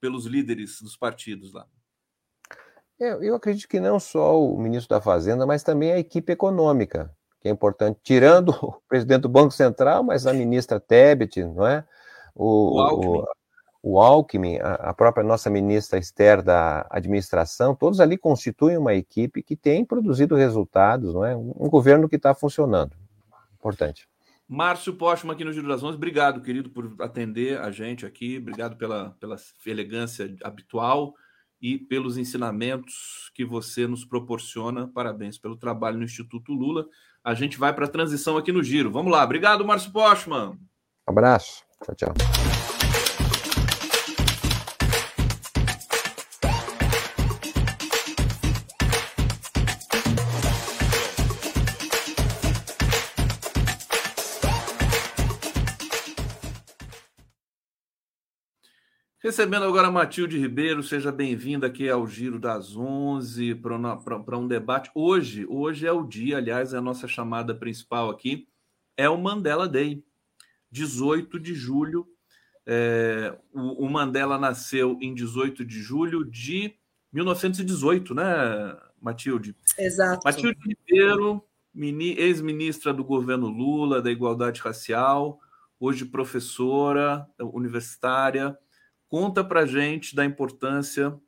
pelos 0.00 0.26
líderes 0.26 0.80
dos 0.80 0.96
partidos 0.96 1.52
lá. 1.52 1.66
Eu, 2.98 3.22
eu 3.22 3.34
acredito 3.34 3.68
que 3.68 3.78
não 3.78 4.00
só 4.00 4.42
o 4.42 4.58
ministro 4.58 4.88
da 4.88 5.02
Fazenda, 5.02 5.44
mas 5.46 5.62
também 5.62 5.92
a 5.92 5.98
equipe 5.98 6.32
econômica 6.32 7.14
que 7.40 7.48
é 7.48 7.50
importante, 7.50 7.98
tirando 8.02 8.50
o 8.62 8.80
presidente 8.88 9.22
do 9.22 9.28
Banco 9.28 9.52
Central, 9.52 10.02
mas 10.02 10.26
a 10.26 10.32
ministra 10.32 10.80
Tebet, 10.80 11.44
não 11.44 11.66
é? 11.66 11.84
O, 12.34 12.76
o 12.76 12.80
Alckmin, 12.80 13.16
o, 13.16 13.26
o 13.82 14.00
Alckmin 14.00 14.58
a, 14.58 14.74
a, 14.74 14.94
própria 14.94 15.24
nossa 15.24 15.48
ministra 15.48 15.98
Esther 15.98 16.42
da 16.42 16.86
administração, 16.90 17.74
todos 17.74 18.00
ali 18.00 18.18
constituem 18.18 18.76
uma 18.76 18.94
equipe 18.94 19.42
que 19.42 19.56
tem 19.56 19.84
produzido 19.84 20.34
resultados, 20.34 21.14
não 21.14 21.24
é? 21.24 21.34
Um 21.34 21.68
governo 21.70 22.08
que 22.08 22.16
está 22.16 22.34
funcionando. 22.34 22.92
Importante. 23.54 24.08
Márcio 24.48 24.94
Postman 24.94 25.34
aqui 25.34 25.44
no 25.44 25.52
Giro 25.52 25.66
das 25.66 25.82
Onze, 25.82 25.96
obrigado, 25.96 26.40
querido, 26.40 26.70
por 26.70 26.94
atender 27.00 27.58
a 27.58 27.70
gente 27.72 28.06
aqui, 28.06 28.38
obrigado 28.38 28.76
pela, 28.76 29.10
pela 29.18 29.36
elegância 29.66 30.36
habitual 30.44 31.14
e 31.60 31.76
pelos 31.78 32.16
ensinamentos 32.16 33.30
que 33.34 33.44
você 33.44 33.88
nos 33.88 34.04
proporciona. 34.04 34.86
Parabéns 34.86 35.36
pelo 35.36 35.56
trabalho 35.56 35.98
no 35.98 36.04
Instituto 36.04 36.52
Lula 36.52 36.86
a 37.26 37.34
gente 37.34 37.58
vai 37.58 37.74
para 37.74 37.86
a 37.86 37.88
transição 37.88 38.36
aqui 38.36 38.52
no 38.52 38.62
Giro. 38.62 38.92
Vamos 38.92 39.10
lá. 39.10 39.24
Obrigado, 39.24 39.64
Márcio 39.64 39.90
Postman. 39.90 40.56
Abraço. 41.04 41.64
Tchau, 41.84 41.94
tchau. 41.96 42.75
Recebendo 59.26 59.64
agora 59.64 59.88
a 59.88 59.90
Matilde 59.90 60.38
Ribeiro, 60.38 60.84
seja 60.84 61.10
bem-vinda 61.10 61.66
aqui 61.66 61.88
ao 61.88 62.06
Giro 62.06 62.38
das 62.38 62.76
11 62.76 63.56
para 63.56 64.38
um 64.38 64.46
debate. 64.46 64.88
Hoje, 64.94 65.44
hoje 65.48 65.84
é 65.84 65.90
o 65.90 66.04
dia, 66.04 66.36
aliás, 66.36 66.72
é 66.72 66.76
a 66.76 66.80
nossa 66.80 67.08
chamada 67.08 67.52
principal 67.52 68.08
aqui, 68.08 68.46
é 68.96 69.08
o 69.08 69.18
Mandela 69.18 69.68
Day, 69.68 70.00
18 70.70 71.40
de 71.40 71.56
julho. 71.56 72.06
É, 72.64 73.36
o, 73.52 73.86
o, 73.86 73.90
Mandela 73.90 74.38
nasceu 74.38 74.96
em 75.02 75.12
18 75.12 75.64
de 75.64 75.82
julho 75.82 76.24
de 76.24 76.76
1918, 77.12 78.14
né, 78.14 78.78
Matilde? 79.02 79.56
Exato. 79.76 80.20
Matilde 80.24 80.60
Ribeiro, 80.64 81.42
ex-ministra 82.16 82.94
do 82.94 83.02
governo 83.02 83.48
Lula, 83.48 84.00
da 84.00 84.08
Igualdade 84.08 84.60
Racial, 84.60 85.40
hoje 85.80 86.04
professora 86.04 87.26
universitária 87.40 88.56
Conta 89.08 89.44
para 89.44 89.66
gente 89.66 90.14
da 90.14 90.24
importância 90.24 91.18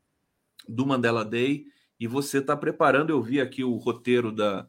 do 0.69 0.87
Mandela 0.87 1.25
Day 1.25 1.67
e 1.99 2.07
você 2.07 2.39
está 2.39 2.57
preparando. 2.57 3.11
Eu 3.11 3.23
vi 3.23 3.41
aqui 3.41 3.63
o 3.63 3.77
roteiro 3.77 4.33
da, 4.33 4.67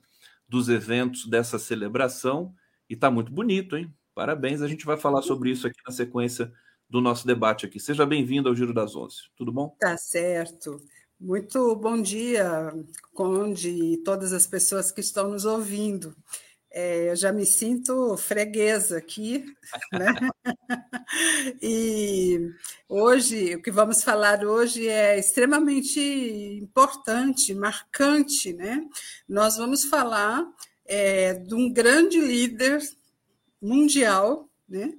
dos 0.48 0.70
eventos 0.70 1.26
dessa 1.26 1.58
celebração 1.58 2.54
e 2.90 2.94
está 2.94 3.10
muito 3.10 3.32
bonito, 3.32 3.76
hein? 3.76 3.94
Parabéns. 4.14 4.62
A 4.62 4.68
gente 4.68 4.86
vai 4.86 4.98
falar 4.98 5.22
sobre 5.22 5.52
isso 5.52 5.66
aqui 5.66 5.80
na 5.86 5.94
sequência 5.94 6.52
do 6.90 7.02
nosso 7.02 7.26
debate 7.26 7.66
aqui. 7.66 7.80
Seja 7.80 8.06
bem-vindo 8.06 8.50
ao 8.50 8.56
Giro 8.56 8.74
das 8.74 8.96
Onze. 8.96 9.30
Tudo 9.36 9.52
bom? 9.52 9.76
Tá 9.80 9.96
certo. 9.98 10.80
Muito 11.20 11.76
bom 11.76 12.02
dia, 12.02 12.74
Conde 13.14 13.70
e 13.70 13.98
todas 13.98 14.32
as 14.32 14.48
pessoas 14.48 14.90
que 14.90 15.02
estão 15.02 15.30
nos 15.30 15.44
ouvindo. 15.44 16.16
É, 16.72 17.10
eu 17.10 17.16
já 17.16 17.34
me 17.34 17.46
sinto 17.46 18.16
freguesa 18.16 18.98
aqui, 18.98 19.44
né? 19.92 20.14
e 21.62 22.52
hoje, 22.88 23.56
o 23.56 23.62
que 23.62 23.72
vamos 23.72 24.04
falar 24.04 24.46
hoje 24.46 24.88
é 24.88 25.18
extremamente 25.18 26.00
importante, 26.62 27.56
marcante, 27.56 28.54
né? 28.54 28.88
Nós 29.28 29.58
vamos 29.58 29.86
falar 29.86 30.46
é, 30.86 31.34
de 31.34 31.56
um 31.56 31.74
grande 31.74 32.20
líder 32.20 32.80
mundial, 33.60 34.48
né? 34.68 34.94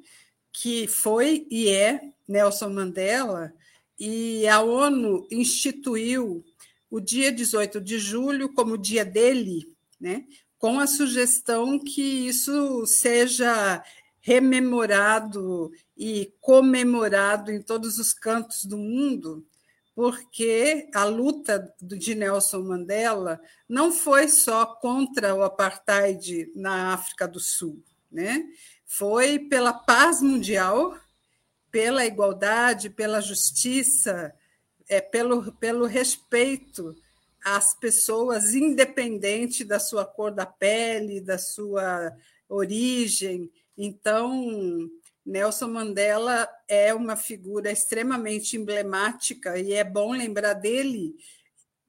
Que 0.53 0.89
foi 0.89 1.47
e 1.51 1.69
é 1.69 2.01
Nelson 2.27 2.71
Mandela, 2.71 3.53
e 3.99 4.49
a 4.49 4.61
ONU 4.61 5.29
instituiu 5.31 6.45
o 6.91 6.99
dia 6.99 7.31
18 7.31 7.81
de 7.81 7.99
julho 7.99 8.53
como 8.55 8.77
dia 8.77 9.05
dele, 9.05 9.73
né? 10.01 10.25
Com 10.61 10.79
a 10.79 10.87
sugestão 10.87 11.79
que 11.79 12.03
isso 12.29 12.85
seja 12.85 13.83
rememorado 14.21 15.73
e 15.97 16.35
comemorado 16.39 17.51
em 17.51 17.63
todos 17.63 17.99
os 17.99 18.13
cantos 18.13 18.67
do 18.67 18.77
mundo, 18.77 19.45
porque 19.95 20.91
a 20.95 21.05
luta 21.05 21.75
de 21.81 22.15
Nelson 22.15 22.61
Mandela 22.61 23.41
não 23.67 23.91
foi 23.91 24.29
só 24.29 24.67
contra 24.67 25.35
o 25.35 25.43
apartheid 25.43 26.53
na 26.55 26.93
África 26.93 27.27
do 27.27 27.41
Sul, 27.41 27.83
né? 28.13 28.45
Foi 28.85 29.39
pela 29.39 29.73
paz 29.73 30.21
mundial, 30.21 30.95
pela 31.71 32.05
igualdade, 32.05 32.91
pela 32.91 33.23
justiça, 33.23 34.35
é 34.87 35.01
pelo, 35.01 35.53
pelo 35.53 35.87
respeito 35.87 36.95
às 37.45 37.75
pessoas, 37.75 38.55
independente 38.55 39.65
da 39.65 39.79
sua 39.79 40.05
cor 40.05 40.31
da 40.31 40.47
pele, 40.47 41.21
da 41.21 41.39
sua 41.39 42.15
origem. 42.49 43.51
Então, 43.77 44.91
Nelson 45.25 45.69
Mandela 45.69 46.49
é 46.69 46.93
uma 46.93 47.17
figura 47.17 47.71
extremamente 47.71 48.57
emblemática 48.57 49.59
e 49.59 49.73
é 49.73 49.85
bom 49.85 50.13
lembrar 50.13 50.55
dele 50.55 51.15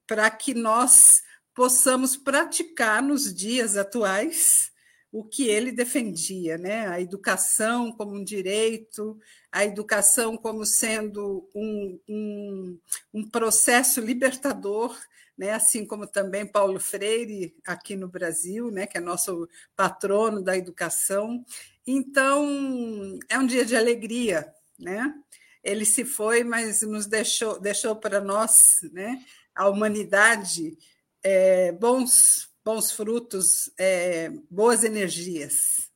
para 0.05 0.29
que 0.29 0.53
nós 0.53 1.21
possamos 1.53 2.15
praticar 2.15 3.01
nos 3.01 3.33
dias 3.33 3.77
atuais 3.77 4.71
o 5.11 5.23
que 5.23 5.47
ele 5.47 5.71
defendia, 5.71 6.57
né? 6.57 6.87
A 6.87 7.01
educação 7.01 7.91
como 7.91 8.15
um 8.15 8.23
direito, 8.23 9.19
a 9.51 9.65
educação 9.65 10.37
como 10.37 10.65
sendo 10.65 11.49
um, 11.53 11.99
um, 12.07 12.79
um 13.13 13.29
processo 13.29 13.99
libertador, 13.99 14.97
né? 15.41 15.53
Assim 15.53 15.83
como 15.83 16.05
também 16.05 16.45
Paulo 16.45 16.79
Freire 16.79 17.55
aqui 17.65 17.95
no 17.95 18.07
Brasil, 18.07 18.69
né? 18.69 18.85
Que 18.85 18.99
é 18.99 19.01
nosso 19.01 19.49
patrono 19.75 20.43
da 20.43 20.55
educação. 20.55 21.43
Então 21.85 22.47
é 23.27 23.39
um 23.39 23.47
dia 23.47 23.65
de 23.65 23.75
alegria, 23.75 24.53
né? 24.77 25.11
Ele 25.63 25.83
se 25.83 26.05
foi, 26.05 26.43
mas 26.43 26.83
nos 26.83 27.07
deixou, 27.07 27.59
deixou 27.59 27.95
para 27.95 28.21
nós, 28.21 28.81
né? 28.93 29.19
A 29.55 29.67
humanidade 29.67 30.77
é, 31.23 31.71
bons 31.71 32.51
bons 32.63 32.91
frutos, 32.91 33.71
é, 33.79 34.31
boas 34.47 34.83
energias. 34.83 35.89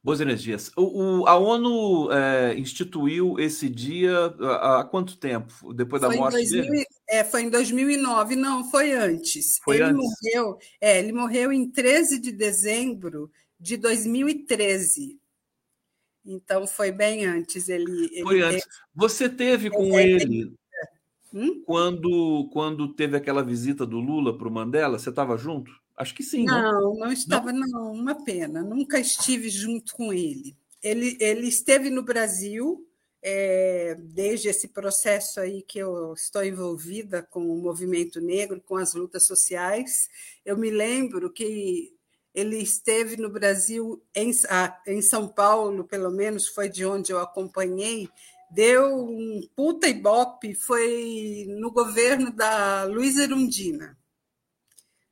Boas 0.00 0.20
energias. 0.20 0.70
O, 0.76 1.22
o 1.22 1.26
a 1.26 1.36
ONU 1.36 2.12
é, 2.12 2.54
instituiu 2.56 3.40
esse 3.40 3.68
dia 3.68 4.32
há, 4.40 4.80
há, 4.80 4.84
quanto 4.84 5.16
tempo? 5.16 5.74
Depois 5.74 6.00
da 6.00 6.06
foi 6.06 6.16
morte 6.16 6.34
2000, 6.34 6.62
dele? 6.62 6.86
É, 7.08 7.24
foi 7.24 7.42
em 7.42 7.50
2009. 7.50 8.36
Não, 8.36 8.70
foi 8.70 8.92
antes. 8.92 9.58
Foi 9.64 9.76
ele 9.76 9.84
antes. 9.84 9.96
morreu. 9.96 10.58
É, 10.80 10.98
ele 10.98 11.12
morreu 11.12 11.50
em 11.50 11.68
13 11.70 12.18
de 12.18 12.30
dezembro 12.30 13.30
de 13.58 13.76
2013. 13.76 15.18
Então 16.24 16.66
foi 16.66 16.92
bem 16.92 17.24
antes. 17.24 17.68
Ele, 17.68 18.10
ele 18.12 18.22
foi 18.22 18.42
antes. 18.42 18.66
Você 18.94 19.28
teve 19.28 19.70
com 19.70 19.98
é, 19.98 20.06
ele 20.06 20.54
hum? 21.32 21.62
quando 21.64 22.48
quando 22.52 22.92
teve 22.92 23.16
aquela 23.16 23.42
visita 23.42 23.86
do 23.86 23.98
Lula 23.98 24.36
para 24.36 24.48
o 24.48 24.52
Mandela? 24.52 24.98
Você 24.98 25.08
estava 25.08 25.38
junto? 25.38 25.72
Acho 25.96 26.14
que 26.14 26.22
sim. 26.22 26.44
Não, 26.44 26.62
não, 26.62 26.94
não 26.94 27.12
estava, 27.12 27.52
não? 27.52 27.66
não, 27.66 27.92
uma 27.92 28.22
pena. 28.22 28.62
Nunca 28.62 29.00
estive 29.00 29.48
junto 29.48 29.94
com 29.94 30.12
ele. 30.12 30.54
Ele, 30.82 31.16
ele 31.18 31.48
esteve 31.48 31.90
no 31.90 32.02
Brasil 32.02 32.87
é, 33.22 33.96
desde 33.98 34.48
esse 34.48 34.68
processo 34.68 35.40
aí 35.40 35.62
que 35.62 35.78
eu 35.78 36.12
estou 36.12 36.44
envolvida 36.44 37.22
com 37.22 37.40
o 37.40 37.60
movimento 37.60 38.20
negro, 38.20 38.62
com 38.64 38.76
as 38.76 38.94
lutas 38.94 39.26
sociais. 39.26 40.08
Eu 40.44 40.56
me 40.56 40.70
lembro 40.70 41.30
que 41.32 41.94
ele 42.34 42.58
esteve 42.58 43.16
no 43.16 43.28
Brasil, 43.28 44.02
em, 44.14 44.30
em 44.86 45.02
São 45.02 45.26
Paulo, 45.26 45.84
pelo 45.84 46.10
menos 46.10 46.46
foi 46.46 46.68
de 46.68 46.84
onde 46.84 47.12
eu 47.12 47.18
acompanhei, 47.18 48.08
deu 48.50 48.94
um 48.94 49.40
puta 49.56 49.88
ibope, 49.88 50.54
foi 50.54 51.46
no 51.48 51.70
governo 51.72 52.30
da 52.32 52.84
Luiz 52.84 53.16
Erundina 53.16 53.98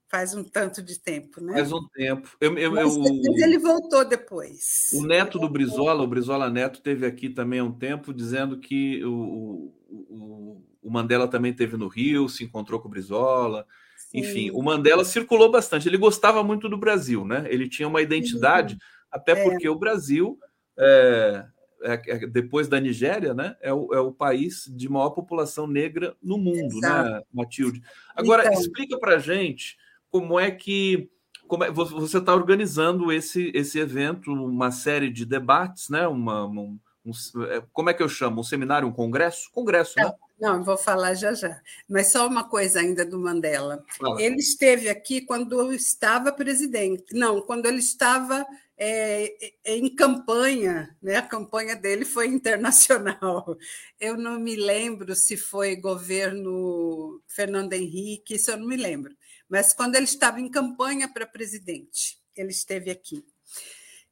faz 0.09 0.35
um 0.35 0.45
tanto 0.45 0.83
de 0.83 0.99
tempo, 0.99 1.41
né? 1.41 1.55
Faz 1.55 1.73
um 1.73 1.87
tempo. 1.89 2.37
Eu, 2.41 2.57
eu, 2.57 2.73
mas, 2.73 2.97
eu, 2.97 3.05
ele 3.39 3.59
voltou 3.59 4.05
depois. 4.05 4.91
O 4.95 5.07
neto 5.07 5.39
do 5.39 5.49
Brizola, 5.49 6.03
o 6.03 6.07
Brizola 6.07 6.49
Neto, 6.49 6.81
teve 6.81 7.07
aqui 7.07 7.29
também 7.29 7.61
há 7.61 7.65
um 7.65 7.73
tempo 7.73 8.15
dizendo 8.15 8.59
que 8.59 9.05
o, 9.05 9.73
o, 9.89 10.63
o 10.83 10.91
Mandela 10.91 11.27
também 11.27 11.53
teve 11.53 11.77
no 11.77 11.89
Rio, 11.89 12.29
se 12.29 12.45
encontrou 12.45 12.81
com 12.81 12.89
o 12.89 12.91
Brizola. 12.91 13.67
Sim. 13.97 14.19
Enfim, 14.21 14.51
o 14.53 14.63
Mandela 14.63 15.05
circulou 15.05 15.51
bastante. 15.51 15.89
Ele 15.89 15.99
gostava 15.99 16.43
muito 16.43 16.69
do 16.69 16.79
Brasil, 16.79 17.25
né? 17.25 17.45
Ele 17.49 17.69
tinha 17.69 17.89
uma 17.89 18.01
identidade, 18.01 18.75
Sim. 18.75 18.81
até 19.11 19.33
é. 19.33 19.43
porque 19.43 19.69
o 19.69 19.79
Brasil, 19.79 20.39
é, 20.79 21.45
é, 21.83 22.03
é, 22.07 22.27
depois 22.27 22.69
da 22.69 22.79
Nigéria, 22.79 23.35
né? 23.35 23.57
É 23.61 23.73
o, 23.73 23.93
é 23.93 23.99
o 23.99 24.13
país 24.13 24.71
de 24.73 24.89
maior 24.89 25.11
população 25.11 25.67
negra 25.67 26.17
no 26.23 26.39
mundo, 26.39 26.81
né, 26.81 26.89
Exato. 26.89 27.11
né, 27.11 27.23
Matilde? 27.33 27.83
Agora, 28.15 28.47
então... 28.47 28.61
explica 28.61 28.97
para 28.99 29.19
gente 29.19 29.77
como 30.17 30.41
é 30.41 30.51
que 30.51 31.11
como 31.47 31.63
é, 31.63 31.71
você 31.71 32.19
está 32.19 32.35
organizando 32.35 33.13
esse, 33.13 33.53
esse 33.55 33.79
evento, 33.79 34.33
uma 34.33 34.73
série 34.73 35.11
de 35.11 35.25
debates, 35.25 35.89
né? 35.91 36.09
Uma, 36.09 36.45
um, 36.47 36.79
um, 37.05 37.43
é, 37.45 37.63
como 37.73 37.91
é 37.91 37.95
que 37.95 38.03
eu 38.03 38.09
chamo? 38.09 38.41
Um 38.41 38.43
seminário, 38.43 38.89
um 38.89 38.93
congresso? 38.93 39.49
Congresso, 39.53 39.95
né? 39.97 40.11
Não, 40.41 40.65
vou 40.65 40.77
falar 40.77 41.15
já 41.15 41.35
já. 41.35 41.61
Mas 41.89 42.11
só 42.11 42.27
uma 42.27 42.49
coisa 42.49 42.81
ainda 42.81 43.05
do 43.05 43.19
Mandela. 43.19 43.85
Fala. 43.97 44.21
Ele 44.21 44.37
esteve 44.37 44.89
aqui 44.89 45.21
quando 45.21 45.73
estava 45.73 46.33
presidente. 46.33 47.15
Não, 47.15 47.41
quando 47.43 47.67
ele 47.67 47.79
estava 47.79 48.45
é, 48.77 49.53
é, 49.65 49.77
em 49.77 49.95
campanha, 49.95 50.97
né? 51.01 51.17
A 51.17 51.23
campanha 51.23 51.77
dele 51.77 52.05
foi 52.07 52.27
internacional. 52.27 53.57
Eu 54.01 54.17
não 54.17 54.41
me 54.41 54.57
lembro 54.57 55.15
se 55.15 55.37
foi 55.37 55.77
governo 55.77 57.23
Fernando 57.29 57.75
Henrique, 57.75 58.35
isso 58.35 58.51
eu 58.51 58.57
não 58.57 58.67
me 58.67 58.77
lembro 58.77 59.15
mas 59.49 59.73
quando 59.73 59.97
ele 59.97 60.05
estava 60.05 60.41
em 60.41 60.51
campanha 60.51 61.09
para 61.09 61.27
presidente, 61.27 62.19
ele 62.35 62.51
esteve 62.51 62.91
aqui. 62.91 63.25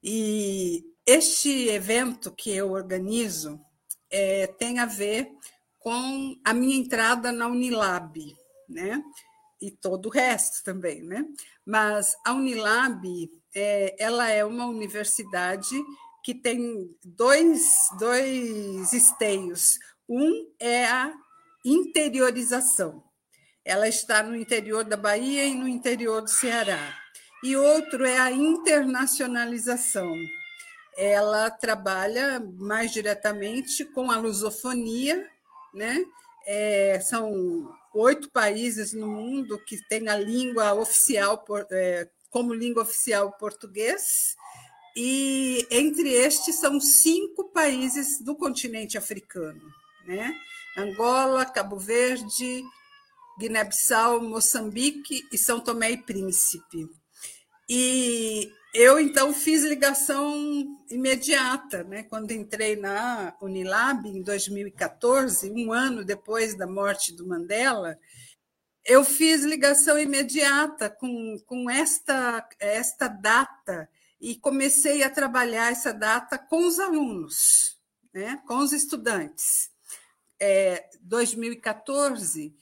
E 0.03 0.85
este 1.07 1.69
evento 1.69 2.31
que 2.33 2.51
eu 2.51 2.73
organizo 2.73 3.61
é, 4.11 4.47
tem 4.47 4.79
a 4.79 4.87
ver 4.87 5.31
com 5.79 6.37
a 6.45 6.55
minha 6.55 6.77
entrada 6.77 7.33
na 7.33 7.47
Unilab, 7.47 8.35
né? 8.69 9.03
E 9.61 9.71
todo 9.71 10.07
o 10.07 10.11
resto 10.11 10.63
também, 10.65 11.03
né? 11.03 11.27
Mas 11.65 12.17
a 12.25 12.33
Unilab, 12.33 13.31
é, 13.55 13.97
ela 13.99 14.29
é 14.29 14.45
uma 14.45 14.67
universidade 14.67 15.75
que 16.23 16.35
tem 16.35 16.91
dois, 17.05 17.89
dois 17.99 18.93
esteios. 18.93 19.79
Um 20.09 20.51
é 20.59 20.87
a 20.87 21.15
interiorização, 21.65 23.03
ela 23.65 23.89
está 23.89 24.23
no 24.23 24.37
interior 24.37 24.85
da 24.85 24.97
Bahia 24.97 25.47
e 25.47 25.55
no 25.55 25.67
interior 25.67 26.21
do 26.21 26.29
Ceará. 26.29 26.99
E 27.43 27.57
outro 27.57 28.05
é 28.05 28.19
a 28.19 28.31
internacionalização. 28.31 30.15
Ela 30.97 31.51
trabalha 31.51 32.41
mais 32.59 32.93
diretamente 32.93 33.85
com 33.85 34.11
a 34.11 34.17
lusofonia, 34.17 35.29
né? 35.73 36.05
É, 36.47 37.01
são 37.01 37.75
oito 37.95 38.31
países 38.31 38.93
no 38.93 39.07
mundo 39.07 39.59
que 39.67 39.79
têm 39.89 40.09
a 40.09 40.17
língua 40.17 40.75
oficial 40.75 41.43
é, 41.71 42.09
como 42.31 42.53
língua 42.53 42.83
oficial 42.83 43.33
português, 43.33 44.37
e 44.97 45.67
entre 45.71 46.13
estes 46.13 46.57
são 46.57 46.81
cinco 46.81 47.45
países 47.45 48.21
do 48.21 48.37
continente 48.37 48.97
africano, 48.97 49.63
né? 50.07 50.35
Angola, 50.77 51.45
Cabo 51.45 51.77
Verde, 51.77 52.63
Guiné-Bissau, 53.39 54.21
Moçambique 54.21 55.27
e 55.33 55.39
São 55.39 55.61
Tomé 55.61 55.93
e 55.93 55.99
Príncipe. 55.99 56.89
E 57.69 58.53
eu 58.75 58.99
então 58.99 59.33
fiz 59.33 59.63
ligação 59.63 60.35
imediata, 60.91 61.85
né? 61.85 62.03
Quando 62.03 62.33
entrei 62.33 62.77
na 62.77 63.35
Unilab 63.41 64.07
em 64.09 64.23
2014, 64.23 65.51
um 65.51 65.73
ano 65.73 66.05
depois 66.05 66.57
da 66.57 66.67
morte 66.67 67.13
do 67.13 67.27
Mandela, 67.27 67.99
eu 68.85 69.03
fiz 69.03 69.43
ligação 69.43 69.99
imediata 69.99 70.91
com, 70.91 71.37
com 71.47 71.71
esta, 71.71 72.47
esta 72.61 73.09
data 73.09 73.89
e 74.21 74.37
comecei 74.37 75.03
a 75.03 75.11
trabalhar 75.11 75.73
essa 75.73 75.93
data 75.93 76.37
com 76.37 76.67
os 76.67 76.79
alunos, 76.79 77.79
né? 78.13 78.43
com 78.47 78.59
os 78.59 78.73
estudantes. 78.73 79.71
É, 80.39 80.91
2014 81.01 82.55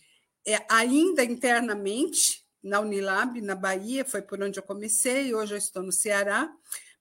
é, 0.46 0.64
ainda 0.68 1.24
internamente 1.24 2.42
na 2.62 2.80
Unilab, 2.80 3.40
na 3.40 3.54
Bahia, 3.54 4.04
foi 4.04 4.22
por 4.22 4.40
onde 4.42 4.58
eu 4.58 4.62
comecei, 4.62 5.34
hoje 5.34 5.54
eu 5.54 5.58
estou 5.58 5.82
no 5.82 5.90
Ceará, 5.90 6.50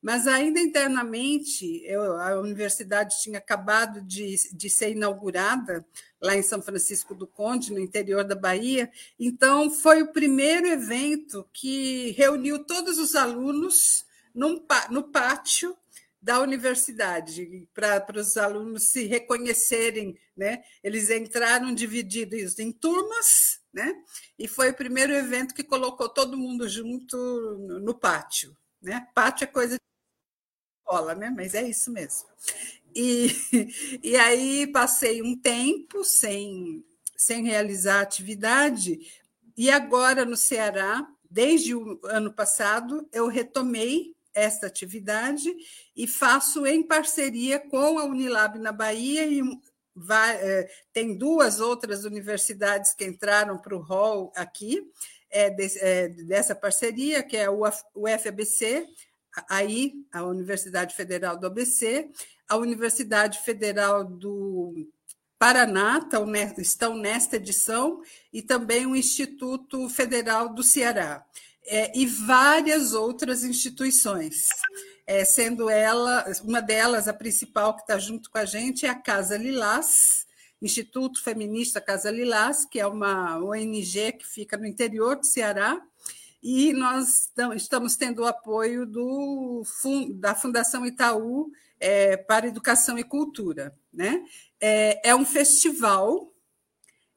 mas 0.01 0.25
ainda 0.25 0.59
internamente, 0.59 1.83
eu, 1.85 2.17
a 2.17 2.39
universidade 2.39 3.21
tinha 3.21 3.37
acabado 3.37 4.01
de, 4.01 4.35
de 4.51 4.69
ser 4.69 4.91
inaugurada 4.91 5.85
lá 6.19 6.35
em 6.35 6.41
São 6.41 6.61
Francisco 6.61 7.13
do 7.13 7.27
Conde, 7.27 7.71
no 7.71 7.79
interior 7.79 8.23
da 8.23 8.35
Bahia, 8.35 8.91
então 9.19 9.69
foi 9.69 10.01
o 10.01 10.11
primeiro 10.11 10.67
evento 10.67 11.47
que 11.53 12.11
reuniu 12.11 12.63
todos 12.63 12.97
os 12.97 13.15
alunos 13.15 14.03
num, 14.33 14.65
no 14.89 15.03
pátio 15.03 15.77
da 16.21 16.39
universidade, 16.39 17.67
para 17.73 18.19
os 18.19 18.37
alunos 18.37 18.89
se 18.89 19.05
reconhecerem. 19.05 20.17
Né? 20.37 20.63
Eles 20.83 21.09
entraram 21.09 21.73
divididos 21.73 22.59
em 22.59 22.71
turmas, 22.71 23.59
né? 23.73 23.93
e 24.37 24.47
foi 24.47 24.69
o 24.69 24.75
primeiro 24.75 25.13
evento 25.13 25.55
que 25.55 25.63
colocou 25.63 26.07
todo 26.07 26.37
mundo 26.37 26.69
junto 26.69 27.17
no, 27.17 27.79
no 27.79 27.93
pátio. 27.93 28.55
Né? 28.81 29.07
Pátio 29.15 29.45
é 29.45 29.47
coisa 29.47 29.75
de 29.75 29.81
escola, 30.79 31.15
né? 31.15 31.33
mas 31.35 31.55
é 31.55 31.67
isso 31.67 31.91
mesmo. 31.91 32.29
E, 32.93 33.31
e 34.03 34.15
aí 34.15 34.67
passei 34.67 35.23
um 35.23 35.35
tempo 35.35 36.03
sem, 36.03 36.85
sem 37.17 37.45
realizar 37.45 38.01
atividade, 38.01 38.99
e 39.57 39.69
agora 39.69 40.23
no 40.23 40.37
Ceará, 40.37 41.07
desde 41.29 41.75
o 41.75 41.99
ano 42.05 42.31
passado, 42.31 43.07
eu 43.11 43.27
retomei 43.27 44.15
esta 44.33 44.67
atividade 44.67 45.49
e 45.95 46.07
faço 46.07 46.65
em 46.65 46.83
parceria 46.83 47.59
com 47.59 47.99
a 47.99 48.05
Unilab 48.05 48.57
na 48.59 48.71
Bahia 48.71 49.25
e 49.25 49.41
vai, 49.95 50.35
é, 50.35 50.69
tem 50.93 51.17
duas 51.17 51.59
outras 51.59 52.05
universidades 52.05 52.93
que 52.93 53.05
entraram 53.05 53.57
para 53.57 53.75
o 53.75 53.81
hall 53.81 54.31
aqui 54.35 54.81
é, 55.29 55.49
de, 55.49 55.79
é, 55.79 56.09
dessa 56.09 56.55
parceria, 56.55 57.23
que 57.23 57.37
é 57.37 57.49
o 57.49 57.63
UFABC, 57.95 58.87
aí 59.49 59.93
a 60.11 60.23
Universidade 60.23 60.95
Federal 60.95 61.37
do 61.37 61.47
ABC, 61.47 62.09
a 62.47 62.57
Universidade 62.57 63.39
Federal 63.39 64.03
do 64.03 64.89
Paraná 65.39 66.07
estão 66.57 66.95
nesta 66.95 67.37
edição 67.37 68.01
e 68.31 68.41
também 68.41 68.85
o 68.85 68.95
Instituto 68.95 69.89
Federal 69.89 70.53
do 70.53 70.61
Ceará 70.61 71.25
é, 71.65 71.97
e 71.97 72.05
várias 72.05 72.93
outras 72.93 73.43
instituições. 73.43 74.47
É, 75.05 75.25
sendo 75.25 75.69
ela, 75.69 76.25
uma 76.43 76.61
delas, 76.61 77.07
a 77.07 77.13
principal 77.13 77.75
que 77.75 77.81
está 77.81 77.97
junto 77.97 78.29
com 78.29 78.37
a 78.37 78.45
gente, 78.45 78.85
é 78.85 78.89
a 78.89 78.95
Casa 78.95 79.35
Lilás, 79.35 80.25
Instituto 80.61 81.23
Feminista 81.23 81.81
Casa 81.81 82.11
Lilás, 82.11 82.65
que 82.65 82.79
é 82.79 82.85
uma 82.85 83.37
ONG 83.43 84.13
que 84.13 84.25
fica 84.25 84.55
no 84.57 84.65
interior 84.65 85.15
do 85.15 85.25
Ceará, 85.25 85.81
e 86.41 86.71
nós 86.73 87.29
estamos 87.55 87.95
tendo 87.95 88.21
o 88.21 88.27
apoio 88.27 88.85
do, 88.85 89.63
da 90.15 90.33
Fundação 90.33 90.85
Itaú 90.85 91.51
é, 91.79 92.15
para 92.15 92.47
Educação 92.47 92.97
e 92.97 93.03
Cultura. 93.03 93.75
Né? 93.91 94.23
É, 94.59 95.09
é 95.09 95.15
um 95.15 95.25
festival, 95.25 96.31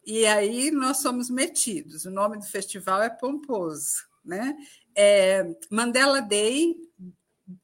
e 0.05 0.27
aí 0.27 0.71
nós 0.71 0.99
somos 0.99 1.31
metidos. 1.31 2.05
O 2.05 2.11
nome 2.11 2.39
do 2.39 2.45
festival 2.45 3.03
é 3.03 3.09
pomposo. 3.09 4.14
Né? 4.25 4.57
É 4.95 5.45
Mandela 5.71 6.21
Day 6.21 6.77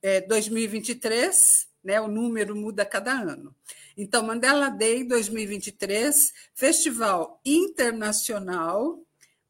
é, 0.02 0.20
2023, 0.20 1.68
né? 1.82 2.00
o 2.00 2.08
número 2.08 2.54
muda 2.54 2.84
cada 2.84 3.12
ano. 3.12 3.54
Então, 3.96 4.22
Mandela 4.22 4.68
Day 4.68 5.04
2023, 5.04 6.32
festival 6.54 7.40
internacional 7.44 9.02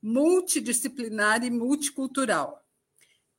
multidisciplinar 0.02 1.44
e 1.44 1.50
multicultural. 1.50 2.64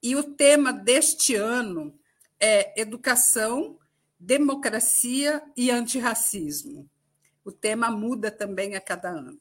E 0.01 0.15
o 0.15 0.23
tema 0.23 0.71
deste 0.71 1.35
ano 1.35 1.97
é 2.39 2.79
educação, 2.79 3.77
democracia 4.19 5.41
e 5.55 5.71
antirracismo. 5.71 6.89
O 7.43 7.51
tema 7.51 7.89
muda 7.89 8.29
também 8.29 8.75
a 8.75 8.81
cada 8.81 9.09
ano. 9.09 9.39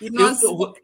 E 0.00 0.10
nós... 0.10 0.42
Eu, 0.42 0.74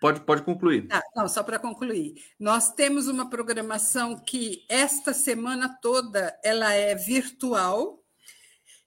pode, 0.00 0.20
pode 0.20 0.42
concluir. 0.42 0.86
Ah, 0.90 1.02
não, 1.14 1.28
só 1.28 1.42
para 1.42 1.58
concluir. 1.58 2.14
Nós 2.38 2.72
temos 2.72 3.08
uma 3.08 3.28
programação 3.28 4.16
que 4.18 4.64
esta 4.68 5.12
semana 5.12 5.78
toda 5.80 6.38
ela 6.42 6.72
é 6.72 6.94
virtual. 6.94 8.02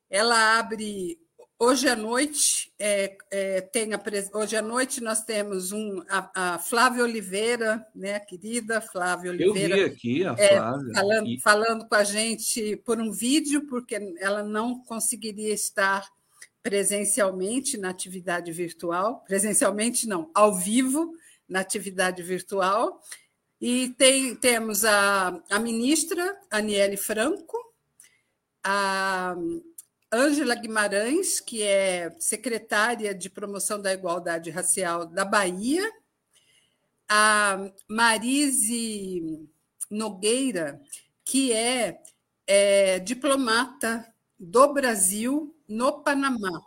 Ela 0.09 0.59
abre 0.59 1.17
Hoje 1.63 1.87
à 1.87 1.95
noite 1.95 2.73
é, 2.77 3.15
é, 3.31 3.61
tem 3.61 3.93
a, 3.93 4.01
hoje 4.33 4.57
à 4.57 4.61
noite 4.61 5.01
nós 5.01 5.23
temos 5.23 5.71
um 5.71 6.03
a, 6.09 6.55
a 6.55 6.59
Flávia 6.59 7.03
Oliveira, 7.03 7.87
né, 7.95 8.19
querida 8.19 8.81
Flávia 8.81 9.31
Oliveira. 9.31 9.77
Eu 9.77 9.87
vi 9.87 9.95
aqui 9.95 10.25
a 10.25 10.35
é, 10.37 10.57
Flávia. 10.57 10.91
É, 10.91 10.93
falando, 10.93 11.27
e... 11.27 11.39
falando 11.39 11.87
com 11.87 11.95
a 11.95 12.03
gente 12.03 12.75
por 12.85 12.99
um 12.99 13.13
vídeo, 13.13 13.65
porque 13.67 13.95
ela 14.19 14.43
não 14.43 14.83
conseguiria 14.83 15.53
estar 15.53 16.05
presencialmente 16.63 17.77
na 17.77 17.89
atividade 17.89 18.51
virtual, 18.51 19.21
presencialmente 19.27 20.07
não, 20.07 20.31
ao 20.33 20.55
vivo 20.55 21.13
na 21.47 21.59
atividade 21.59 22.23
virtual. 22.23 23.01
E 23.59 23.89
tem, 23.89 24.33
temos 24.35 24.85
a, 24.85 25.43
a 25.51 25.59
ministra 25.59 26.35
Aniele 26.49 26.95
Franco, 26.95 27.57
a 28.63 29.35
Ângela 30.11 30.55
Guimarães, 30.55 31.41
que 31.41 31.61
é 31.61 32.15
secretária 32.17 33.13
de 33.13 33.29
promoção 33.29 33.81
da 33.81 33.93
igualdade 33.93 34.49
racial 34.49 35.05
da 35.05 35.25
Bahia, 35.25 35.83
a 37.09 37.69
Marise 37.89 39.49
Nogueira, 39.89 40.81
que 41.25 41.51
é, 41.51 42.01
é 42.47 42.99
diplomata 42.99 44.05
do 44.39 44.73
Brasil 44.73 45.52
no 45.67 46.03
Panamá. 46.03 46.61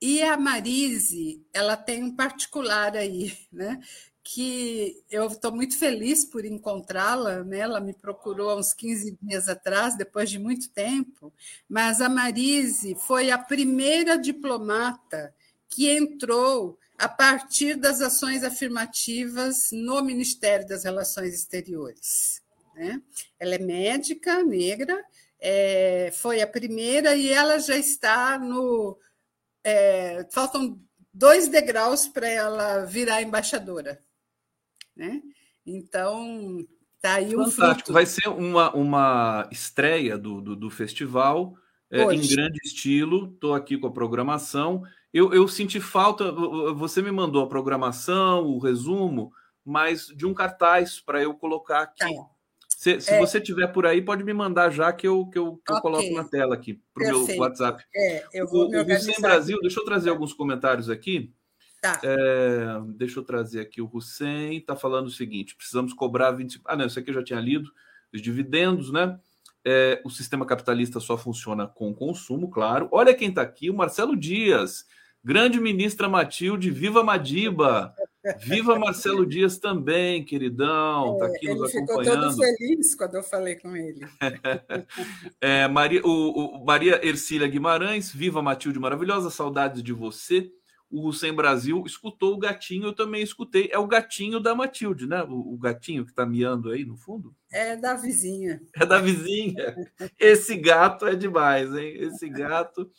E 0.00 0.22
a 0.22 0.36
Marise, 0.36 1.44
ela 1.52 1.76
tem 1.76 2.02
um 2.02 2.16
particular 2.16 2.96
aí, 2.96 3.36
né? 3.52 3.80
que 4.22 5.02
eu 5.10 5.26
estou 5.26 5.50
muito 5.50 5.76
feliz 5.78 6.24
por 6.24 6.44
encontrá-la, 6.44 7.42
né? 7.42 7.58
ela 7.58 7.80
me 7.80 7.92
procurou 7.92 8.50
há 8.50 8.56
uns 8.56 8.72
15 8.72 9.18
dias 9.20 9.48
atrás, 9.48 9.96
depois 9.96 10.30
de 10.30 10.38
muito 10.38 10.70
tempo, 10.70 11.32
mas 11.68 12.00
a 12.00 12.08
Marise 12.08 12.94
foi 12.94 13.30
a 13.30 13.38
primeira 13.38 14.16
diplomata 14.16 15.34
que 15.68 15.88
entrou 15.88 16.78
a 16.98 17.08
partir 17.08 17.76
das 17.76 18.00
ações 18.00 18.44
afirmativas 18.44 19.70
no 19.72 20.02
Ministério 20.02 20.66
das 20.66 20.84
Relações 20.84 21.34
Exteriores. 21.34 22.42
Né? 22.74 23.02
Ela 23.38 23.54
é 23.54 23.58
médica 23.58 24.42
negra, 24.42 25.02
é, 25.40 26.10
foi 26.12 26.42
a 26.42 26.46
primeira 26.46 27.16
e 27.16 27.30
ela 27.30 27.58
já 27.58 27.76
está 27.76 28.38
no. 28.38 28.98
É, 29.64 30.26
faltam 30.30 30.78
dois 31.12 31.48
degraus 31.48 32.06
para 32.06 32.28
ela 32.28 32.84
virar 32.84 33.22
embaixadora. 33.22 33.98
Né? 34.94 35.22
Então, 35.64 36.58
tá 37.00 37.14
aí 37.14 37.36
um 37.36 37.50
Fantástico. 37.50 37.92
Vai 37.92 38.06
ser 38.06 38.28
uma, 38.28 38.74
uma 38.74 39.48
estreia 39.50 40.18
do, 40.18 40.40
do, 40.40 40.56
do 40.56 40.70
festival 40.70 41.54
é, 41.90 42.02
em 42.02 42.26
grande 42.28 42.58
estilo. 42.64 43.32
Estou 43.32 43.54
aqui 43.54 43.78
com 43.78 43.86
a 43.86 43.92
programação. 43.92 44.82
Eu, 45.12 45.32
eu 45.32 45.48
senti 45.48 45.80
falta. 45.80 46.30
Você 46.74 47.02
me 47.02 47.10
mandou 47.10 47.42
a 47.42 47.48
programação, 47.48 48.46
o 48.46 48.58
resumo, 48.58 49.32
mas 49.64 50.06
de 50.06 50.26
um 50.26 50.34
cartaz 50.34 51.00
para 51.00 51.22
eu 51.22 51.34
colocar 51.34 51.82
aqui. 51.82 52.14
Tá. 52.14 52.39
Se, 52.80 52.98
se 52.98 53.12
é. 53.12 53.18
você 53.18 53.38
tiver 53.38 53.66
por 53.66 53.84
aí, 53.84 54.00
pode 54.00 54.24
me 54.24 54.32
mandar 54.32 54.70
já 54.70 54.90
que 54.90 55.06
eu, 55.06 55.26
que 55.26 55.38
eu, 55.38 55.56
que 55.56 55.70
okay. 55.70 55.76
eu 55.76 55.80
coloco 55.82 56.14
na 56.14 56.24
tela 56.24 56.54
aqui 56.54 56.80
para 56.94 57.14
o 57.14 57.26
meu 57.26 57.38
WhatsApp. 57.38 57.84
É, 57.94 58.24
eu 58.32 58.46
vou 58.48 58.70
o, 58.70 58.82
o 58.82 58.98
Sem 58.98 59.20
Brasil, 59.20 59.60
deixa 59.60 59.80
eu 59.80 59.84
trazer 59.84 60.08
alguns 60.08 60.32
comentários 60.32 60.88
aqui. 60.88 61.30
Tá. 61.82 62.00
É, 62.02 62.80
deixa 62.96 63.18
eu 63.20 63.22
trazer 63.22 63.60
aqui 63.60 63.82
o 63.82 63.90
Hussein, 63.92 64.56
está 64.56 64.74
falando 64.74 65.08
o 65.08 65.10
seguinte: 65.10 65.54
precisamos 65.56 65.92
cobrar 65.92 66.30
20. 66.30 66.58
Ah, 66.64 66.74
não, 66.74 66.86
isso 66.86 66.98
aqui 66.98 67.10
eu 67.10 67.14
já 67.16 67.22
tinha 67.22 67.38
lido, 67.38 67.70
os 68.14 68.22
dividendos, 68.22 68.90
né? 68.90 69.20
É, 69.62 70.00
o 70.02 70.08
sistema 70.08 70.46
capitalista 70.46 71.00
só 71.00 71.18
funciona 71.18 71.66
com 71.66 71.92
consumo, 71.92 72.48
claro. 72.48 72.88
Olha 72.90 73.12
quem 73.12 73.28
está 73.28 73.42
aqui, 73.42 73.68
o 73.68 73.74
Marcelo 73.74 74.16
Dias, 74.16 74.86
grande 75.22 75.60
ministra 75.60 76.08
Matilde, 76.08 76.70
viva 76.70 77.04
Madiba! 77.04 77.94
Viva 78.40 78.78
Marcelo 78.78 79.24
Dias 79.24 79.58
também, 79.58 80.24
queridão, 80.24 81.14
está 81.14 81.26
aqui 81.26 81.48
é, 81.48 81.54
nos 81.54 81.74
acompanhando. 81.74 82.00
Ele 82.00 82.10
ficou 82.10 82.20
todo 82.20 82.36
feliz 82.36 82.94
quando 82.94 83.14
eu 83.14 83.22
falei 83.22 83.56
com 83.56 83.74
ele. 83.74 84.06
é, 85.40 85.66
Maria, 85.68 86.02
o, 86.04 86.58
o, 86.58 86.64
Maria 86.64 87.06
Ercília 87.06 87.48
Guimarães, 87.48 88.12
viva 88.12 88.42
Matilde 88.42 88.78
maravilhosa, 88.78 89.30
saudades 89.30 89.82
de 89.82 89.92
você 89.92 90.50
o 90.90 91.06
Hussein 91.06 91.32
Brasil 91.32 91.84
escutou 91.86 92.34
o 92.34 92.38
gatinho, 92.38 92.86
eu 92.86 92.92
também 92.92 93.22
escutei. 93.22 93.70
É 93.72 93.78
o 93.78 93.86
gatinho 93.86 94.40
da 94.40 94.54
Matilde, 94.56 95.06
né? 95.06 95.22
O, 95.22 95.54
o 95.54 95.56
gatinho 95.56 96.04
que 96.04 96.10
está 96.10 96.26
miando 96.26 96.70
aí 96.70 96.84
no 96.84 96.96
fundo. 96.96 97.32
É 97.52 97.76
da 97.76 97.94
vizinha. 97.94 98.60
É 98.74 98.84
da 98.84 99.00
vizinha. 99.00 99.76
Esse 100.18 100.56
gato 100.56 101.06
é 101.06 101.14
demais, 101.14 101.72
hein? 101.74 101.94
Esse 101.96 102.28
gato. 102.28 102.90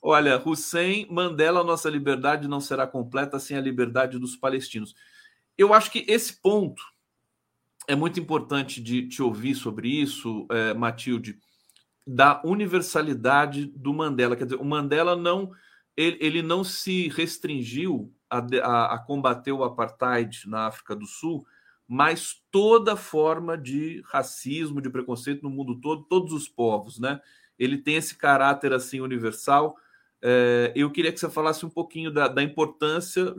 Olha, 0.00 0.40
Hussein, 0.42 1.08
Mandela, 1.10 1.64
nossa 1.64 1.90
liberdade 1.90 2.46
não 2.46 2.60
será 2.60 2.86
completa 2.86 3.40
sem 3.40 3.56
a 3.56 3.60
liberdade 3.60 4.20
dos 4.20 4.36
palestinos. 4.36 4.94
Eu 5.58 5.74
acho 5.74 5.90
que 5.90 6.04
esse 6.06 6.40
ponto 6.40 6.82
é 7.88 7.96
muito 7.96 8.20
importante 8.20 8.80
de 8.80 9.08
te 9.08 9.20
ouvir 9.20 9.56
sobre 9.56 9.88
isso, 9.88 10.46
é, 10.50 10.74
Matilde, 10.74 11.38
da 12.06 12.40
universalidade 12.44 13.66
do 13.66 13.92
Mandela. 13.92 14.36
Quer 14.36 14.44
dizer, 14.44 14.60
o 14.60 14.64
Mandela 14.64 15.16
não 15.16 15.50
ele, 15.96 16.18
ele 16.20 16.42
não 16.42 16.62
se 16.62 17.08
restringiu 17.08 18.12
a, 18.28 18.38
a, 18.38 18.94
a, 18.94 18.98
combater 18.98 19.52
o 19.52 19.64
apartheid 19.64 20.48
na 20.48 20.66
África 20.66 20.94
do 20.94 21.06
Sul, 21.06 21.46
mas 21.88 22.42
toda 22.50 22.96
forma 22.96 23.56
de 23.56 24.02
racismo, 24.06 24.80
de 24.80 24.90
preconceito 24.90 25.42
no 25.42 25.50
mundo 25.50 25.80
todo, 25.80 26.02
todos 26.04 26.32
os 26.32 26.48
povos, 26.48 26.98
né? 26.98 27.20
Ele 27.58 27.78
tem 27.78 27.96
esse 27.96 28.16
caráter 28.16 28.72
assim 28.72 29.00
universal. 29.00 29.76
É, 30.20 30.72
eu 30.74 30.90
queria 30.90 31.12
que 31.12 31.18
você 31.18 31.30
falasse 31.30 31.64
um 31.64 31.70
pouquinho 31.70 32.10
da, 32.10 32.28
da 32.28 32.42
importância 32.42 33.34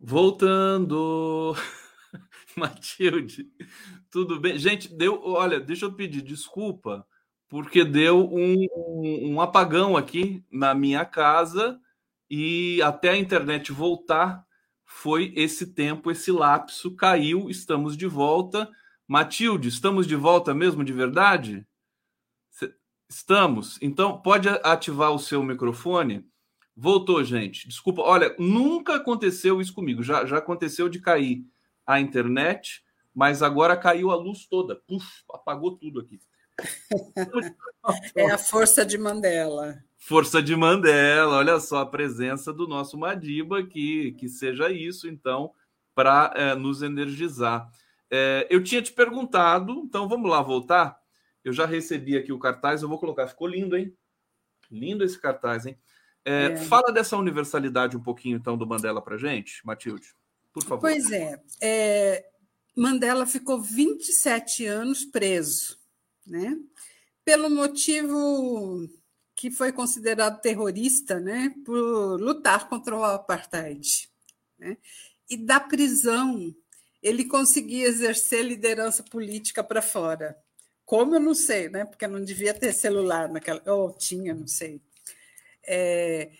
Voltando. 0.00 1.54
Matilde, 2.56 3.46
tudo 4.10 4.40
bem? 4.40 4.58
Gente, 4.58 4.88
deu. 4.94 5.20
Olha, 5.24 5.60
deixa 5.60 5.84
eu 5.86 5.92
pedir 5.92 6.22
desculpa, 6.22 7.06
porque 7.48 7.84
deu 7.84 8.28
um, 8.32 8.66
um, 8.76 9.34
um 9.34 9.40
apagão 9.40 9.96
aqui 9.96 10.44
na 10.50 10.74
minha 10.74 11.04
casa 11.04 11.80
e 12.30 12.80
até 12.82 13.10
a 13.10 13.16
internet 13.16 13.72
voltar 13.72 14.46
foi 14.84 15.32
esse 15.36 15.74
tempo, 15.74 16.10
esse 16.10 16.32
lapso 16.32 16.96
caiu, 16.96 17.50
estamos 17.50 17.96
de 17.96 18.06
volta. 18.06 18.68
Matilde, 19.06 19.68
estamos 19.68 20.06
de 20.06 20.16
volta 20.16 20.54
mesmo 20.54 20.82
de 20.82 20.92
verdade? 20.92 21.66
Estamos. 23.08 23.78
Então, 23.80 24.20
pode 24.20 24.48
ativar 24.48 25.12
o 25.12 25.18
seu 25.18 25.42
microfone. 25.42 26.26
Voltou, 26.80 27.24
gente. 27.24 27.66
Desculpa. 27.66 28.02
Olha, 28.02 28.36
nunca 28.38 28.94
aconteceu 28.94 29.60
isso 29.60 29.74
comigo. 29.74 30.00
Já, 30.00 30.24
já 30.24 30.38
aconteceu 30.38 30.88
de 30.88 31.00
cair 31.00 31.44
a 31.84 31.98
internet, 31.98 32.84
mas 33.12 33.42
agora 33.42 33.76
caiu 33.76 34.12
a 34.12 34.14
luz 34.14 34.46
toda. 34.46 34.76
Puf, 34.76 35.04
apagou 35.28 35.76
tudo 35.76 36.00
aqui. 36.00 36.20
É 38.14 38.30
a 38.30 38.36
força 38.36 38.84
de 38.84 38.98
Mandela. 38.98 39.82
Força 39.96 40.42
de 40.42 40.54
Mandela, 40.54 41.38
olha 41.38 41.58
só 41.58 41.78
a 41.78 41.86
presença 41.86 42.52
do 42.52 42.68
nosso 42.68 42.98
Madiba, 42.98 43.62
que, 43.66 44.12
que 44.12 44.28
seja 44.28 44.70
isso, 44.70 45.08
então, 45.08 45.52
para 45.94 46.34
é, 46.36 46.54
nos 46.54 46.82
energizar. 46.82 47.70
É, 48.10 48.46
eu 48.50 48.62
tinha 48.62 48.82
te 48.82 48.92
perguntado, 48.92 49.72
então 49.86 50.06
vamos 50.06 50.30
lá 50.30 50.42
voltar. 50.42 50.98
Eu 51.42 51.52
já 51.52 51.64
recebi 51.64 52.14
aqui 52.14 52.30
o 52.30 52.38
cartaz, 52.38 52.82
eu 52.82 52.88
vou 52.88 52.98
colocar, 52.98 53.26
ficou 53.26 53.48
lindo, 53.48 53.74
hein? 53.74 53.96
Lindo 54.70 55.02
esse 55.02 55.18
cartaz, 55.18 55.64
hein? 55.64 55.78
É, 56.24 56.44
é. 56.46 56.56
Fala 56.56 56.92
dessa 56.92 57.16
universalidade 57.16 57.96
um 57.96 58.02
pouquinho, 58.02 58.36
então, 58.36 58.56
do 58.56 58.66
Mandela 58.66 59.00
para 59.00 59.16
gente, 59.16 59.64
Matilde, 59.64 60.14
por 60.52 60.62
favor. 60.62 60.80
Pois 60.80 61.10
é, 61.10 61.40
é, 61.60 62.26
Mandela 62.76 63.26
ficou 63.26 63.60
27 63.60 64.66
anos 64.66 65.04
preso, 65.04 65.78
né? 66.26 66.56
Pelo 67.24 67.50
motivo 67.50 68.88
que 69.34 69.50
foi 69.50 69.72
considerado 69.72 70.40
terrorista, 70.40 71.20
né? 71.20 71.54
Por 71.64 72.20
lutar 72.20 72.68
contra 72.68 72.96
o 72.96 73.04
apartheid, 73.04 74.08
né? 74.58 74.76
E 75.30 75.36
da 75.36 75.60
prisão 75.60 76.54
ele 77.02 77.24
conseguia 77.24 77.86
exercer 77.86 78.44
liderança 78.44 79.02
política 79.02 79.62
para 79.62 79.80
fora. 79.80 80.36
Como 80.84 81.14
eu 81.14 81.20
não 81.20 81.34
sei, 81.34 81.68
né? 81.68 81.84
Porque 81.84 82.06
não 82.06 82.22
devia 82.22 82.54
ter 82.54 82.72
celular 82.72 83.28
naquela. 83.28 83.62
Ou 83.66 83.92
tinha, 83.92 84.34
não 84.34 84.46
sei. 84.46 84.80
É, 85.68 86.30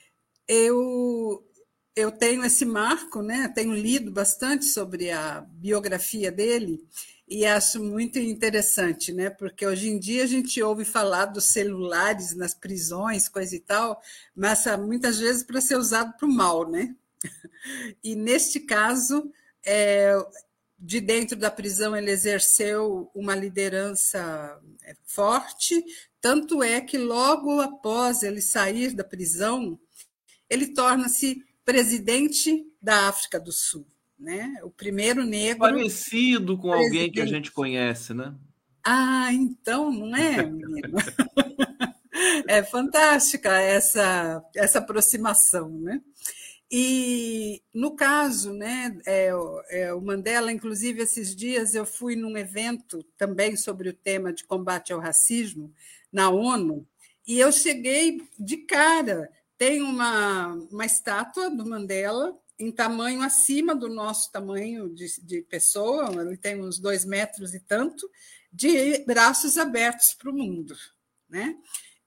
eu, 0.49 1.47
eu 1.95 2.11
tenho 2.11 2.45
esse 2.45 2.65
marco, 2.65 3.23
né? 3.23 3.49
Tenho 3.55 3.75
lido 3.75 4.11
bastante 4.11 4.65
sobre 4.65 5.11
a 5.11 5.43
biografia 5.43 6.33
dele 6.33 6.83
e 7.29 7.45
acho 7.45 7.83
muito 7.83 8.19
interessante, 8.19 9.13
né? 9.13 9.29
Porque 9.29 9.67
hoje 9.67 9.91
em 9.91 9.99
dia 9.99 10.25
a 10.25 10.27
gente 10.27 10.63
ouve 10.63 10.85
falar 10.85 11.27
dos 11.27 11.45
celulares 11.45 12.35
nas 12.35 12.55
prisões, 12.55 13.29
coisa 13.29 13.55
e 13.55 13.61
tal, 13.61 14.01
mas 14.35 14.65
muitas 14.79 15.19
vezes 15.19 15.43
para 15.43 15.61
ser 15.61 15.77
usado 15.77 16.17
para 16.17 16.27
o 16.27 16.33
mal, 16.33 16.69
né? 16.69 16.95
E 18.03 18.15
neste 18.15 18.61
caso, 18.61 19.31
é, 19.67 20.15
de 20.79 21.01
dentro 21.01 21.37
da 21.37 21.51
prisão 21.51 21.95
ele 21.95 22.11
exerceu 22.11 23.11
uma 23.15 23.35
liderança 23.35 24.59
é, 24.85 24.97
forte, 25.05 25.85
tanto 26.21 26.63
é 26.63 26.81
que 26.81 26.99
logo 26.99 27.61
após 27.61 28.23
ele 28.23 28.41
sair 28.41 28.95
da 28.95 29.05
prisão, 29.05 29.79
ele 30.49 30.69
torna-se 30.69 31.45
presidente 31.65 32.65
da 32.81 33.09
África 33.09 33.39
do 33.39 33.53
Sul, 33.53 33.87
né? 34.19 34.55
O 34.63 34.71
primeiro 34.71 35.25
negro 35.25 35.61
parecido 35.61 36.57
com 36.57 36.71
presidente. 36.71 36.87
alguém 36.87 37.13
que 37.13 37.21
a 37.21 37.27
gente 37.27 37.53
conhece, 37.53 38.15
né? 38.15 38.35
Ah, 38.85 39.33
então 39.33 39.91
não 39.93 40.17
é, 40.17 40.43
menino? 40.45 40.97
é 42.49 42.63
fantástica 42.63 43.61
essa 43.61 44.43
essa 44.57 44.79
aproximação, 44.79 45.69
né? 45.69 46.01
E 46.71 47.63
no 47.73 47.97
caso, 47.97 48.53
né, 48.53 48.99
é, 49.07 49.31
é, 49.71 49.95
o 49.95 50.03
Mandela, 50.03 50.53
inclusive 50.53 51.03
esses 51.03 51.35
dias 51.35 51.75
eu 51.75 51.87
fui 51.87 52.15
num 52.15 52.37
evento 52.37 53.03
também 53.17 53.57
sobre 53.57 53.89
o 53.89 53.95
tema 53.95 54.33
de 54.35 54.45
combate 54.45 54.93
ao 54.93 55.01
racismo 55.01 55.73
na 56.13 56.31
ONU 56.31 56.87
e 57.29 57.39
eu 57.39 57.53
cheguei 57.53 58.27
de 58.39 58.57
cara. 58.57 59.31
Tem 59.59 59.83
uma, 59.83 60.55
uma 60.71 60.87
estátua 60.87 61.51
do 61.51 61.67
Mandela 61.67 62.35
em 62.59 62.73
tamanho 62.73 63.23
acima 63.23 63.75
do 63.75 63.89
nosso 63.89 64.33
tamanho 64.33 64.89
de, 64.89 65.07
de 65.23 65.43
pessoa, 65.43 66.11
ele 66.21 66.37
tem 66.37 66.61
uns 66.61 66.79
dois 66.79 67.05
metros 67.05 67.55
e 67.55 67.61
tanto, 67.61 68.11
de 68.53 69.05
braços 69.05 69.57
abertos 69.59 70.15
para 70.15 70.31
o 70.31 70.35
mundo. 70.35 70.75
Né? 71.29 71.55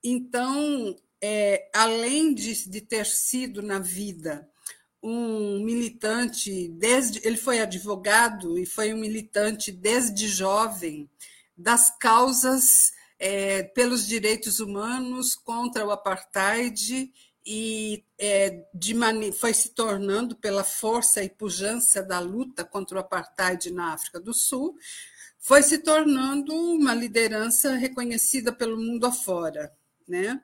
Então, 0.04 0.96
é, 1.22 1.70
além 1.74 2.34
de, 2.34 2.68
de 2.68 2.82
ter 2.82 3.06
sido 3.06 3.62
na 3.62 3.80
vida 3.80 4.50
um 5.04 5.64
militante 5.64 6.68
desde 6.68 7.26
ele 7.26 7.38
foi 7.38 7.60
advogado 7.60 8.60
e 8.60 8.68
foi 8.68 8.94
um 8.94 8.98
militante 8.98 9.72
desde 9.72 10.28
jovem 10.28 11.10
das 11.58 11.90
causas 11.98 12.92
é, 13.24 13.62
pelos 13.62 14.08
direitos 14.08 14.60
humanos 14.60 15.36
contra 15.36 15.86
o 15.86 15.92
apartheid 15.92 17.14
e 17.46 18.04
é, 18.18 18.66
de 18.74 18.96
foi 19.38 19.54
se 19.54 19.70
tornando 19.70 20.36
pela 20.36 20.64
força 20.64 21.24
e 21.24 21.30
pujança 21.30 22.02
da 22.02 22.20
luta 22.20 22.66
contra 22.66 22.98
o 22.98 23.00
apartheid 23.00 23.72
na 23.72 23.94
África 23.94 24.20
do 24.20 24.34
Sul 24.34 24.76
foi 25.38 25.62
se 25.62 25.78
tornando 25.78 26.52
uma 26.52 26.96
liderança 26.96 27.76
reconhecida 27.76 28.52
pelo 28.52 28.78
mundo 28.78 29.06
afora, 29.06 29.72
né? 30.08 30.42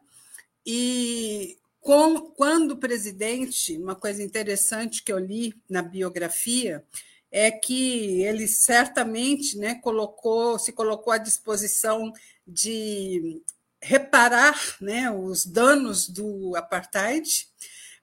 E 0.65 1.57
com, 1.79 2.19
quando 2.31 2.71
o 2.71 2.77
presidente, 2.77 3.75
uma 3.77 3.95
coisa 3.95 4.21
interessante 4.21 5.03
que 5.03 5.11
eu 5.11 5.17
li 5.17 5.55
na 5.67 5.81
biografia 5.81 6.83
é 7.31 7.49
que 7.51 8.21
ele 8.21 8.47
certamente 8.47 9.57
né, 9.57 9.75
colocou, 9.75 10.57
se 10.57 10.71
colocou 10.71 11.13
à 11.13 11.17
disposição 11.17 12.11
de 12.47 13.43
reparar 13.81 14.77
né, 14.79 15.11
os 15.11 15.45
danos 15.45 16.07
do 16.07 16.55
apartheid, 16.55 17.47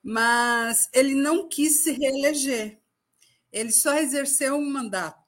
mas 0.03 0.89
ele 0.93 1.15
não 1.15 1.49
quis 1.49 1.83
se 1.83 1.93
reeleger. 1.93 2.79
Ele 3.51 3.73
só 3.73 3.97
exerceu 3.97 4.57
um 4.57 4.71
mandato. 4.71 5.25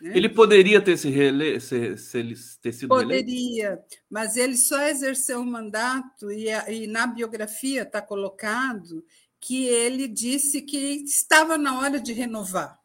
Né? 0.00 0.12
Ele 0.16 0.28
poderia 0.28 0.80
ter 0.80 0.96
se 0.96 1.10
reele... 1.10 1.60
se, 1.60 1.96
se 1.98 2.60
ter 2.60 2.72
sido 2.72 2.88
Poderia, 2.88 3.66
eleito? 3.66 3.96
mas 4.08 4.36
ele 4.36 4.56
só 4.56 4.80
exerceu 4.82 5.40
o 5.40 5.46
mandato 5.46 6.30
e, 6.30 6.48
e 6.68 6.86
na 6.86 7.06
biografia 7.06 7.82
está 7.82 8.00
colocado 8.00 9.04
que 9.40 9.66
ele 9.66 10.08
disse 10.08 10.62
que 10.62 11.04
estava 11.04 11.58
na 11.58 11.78
hora 11.80 12.00
de 12.00 12.12
renovar, 12.12 12.80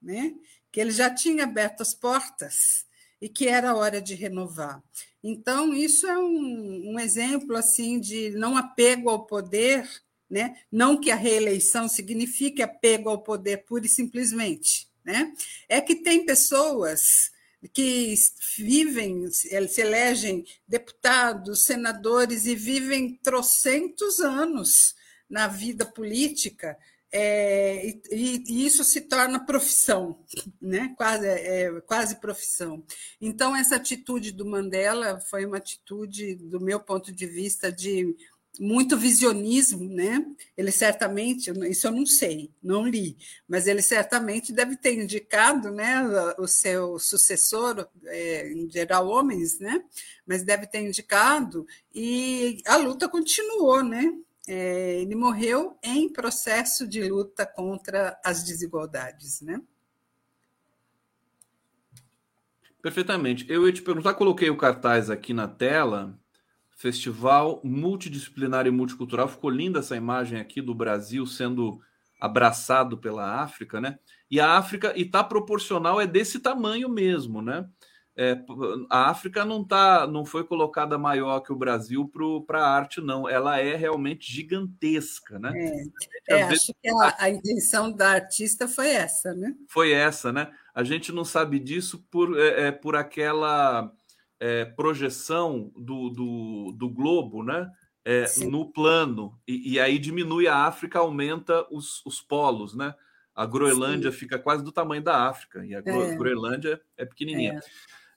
né? 0.00 0.34
que 0.72 0.80
ele 0.80 0.90
já 0.90 1.12
tinha 1.12 1.44
aberto 1.44 1.82
as 1.82 1.94
portas 1.94 2.86
e 3.24 3.28
que 3.30 3.48
era 3.48 3.74
hora 3.74 4.02
de 4.02 4.14
renovar. 4.14 4.82
Então, 5.22 5.72
isso 5.72 6.06
é 6.06 6.18
um, 6.18 6.92
um 6.92 7.00
exemplo 7.00 7.56
assim 7.56 7.98
de 7.98 8.28
não 8.32 8.54
apego 8.54 9.08
ao 9.08 9.24
poder, 9.24 9.88
né? 10.28 10.58
não 10.70 11.00
que 11.00 11.10
a 11.10 11.16
reeleição 11.16 11.88
signifique 11.88 12.62
apego 12.62 13.08
ao 13.08 13.22
poder 13.22 13.64
pura 13.64 13.86
e 13.86 13.88
simplesmente, 13.88 14.90
né? 15.02 15.32
É 15.70 15.80
que 15.80 15.94
tem 15.94 16.26
pessoas 16.26 17.32
que 17.72 18.12
vivem, 18.58 19.30
se 19.30 19.80
elegem 19.80 20.44
deputados, 20.68 21.64
senadores 21.64 22.44
e 22.44 22.54
vivem 22.54 23.18
trocentos 23.22 24.20
anos 24.20 24.94
na 25.30 25.48
vida 25.48 25.86
política, 25.86 26.76
é, 27.16 27.86
e, 28.10 28.42
e, 28.48 28.66
isso 28.66 28.82
se 28.82 29.02
torna 29.02 29.38
profissão, 29.38 30.18
né? 30.60 30.92
quase, 30.96 31.28
é, 31.28 31.80
quase 31.82 32.16
profissão. 32.16 32.84
Então, 33.20 33.54
essa 33.54 33.76
atitude 33.76 34.32
do 34.32 34.44
Mandela 34.44 35.20
foi 35.20 35.46
uma 35.46 35.58
atitude, 35.58 36.34
do 36.34 36.60
meu 36.60 36.80
ponto 36.80 37.12
de 37.12 37.24
vista, 37.24 37.70
de 37.70 38.16
muito 38.58 38.96
visionismo, 38.96 39.88
né? 39.88 40.24
Ele 40.56 40.72
certamente, 40.72 41.52
isso 41.68 41.86
eu 41.86 41.92
não 41.92 42.06
sei, 42.06 42.50
não 42.62 42.86
li, 42.86 43.16
mas 43.48 43.68
ele 43.68 43.82
certamente 43.82 44.52
deve 44.52 44.76
ter 44.76 44.94
indicado, 44.94 45.70
né, 45.70 46.02
o 46.38 46.46
seu 46.46 46.98
sucessor, 46.98 47.88
é, 48.06 48.52
em 48.52 48.70
geral 48.70 49.08
homens, 49.08 49.58
né? 49.60 49.82
Mas 50.26 50.44
deve 50.44 50.66
ter 50.66 50.80
indicado 50.80 51.66
e 51.94 52.60
a 52.66 52.76
luta 52.76 53.08
continuou, 53.08 53.82
né? 53.84 54.12
É, 54.46 55.00
ele 55.00 55.14
morreu 55.14 55.78
em 55.82 56.12
processo 56.12 56.86
de 56.86 57.02
luta 57.08 57.46
contra 57.46 58.20
as 58.24 58.44
desigualdades, 58.44 59.40
né? 59.40 59.60
Perfeitamente. 62.82 63.46
Eu 63.48 63.66
ia 63.66 63.72
te 63.72 63.80
perguntar, 63.80 64.12
coloquei 64.14 64.50
o 64.50 64.58
cartaz 64.58 65.08
aqui 65.08 65.32
na 65.32 65.48
tela 65.48 66.18
Festival 66.76 67.60
multidisciplinar 67.64 68.66
e 68.66 68.70
multicultural. 68.70 69.28
Ficou 69.28 69.48
linda 69.48 69.78
essa 69.78 69.96
imagem 69.96 70.40
aqui 70.40 70.60
do 70.60 70.74
Brasil 70.74 71.24
sendo 71.24 71.80
abraçado 72.20 72.98
pela 72.98 73.42
África, 73.42 73.80
né? 73.80 73.98
E 74.30 74.40
a 74.40 74.58
África 74.58 74.92
e 74.96 75.04
tá 75.04 75.22
proporcional 75.22 76.00
é 76.00 76.06
desse 76.06 76.40
tamanho 76.40 76.88
mesmo, 76.88 77.40
né? 77.40 77.68
É, 78.16 78.38
a 78.88 79.10
África 79.10 79.44
não 79.44 79.64
tá, 79.64 80.06
não 80.06 80.24
foi 80.24 80.44
colocada 80.44 80.96
maior 80.96 81.40
que 81.40 81.52
o 81.52 81.56
Brasil 81.56 82.08
para 82.46 82.64
a 82.64 82.70
arte, 82.70 83.00
não. 83.00 83.28
Ela 83.28 83.58
é 83.58 83.74
realmente 83.74 84.32
gigantesca, 84.32 85.36
né? 85.38 85.52
É, 86.28 86.38
é 86.38 86.42
acho 86.44 86.72
que 86.80 86.88
a, 86.88 87.16
a, 87.18 87.28
intenção 87.28 87.90
da 87.90 88.12
artista 88.12 88.68
foi 88.68 88.90
essa, 88.90 89.34
né? 89.34 89.56
Foi 89.68 89.90
essa, 89.90 90.32
né? 90.32 90.52
A 90.72 90.84
gente 90.84 91.10
não 91.10 91.24
sabe 91.24 91.58
disso 91.58 92.06
por, 92.08 92.38
é, 92.38 92.68
é 92.68 92.72
por 92.72 92.94
aquela 92.94 93.92
é, 94.38 94.64
projeção 94.64 95.72
do, 95.76 96.08
do, 96.10 96.72
do, 96.72 96.88
globo, 96.88 97.42
né? 97.42 97.68
É, 98.06 98.26
no 98.46 98.70
plano 98.70 99.40
e, 99.48 99.72
e, 99.72 99.80
aí 99.80 99.98
diminui 99.98 100.46
a 100.46 100.66
África, 100.66 100.98
aumenta 100.98 101.66
os, 101.70 102.04
os 102.04 102.20
polos, 102.20 102.76
né? 102.76 102.94
A 103.34 103.46
Groenlândia 103.46 104.12
Sim. 104.12 104.18
fica 104.18 104.38
quase 104.38 104.62
do 104.62 104.70
tamanho 104.70 105.02
da 105.02 105.26
África 105.26 105.64
e 105.64 105.74
a 105.74 105.80
Groenlândia 105.80 106.80
é 106.96 107.04
pequenininha. 107.04 107.60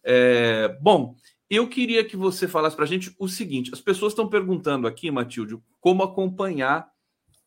É, 0.03 0.69
bom, 0.81 1.15
eu 1.49 1.67
queria 1.67 2.03
que 2.03 2.17
você 2.17 2.47
falasse 2.47 2.75
para 2.75 2.85
a 2.85 2.87
gente 2.87 3.15
o 3.17 3.27
seguinte: 3.27 3.71
as 3.73 3.81
pessoas 3.81 4.13
estão 4.13 4.27
perguntando 4.27 4.87
aqui, 4.87 5.09
Matilde, 5.09 5.57
como 5.79 6.03
acompanhar 6.03 6.89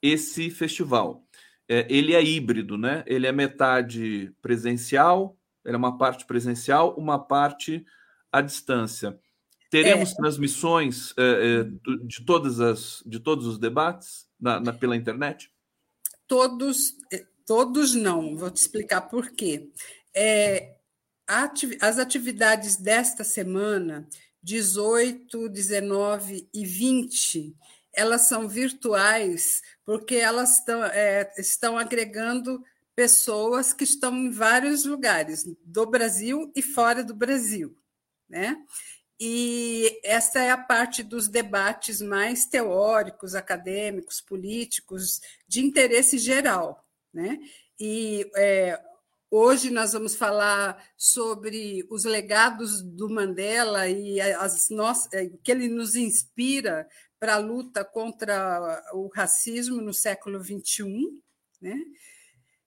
esse 0.01 0.51
festival. 0.51 1.25
É, 1.69 1.87
ele 1.89 2.15
é 2.15 2.25
híbrido, 2.25 2.77
né? 2.77 3.05
Ele 3.07 3.27
é 3.27 3.33
metade 3.33 4.35
presencial, 4.43 5.37
ele 5.65 5.75
é 5.75 5.79
uma 5.79 5.97
parte 5.99 6.25
presencial, 6.27 6.95
uma 6.97 7.19
parte 7.19 7.85
à 8.33 8.41
distância. 8.41 9.19
Teremos 9.71 10.11
é. 10.11 10.15
transmissões 10.17 11.15
é, 11.17 11.61
é 11.61 11.65
de 12.05 12.25
todas 12.25 12.59
as 12.59 13.03
de 13.07 13.21
todos 13.21 13.47
os 13.47 13.59
debates 13.59 14.27
na, 14.41 14.59
na, 14.59 14.73
pela 14.73 14.97
internet? 14.97 15.53
Todos, 16.27 16.95
é, 17.13 17.25
todos 17.47 17.95
não. 17.95 18.35
Vou 18.37 18.51
te 18.51 18.57
explicar 18.57 19.03
por 19.03 19.31
quê. 19.31 19.71
É, 20.15 20.80
as 21.81 21.99
atividades 21.99 22.77
desta 22.77 23.23
semana, 23.23 24.09
18, 24.43 25.49
19 25.49 26.49
e 26.53 26.65
20, 26.67 27.55
elas 27.93 28.23
são 28.23 28.49
virtuais 28.49 29.63
porque 29.85 30.17
elas 30.17 30.59
estão, 30.59 30.85
é, 30.85 31.33
estão 31.39 31.79
agregando 31.79 32.63
pessoas 32.97 33.73
que 33.73 33.85
estão 33.85 34.15
em 34.17 34.31
vários 34.31 34.85
lugares 34.85 35.45
do 35.65 35.87
Brasil 35.87 36.51
e 36.55 36.63
fora 36.63 37.05
do 37.05 37.15
Brasil, 37.15 37.77
né? 38.29 38.57
E 39.23 40.01
essa 40.03 40.41
é 40.41 40.51
a 40.51 40.57
parte 40.57 41.03
dos 41.03 41.29
debates 41.29 42.01
mais 42.01 42.47
teóricos, 42.47 43.35
acadêmicos, 43.35 44.21
políticos, 44.21 45.21
de 45.47 45.61
interesse 45.61 46.19
geral, 46.19 46.87
né? 47.13 47.39
E 47.79 48.31
é, 48.35 48.81
Hoje 49.33 49.71
nós 49.71 49.93
vamos 49.93 50.17
falar 50.17 50.85
sobre 50.97 51.87
os 51.89 52.03
legados 52.03 52.83
do 52.83 53.09
Mandela 53.09 53.89
e 53.89 54.21
as 54.21 54.69
nossas, 54.71 55.13
eh, 55.13 55.31
que 55.45 55.53
ele 55.53 55.69
nos 55.69 55.95
inspira 55.95 56.89
para 57.17 57.35
a 57.35 57.39
luta 57.39 57.85
contra 57.85 58.83
o 58.93 59.07
racismo 59.07 59.81
no 59.81 59.95
século 59.95 60.43
XXI. 60.43 61.23
Né? 61.61 61.81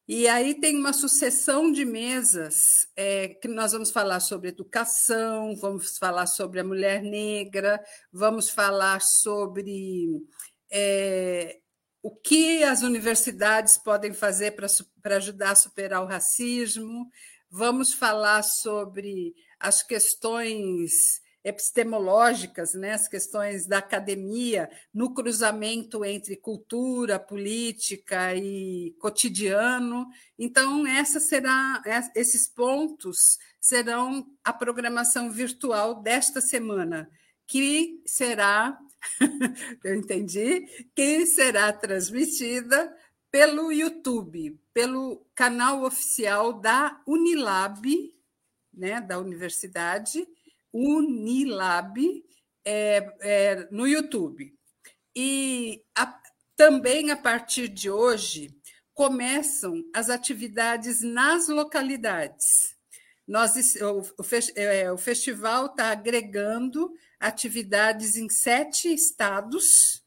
E 0.08 0.26
aí 0.26 0.54
tem 0.54 0.78
uma 0.78 0.94
sucessão 0.94 1.70
de 1.70 1.84
mesas 1.84 2.88
é, 2.96 3.28
que 3.28 3.50
nós 3.50 3.74
vamos 3.74 3.92
falar 3.92 4.22
sobre 4.22 4.48
educação, 4.48 5.58
vamos 5.58 5.98
falar 5.98 6.28
sobre 6.28 6.62
a 6.62 6.64
mulher 6.64 7.02
negra, 7.02 7.84
vamos 8.10 8.50
falar 8.50 9.02
sobre 9.02 10.26
é, 10.72 11.60
o 12.04 12.12
que 12.12 12.62
as 12.66 12.84
universidades 12.84 13.78
podem 13.78 14.14
fazer 14.14 14.58
para 15.02 15.16
ajudar 15.16 15.52
a 15.52 15.56
superar 15.56 16.04
o 16.04 16.06
racismo. 16.06 17.10
Vamos 17.50 17.94
falar 17.94 18.44
sobre 18.44 19.34
as 19.58 19.82
questões 19.82 21.24
epistemológicas, 21.46 22.74
né, 22.74 22.92
as 22.92 23.08
questões 23.08 23.66
da 23.66 23.78
academia 23.78 24.70
no 24.94 25.14
cruzamento 25.14 26.04
entre 26.04 26.36
cultura, 26.36 27.20
política 27.20 28.36
e 28.36 28.94
cotidiano. 29.00 30.06
Então, 30.38 30.86
essa 30.86 31.22
será, 31.22 31.82
esses 32.16 32.48
pontos 32.48 33.38
serão 33.62 34.26
a 34.44 34.52
programação 34.52 35.32
virtual 35.32 36.02
desta 36.02 36.42
semana, 36.42 37.10
que 37.48 38.02
será 38.06 38.78
eu 39.84 39.96
entendi, 39.96 40.62
que 40.96 41.26
será 41.26 41.72
transmitida 41.74 42.96
pelo 43.32 43.72
YouTube, 43.72 44.60
pelo 44.74 45.26
canal 45.36 45.84
oficial 45.84 46.54
da 46.54 47.02
Unilab, 47.08 47.82
né, 48.74 49.02
da 49.02 49.20
universidade, 49.20 50.28
Unilab, 50.72 52.24
é, 52.66 53.14
é, 53.22 53.68
no 53.72 53.88
YouTube. 53.88 54.54
E 55.16 55.84
a, 55.96 56.20
também 56.56 57.12
a 57.12 57.18
partir 57.18 57.68
de 57.68 57.90
hoje 57.90 58.56
começam 58.94 59.84
as 59.94 60.10
atividades 60.10 61.02
nas 61.02 61.48
localidades. 61.48 62.76
Nós, 63.28 63.56
o, 63.76 64.02
o, 64.02 64.26
é, 64.56 64.92
o 64.92 64.98
festival 64.98 65.68
está 65.68 65.92
agregando 65.92 66.92
atividades 67.24 68.18
em 68.18 68.30
sete 68.30 68.94
estados 68.94 70.04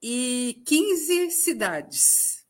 e 0.00 0.62
15 0.64 1.30
cidades. 1.32 2.44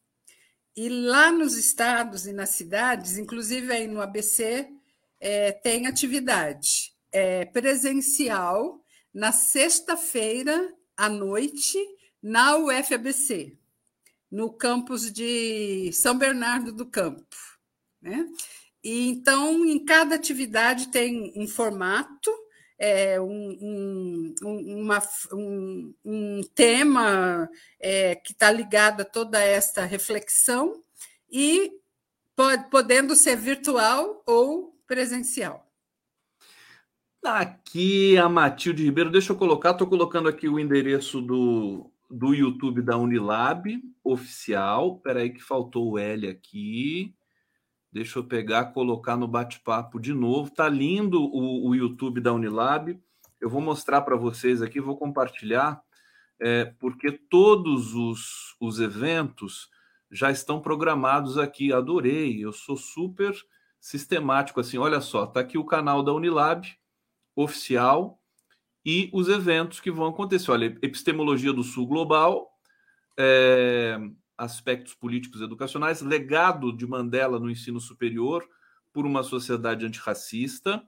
E 0.77 0.91
lá 0.91 1.33
nos 1.33 1.57
estados 1.57 2.27
e 2.27 2.33
nas 2.33 2.51
cidades, 2.51 3.17
inclusive 3.17 3.73
aí 3.73 3.89
no 3.89 4.03
ABC, 4.03 4.69
é, 5.19 5.51
tem 5.51 5.87
atividade 5.87 6.93
é, 7.11 7.47
presencial 7.47 8.85
na 9.15 9.33
sexta-feira 9.33 10.75
à 10.95 11.09
noite 11.09 11.79
na 12.23 12.59
UFABC, 12.59 13.57
no 14.31 14.53
campus 14.53 15.11
de 15.11 15.91
São 15.95 16.19
Bernardo 16.19 16.71
do 16.71 16.85
Campo. 16.85 17.25
Né? 18.03 18.29
E, 18.85 19.09
então, 19.09 19.65
em 19.65 19.83
cada 19.83 20.15
atividade 20.15 20.89
tem 20.89 21.33
um 21.35 21.49
formato, 21.49 22.31
é, 22.79 23.21
um, 23.21 24.35
um, 24.43 24.81
uma, 24.83 25.03
um, 25.33 25.95
um, 26.05 26.41
tema 26.55 27.49
é, 27.81 28.15
que 28.15 28.33
está 28.33 28.51
ligado 28.51 29.01
a 29.01 29.05
toda 29.05 29.41
esta 29.41 29.85
reflexão 29.85 30.83
e 31.31 31.73
pode, 32.35 32.69
podendo 32.71 33.17
ser 33.17 33.37
virtual 33.37 34.23
ou 34.27 34.79
presencial. 34.87 35.67
Aqui 37.25 38.17
a 38.17 38.29
Matilde 38.29 38.85
Ribeiro, 38.85 39.11
deixa 39.11 39.33
eu 39.33 39.37
colocar, 39.37 39.73
estou 39.73 39.89
colocando 39.89 40.29
aqui 40.29 40.49
o 40.49 40.61
endereço 40.61 41.21
do, 41.21 41.91
do 42.09 42.33
YouTube 42.33 42.83
da 42.83 42.97
Unilab 42.97 43.83
oficial. 44.05 44.97
Espera 44.97 45.21
aí 45.21 45.31
que 45.31 45.43
faltou 45.43 45.91
o 45.91 45.99
L 45.99 46.29
aqui. 46.29 47.16
Deixa 47.97 48.19
eu 48.19 48.25
pegar, 48.25 48.75
colocar 48.75 49.17
no 49.17 49.27
bate-papo 49.27 49.99
de 49.99 50.13
novo. 50.13 50.51
Tá 50.51 50.69
lindo 50.69 51.19
o, 51.19 51.71
o 51.71 51.75
YouTube 51.75 52.21
da 52.21 52.31
Unilab. 52.31 53.01
Eu 53.41 53.49
vou 53.49 53.63
mostrar 53.63 54.03
para 54.03 54.15
vocês 54.15 54.61
aqui, 54.61 54.83
vou 54.83 54.99
compartilhar, 54.99 55.81
é, 56.39 56.67
porque 56.79 57.11
todos 57.11 57.95
os, 57.95 58.55
os 58.61 58.81
eventos 58.81 59.71
já 60.11 60.31
estão 60.31 60.61
programados 60.61 61.39
aqui. 61.39 61.73
Adorei, 61.73 62.45
eu 62.45 62.53
sou 62.53 62.77
super 62.77 63.35
sistemático 63.81 64.61
assim. 64.61 64.77
Olha 64.77 65.01
só, 65.01 65.27
tá 65.27 65.41
aqui 65.41 65.57
o 65.57 65.65
canal 65.65 66.03
da 66.03 66.13
Unilab 66.13 66.69
oficial 67.35 68.21
e 68.85 69.09
os 69.11 69.27
eventos 69.27 69.81
que 69.81 69.91
vão 69.91 70.09
acontecer. 70.09 70.51
Olha, 70.51 70.67
Epistemologia 70.83 71.51
do 71.51 71.63
Sul 71.63 71.87
Global, 71.87 72.47
é, 73.19 73.99
aspectos 74.37 74.95
políticos 74.95 75.41
educacionais, 75.41 76.03
legado 76.03 76.73
de 76.73 76.87
Mandela 76.87 77.39
no 77.39 77.51
ensino 77.51 77.81
superior 77.81 78.47
por 78.93 79.07
uma 79.07 79.23
sociedade 79.23 79.85
antirracista, 79.85 80.83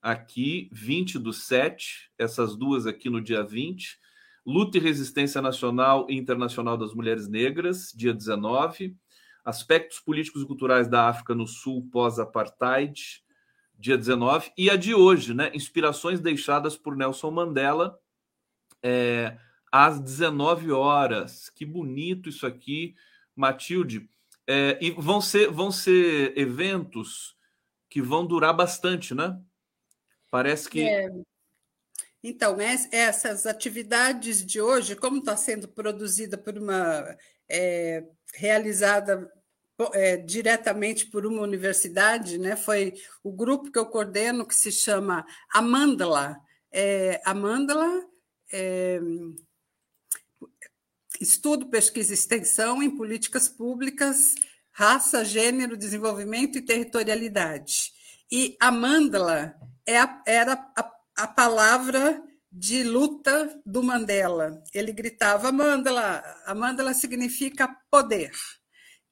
aqui, 0.00 0.68
20 0.72 1.18
do 1.18 1.32
7, 1.32 2.10
essas 2.18 2.56
duas 2.56 2.86
aqui 2.86 3.10
no 3.10 3.20
dia 3.20 3.42
20, 3.42 3.98
luta 4.44 4.78
e 4.78 4.80
resistência 4.80 5.42
nacional 5.42 6.06
e 6.08 6.16
internacional 6.16 6.76
das 6.76 6.94
mulheres 6.94 7.28
negras, 7.28 7.92
dia 7.94 8.14
19, 8.14 8.96
aspectos 9.44 9.98
políticos 9.98 10.42
e 10.42 10.46
culturais 10.46 10.88
da 10.88 11.08
África 11.08 11.34
no 11.34 11.46
Sul 11.46 11.88
pós-apartheid, 11.90 13.24
dia 13.78 13.98
19, 13.98 14.52
e 14.56 14.70
a 14.70 14.76
de 14.76 14.94
hoje, 14.94 15.34
né, 15.34 15.50
inspirações 15.54 16.20
deixadas 16.20 16.76
por 16.76 16.96
Nelson 16.96 17.30
Mandela, 17.30 17.98
é, 18.82 19.36
às 19.84 20.00
19 20.00 20.72
horas. 20.72 21.50
Que 21.50 21.66
bonito 21.66 22.28
isso 22.28 22.46
aqui, 22.46 22.94
Matilde. 23.34 24.08
É, 24.46 24.78
e 24.80 24.90
vão 24.92 25.20
ser, 25.20 25.50
vão 25.50 25.70
ser 25.70 26.36
eventos 26.38 27.36
que 27.90 28.00
vão 28.00 28.24
durar 28.26 28.54
bastante, 28.54 29.14
né? 29.14 29.38
Parece 30.30 30.68
que. 30.68 30.80
É. 30.82 31.08
Então, 32.22 32.56
essas 32.90 33.46
atividades 33.46 34.44
de 34.44 34.60
hoje, 34.60 34.96
como 34.96 35.18
está 35.18 35.36
sendo 35.36 35.68
produzida 35.68 36.36
por 36.36 36.58
uma 36.58 37.16
é, 37.48 38.04
realizada 38.34 39.30
é, 39.92 40.16
diretamente 40.16 41.06
por 41.06 41.26
uma 41.26 41.42
universidade, 41.42 42.38
né? 42.38 42.56
Foi 42.56 42.94
o 43.22 43.30
grupo 43.30 43.70
que 43.70 43.78
eu 43.78 43.86
coordeno 43.86 44.46
que 44.46 44.54
se 44.54 44.72
chama 44.72 45.24
Amandla. 45.52 46.36
É, 46.72 47.20
Amandla 47.24 48.04
é, 48.52 49.00
Estudo, 51.20 51.66
Pesquisa 51.66 52.12
e 52.12 52.14
Extensão 52.14 52.82
em 52.82 52.90
Políticas 52.90 53.48
Públicas, 53.48 54.34
Raça, 54.72 55.24
Gênero, 55.24 55.76
Desenvolvimento 55.76 56.58
e 56.58 56.62
Territorialidade. 56.62 57.92
E 58.30 58.56
Amandla 58.60 59.54
é 59.86 59.98
a, 59.98 60.22
era 60.26 60.52
a, 60.76 60.92
a 61.16 61.26
palavra 61.26 62.22
de 62.50 62.82
luta 62.82 63.60
do 63.64 63.82
Mandela. 63.82 64.62
Ele 64.74 64.92
gritava 64.92 65.48
Amandla. 65.48 66.22
Amandla 66.46 66.94
significa 66.94 67.68
poder. 67.90 68.32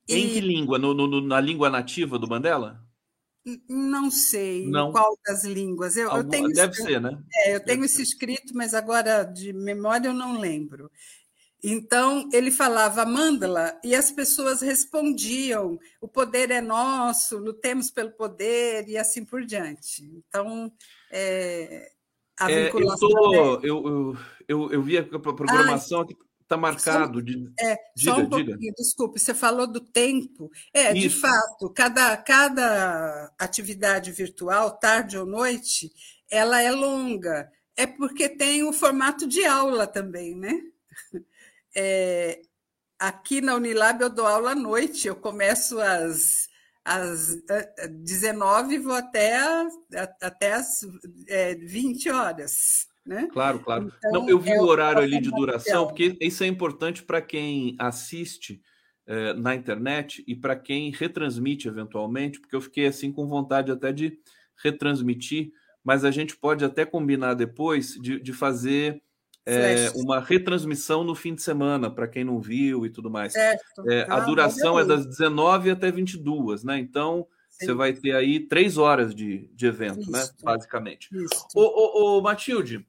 Em 0.09 0.29
que 0.29 0.41
língua? 0.41 0.79
No, 0.79 0.95
no, 0.95 1.21
na 1.21 1.41
língua 1.41 1.71
nativa 1.71 2.19
do 2.19 2.29
Mandela? 2.29 2.83
Não 3.69 4.11
sei 4.11 4.67
não. 4.67 4.91
qual 4.91 5.19
das 5.27 5.45
línguas. 5.45 5.97
Eu, 5.97 6.11
eu 6.11 6.25
tenho 6.25 6.49
deve 6.49 6.75
ser, 6.75 7.01
né? 7.01 7.23
É, 7.35 7.55
eu 7.55 7.61
tenho 7.63 7.85
esse 7.85 8.01
escrito, 8.03 8.55
mas 8.55 8.73
agora 8.73 9.23
de 9.23 9.53
memória 9.53 10.09
eu 10.09 10.15
não 10.15 10.39
lembro. 10.39 10.91
Então, 11.67 12.29
ele 12.31 12.51
falava 12.51 13.07
Mandala 13.07 13.81
e 13.83 13.95
as 13.95 14.11
pessoas 14.11 14.61
respondiam: 14.61 15.79
o 15.99 16.07
poder 16.07 16.51
é 16.51 16.61
nosso, 16.61 17.39
lutemos 17.39 17.91
pelo 17.91 18.11
poder 18.11 18.87
e 18.87 18.99
assim 18.99 19.25
por 19.25 19.47
diante. 19.47 20.05
Então, 20.29 20.71
é, 21.11 21.91
a 22.39 22.49
vinculação. 22.49 23.09
É, 23.09 23.13
eu, 23.13 23.19
tô, 23.19 23.35
é... 23.35 23.39
eu, 23.39 23.63
eu, 23.65 24.17
eu, 24.47 24.73
eu, 24.73 24.83
vi 24.83 24.99
a 24.99 25.05
programação 25.05 26.03
aqui 26.03 26.15
está 26.43 26.57
marcado. 26.57 27.19
Só, 27.19 27.25
de... 27.25 27.53
é, 27.59 27.77
diga, 27.97 28.11
só 28.11 28.19
um 28.19 28.29
pouquinho, 28.29 28.59
diga. 28.59 28.75
desculpe, 28.77 29.19
você 29.19 29.35
falou 29.35 29.67
do 29.67 29.81
tempo. 29.81 30.51
É, 30.73 30.93
Isso. 30.93 31.01
de 31.01 31.11
fato, 31.21 31.71
cada, 31.71 32.17
cada 32.19 33.33
atividade 33.39 34.13
virtual, 34.13 34.79
tarde 34.79 35.19
ou 35.19 35.27
noite, 35.27 35.91
ela 36.31 36.61
é 36.61 36.71
longa. 36.71 37.51
É 37.77 37.87
porque 37.87 38.29
tem 38.29 38.63
o 38.63 38.73
formato 38.73 39.27
de 39.27 39.45
aula 39.45 39.87
também, 39.87 40.35
né? 40.35 40.61
É, 41.77 42.41
aqui 42.99 43.41
na 43.41 43.55
Unilab 43.55 44.01
eu 44.01 44.11
dou 44.11 44.27
aula 44.27 44.53
à 44.53 44.55
noite, 44.55 45.09
eu 45.09 45.17
começo 45.17 45.81
às, 45.81 46.49
às 46.85 47.37
19 47.91 48.75
e 48.75 48.79
vou 48.79 48.95
até, 48.95 49.37
até 50.21 50.53
às 50.53 50.81
é, 51.29 51.55
20 51.55 52.11
horas. 52.11 52.87
Né? 53.05 53.29
Claro, 53.33 53.61
claro. 53.61 53.93
Então, 53.99 54.13
Não, 54.13 54.29
eu 54.29 54.39
vi 54.39 54.51
é 54.51 54.61
o 54.61 54.65
horário 54.65 55.03
ali 55.03 55.21
de 55.21 55.31
duração, 55.31 55.87
porque 55.87 56.17
isso 56.21 56.43
é 56.43 56.47
importante 56.47 57.03
para 57.03 57.21
quem 57.21 57.77
assiste 57.79 58.63
é, 59.07 59.35
na 59.35 59.55
internet 59.55 60.25
e 60.27 60.35
para 60.35 60.57
quem 60.57 60.91
retransmite 60.91 61.69
eventualmente, 61.69 62.41
porque 62.41 62.57
eu 62.57 62.61
fiquei 62.63 62.87
assim 62.87 63.13
com 63.13 63.27
vontade 63.27 63.71
até 63.71 63.93
de 63.93 64.19
retransmitir, 64.63 65.53
mas 65.83 66.05
a 66.05 66.11
gente 66.11 66.35
pode 66.35 66.65
até 66.65 66.87
combinar 66.87 67.35
depois 67.35 67.95
de, 67.95 68.19
de 68.19 68.33
fazer 68.33 69.03
é, 69.47 69.91
uma 69.95 70.21
retransmissão 70.21 71.05
no 71.05 71.15
fim 71.15 71.35
de 71.35 71.43
semana, 71.43 71.91
para 71.91 72.09
quem 72.09 72.25
não 72.25 72.41
viu 72.41 72.87
e 72.87 72.91
tudo 72.91 73.11
mais. 73.11 73.35
É, 73.35 73.59
a 74.09 74.17
ah, 74.17 74.21
duração 74.21 74.79
é 74.79 74.85
das 74.85 75.07
19 75.07 75.71
até 75.71 75.91
22, 75.91 76.65
né? 76.65 76.79
Então, 76.79 77.27
Sim. 77.51 77.67
você 77.67 77.75
vai 77.75 77.93
ter 77.93 78.15
aí 78.15 78.41
três 78.41 78.79
horas 78.79 79.15
de, 79.15 79.51
de 79.55 79.67
evento, 79.67 80.11
né? 80.11 80.21
Isso. 80.21 80.33
né? 80.33 80.43
Basicamente. 80.43 81.09
Isso. 81.13 81.47
Ô, 81.55 81.63
ô, 81.63 82.19
ô, 82.19 82.23
Matilde, 82.23 82.87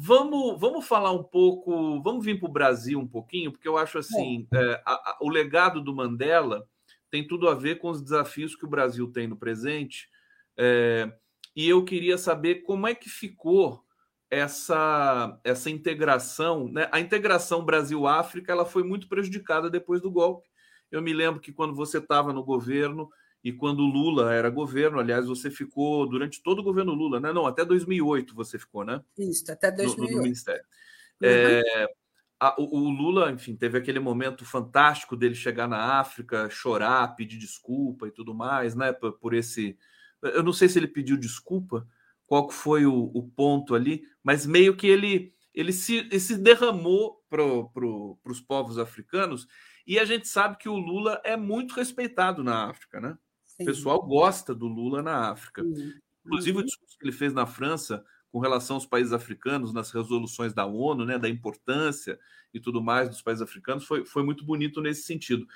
Vamos, 0.00 0.60
vamos 0.60 0.86
falar 0.86 1.10
um 1.10 1.24
pouco, 1.24 2.00
vamos 2.02 2.24
vir 2.24 2.38
para 2.38 2.48
o 2.48 2.52
Brasil 2.52 3.00
um 3.00 3.08
pouquinho, 3.08 3.50
porque 3.50 3.66
eu 3.66 3.76
acho 3.76 3.98
assim, 3.98 4.46
é, 4.54 4.82
a, 4.86 4.92
a, 4.92 5.18
o 5.20 5.28
legado 5.28 5.80
do 5.80 5.92
Mandela 5.92 6.68
tem 7.10 7.26
tudo 7.26 7.48
a 7.48 7.54
ver 7.54 7.78
com 7.78 7.90
os 7.90 8.00
desafios 8.00 8.54
que 8.54 8.64
o 8.64 8.68
Brasil 8.68 9.10
tem 9.10 9.26
no 9.26 9.36
presente. 9.36 10.08
É, 10.56 11.10
e 11.56 11.68
eu 11.68 11.84
queria 11.84 12.16
saber 12.16 12.62
como 12.62 12.86
é 12.86 12.94
que 12.94 13.08
ficou 13.08 13.82
essa, 14.30 15.38
essa 15.42 15.70
integração, 15.70 16.68
né? 16.68 16.88
A 16.92 17.00
integração 17.00 17.64
Brasil-África 17.64 18.52
ela 18.52 18.64
foi 18.64 18.82
muito 18.82 19.08
prejudicada 19.08 19.70
depois 19.70 20.00
do 20.00 20.10
golpe. 20.10 20.48
Eu 20.90 21.02
me 21.02 21.12
lembro 21.12 21.40
que 21.40 21.52
quando 21.52 21.74
você 21.74 21.98
estava 21.98 22.32
no 22.32 22.44
governo, 22.44 23.08
e 23.42 23.52
quando 23.52 23.82
Lula 23.82 24.34
era 24.34 24.50
governo, 24.50 24.98
aliás, 24.98 25.26
você 25.26 25.50
ficou 25.50 26.08
durante 26.08 26.42
todo 26.42 26.58
o 26.58 26.62
governo 26.62 26.92
Lula, 26.92 27.20
né? 27.20 27.32
Não, 27.32 27.46
até 27.46 27.64
2008 27.64 28.34
você 28.34 28.58
ficou, 28.58 28.84
né? 28.84 29.02
Isso, 29.16 29.50
até 29.50 29.70
2008. 29.70 30.10
No, 30.10 30.16
no 30.16 30.22
Ministério. 30.24 30.64
Uhum. 31.22 31.28
É, 31.28 31.86
a, 32.40 32.60
o, 32.60 32.78
o, 32.78 32.90
Lula, 32.90 33.30
enfim, 33.30 33.54
teve 33.56 33.78
aquele 33.78 34.00
momento 34.00 34.44
fantástico 34.44 35.16
dele 35.16 35.34
chegar 35.34 35.68
na 35.68 36.00
África, 36.00 36.50
chorar, 36.50 37.14
pedir 37.14 37.38
desculpa 37.38 38.08
e 38.08 38.10
tudo 38.10 38.34
mais, 38.34 38.74
né? 38.74 38.92
Por, 38.92 39.12
por 39.12 39.34
esse. 39.34 39.78
Eu 40.20 40.42
não 40.42 40.52
sei 40.52 40.68
se 40.68 40.78
ele 40.78 40.88
pediu 40.88 41.16
desculpa, 41.16 41.86
qual 42.28 42.50
foi 42.50 42.84
o, 42.84 43.10
o 43.14 43.26
ponto 43.26 43.74
ali, 43.74 44.02
mas 44.22 44.44
meio 44.44 44.76
que 44.76 44.86
ele, 44.86 45.32
ele, 45.54 45.72
se, 45.72 45.96
ele 45.96 46.20
se 46.20 46.36
derramou 46.36 47.24
para 47.30 47.42
pro, 47.72 48.18
os 48.26 48.40
povos 48.40 48.78
africanos, 48.78 49.48
e 49.86 49.98
a 49.98 50.04
gente 50.04 50.28
sabe 50.28 50.58
que 50.58 50.68
o 50.68 50.76
Lula 50.76 51.20
é 51.24 51.38
muito 51.38 51.74
respeitado 51.74 52.44
na 52.44 52.68
África, 52.68 53.00
né? 53.00 53.16
O 53.58 53.64
pessoal 53.64 54.02
gosta 54.02 54.54
do 54.54 54.68
Lula 54.68 55.02
na 55.02 55.30
África. 55.30 55.62
Uhum. 55.64 55.94
Inclusive, 56.26 56.58
o 56.58 56.62
discurso 56.62 56.98
que 56.98 57.04
ele 57.06 57.16
fez 57.16 57.32
na 57.32 57.46
França 57.46 58.04
com 58.30 58.38
relação 58.38 58.76
aos 58.76 58.84
países 58.84 59.14
africanos, 59.14 59.72
nas 59.72 59.90
resoluções 59.90 60.52
da 60.52 60.66
ONU, 60.66 61.06
né, 61.06 61.18
da 61.18 61.30
importância 61.30 62.20
e 62.52 62.60
tudo 62.60 62.82
mais 62.82 63.08
dos 63.08 63.22
países 63.22 63.40
africanos, 63.40 63.86
foi, 63.86 64.04
foi 64.04 64.22
muito 64.22 64.44
bonito 64.44 64.82
nesse 64.82 65.04
sentido. 65.04 65.46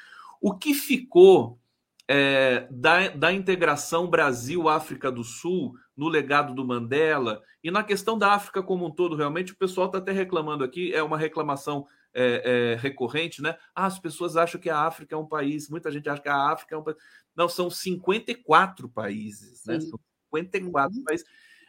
O 0.41 0.57
que 0.57 0.73
ficou 0.73 1.61
é, 2.09 2.67
da, 2.71 3.09
da 3.09 3.33
integração 3.33 4.09
Brasil-África 4.09 5.11
do 5.11 5.23
Sul 5.25 5.75
no 5.97 6.09
legado 6.09 6.55
do 6.55 6.65
Mandela 6.65 7.43
e 7.63 7.71
na 7.71 7.85
questão 7.85 8.19
da 8.19 8.33
África 8.33 8.63
como 8.63 8.87
um 8.87 8.91
todo, 8.91 9.17
realmente, 9.17 9.53
o 9.53 9.57
pessoal 9.57 9.87
está 9.87 9.99
até 9.99 10.13
reclamando 10.13 10.65
aqui, 10.65 10.93
é 10.93 11.03
uma 11.03 11.17
reclamação 11.17 11.87
é, 12.15 12.75
é, 12.75 12.81
recorrente, 12.81 13.41
né? 13.41 13.57
Ah, 13.75 13.87
as 13.87 13.99
pessoas 13.99 14.37
acham 14.37 14.61
que 14.61 14.69
a 14.69 14.81
África 14.81 15.15
é 15.15 15.19
um 15.19 15.27
país, 15.27 15.69
muita 15.69 15.91
gente 15.91 16.09
acha 16.09 16.21
que 16.21 16.29
a 16.29 16.51
África 16.51 16.75
é 16.75 16.79
um 16.79 16.83
país. 16.83 16.97
Não, 17.35 17.49
são 17.49 17.71
54 17.71 18.89
países, 18.89 19.65
né? 19.65 19.81
São 19.81 19.99
54 20.35 20.99
uhum. 20.99 21.05
países. 21.05 21.27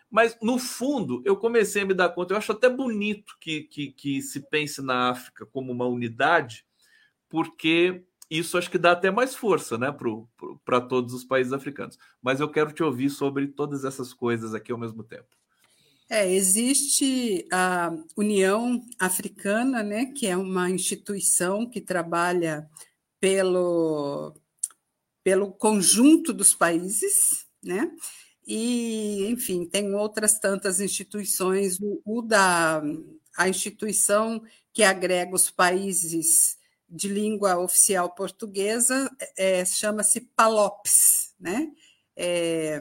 Mas, 0.10 0.38
no 0.42 0.60
fundo, 0.60 1.22
eu 1.26 1.36
comecei 1.36 1.82
a 1.82 1.86
me 1.86 1.94
dar 1.94 2.10
conta, 2.10 2.34
eu 2.34 2.38
acho 2.38 2.52
até 2.52 2.70
bonito 2.70 3.36
que, 3.40 3.64
que, 3.64 3.92
que 3.92 4.22
se 4.22 4.42
pense 4.42 4.82
na 4.82 5.10
África 5.10 5.46
como 5.46 5.72
uma 5.72 5.88
unidade, 5.88 6.66
porque 7.28 8.04
isso 8.30 8.58
acho 8.58 8.70
que 8.70 8.78
dá 8.78 8.92
até 8.92 9.12
mais 9.12 9.36
força 9.36 9.78
né, 9.78 9.96
para 10.66 10.82
todos 10.82 11.14
os 11.14 11.24
países 11.24 11.54
africanos. 11.54 11.98
Mas 12.22 12.40
eu 12.40 12.50
quero 12.50 12.72
te 12.72 12.84
ouvir 12.84 13.10
sobre 13.10 13.48
todas 13.48 13.86
essas 13.86 14.14
coisas 14.14 14.54
aqui 14.54 14.72
ao 14.72 14.78
mesmo 14.78 15.04
tempo. 15.04 15.28
É, 16.10 16.32
existe 16.32 17.48
a 17.52 17.92
União 18.16 18.84
Africana, 19.00 19.82
né, 19.82 20.08
que 20.08 20.28
é 20.28 20.38
uma 20.38 20.70
instituição 20.70 21.68
que 21.70 21.82
trabalha 21.82 22.70
pelo, 23.20 24.36
pelo 25.24 25.52
conjunto 25.52 26.34
dos 26.34 26.54
países, 26.54 27.46
né? 27.64 27.90
E, 28.46 29.26
enfim, 29.30 29.66
tem 29.66 29.96
outras 29.96 30.38
tantas 30.38 30.82
instituições. 30.82 31.80
O, 31.80 32.02
o 32.04 32.22
da 32.22 32.84
a 33.38 33.50
instituição 33.50 34.44
que 34.72 34.84
agrega 34.84 35.34
os 35.34 35.50
países 35.50 36.58
de 36.94 37.08
língua 37.08 37.58
oficial 37.58 38.14
portuguesa 38.14 39.10
é, 39.36 39.66
chama-se 39.66 40.22
PALOPS, 40.36 41.34
né? 41.40 41.72
É, 42.16 42.80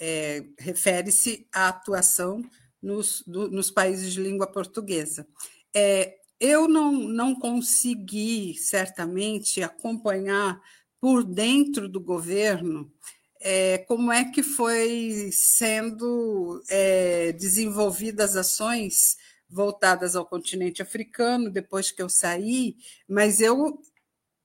é, 0.00 0.44
refere-se 0.58 1.48
à 1.52 1.68
atuação 1.68 2.42
nos, 2.80 3.24
do, 3.26 3.50
nos 3.50 3.72
países 3.72 4.12
de 4.12 4.20
língua 4.20 4.46
portuguesa. 4.46 5.26
É, 5.74 6.16
eu 6.38 6.68
não, 6.68 6.92
não 6.92 7.34
consegui, 7.34 8.54
certamente, 8.54 9.62
acompanhar 9.62 10.60
por 11.00 11.24
dentro 11.24 11.88
do 11.88 12.00
governo 12.00 12.92
é, 13.40 13.78
como 13.78 14.12
é 14.12 14.24
que 14.24 14.42
foi 14.42 15.30
sendo 15.32 16.62
é, 16.68 17.32
desenvolvidas 17.32 18.36
ações 18.36 19.16
voltadas 19.54 20.16
ao 20.16 20.26
continente 20.26 20.82
africano 20.82 21.48
depois 21.48 21.92
que 21.92 22.02
eu 22.02 22.08
saí, 22.08 22.76
mas 23.08 23.40
eu, 23.40 23.80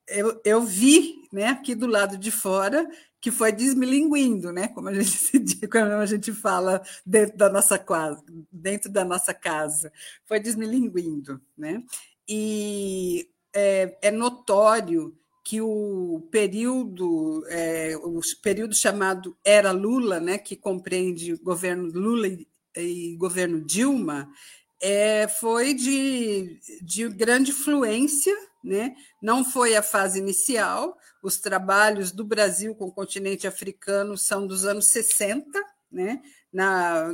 eu, 0.07 0.40
eu 0.45 0.61
vi 0.61 1.27
né, 1.34 1.48
aqui 1.48 1.73
do 1.73 1.88
lado 1.88 2.15
de 2.15 2.30
fora 2.30 2.88
que 3.19 3.31
foi 3.31 3.52
desmilinguindo, 3.52 4.52
né? 4.52 4.69
Como 4.69 4.88
a 4.88 4.94
gente, 4.94 5.68
como 5.68 5.91
a 5.91 6.06
gente 6.06 6.31
fala 6.31 6.81
dentro 7.06 7.36
da 7.36 7.49
nossa 7.49 7.77
casa, 7.77 8.23
dentro 8.52 8.90
da 8.90 9.03
nossa 9.03 9.34
casa, 9.34 9.91
foi 10.26 10.40
desmilinguindo, 10.40 11.41
né? 11.57 11.84
E 12.27 13.27
é, 13.53 13.98
é 14.03 14.11
notório 14.11 15.18
que 15.44 15.60
o 15.60 16.27
período, 16.30 17.44
é, 17.49 17.98
o 17.98 18.22
período 18.41 18.76
chamado 18.76 19.36
Era 19.44 19.72
Lula, 19.72 20.19
né, 20.19 20.38
que 20.38 20.56
compreende 20.56 21.36
governo 21.38 21.91
Lula 21.91 22.27
e, 22.27 22.48
e 22.77 23.15
governo 23.15 23.60
Dilma, 23.60 24.31
é, 24.81 25.27
foi 25.27 25.73
de, 25.73 26.60
de 26.81 27.10
grande 27.10 27.51
influência 27.51 28.35
né? 28.64 28.95
Não 29.22 29.43
foi 29.43 29.76
a 29.76 29.81
fase 29.81 30.19
inicial. 30.19 30.97
Os 31.23 31.38
trabalhos 31.39 32.11
do 32.11 32.23
Brasil 32.23 32.76
com 32.76 32.85
o 32.85 32.91
continente 32.91 33.47
africano 33.47 34.18
são 34.18 34.45
dos 34.45 34.65
anos 34.65 34.88
60, 34.88 35.47
né? 35.91 36.22
Na, 36.51 37.14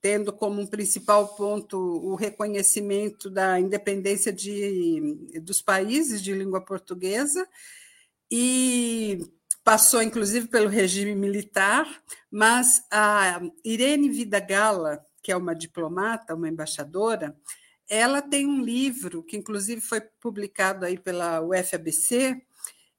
tendo 0.00 0.32
como 0.32 0.60
um 0.60 0.66
principal 0.66 1.28
ponto 1.34 1.76
o 1.76 2.14
reconhecimento 2.14 3.28
da 3.28 3.58
independência 3.58 4.32
de, 4.32 5.40
dos 5.42 5.60
países 5.60 6.22
de 6.22 6.32
língua 6.32 6.64
portuguesa, 6.64 7.46
e 8.30 9.18
passou 9.64 10.02
inclusive 10.02 10.46
pelo 10.48 10.68
regime 10.68 11.14
militar, 11.14 12.02
mas 12.30 12.82
a 12.90 13.40
Irene 13.64 14.08
Vida 14.08 14.38
Gala, 14.38 15.04
que 15.22 15.32
é 15.32 15.36
uma 15.36 15.54
diplomata, 15.54 16.34
uma 16.34 16.48
embaixadora, 16.48 17.36
ela 17.88 18.20
tem 18.20 18.46
um 18.46 18.62
livro 18.62 19.22
que 19.22 19.36
inclusive 19.36 19.80
foi 19.80 20.00
publicado 20.20 20.84
aí 20.84 20.98
pela 20.98 21.40
UFABC. 21.40 22.42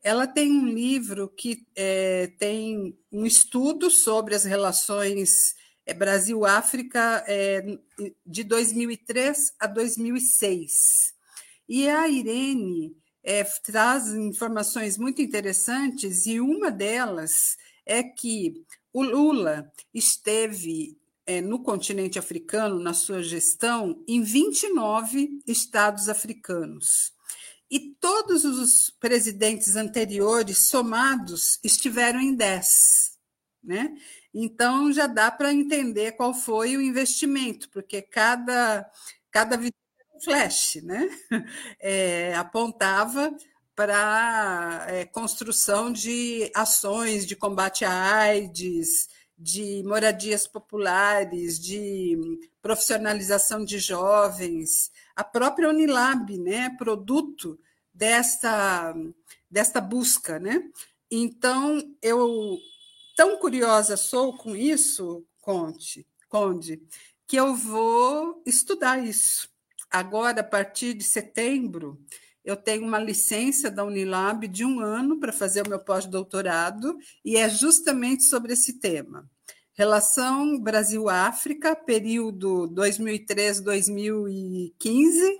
Ela 0.01 0.25
tem 0.25 0.51
um 0.51 0.65
livro 0.65 1.29
que 1.29 1.67
é, 1.75 2.27
tem 2.39 2.97
um 3.11 3.25
estudo 3.25 3.91
sobre 3.91 4.33
as 4.33 4.43
relações 4.45 5.55
é, 5.85 5.93
Brasil-África 5.93 7.23
é, 7.27 7.77
de 8.25 8.43
2003 8.43 9.53
a 9.59 9.67
2006. 9.67 11.13
E 11.67 11.87
a 11.87 12.07
Irene 12.07 12.95
é, 13.23 13.43
traz 13.43 14.07
informações 14.13 14.97
muito 14.97 15.21
interessantes, 15.21 16.25
e 16.25 16.39
uma 16.39 16.71
delas 16.71 17.57
é 17.85 18.01
que 18.01 18.63
o 18.93 19.03
Lula 19.03 19.71
esteve 19.93 20.98
é, 21.29 21.41
no 21.41 21.61
continente 21.61 22.17
africano, 22.17 22.79
na 22.79 22.91
sua 22.91 23.21
gestão, 23.21 24.03
em 24.07 24.23
29 24.23 25.39
estados 25.45 26.09
africanos. 26.09 27.13
E 27.69 27.95
todos 28.01 28.43
os 28.43 28.89
presidentes 28.99 29.75
anteriores 29.75 30.57
somados 30.57 31.59
estiveram 31.63 32.19
em 32.19 32.33
10. 32.33 33.15
Né? 33.63 33.95
Então 34.33 34.91
já 34.91 35.05
dá 35.05 35.29
para 35.29 35.53
entender 35.53 36.13
qual 36.13 36.33
foi 36.33 36.75
o 36.75 36.81
investimento, 36.81 37.69
porque 37.69 38.01
cada, 38.01 38.89
cada 39.29 39.59
flash, 40.23 40.81
né? 40.81 41.07
É, 41.79 42.33
apontava 42.35 43.31
para 43.75 44.85
é, 44.89 45.05
construção 45.05 45.91
de 45.91 46.51
ações 46.55 47.23
de 47.25 47.35
combate 47.35 47.85
à 47.85 48.15
AIDS, 48.15 49.07
de 49.39 49.81
moradias 49.83 50.45
populares, 50.45 51.57
de 51.57 52.17
profissionalização 52.61 53.63
de 53.63 53.79
jovens, 53.79 54.91
a 55.15 55.23
própria 55.23 55.69
Unilab, 55.69 56.37
né, 56.37 56.69
produto 56.77 57.57
desta, 57.93 58.93
desta 59.49 59.79
busca, 59.79 60.37
né? 60.39 60.61
Então, 61.09 61.81
eu 62.01 62.59
tão 63.15 63.37
curiosa 63.37 63.95
sou 63.95 64.35
com 64.35 64.53
isso, 64.55 65.25
Conte, 65.41 66.05
Conde, 66.27 66.81
que 67.25 67.37
eu 67.37 67.55
vou 67.55 68.43
estudar 68.45 69.01
isso. 69.01 69.49
Agora, 69.89 70.41
a 70.41 70.43
partir 70.43 70.93
de 70.93 71.03
setembro, 71.03 71.97
eu 72.43 72.55
tenho 72.55 72.83
uma 72.83 72.99
licença 72.99 73.69
da 73.69 73.83
Unilab 73.83 74.47
de 74.47 74.65
um 74.65 74.79
ano 74.79 75.19
para 75.19 75.33
fazer 75.33 75.65
o 75.65 75.69
meu 75.69 75.79
pós-doutorado, 75.79 76.97
e 77.23 77.37
é 77.37 77.49
justamente 77.49 78.23
sobre 78.23 78.53
esse 78.53 78.79
tema. 78.79 79.29
Relação 79.73 80.59
Brasil-África, 80.59 81.75
período 81.75 82.67
2003-2015, 82.73 85.37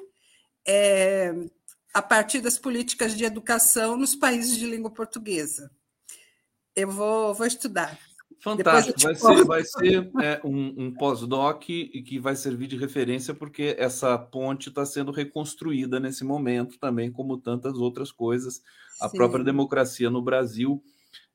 é, 0.66 1.34
a 1.94 2.02
partir 2.02 2.40
das 2.40 2.58
políticas 2.58 3.16
de 3.16 3.26
educação 3.26 3.98
nos 3.98 4.16
países 4.16 4.58
de 4.58 4.66
língua 4.66 4.92
portuguesa. 4.92 5.70
Eu 6.76 6.90
vou, 6.90 7.34
vou 7.34 7.46
estudar. 7.46 8.00
Fantástico, 8.42 9.00
vai 9.02 9.16
ser, 9.16 9.44
vai 9.46 9.64
ser 9.64 10.12
é, 10.22 10.40
um, 10.46 10.86
um 10.86 10.94
pós-doc 10.94 11.62
que 11.62 12.20
vai 12.20 12.36
servir 12.36 12.68
de 12.68 12.78
referência, 12.78 13.34
porque 13.34 13.76
essa 13.78 14.18
ponte 14.18 14.70
está 14.70 14.86
sendo 14.86 15.12
reconstruída 15.12 16.00
nesse 16.00 16.24
momento 16.24 16.80
também, 16.80 17.12
como 17.12 17.38
tantas 17.38 17.76
outras 17.76 18.12
coisas. 18.12 18.62
A 19.02 19.10
Sim. 19.10 19.18
própria 19.18 19.44
democracia 19.44 20.10
no 20.10 20.22
Brasil 20.22 20.82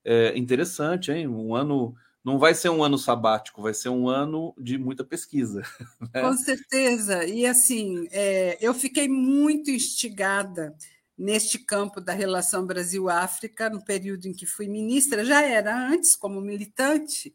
é 0.03 0.37
interessante, 0.37 1.13
hein? 1.13 1.29
Um 1.29 1.55
ano 1.55 1.95
não 2.25 2.39
vai 2.39 2.55
ser 2.55 2.71
um 2.71 2.83
ano 2.83 2.97
sabático, 2.97 3.61
vai 3.61 3.75
ser 3.75 3.91
um 3.91 4.09
ano 4.09 4.55
de 4.59 4.79
muita 4.79 5.05
pesquisa. 5.05 5.63
Né? 6.15 6.23
Com 6.23 6.37
certeza. 6.37 7.25
E 7.27 7.45
assim, 7.45 8.07
é, 8.11 8.57
eu 8.61 8.73
fiquei 8.73 9.09
muito 9.09 9.71
instigada 9.71 10.75
neste 11.17 11.59
campo 11.59 12.01
da 12.01 12.13
relação 12.13 12.67
Brasil-África, 12.67 13.71
no 13.71 13.85
período 13.85 14.27
em 14.27 14.33
que 14.33 14.47
fui 14.47 14.69
ministra, 14.69 15.25
já 15.25 15.43
era 15.43 15.77
antes 15.77 16.17
como 16.17 16.41
militante. 16.41 17.35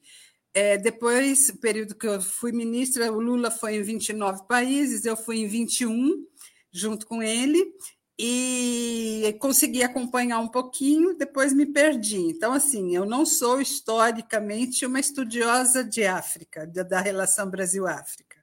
É, 0.53 0.77
depois, 0.77 1.51
período 1.61 1.95
que 1.95 2.07
eu 2.07 2.21
fui 2.21 2.51
ministra, 2.51 3.11
o 3.11 3.19
Lula 3.19 3.51
foi 3.51 3.75
em 3.75 3.83
29 3.83 4.47
países, 4.47 5.05
eu 5.05 5.15
fui 5.15 5.37
em 5.37 5.47
21, 5.47 6.25
junto 6.71 7.05
com 7.07 7.21
ele, 7.21 7.73
e 8.17 9.37
consegui 9.39 9.81
acompanhar 9.81 10.39
um 10.39 10.47
pouquinho, 10.49 11.15
depois 11.17 11.53
me 11.53 11.65
perdi. 11.65 12.17
Então, 12.17 12.51
assim, 12.51 12.93
eu 12.93 13.05
não 13.05 13.25
sou 13.25 13.61
historicamente 13.61 14.85
uma 14.85 14.99
estudiosa 14.99 15.83
de 15.85 16.05
África, 16.05 16.67
da, 16.67 16.99
relação 16.99 17.49
Brasil-África. 17.49 18.38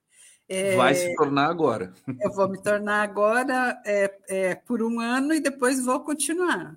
É, 0.48 0.76
Vai 0.76 0.94
se 0.94 1.14
tornar 1.16 1.46
agora. 1.46 1.92
Eu 2.22 2.32
vou 2.32 2.48
me 2.48 2.60
tornar 2.60 3.02
agora 3.02 3.80
é, 3.84 4.18
é, 4.28 4.54
por 4.54 4.82
um 4.82 5.00
ano 5.00 5.34
e 5.34 5.40
depois 5.40 5.84
vou 5.84 6.00
continuar. 6.00 6.76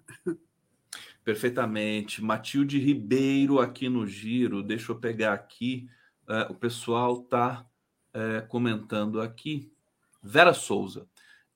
Perfeitamente. 1.23 2.23
Matilde 2.23 2.79
Ribeiro 2.79 3.59
aqui 3.59 3.87
no 3.87 4.07
Giro, 4.07 4.63
deixa 4.63 4.91
eu 4.91 4.95
pegar 4.95 5.33
aqui. 5.33 5.87
Uh, 6.27 6.51
o 6.51 6.55
pessoal 6.55 7.21
está 7.21 7.65
uh, 8.15 8.47
comentando 8.47 9.21
aqui. 9.21 9.71
Vera 10.21 10.53
Souza. 10.53 11.07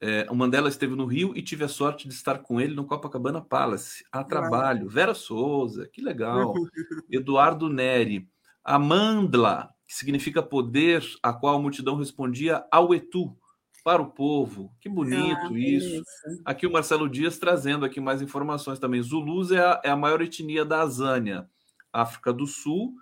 É, 0.06 0.28
o 0.30 0.36
Mandela 0.36 0.68
esteve 0.68 0.96
no 0.96 1.06
Rio 1.06 1.32
e 1.34 1.42
tive 1.42 1.64
a 1.64 1.70
sorte 1.70 2.10
de 2.10 2.14
estar 2.14 2.40
com 2.40 2.60
ele 2.60 2.76
no 2.76 2.84
Copacabana 2.84 3.40
Palace, 3.40 4.04
a 4.12 4.22
trabalho. 4.22 4.90
Vera 4.90 5.14
Souza, 5.14 5.88
que 5.88 6.02
legal. 6.02 6.54
Eduardo 7.10 7.70
Neri. 7.70 8.28
Amandla, 8.66 9.73
que 9.88 9.96
significa 9.96 10.42
poder, 10.42 11.04
a 11.22 11.34
qual 11.34 11.56
a 11.56 11.62
multidão 11.62 11.98
respondia 11.98 12.66
ao 12.72 12.94
etu, 12.94 13.38
para 13.84 14.02
o 14.02 14.12
povo. 14.12 14.74
Que 14.80 14.88
bonito 14.88 15.38
ah, 15.38 15.60
isso. 15.60 15.96
isso. 15.96 16.42
Aqui 16.46 16.66
o 16.66 16.72
Marcelo 16.72 17.10
Dias 17.10 17.38
trazendo 17.38 17.84
aqui 17.86 18.00
mais 18.00 18.22
informações 18.22 18.80
também. 18.80 19.02
Zulus 19.02 19.52
é 19.52 19.60
a, 19.60 19.82
é 19.84 19.90
a 19.90 19.98
maior 19.98 20.22
etnia 20.22 20.64
da 20.64 20.82
Azânia, 20.82 21.48
África 21.92 22.32
do 22.32 22.48
Sul. 22.48 22.96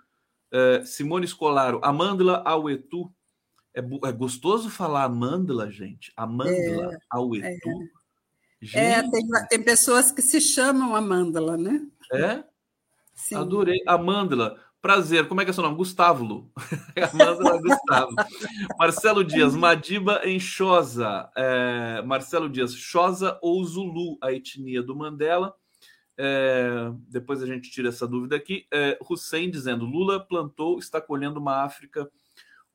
É, 0.50 0.84
Simone 0.84 1.24
Escolaro, 1.24 1.80
Amandla 1.82 2.42
Auetu. 2.44 3.10
É, 3.74 3.80
é 3.80 4.12
gostoso 4.12 4.68
falar 4.68 5.04
Amandla, 5.04 5.70
gente. 5.70 6.12
Amandla 6.16 6.92
é, 6.92 6.98
Auetu. 7.08 7.70
É, 8.74 8.92
é 8.92 9.10
tem, 9.10 9.28
tem 9.48 9.62
pessoas 9.62 10.10
que 10.10 10.20
se 10.20 10.40
chamam 10.40 10.94
Amandla, 10.94 11.56
né? 11.56 11.86
É? 12.12 12.44
Sim. 13.14 13.36
Adorei. 13.36 13.80
Amandla, 13.86 14.60
Prazer, 14.82 15.28
como 15.28 15.40
é 15.40 15.44
que 15.44 15.50
é 15.50 15.54
seu 15.54 15.62
nome? 15.62 15.76
Gustavo 15.76 16.24
Lu. 16.24 16.52
Amanda 17.14 17.56
Gustavo. 17.62 18.16
Marcelo 18.76 19.22
Dias, 19.22 19.54
Madiba 19.54 20.22
em 20.24 20.40
Xosa. 20.40 21.30
É, 21.36 22.02
Marcelo 22.02 22.48
Dias, 22.50 22.74
Xosa 22.74 23.38
ou 23.40 23.64
Zulu, 23.64 24.18
a 24.20 24.32
etnia 24.32 24.82
do 24.82 24.96
Mandela. 24.96 25.54
É, 26.18 26.92
depois 27.08 27.40
a 27.44 27.46
gente 27.46 27.70
tira 27.70 27.90
essa 27.90 28.08
dúvida 28.08 28.34
aqui. 28.34 28.66
É, 28.72 28.98
Hussein 29.08 29.48
dizendo: 29.52 29.84
Lula 29.84 30.18
plantou, 30.18 30.80
está 30.80 31.00
colhendo 31.00 31.38
uma 31.38 31.62
África 31.62 32.10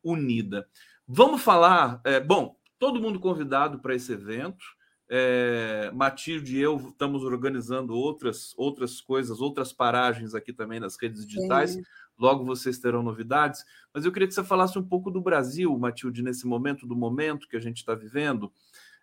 unida. 0.01 0.65
Vamos 1.05 1.41
falar. 1.41 1.99
É, 2.05 2.21
bom, 2.21 2.55
todo 2.79 3.01
mundo 3.01 3.19
convidado 3.19 3.79
para 3.79 3.93
esse 3.93 4.13
evento. 4.13 4.77
É, 5.09 5.89
Matilde 5.93 6.57
e 6.57 6.61
eu 6.61 6.75
estamos 6.89 7.23
organizando 7.23 7.95
outras, 7.95 8.53
outras 8.57 8.99
coisas, 8.99 9.39
outras 9.39 9.71
paragens 9.71 10.35
aqui 10.35 10.51
também 10.51 10.79
nas 10.79 10.97
redes 11.01 11.25
digitais. 11.25 11.71
Sim. 11.71 11.84
Logo 12.17 12.43
vocês 12.43 12.79
terão 12.79 13.03
novidades. 13.03 13.63
Mas 13.93 14.03
eu 14.03 14.11
queria 14.11 14.27
que 14.27 14.34
você 14.34 14.43
falasse 14.43 14.77
um 14.77 14.84
pouco 14.84 15.09
do 15.09 15.21
Brasil, 15.21 15.77
Matilde, 15.77 16.23
nesse 16.23 16.45
momento, 16.45 16.85
do 16.85 16.95
momento 16.95 17.47
que 17.47 17.55
a 17.55 17.61
gente 17.61 17.77
está 17.77 17.93
vivendo. 17.95 18.51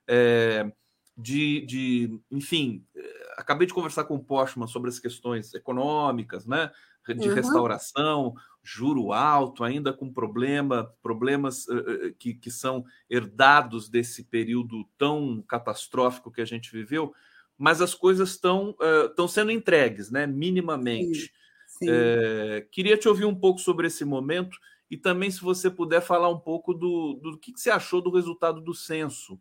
É, 0.06 0.70
de, 1.16 1.64
de, 1.64 2.20
enfim, 2.30 2.84
é, 2.94 3.34
acabei 3.38 3.66
de 3.66 3.72
conversar 3.72 4.04
com 4.04 4.16
o 4.16 4.24
Postman 4.24 4.66
sobre 4.66 4.90
as 4.90 4.98
questões 4.98 5.54
econômicas, 5.54 6.44
né? 6.44 6.70
De 7.06 7.28
uhum. 7.28 7.34
restauração, 7.34 8.34
juro 8.64 9.12
alto, 9.12 9.62
ainda 9.62 9.92
com 9.92 10.10
problema, 10.10 10.90
problemas 11.02 11.68
uh, 11.68 12.14
que, 12.18 12.32
que 12.32 12.50
são 12.50 12.84
herdados 13.10 13.90
desse 13.90 14.24
período 14.24 14.88
tão 14.96 15.44
catastrófico 15.46 16.32
que 16.32 16.40
a 16.40 16.46
gente 16.46 16.72
viveu, 16.72 17.14
mas 17.58 17.82
as 17.82 17.94
coisas 17.94 18.30
estão 18.30 18.74
uh, 18.80 19.28
sendo 19.28 19.50
entregues, 19.50 20.10
né, 20.10 20.26
minimamente. 20.26 21.32
Sim, 21.66 21.86
sim. 21.86 21.86
É, 21.90 22.66
queria 22.72 22.96
te 22.96 23.06
ouvir 23.06 23.26
um 23.26 23.34
pouco 23.34 23.60
sobre 23.60 23.86
esse 23.86 24.04
momento 24.04 24.58
e 24.90 24.96
também, 24.96 25.30
se 25.30 25.40
você 25.40 25.70
puder, 25.70 26.00
falar 26.00 26.28
um 26.28 26.38
pouco 26.38 26.72
do, 26.72 27.14
do 27.14 27.38
que, 27.38 27.52
que 27.52 27.60
você 27.60 27.70
achou 27.70 28.00
do 28.00 28.10
resultado 28.10 28.60
do 28.60 28.74
censo 28.74 29.38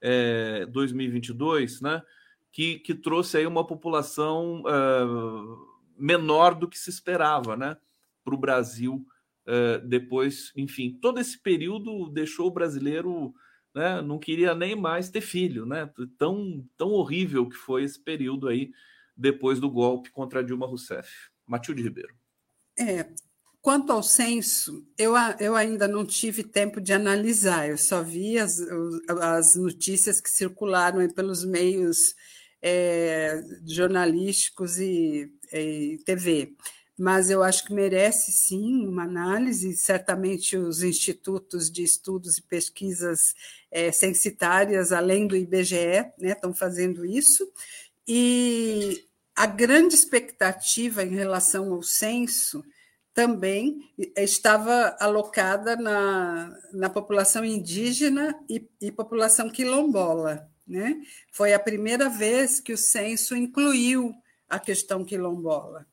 é, 0.00 0.66
2022, 0.66 1.80
né? 1.80 2.02
Que, 2.52 2.78
que 2.78 2.94
trouxe 2.94 3.38
aí 3.38 3.46
uma 3.46 3.66
população 3.66 4.62
uh, 4.62 5.66
menor 5.96 6.54
do 6.54 6.68
que 6.68 6.78
se 6.78 6.90
esperava, 6.90 7.56
né? 7.56 7.76
Para 8.24 8.34
o 8.34 8.38
Brasil 8.38 9.06
uh, 9.46 9.86
depois, 9.86 10.52
enfim, 10.56 10.98
todo 11.00 11.20
esse 11.20 11.40
período 11.40 12.08
deixou 12.10 12.46
o 12.48 12.52
brasileiro, 12.52 13.34
né? 13.74 14.00
Não 14.02 14.18
queria 14.18 14.54
nem 14.54 14.76
mais 14.76 15.10
ter 15.10 15.20
filho, 15.20 15.66
né? 15.66 15.90
Tão, 16.18 16.66
tão 16.76 16.90
horrível 16.90 17.48
que 17.48 17.56
foi 17.56 17.84
esse 17.84 18.02
período 18.02 18.48
aí 18.48 18.70
depois 19.16 19.60
do 19.60 19.70
golpe 19.70 20.10
contra 20.10 20.44
Dilma 20.44 20.66
Rousseff. 20.66 21.10
Matilde 21.46 21.82
Ribeiro. 21.82 22.14
É, 22.78 23.06
Quanto 23.62 23.92
ao 23.92 24.02
censo, 24.02 24.84
eu, 24.98 25.12
eu 25.38 25.54
ainda 25.54 25.86
não 25.86 26.04
tive 26.04 26.42
tempo 26.42 26.80
de 26.80 26.92
analisar, 26.92 27.68
eu 27.68 27.78
só 27.78 28.02
vi 28.02 28.36
as, 28.36 28.58
as 29.20 29.54
notícias 29.54 30.20
que 30.20 30.28
circularam 30.28 31.08
pelos 31.10 31.44
meios 31.44 32.12
é, 32.60 33.40
jornalísticos 33.64 34.78
e, 34.80 35.32
e 35.52 35.96
TV. 36.04 36.56
Mas 36.98 37.30
eu 37.30 37.42
acho 37.42 37.64
que 37.64 37.72
merece 37.72 38.32
sim 38.32 38.86
uma 38.86 39.04
análise, 39.04 39.76
certamente 39.76 40.56
os 40.56 40.82
institutos 40.82 41.70
de 41.70 41.82
estudos 41.82 42.36
e 42.36 42.42
pesquisas 42.42 43.34
é, 43.70 43.90
censitárias, 43.90 44.92
além 44.92 45.26
do 45.26 45.36
IBGE, 45.36 46.04
né, 46.18 46.32
estão 46.32 46.54
fazendo 46.54 47.04
isso. 47.04 47.50
E 48.06 49.08
a 49.34 49.46
grande 49.46 49.94
expectativa 49.94 51.02
em 51.02 51.14
relação 51.14 51.72
ao 51.72 51.82
censo 51.82 52.62
também 53.14 53.90
estava 54.16 54.96
alocada 54.98 55.76
na, 55.76 56.54
na 56.72 56.90
população 56.90 57.44
indígena 57.44 58.34
e, 58.48 58.66
e 58.80 58.90
população 58.90 59.50
quilombola. 59.50 60.48
Né? 60.66 60.96
Foi 61.30 61.52
a 61.52 61.58
primeira 61.58 62.08
vez 62.08 62.60
que 62.60 62.72
o 62.72 62.78
censo 62.78 63.36
incluiu 63.36 64.14
a 64.48 64.58
questão 64.58 65.04
quilombola. 65.04 65.86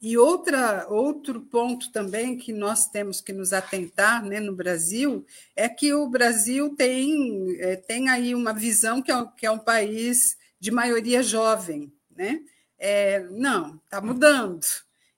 E 0.00 0.16
outra, 0.16 0.86
outro 0.88 1.40
ponto 1.40 1.90
também 1.90 2.36
que 2.38 2.52
nós 2.52 2.86
temos 2.86 3.20
que 3.20 3.32
nos 3.32 3.52
atentar 3.52 4.24
né, 4.24 4.38
no 4.38 4.54
Brasil 4.54 5.26
é 5.56 5.68
que 5.68 5.92
o 5.92 6.08
Brasil 6.08 6.74
tem, 6.76 7.56
é, 7.60 7.74
tem 7.74 8.08
aí 8.08 8.34
uma 8.34 8.52
visão 8.52 9.02
que 9.02 9.10
é, 9.10 9.26
que 9.36 9.44
é 9.44 9.50
um 9.50 9.58
país 9.58 10.36
de 10.60 10.70
maioria 10.70 11.22
jovem. 11.22 11.92
Né? 12.14 12.42
É, 12.78 13.20
não, 13.30 13.80
está 13.84 14.00
mudando 14.00 14.66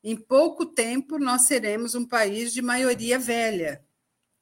em 0.03 0.17
pouco 0.17 0.67
tempo 0.67 1.19
nós 1.19 1.43
seremos 1.43 1.95
um 1.95 2.07
país 2.07 2.53
de 2.53 2.63
maioria 2.63 3.19
velha, 3.19 3.85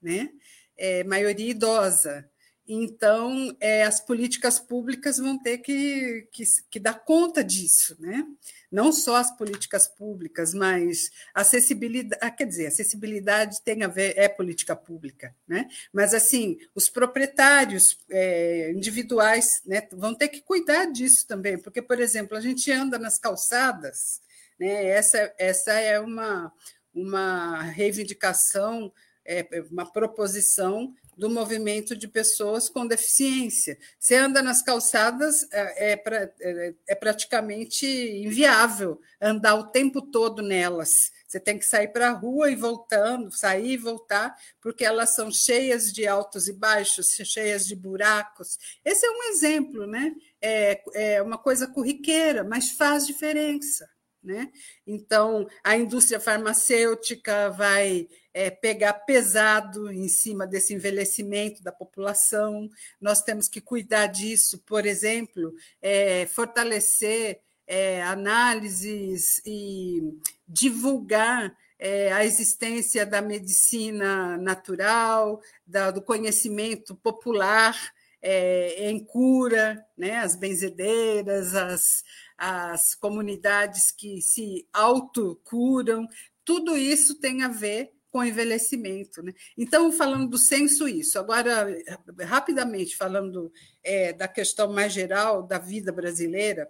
né? 0.01 0.31
É, 0.77 1.03
maioria 1.05 1.51
idosa. 1.51 2.29
Então, 2.67 3.57
é, 3.59 3.83
as 3.85 3.99
políticas 3.99 4.59
públicas 4.59 5.19
vão 5.19 5.39
ter 5.39 5.59
que, 5.59 6.29
que, 6.31 6.45
que, 6.71 6.79
dar 6.79 7.05
conta 7.05 7.43
disso, 7.43 7.97
né? 7.99 8.25
Não 8.71 8.93
só 8.93 9.17
as 9.17 9.31
políticas 9.37 9.89
públicas, 9.89 10.53
mas 10.53 11.11
acessibilidade, 11.35 12.21
ah, 12.23 12.31
quer 12.31 12.47
dizer, 12.47 12.67
acessibilidade 12.67 13.63
tem 13.63 13.83
a 13.83 13.89
ver, 13.89 14.15
é 14.17 14.29
política 14.29 14.77
pública, 14.77 15.35
né? 15.47 15.69
Mas 15.93 16.13
assim, 16.15 16.59
os 16.75 16.89
proprietários 16.89 17.99
é, 18.11 18.71
individuais 18.73 19.63
né, 19.65 19.87
vão 19.93 20.15
ter 20.15 20.29
que 20.29 20.41
cuidar 20.41 20.87
disso 20.87 21.27
também, 21.27 21.59
porque, 21.59 21.81
por 21.81 21.99
exemplo, 21.99 22.37
a 22.37 22.41
gente 22.41 22.71
anda 22.71 22.99
nas 22.99 23.19
calçadas 23.19 24.21
né? 24.59 24.87
Essa, 24.87 25.33
essa 25.39 25.73
é 25.73 26.01
uma, 26.01 26.53
uma 26.93 27.63
reivindicação, 27.63 28.93
é, 29.25 29.47
uma 29.71 29.91
proposição 29.91 30.95
do 31.19 31.29
movimento 31.29 31.97
de 31.97 32.07
pessoas 32.07 32.69
com 32.69 32.87
deficiência. 32.87 33.77
Você 33.99 34.15
anda 34.15 34.41
nas 34.41 34.63
calçadas, 34.63 35.47
é, 35.53 35.93
é, 35.93 36.33
é, 36.41 36.75
é 36.87 36.95
praticamente 36.95 37.87
inviável 37.87 39.01
andar 39.21 39.57
o 39.57 39.67
tempo 39.67 40.01
todo 40.01 40.41
nelas. 40.41 41.11
Você 41.27 41.41
tem 41.41 41.59
que 41.59 41.67
sair 41.67 41.89
para 41.89 42.11
a 42.11 42.13
rua 42.13 42.51
e 42.51 42.57
voltando, 42.57 43.33
sair 43.33 43.73
e 43.73 43.77
voltar, 43.77 44.35
porque 44.61 44.85
elas 44.85 45.11
são 45.11 45.31
cheias 45.31 45.93
de 45.93 46.07
altos 46.07 46.47
e 46.47 46.53
baixos, 46.53 47.09
cheias 47.25 47.67
de 47.67 47.75
buracos. 47.75 48.57
Esse 48.85 49.05
é 49.05 49.11
um 49.11 49.25
exemplo, 49.25 49.89
né? 49.89 50.15
É, 50.41 50.83
é 50.95 51.23
uma 51.23 51.37
coisa 51.37 51.67
corriqueira, 51.67 52.45
mas 52.45 52.71
faz 52.71 53.05
diferença. 53.05 53.91
Né? 54.23 54.51
Então, 54.87 55.47
a 55.63 55.77
indústria 55.77 56.19
farmacêutica 56.19 57.51
vai 57.51 58.09
é, 58.39 58.51
pegar 58.51 58.93
pesado 58.93 59.91
em 59.91 60.07
cima 60.07 60.47
desse 60.47 60.73
envelhecimento 60.73 61.61
da 61.61 61.73
população. 61.73 62.71
Nós 63.01 63.21
temos 63.21 63.49
que 63.49 63.61
cuidar 63.61 64.07
disso, 64.07 64.59
por 64.59 64.87
exemplo, 64.87 65.53
é, 65.83 66.25
fortalecer 66.27 67.41
é, 67.67 68.01
análises 68.05 69.43
e 69.45 70.15
divulgar 70.47 71.53
é, 71.81 72.13
a 72.13 72.25
existência 72.25 73.05
da 73.05 73.21
medicina 73.21 74.37
natural, 74.37 75.41
da, 75.67 75.91
do 75.91 76.01
conhecimento 76.01 76.95
popular 76.95 77.93
é, 78.23 78.89
em 78.89 79.05
cura, 79.05 79.85
né? 79.97 80.19
as 80.19 80.37
benzedeiras, 80.37 81.57
as, 81.57 82.05
as 82.37 82.95
comunidades 82.95 83.91
que 83.91 84.23
se 84.23 84.65
autocuram, 84.73 86.07
tudo 86.45 86.77
isso 86.77 87.17
tem 87.17 87.43
a 87.43 87.49
ver 87.49 87.98
com 88.19 88.25
envelhecimento. 88.25 89.23
Né? 89.23 89.33
Então, 89.57 89.93
falando 89.93 90.29
do 90.29 90.37
censo, 90.37 90.89
isso. 90.89 91.21
Agora, 91.21 91.69
rapidamente, 92.27 92.97
falando 92.97 93.53
é, 93.81 94.13
da 94.13 94.27
questão 94.27 94.73
mais 94.73 94.93
geral 94.93 95.45
da 95.45 95.57
vida 95.57 95.93
brasileira, 95.93 96.69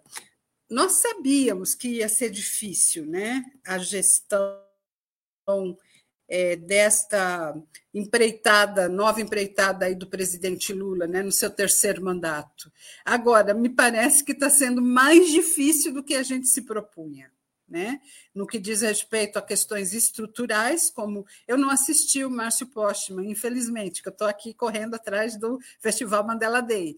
nós 0.68 0.92
sabíamos 0.92 1.74
que 1.74 1.88
ia 1.88 2.08
ser 2.08 2.28
difícil 2.28 3.06
né? 3.06 3.42
a 3.66 3.78
gestão 3.78 4.58
é, 6.28 6.56
desta 6.56 7.56
empreitada, 7.94 8.86
nova 8.86 9.22
empreitada 9.22 9.86
aí 9.86 9.94
do 9.94 10.06
presidente 10.06 10.74
Lula, 10.74 11.06
né, 11.06 11.22
no 11.22 11.32
seu 11.32 11.48
terceiro 11.48 12.04
mandato. 12.04 12.70
Agora, 13.02 13.54
me 13.54 13.70
parece 13.70 14.22
que 14.22 14.32
está 14.32 14.50
sendo 14.50 14.82
mais 14.82 15.30
difícil 15.30 15.94
do 15.94 16.04
que 16.04 16.14
a 16.14 16.22
gente 16.22 16.46
se 16.46 16.60
propunha. 16.66 17.32
Né? 17.68 18.00
No 18.34 18.46
que 18.46 18.58
diz 18.58 18.80
respeito 18.80 19.38
a 19.38 19.42
questões 19.42 19.92
estruturais, 19.92 20.90
como 20.90 21.26
eu 21.46 21.58
não 21.58 21.68
assisti 21.68 22.24
o 22.24 22.30
Márcio 22.30 22.66
Postman, 22.66 23.30
infelizmente, 23.30 24.02
que 24.02 24.08
eu 24.08 24.12
estou 24.12 24.26
aqui 24.26 24.54
correndo 24.54 24.94
atrás 24.94 25.36
do 25.36 25.58
Festival 25.78 26.26
Mandela 26.26 26.62
Day. 26.62 26.96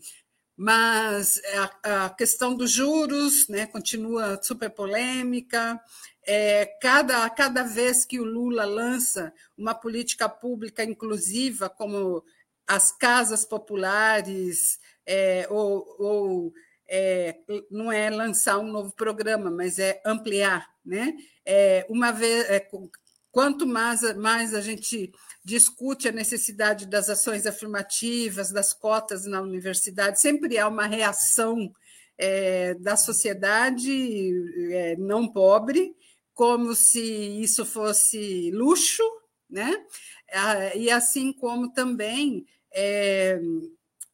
Mas 0.57 1.41
a, 1.83 2.05
a 2.05 2.11
questão 2.11 2.55
dos 2.55 2.71
juros 2.71 3.49
né, 3.49 3.67
continua 3.67 4.39
super 4.43 4.71
polêmica, 4.71 5.81
é, 6.23 6.67
cada, 6.81 7.29
cada 7.31 7.63
vez 7.63 8.05
que 8.05 8.21
o 8.21 8.25
Lula 8.25 8.65
lança 8.65 9.33
uma 9.57 9.75
política 9.75 10.29
pública 10.29 10.85
inclusiva, 10.85 11.69
como 11.69 12.23
as 12.67 12.93
casas 12.93 13.45
populares, 13.45 14.79
é, 15.05 15.47
ou, 15.51 15.97
ou 15.99 16.55
é, 16.91 17.39
não 17.71 17.93
é 17.93 18.11
lançar 18.11 18.59
um 18.59 18.67
novo 18.67 18.93
programa, 18.93 19.49
mas 19.49 19.79
é 19.79 20.03
ampliar. 20.05 20.69
Né? 20.85 21.15
É, 21.47 21.87
uma 21.89 22.11
vez, 22.11 22.51
é, 22.51 22.69
quanto 23.31 23.65
mais, 23.65 24.03
mais 24.17 24.55
a 24.55 24.61
gente 24.61 25.13
discute 25.45 26.09
a 26.09 26.13
necessidade 26.13 26.87
das 26.87 27.09
ações 27.09 27.47
afirmativas, 27.47 28.51
das 28.51 28.73
cotas 28.73 29.25
na 29.25 29.41
universidade, 29.41 30.21
sempre 30.21 30.59
há 30.59 30.67
uma 30.67 30.87
reação 30.87 31.73
é, 32.19 32.75
da 32.75 32.97
sociedade 32.97 34.35
é, 34.73 34.97
não 34.97 35.29
pobre 35.29 35.95
como 36.35 36.75
se 36.75 37.01
isso 37.41 37.65
fosse 37.65 38.51
luxo, 38.51 39.03
né? 39.49 39.85
Ah, 40.33 40.75
e 40.75 40.91
assim 40.91 41.33
como 41.33 41.73
também 41.73 42.47
é, 42.75 43.39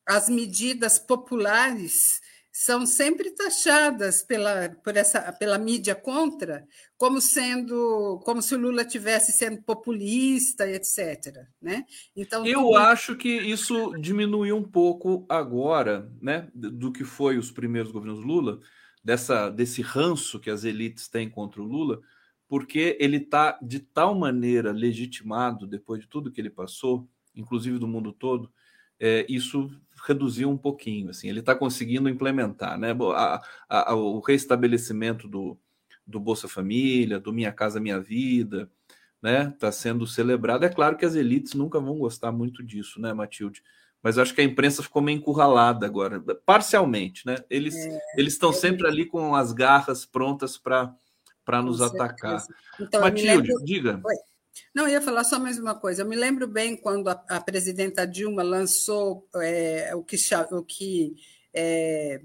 as 0.07 0.29
medidas 0.29 0.99
populares 0.99 2.21
são 2.59 2.87
sempre 2.87 3.33
taxadas 3.33 4.23
pela, 4.23 4.71
por 4.83 4.97
essa, 4.97 5.31
pela 5.31 5.59
mídia 5.59 5.95
contra 5.95 6.67
como 6.97 7.21
sendo 7.21 8.19
como 8.25 8.41
se 8.41 8.55
o 8.55 8.59
Lula 8.59 8.83
tivesse 8.83 9.31
sendo 9.31 9.63
populista, 9.63 10.67
etc. 10.67 11.47
Né? 11.61 11.85
Então 12.17 12.47
eu 12.47 12.63
tudo... 12.63 12.77
acho 12.79 13.15
que 13.15 13.29
isso 13.29 13.93
diminuiu 14.01 14.57
um 14.57 14.63
pouco 14.63 15.27
agora, 15.29 16.11
né, 16.19 16.49
do 16.55 16.91
que 16.91 17.05
foi 17.05 17.37
os 17.37 17.51
primeiros 17.51 17.93
governos 17.93 18.25
Lula, 18.25 18.59
dessa 19.05 19.51
desse 19.51 19.83
ranço 19.83 20.41
que 20.41 20.49
as 20.49 20.65
elites 20.65 21.09
têm 21.09 21.29
contra 21.29 21.61
o 21.61 21.67
Lula 21.67 22.01
porque 22.49 22.97
ele 22.99 23.19
está 23.19 23.59
de 23.61 23.81
tal 23.81 24.15
maneira 24.15 24.73
legitimado 24.73 25.67
depois 25.67 26.01
de 26.01 26.09
tudo 26.09 26.31
que 26.33 26.41
ele 26.41 26.49
passou, 26.49 27.07
inclusive 27.35 27.79
do 27.79 27.89
mundo 27.89 28.13
todo, 28.13 28.51
é, 29.01 29.27
isso 29.29 29.71
reduziu 30.07 30.49
um 30.51 30.57
pouquinho. 30.57 31.11
Assim, 31.11 31.29
ele 31.29 31.41
está 31.41 31.55
conseguindo 31.55 32.09
implementar, 32.09 32.79
né? 32.79 32.97
A, 33.15 33.43
a, 33.69 33.95
o 33.95 34.21
restabelecimento 34.21 35.29
do, 35.29 35.59
do 36.07 36.21
Bolsa 36.21 36.49
Família, 36.49 37.21
do 37.21 37.33
Minha 37.33 37.53
Casa 37.53 37.81
Minha 37.81 38.01
Vida, 38.01 38.71
né? 39.21 39.51
Está 39.55 39.73
sendo 39.73 40.07
celebrado. 40.07 40.65
É 40.65 40.69
claro 40.69 40.97
que 40.97 41.05
as 41.05 41.15
elites 41.15 41.55
nunca 41.55 41.81
vão 41.81 41.99
gostar 41.99 42.33
muito 42.33 42.63
disso, 42.63 43.01
né, 43.01 43.13
Matilde? 43.13 43.63
mas 44.03 44.19
acho 44.19 44.33
que 44.33 44.41
a 44.41 44.45
imprensa 44.45 44.85
ficou 44.85 45.03
meio 45.03 45.19
encurralada 45.19 45.85
agora, 45.85 46.23
parcialmente, 46.45 47.27
né? 47.27 47.39
Eles 47.51 47.75
é, 47.75 47.99
eles 48.17 48.35
estão 48.35 48.51
é 48.51 48.53
sempre 48.53 48.87
ali 48.87 49.05
com 49.05 49.35
as 49.35 49.53
garras 49.53 50.05
prontas 50.07 50.57
para 50.57 50.95
para 51.45 51.61
nos 51.61 51.81
atacar. 51.81 52.41
Então, 52.81 53.01
Matilde, 53.01 53.49
lembro... 53.49 53.65
diga. 53.65 54.01
Oi. 54.05 54.15
Não, 54.75 54.89
ia 54.89 55.01
falar 55.01 55.25
só 55.25 55.39
mais 55.39 55.59
uma 55.59 55.75
coisa. 55.75 56.03
Eu 56.03 56.07
me 56.07 56.17
lembro 56.17 56.47
bem 56.47 56.77
quando 56.77 57.09
a, 57.09 57.25
a 57.29 57.41
presidenta 57.41 58.07
Dilma 58.07 58.43
lançou 58.43 59.29
é, 59.37 59.95
o 59.95 60.03
que, 60.03 60.17
o 60.53 60.63
que 60.63 61.17
é, 61.55 62.21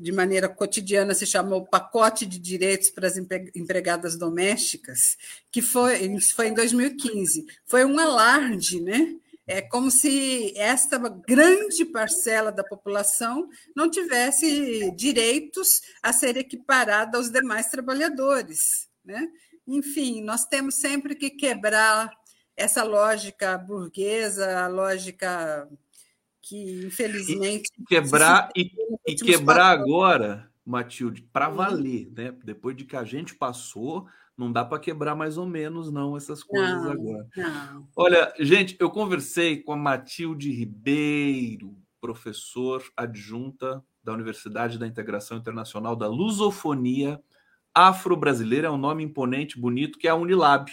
de 0.00 0.12
maneira 0.12 0.48
cotidiana 0.48 1.14
se 1.14 1.26
chamou 1.26 1.66
pacote 1.66 2.24
de 2.24 2.38
direitos 2.38 2.90
para 2.90 3.08
as 3.08 3.16
empregadas 3.16 4.16
domésticas, 4.16 5.16
que 5.50 5.60
foi, 5.60 6.20
foi 6.20 6.48
em 6.48 6.54
2015. 6.54 7.46
Foi 7.66 7.84
um 7.84 7.98
alarde, 7.98 8.80
né? 8.80 9.16
É 9.48 9.62
como 9.62 9.92
se 9.92 10.52
esta 10.56 10.98
grande 10.98 11.84
parcela 11.84 12.50
da 12.50 12.64
população 12.64 13.48
não 13.76 13.88
tivesse 13.88 14.90
direitos 14.92 15.82
a 16.02 16.12
ser 16.12 16.36
equiparada 16.36 17.16
aos 17.16 17.30
demais 17.30 17.68
trabalhadores. 17.68 18.88
Né? 19.04 19.28
Enfim, 19.66 20.22
nós 20.22 20.44
temos 20.44 20.76
sempre 20.76 21.14
que 21.14 21.30
quebrar 21.30 22.10
essa 22.56 22.84
lógica 22.84 23.58
burguesa, 23.58 24.60
a 24.60 24.68
lógica 24.68 25.68
que, 26.40 26.86
infelizmente. 26.86 27.70
E 27.78 27.84
quebrar, 27.84 28.50
e, 28.56 28.70
e 29.06 29.14
quebrar 29.16 29.70
agora, 29.70 30.50
Matilde, 30.64 31.22
para 31.22 31.48
valer, 31.48 32.10
né? 32.16 32.32
Depois 32.44 32.76
de 32.76 32.84
que 32.84 32.96
a 32.96 33.04
gente 33.04 33.34
passou 33.34 34.06
não 34.36 34.52
dá 34.52 34.64
para 34.64 34.78
quebrar 34.78 35.14
mais 35.14 35.38
ou 35.38 35.46
menos, 35.46 35.90
não, 35.90 36.16
essas 36.16 36.42
coisas 36.42 36.82
não, 36.82 36.90
agora. 36.90 37.26
Não. 37.34 37.88
Olha, 37.96 38.34
gente, 38.38 38.76
eu 38.78 38.90
conversei 38.90 39.62
com 39.62 39.72
a 39.72 39.76
Matilde 39.76 40.52
Ribeiro, 40.52 41.74
professor 42.00 42.84
adjunta 42.94 43.82
da 44.04 44.12
Universidade 44.12 44.78
da 44.78 44.86
Integração 44.86 45.38
Internacional 45.38 45.96
da 45.96 46.06
Lusofonia 46.06 47.20
Afro-Brasileira, 47.76 48.68
é 48.68 48.70
um 48.70 48.78
nome 48.78 49.04
imponente, 49.04 49.60
bonito, 49.60 49.98
que 49.98 50.08
é 50.08 50.10
a 50.10 50.14
Unilab. 50.14 50.72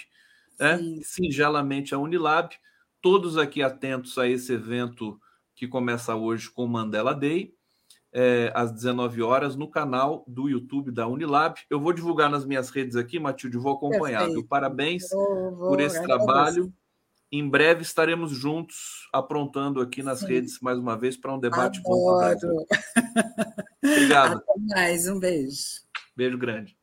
Né? 0.57 0.79
Singelamente 1.03 1.93
a 1.93 1.99
Unilab. 1.99 2.55
Todos 3.01 3.37
aqui 3.37 3.61
atentos 3.61 4.17
a 4.17 4.25
esse 4.25 4.53
evento 4.53 5.19
que 5.53 5.67
começa 5.67 6.15
hoje 6.15 6.49
com 6.49 6.65
Mandela 6.65 7.13
Day 7.13 7.53
é, 8.13 8.51
às 8.55 8.71
19 8.71 9.21
horas 9.21 9.55
no 9.55 9.67
canal 9.67 10.23
do 10.27 10.47
YouTube 10.47 10.91
da 10.91 11.07
Unilab. 11.07 11.59
Eu 11.69 11.79
vou 11.79 11.91
divulgar 11.91 12.29
nas 12.29 12.45
minhas 12.45 12.69
redes 12.69 12.95
aqui, 12.95 13.19
Matilde, 13.19 13.57
vou 13.57 13.73
acompanhar. 13.73 14.29
Viu? 14.29 14.45
Parabéns 14.47 15.09
vou, 15.11 15.55
vou, 15.55 15.69
por 15.69 15.81
esse 15.81 16.01
trabalho. 16.03 16.71
Em 17.31 17.49
breve 17.49 17.81
estaremos 17.81 18.31
juntos 18.31 19.09
aprontando 19.11 19.81
aqui 19.81 20.03
nas 20.03 20.19
Sim. 20.19 20.27
redes 20.27 20.59
mais 20.61 20.77
uma 20.77 20.95
vez 20.95 21.17
para 21.17 21.33
um 21.33 21.39
debate 21.39 21.79
Adoro. 21.79 22.37
bom. 22.37 22.65
Obrigado. 23.83 24.37
Até 24.47 24.75
mais, 24.75 25.07
um 25.09 25.19
beijo. 25.19 25.81
Beijo 26.15 26.37
grande. 26.37 26.77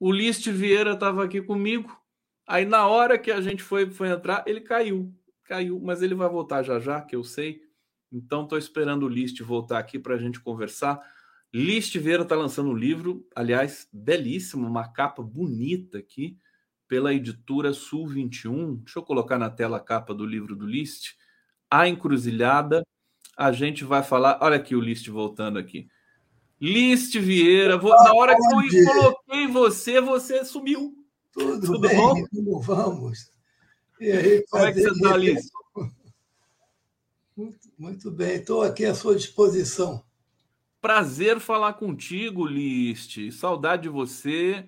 O 0.00 0.10
List 0.10 0.48
Vieira 0.48 0.92
estava 0.92 1.22
aqui 1.22 1.42
comigo. 1.42 1.94
Aí, 2.46 2.64
na 2.64 2.86
hora 2.86 3.18
que 3.18 3.30
a 3.30 3.42
gente 3.42 3.62
foi, 3.62 3.90
foi 3.90 4.08
entrar, 4.08 4.44
ele 4.46 4.62
caiu. 4.62 5.14
Caiu, 5.44 5.78
mas 5.78 6.00
ele 6.00 6.14
vai 6.14 6.30
voltar 6.30 6.62
já 6.62 6.80
já, 6.80 7.02
que 7.02 7.14
eu 7.14 7.22
sei. 7.22 7.60
Então, 8.10 8.44
estou 8.44 8.56
esperando 8.56 9.04
o 9.04 9.08
List 9.10 9.42
voltar 9.42 9.78
aqui 9.78 9.98
para 9.98 10.14
a 10.14 10.18
gente 10.18 10.40
conversar. 10.40 11.17
List 11.52 11.96
Vieira 11.96 12.22
está 12.22 12.36
lançando 12.36 12.70
um 12.70 12.76
livro, 12.76 13.26
aliás, 13.34 13.88
belíssimo, 13.92 14.66
uma 14.66 14.86
capa 14.92 15.22
bonita 15.22 15.98
aqui, 15.98 16.36
pela 16.86 17.12
editora 17.14 17.72
Sul 17.72 18.06
21. 18.06 18.76
Deixa 18.76 18.98
eu 18.98 19.02
colocar 19.02 19.38
na 19.38 19.50
tela 19.50 19.76
a 19.78 19.80
capa 19.80 20.14
do 20.14 20.26
livro 20.26 20.56
do 20.56 20.66
List. 20.66 21.14
A 21.70 21.88
Encruzilhada. 21.88 22.82
A 23.36 23.52
gente 23.52 23.84
vai 23.84 24.02
falar. 24.02 24.38
Olha 24.42 24.56
aqui 24.56 24.74
o 24.74 24.80
List 24.80 25.06
voltando 25.08 25.58
aqui. 25.58 25.88
List 26.60 27.16
Vieira, 27.16 27.78
vou, 27.78 27.90
na 27.90 28.12
hora 28.14 28.34
que 28.34 28.42
eu 28.42 28.84
coloquei 28.86 29.46
você, 29.46 30.00
você 30.00 30.44
sumiu. 30.44 30.94
Tudo, 31.32 31.66
Tudo 31.66 31.80
bem, 31.80 31.96
bom? 31.96 32.26
como 32.26 32.60
vamos? 32.60 33.30
E 34.00 34.10
aí, 34.10 34.44
como 34.50 34.64
é 34.64 34.72
que 34.72 34.80
você 34.80 34.90
está, 34.90 35.16
List? 35.16 35.48
Muito, 37.36 37.68
muito 37.78 38.10
bem, 38.10 38.36
estou 38.36 38.62
aqui 38.62 38.84
à 38.84 38.94
sua 38.94 39.14
disposição. 39.14 40.02
Prazer 40.88 41.38
falar 41.38 41.74
contigo, 41.74 42.46
List. 42.46 43.30
Saudade 43.32 43.82
de 43.82 43.88
você. 43.90 44.64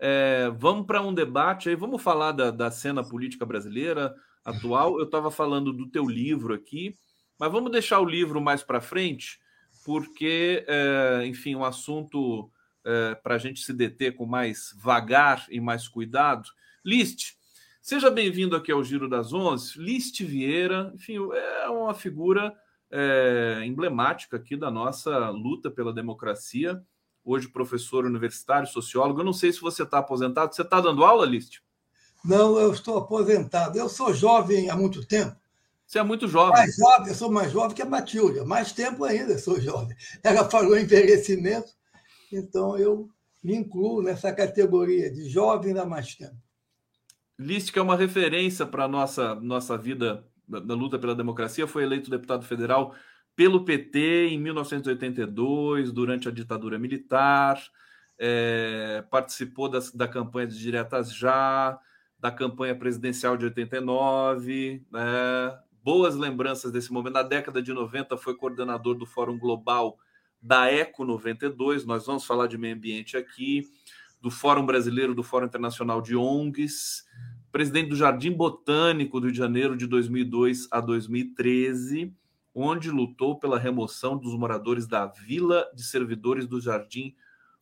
É, 0.00 0.50
vamos 0.58 0.84
para 0.84 1.00
um 1.00 1.14
debate 1.14 1.68
aí, 1.68 1.76
vamos 1.76 2.02
falar 2.02 2.32
da, 2.32 2.50
da 2.50 2.72
cena 2.72 3.04
política 3.04 3.46
brasileira 3.46 4.12
atual. 4.44 4.98
Eu 4.98 5.04
estava 5.04 5.30
falando 5.30 5.72
do 5.72 5.88
teu 5.88 6.06
livro 6.06 6.52
aqui, 6.52 6.96
mas 7.38 7.52
vamos 7.52 7.70
deixar 7.70 8.00
o 8.00 8.04
livro 8.04 8.40
mais 8.40 8.64
para 8.64 8.80
frente 8.80 9.38
porque, 9.84 10.64
é, 10.66 11.24
enfim, 11.26 11.54
um 11.54 11.64
assunto 11.64 12.50
é, 12.84 13.14
para 13.14 13.36
a 13.36 13.38
gente 13.38 13.60
se 13.60 13.72
deter 13.72 14.16
com 14.16 14.26
mais 14.26 14.74
vagar 14.76 15.46
e 15.50 15.60
mais 15.60 15.86
cuidado. 15.86 16.48
List, 16.84 17.34
seja 17.80 18.10
bem-vindo 18.10 18.56
aqui 18.56 18.72
ao 18.72 18.82
Giro 18.82 19.08
das 19.08 19.32
Onze. 19.32 19.78
List 19.78 20.20
Vieira, 20.20 20.90
enfim, 20.96 21.18
é 21.62 21.68
uma 21.68 21.94
figura 21.94 22.52
é, 22.90 23.62
emblemática 23.64 24.36
aqui 24.36 24.56
da 24.56 24.70
nossa 24.70 25.30
luta 25.30 25.70
pela 25.70 25.92
democracia. 25.92 26.82
Hoje, 27.24 27.48
professor 27.48 28.04
universitário, 28.04 28.66
sociólogo. 28.66 29.20
Eu 29.20 29.24
não 29.24 29.32
sei 29.32 29.52
se 29.52 29.60
você 29.60 29.82
está 29.82 29.98
aposentado. 29.98 30.54
Você 30.54 30.62
está 30.62 30.80
dando 30.80 31.04
aula, 31.04 31.26
List? 31.26 31.58
Não, 32.24 32.58
eu 32.58 32.72
estou 32.72 32.98
aposentado. 32.98 33.78
Eu 33.78 33.88
sou 33.88 34.12
jovem 34.12 34.70
há 34.70 34.76
muito 34.76 35.04
tempo. 35.06 35.36
Você 35.86 35.98
é 35.98 36.02
muito 36.04 36.28
jovem. 36.28 36.52
Mais 36.52 36.76
jovem, 36.76 37.08
eu 37.08 37.14
sou 37.14 37.32
mais 37.32 37.50
jovem 37.50 37.74
que 37.74 37.82
a 37.82 37.86
Matilde, 37.86 38.40
mais 38.44 38.70
tempo 38.70 39.04
ainda 39.04 39.36
sou 39.38 39.60
jovem. 39.60 39.96
Ela 40.22 40.48
falou 40.48 40.76
em 40.76 40.84
envelhecimento, 40.84 41.72
então 42.32 42.78
eu 42.78 43.08
me 43.42 43.56
incluo 43.56 44.00
nessa 44.00 44.32
categoria 44.32 45.10
de 45.10 45.28
jovem 45.28 45.76
há 45.76 45.84
mais 45.84 46.14
tempo. 46.14 46.36
Que 47.72 47.78
é 47.78 47.82
uma 47.82 47.96
referência 47.96 48.64
para 48.64 48.84
a 48.84 48.88
nossa, 48.88 49.34
nossa 49.34 49.76
vida 49.76 50.24
da 50.50 50.74
luta 50.74 50.98
pela 50.98 51.14
democracia, 51.14 51.66
foi 51.66 51.84
eleito 51.84 52.10
deputado 52.10 52.44
federal 52.44 52.94
pelo 53.36 53.64
PT 53.64 54.28
em 54.28 54.38
1982, 54.38 55.92
durante 55.92 56.28
a 56.28 56.32
ditadura 56.32 56.78
militar, 56.78 57.58
é, 58.18 59.02
participou 59.10 59.68
das, 59.68 59.90
da 59.92 60.06
campanha 60.06 60.46
de 60.46 60.58
Diretas 60.58 61.14
Já, 61.14 61.78
da 62.18 62.30
campanha 62.30 62.74
presidencial 62.74 63.36
de 63.36 63.46
89, 63.46 64.84
né, 64.92 65.58
boas 65.82 66.16
lembranças 66.16 66.70
desse 66.70 66.92
momento. 66.92 67.14
Na 67.14 67.22
década 67.22 67.62
de 67.62 67.72
90, 67.72 68.16
foi 68.18 68.36
coordenador 68.36 68.94
do 68.94 69.06
Fórum 69.06 69.38
Global 69.38 69.96
da 70.40 70.70
Eco 70.70 71.04
92. 71.04 71.86
Nós 71.86 72.06
vamos 72.06 72.26
falar 72.26 72.46
de 72.46 72.58
meio 72.58 72.74
ambiente 72.74 73.16
aqui, 73.16 73.70
do 74.20 74.30
Fórum 74.30 74.66
Brasileiro, 74.66 75.14
do 75.14 75.22
Fórum 75.22 75.46
Internacional 75.46 76.02
de 76.02 76.14
ONGs, 76.14 77.04
presidente 77.50 77.88
do 77.88 77.96
Jardim 77.96 78.32
Botânico 78.32 79.20
do 79.20 79.26
Rio 79.26 79.32
de 79.32 79.38
Janeiro 79.38 79.76
de 79.76 79.86
2002 79.86 80.68
a 80.70 80.80
2013, 80.80 82.14
onde 82.54 82.90
lutou 82.90 83.38
pela 83.38 83.58
remoção 83.58 84.16
dos 84.16 84.34
moradores 84.34 84.86
da 84.86 85.06
Vila 85.06 85.68
de 85.74 85.82
Servidores 85.82 86.46
do 86.46 86.60
Jardim 86.60 87.14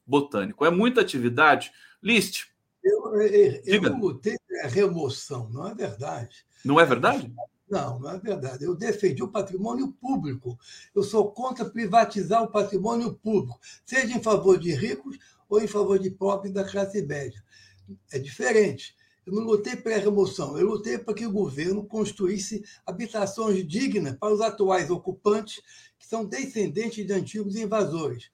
Botânico. 0.07 0.65
É 0.65 0.71
muita 0.71 1.01
atividade. 1.01 1.73
List. 2.03 2.47
Eu, 2.83 3.21
eu, 3.21 3.63
eu 3.65 3.83
não 3.83 4.01
lutei 4.01 4.37
a 4.65 4.69
remoção, 4.69 5.49
não 5.51 5.67
é 5.67 5.75
verdade. 5.75 6.45
Não 6.65 6.81
é 6.81 6.85
verdade? 6.85 7.33
Não, 7.69 7.99
não 7.99 8.11
é 8.11 8.19
verdade. 8.19 8.65
Eu 8.65 8.75
defendi 8.75 9.23
o 9.23 9.29
patrimônio 9.29 9.93
público. 9.93 10.59
Eu 10.95 11.03
sou 11.03 11.31
contra 11.31 11.65
privatizar 11.65 12.43
o 12.43 12.51
patrimônio 12.51 13.15
público, 13.15 13.61
seja 13.85 14.17
em 14.17 14.23
favor 14.23 14.59
de 14.59 14.73
ricos 14.73 15.19
ou 15.49 15.61
em 15.61 15.67
favor 15.67 15.99
de 15.99 16.11
pobres 16.11 16.53
da 16.53 16.65
classe 16.65 17.03
média. 17.03 17.43
É 18.13 18.19
diferente. 18.19 18.97
Eu 19.29 19.35
não 19.35 19.43
lutei 19.43 19.77
pela 19.77 19.99
remoção, 19.99 20.59
eu 20.59 20.67
lutei 20.67 20.97
para 20.97 21.13
que 21.13 21.27
o 21.27 21.33
governo 21.33 21.85
construísse 21.85 22.65
habitações 22.87 23.67
dignas 23.67 24.17
para 24.17 24.33
os 24.33 24.41
atuais 24.41 24.89
ocupantes, 24.89 25.61
que 25.99 26.07
são 26.07 26.25
descendentes 26.25 27.07
de 27.07 27.13
antigos 27.13 27.55
invasores 27.55 28.31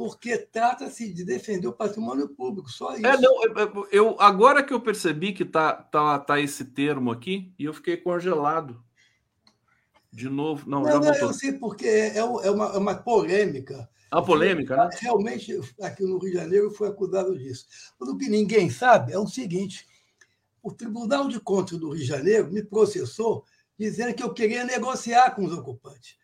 porque 0.00 0.38
trata-se 0.38 1.12
de 1.12 1.24
defender 1.26 1.66
o 1.66 1.74
patrimônio 1.74 2.26
público, 2.26 2.70
só 2.70 2.94
é, 2.94 2.96
isso. 2.96 3.06
É, 3.06 3.18
não, 3.18 3.86
eu, 3.92 4.16
agora 4.18 4.62
que 4.62 4.72
eu 4.72 4.80
percebi 4.80 5.34
que 5.34 5.44
tá, 5.44 5.74
tá, 5.74 6.18
tá 6.18 6.40
esse 6.40 6.64
termo 6.64 7.10
aqui, 7.10 7.52
e 7.58 7.64
eu 7.64 7.74
fiquei 7.74 7.98
congelado. 7.98 8.82
De 10.10 10.26
novo, 10.30 10.68
não, 10.68 10.80
não, 10.80 11.00
não 11.00 11.14
eu 11.14 11.34
sei 11.34 11.52
porque 11.52 11.86
é, 11.86 12.16
é 12.16 12.24
uma, 12.24 12.74
é 12.74 12.78
uma 12.78 12.94
polêmica. 12.94 13.90
É 14.10 14.16
uma 14.16 14.24
polêmica, 14.24 14.74
né? 14.74 14.88
Realmente, 15.00 15.60
aqui 15.82 16.02
no 16.02 16.16
Rio 16.16 16.32
de 16.32 16.38
Janeiro, 16.38 16.70
foi 16.70 16.88
acusado 16.88 17.38
disso. 17.38 17.66
Mas 18.00 18.08
o 18.08 18.16
que 18.16 18.30
ninguém 18.30 18.70
sabe 18.70 19.12
é 19.12 19.18
o 19.18 19.26
seguinte: 19.26 19.86
o 20.62 20.72
Tribunal 20.72 21.28
de 21.28 21.40
Contas 21.40 21.78
do 21.78 21.90
Rio 21.90 22.00
de 22.00 22.06
Janeiro 22.06 22.50
me 22.52 22.62
processou 22.62 23.44
dizendo 23.78 24.14
que 24.14 24.22
eu 24.22 24.32
queria 24.32 24.64
negociar 24.64 25.34
com 25.34 25.44
os 25.44 25.52
ocupantes. 25.52 26.16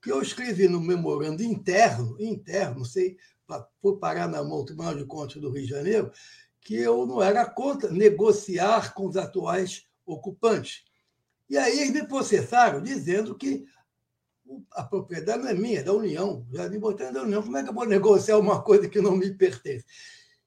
Que 0.00 0.10
eu 0.10 0.22
escrevi 0.22 0.68
no 0.68 0.80
memorando 0.80 1.42
interno, 1.42 2.16
interno, 2.20 2.78
não 2.78 2.84
sei, 2.84 3.16
por 3.80 3.98
parar 3.98 4.28
na 4.28 4.42
mão 4.42 4.58
do 4.58 4.66
Tribunal 4.66 4.94
de 4.94 5.04
Contas 5.04 5.40
do 5.40 5.50
Rio 5.50 5.64
de 5.64 5.68
Janeiro, 5.68 6.12
que 6.60 6.76
eu 6.76 7.06
não 7.06 7.22
era 7.22 7.44
contra 7.44 7.90
negociar 7.90 8.94
com 8.94 9.06
os 9.06 9.16
atuais 9.16 9.86
ocupantes. 10.06 10.84
E 11.50 11.58
aí 11.58 11.80
eles 11.80 11.92
me 11.92 12.06
processaram 12.06 12.80
dizendo 12.80 13.34
que 13.34 13.64
a 14.72 14.82
propriedade 14.82 15.42
não 15.42 15.50
é 15.50 15.54
minha, 15.54 15.80
é 15.80 15.82
da 15.82 15.92
União. 15.92 16.46
Já 16.52 16.68
me 16.68 16.78
botaram 16.78 17.10
é 17.10 17.14
da 17.14 17.22
União. 17.22 17.42
Como 17.42 17.56
é 17.56 17.62
que 17.62 17.68
eu 17.68 17.74
vou 17.74 17.86
negociar 17.86 18.38
uma 18.38 18.62
coisa 18.62 18.88
que 18.88 19.00
não 19.00 19.16
me 19.16 19.32
pertence? 19.32 19.84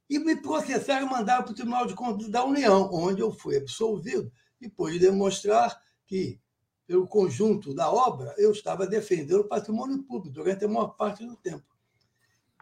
E 0.10 0.19
me 0.19 0.36
processaram 0.36 1.07
e 1.07 1.10
mandaram 1.10 1.44
para 1.44 1.52
o 1.52 1.56
Tribunal 1.56 1.86
de 1.86 1.95
Contas 1.95 2.30
da 2.30 2.44
União, 2.44 2.90
onde 2.94 3.22
eu 3.22 3.32
fui 3.32 3.57
absolvido, 3.57 4.32
depois 4.60 4.94
de 4.94 4.99
demonstrar 4.99 5.80
que, 6.06 6.40
pelo 6.86 7.07
conjunto 7.07 7.73
da 7.73 7.91
obra, 7.91 8.34
eu 8.38 8.52
estava 8.52 8.86
defendendo 8.86 9.41
o 9.41 9.48
patrimônio 9.48 10.03
público 10.03 10.34
durante 10.34 10.64
a 10.64 10.68
maior 10.68 10.90
parte 10.90 11.26
do 11.26 11.36
tempo. 11.36 11.65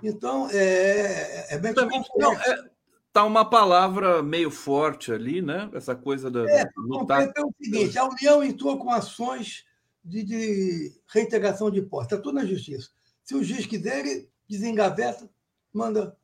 Então, 0.01 0.49
é, 0.51 1.53
é 1.53 1.57
bem 1.57 1.73
Também, 1.73 2.03
não, 2.17 2.33
é, 2.33 2.69
tá 3.13 3.23
uma 3.23 3.47
palavra 3.47 4.23
meio 4.23 4.49
forte 4.49 5.13
ali, 5.13 5.41
né? 5.41 5.69
Essa 5.73 5.95
coisa 5.95 6.31
da 6.31 6.49
é, 6.49 6.67
lutar. 6.75 7.31
É 7.35 7.41
o 7.41 7.53
seguinte: 7.61 7.97
a 7.97 8.05
União 8.05 8.43
entrou 8.43 8.77
com 8.79 8.89
ações 8.89 9.65
de, 10.03 10.23
de 10.23 11.01
reintegração 11.07 11.69
de 11.69 11.79
impostos. 11.79 12.11
Está 12.11 12.21
tudo 12.21 12.35
na 12.35 12.45
justiça. 12.45 12.89
Se 13.23 13.35
o 13.35 13.43
juiz 13.43 13.65
quiser, 13.65 13.99
ele 13.99 14.29
desengaveta, 14.49 15.29
manda, 15.71 16.17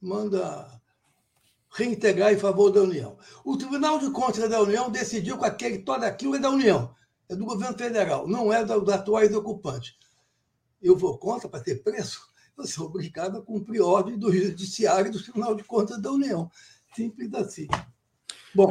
manda 0.00 0.80
reintegrar 1.72 2.32
em 2.32 2.38
favor 2.38 2.70
da 2.70 2.82
União. 2.82 3.16
O 3.44 3.56
Tribunal 3.56 3.98
de 3.98 4.10
Contas 4.10 4.48
da 4.48 4.60
União 4.60 4.90
decidiu 4.90 5.38
que 5.38 5.44
aquele, 5.44 5.78
todo 5.78 6.02
aquilo 6.04 6.36
é 6.36 6.38
da 6.38 6.50
União, 6.50 6.94
é 7.28 7.36
do 7.36 7.44
governo 7.44 7.76
federal, 7.76 8.26
não 8.26 8.52
é 8.52 8.64
dos 8.64 8.88
atuais 8.88 9.34
ocupantes. 9.34 9.94
Eu 10.82 10.96
vou 10.96 11.18
contra 11.18 11.48
para 11.48 11.60
ter 11.60 11.82
preço? 11.82 12.28
Eu 12.58 12.66
sou 12.66 12.86
obrigado 12.86 13.38
a 13.38 13.42
cumprir 13.42 13.80
ordem 13.80 14.18
do 14.18 14.32
Judiciário 14.32 15.08
e 15.08 15.10
do 15.10 15.22
Tribunal 15.22 15.54
de 15.54 15.64
Contas 15.64 16.00
da 16.00 16.10
União. 16.10 16.50
Simples 16.94 17.32
assim. 17.34 17.68
Bom, 18.52 18.68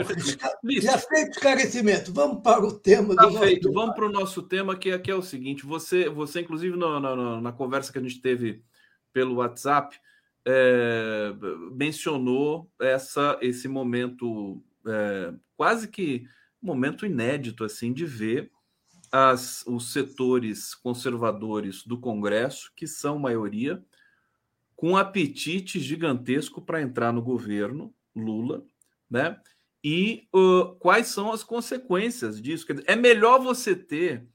já 0.81 0.97
feito 0.97 1.31
esclarecimento, 1.31 2.11
vamos 2.11 2.43
para 2.43 2.65
o 2.65 2.71
tema. 2.71 3.13
Está 3.13 3.31
feito, 3.31 3.71
vamos 3.71 3.95
para 3.95 4.05
o 4.07 4.11
nosso 4.11 4.43
tema, 4.43 4.75
que 4.75 4.91
aqui 4.91 5.09
é 5.09 5.15
o 5.15 5.21
seguinte: 5.21 5.65
você, 5.65 6.09
você 6.09 6.41
inclusive, 6.41 6.75
na 6.77 7.51
conversa 7.53 7.91
que 7.91 7.97
a 7.97 8.01
gente 8.01 8.19
teve 8.19 8.61
pelo 9.13 9.35
WhatsApp, 9.35 9.97
é, 10.51 11.31
mencionou 11.71 12.71
essa, 12.81 13.37
esse 13.39 13.67
momento 13.67 14.63
é, 14.87 15.31
quase 15.55 15.87
que 15.87 16.25
momento 16.59 17.05
inédito 17.05 17.63
assim 17.63 17.93
de 17.93 18.03
ver 18.03 18.51
as, 19.11 19.63
os 19.67 19.93
setores 19.93 20.73
conservadores 20.73 21.83
do 21.83 21.99
Congresso, 21.99 22.71
que 22.75 22.87
são 22.87 23.19
maioria, 23.19 23.83
com 24.75 24.97
apetite 24.97 25.79
gigantesco 25.79 26.61
para 26.61 26.81
entrar 26.81 27.13
no 27.13 27.21
governo 27.21 27.93
Lula, 28.15 28.63
né? 29.09 29.39
e 29.83 30.27
uh, 30.33 30.75
quais 30.79 31.07
são 31.07 31.31
as 31.31 31.43
consequências 31.43 32.41
disso. 32.41 32.65
Dizer, 32.65 32.83
é 32.87 32.95
melhor 32.95 33.39
você 33.39 33.75
ter 33.75 34.27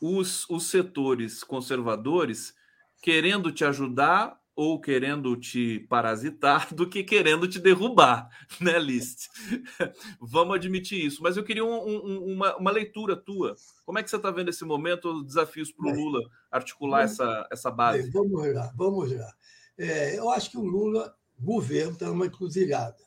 os, 0.00 0.48
os 0.50 0.66
setores 0.66 1.44
conservadores 1.44 2.54
querendo 3.00 3.52
te 3.52 3.64
ajudar 3.64 4.38
ou 4.56 4.80
querendo 4.80 5.36
te 5.36 5.80
parasitar 5.88 6.72
do 6.74 6.88
que 6.88 7.04
querendo 7.04 7.46
te 7.46 7.60
derrubar, 7.60 8.28
né, 8.60 8.78
List? 8.78 9.28
Vamos 10.20 10.56
admitir 10.56 11.04
isso. 11.04 11.22
Mas 11.22 11.36
eu 11.36 11.44
queria 11.44 11.64
um, 11.64 11.86
um, 11.86 12.32
uma, 12.32 12.56
uma, 12.56 12.70
leitura 12.70 13.14
tua. 13.14 13.54
Como 13.84 13.98
é 13.98 14.02
que 14.02 14.10
você 14.10 14.16
está 14.16 14.30
vendo 14.30 14.48
esse 14.48 14.64
momento, 14.64 15.12
os 15.12 15.26
desafios 15.26 15.70
para 15.70 15.86
o 15.86 15.94
Lula 15.94 16.20
articular 16.50 17.06
vamos, 17.06 17.12
essa, 17.12 17.48
essa 17.52 17.70
base? 17.70 18.10
Vamos 18.10 18.54
lá, 18.54 18.72
vamos 18.74 19.12
lá. 19.12 19.32
É, 19.78 20.18
eu 20.18 20.30
acho 20.30 20.50
que 20.50 20.58
o 20.58 20.64
Lula, 20.64 21.14
governo, 21.38 21.92
está 21.92 22.06
numa 22.06 22.26
encruzilhada 22.26 23.06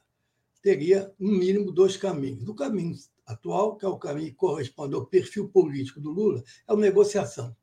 teria, 0.61 1.13
no 1.19 1.31
mínimo, 1.31 1.71
dois 1.71 1.97
caminhos. 1.97 2.47
O 2.47 2.53
caminho 2.53 2.95
atual, 3.25 3.77
que 3.77 3.85
é 3.85 3.87
o 3.87 3.97
caminho 3.97 4.29
que 4.29 4.35
corresponde 4.35 4.95
ao 4.95 5.05
perfil 5.05 5.49
político 5.49 5.99
do 5.99 6.11
Lula, 6.11 6.43
é 6.67 6.73
a 6.73 6.75
negociação. 6.75 7.55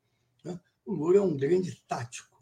Né? 0.43 0.59
O 0.85 0.93
Lula 0.93 1.17
é 1.17 1.21
um 1.21 1.35
grande 1.35 1.75
tático, 1.87 2.36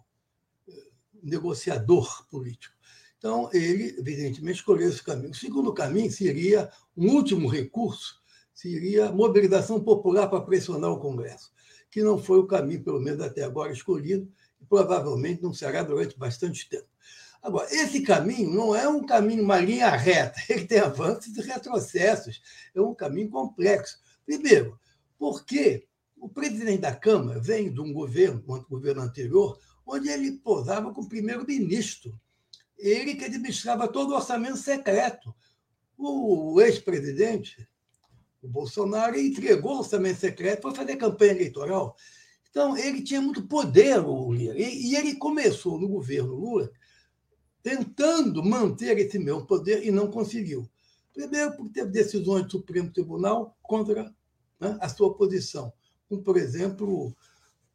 negociador 1.25 2.25
político. 2.29 2.75
Então, 3.17 3.49
ele, 3.51 3.95
evidentemente, 3.97 4.59
escolheu 4.59 4.87
esse 4.87 5.03
caminho. 5.03 5.31
O 5.31 5.35
segundo 5.35 5.73
caminho 5.73 6.11
seria 6.11 6.69
um 6.95 7.09
último 7.09 7.47
recurso, 7.47 8.21
seria 8.53 9.11
mobilização 9.11 9.83
popular 9.83 10.27
para 10.27 10.41
pressionar 10.41 10.91
o 10.91 10.99
Congresso, 10.99 11.51
que 11.89 12.03
não 12.03 12.21
foi 12.21 12.39
o 12.39 12.47
caminho, 12.47 12.83
pelo 12.83 12.99
menos 12.99 13.21
até 13.21 13.43
agora, 13.43 13.71
escolhido, 13.71 14.31
e 14.61 14.65
provavelmente 14.65 15.41
não 15.41 15.53
será 15.53 15.81
durante 15.81 16.17
bastante 16.17 16.69
tempo. 16.69 16.87
Agora, 17.41 17.67
esse 17.71 18.01
caminho 18.01 18.51
não 18.51 18.75
é 18.75 18.87
um 18.87 19.05
caminho, 19.05 19.43
uma 19.43 19.59
linha 19.59 19.89
reta, 19.89 20.39
ele 20.49 20.65
tem 20.65 20.79
avanços 20.79 21.35
e 21.35 21.41
retrocessos, 21.41 22.41
é 22.73 22.81
um 22.81 22.93
caminho 22.93 23.29
complexo. 23.29 23.99
Primeiro, 24.25 24.79
porque 25.17 25.87
o 26.17 26.27
presidente 26.27 26.81
da 26.81 26.95
Câmara 26.95 27.39
vem 27.39 27.71
de 27.71 27.79
um 27.79 27.93
governo, 27.93 28.43
um 28.47 28.63
governo 28.63 29.01
anterior, 29.01 29.59
onde 29.85 30.09
ele 30.09 30.33
posava 30.33 30.93
com 30.93 31.01
o 31.01 31.07
primeiro-ministro. 31.07 32.19
Ele 32.77 33.15
que 33.15 33.25
administrava 33.25 33.87
todo 33.87 34.11
o 34.11 34.15
orçamento 34.15 34.57
secreto. 34.57 35.33
O 35.97 36.59
ex-presidente, 36.61 37.67
o 38.41 38.47
Bolsonaro, 38.47 39.17
entregou 39.17 39.75
o 39.75 39.79
orçamento 39.79 40.19
secreto 40.19 40.61
para 40.61 40.75
fazer 40.75 40.97
campanha 40.97 41.31
eleitoral. 41.31 41.95
Então, 42.49 42.77
ele 42.77 43.01
tinha 43.01 43.21
muito 43.21 43.47
poder, 43.47 43.99
o 43.99 44.31
Lula. 44.31 44.53
E 44.57 44.95
ele 44.95 45.15
começou 45.15 45.79
no 45.79 45.87
governo 45.87 46.33
Lula 46.33 46.71
tentando 47.65 48.43
manter 48.43 48.95
esse 48.99 49.17
mesmo 49.17 49.45
poder 49.45 49.83
e 49.83 49.89
não 49.89 50.11
conseguiu. 50.11 50.69
Primeiro, 51.11 51.55
porque 51.55 51.73
teve 51.73 51.89
decisões 51.89 52.43
do 52.43 52.51
Supremo 52.51 52.93
Tribunal 52.93 53.57
contra 53.61 54.13
né, 54.59 54.77
a 54.79 54.87
sua 54.87 55.15
posição, 55.15 55.73
como, 56.07 56.21
por 56.21 56.37
exemplo, 56.37 57.15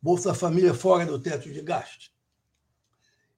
Bolsa 0.01 0.35
Família 0.35 0.74
fora 0.74 1.05
do 1.06 1.20
teto 1.20 1.51
de 1.51 1.60
gastos. 1.60 2.12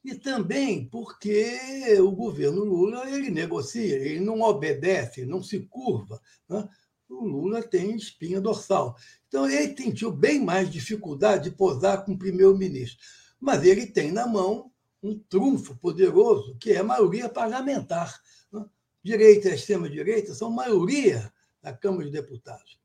E 0.05 0.15
também 0.15 0.89
porque 0.89 1.59
o 2.01 2.11
governo 2.11 2.65
Lula 2.65 3.09
ele 3.09 3.31
negocia, 3.31 3.97
ele 3.97 4.21
não 4.21 4.41
obedece, 4.41 5.25
não 5.25 5.43
se 5.43 5.61
curva. 5.61 6.21
Né? 6.49 6.69
O 7.09 7.25
Lula 7.25 7.63
tem 7.63 7.95
espinha 7.95 8.41
dorsal. 8.41 8.97
Então, 9.29 9.49
ele 9.49 9.77
sentiu 9.77 10.11
bem 10.11 10.43
mais 10.45 10.71
dificuldade 10.71 11.45
de 11.45 11.57
posar 11.57 12.05
com 12.05 12.13
o 12.13 12.19
primeiro-ministro. 12.19 12.99
Mas 13.41 13.65
ele 13.65 13.87
tem 13.87 14.11
na 14.11 14.27
mão 14.27 14.71
um 15.03 15.19
trunfo 15.19 15.77
poderoso, 15.77 16.57
que 16.59 16.73
é 16.73 16.79
a 16.79 16.85
maioria 16.85 17.29
parlamentar. 17.29 18.21
Né? 18.53 18.65
Direita 19.03 19.49
e 19.49 19.55
extrema-direita 19.55 20.35
são 20.35 20.51
maioria 20.51 21.33
na 21.63 21.73
Câmara 21.73 22.05
de 22.05 22.11
Deputados. 22.11 22.79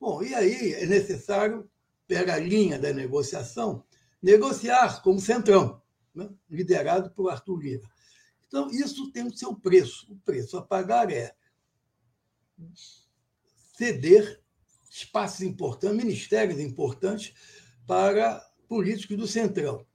Bom, 0.00 0.22
e 0.22 0.34
aí 0.34 0.74
é 0.74 0.86
necessário, 0.86 1.68
pela 2.06 2.38
linha 2.38 2.78
da 2.78 2.92
negociação, 2.92 3.84
negociar 4.22 5.02
como 5.02 5.20
centrão, 5.20 5.80
né? 6.14 6.28
liderado 6.50 7.10
por 7.10 7.30
Arthur 7.30 7.58
Lira. 7.58 7.88
Então, 8.46 8.70
isso 8.70 9.10
tem 9.12 9.26
o 9.26 9.36
seu 9.36 9.54
preço. 9.54 10.12
O 10.12 10.16
preço 10.16 10.56
a 10.58 10.62
pagar 10.62 11.10
é 11.10 11.34
ceder 13.74 14.40
espaços 14.90 15.40
importantes, 15.40 15.96
ministérios 15.96 16.60
importantes 16.60 17.34
para 17.86 18.46
políticos 18.68 19.16
do 19.16 19.26
centrão 19.26 19.86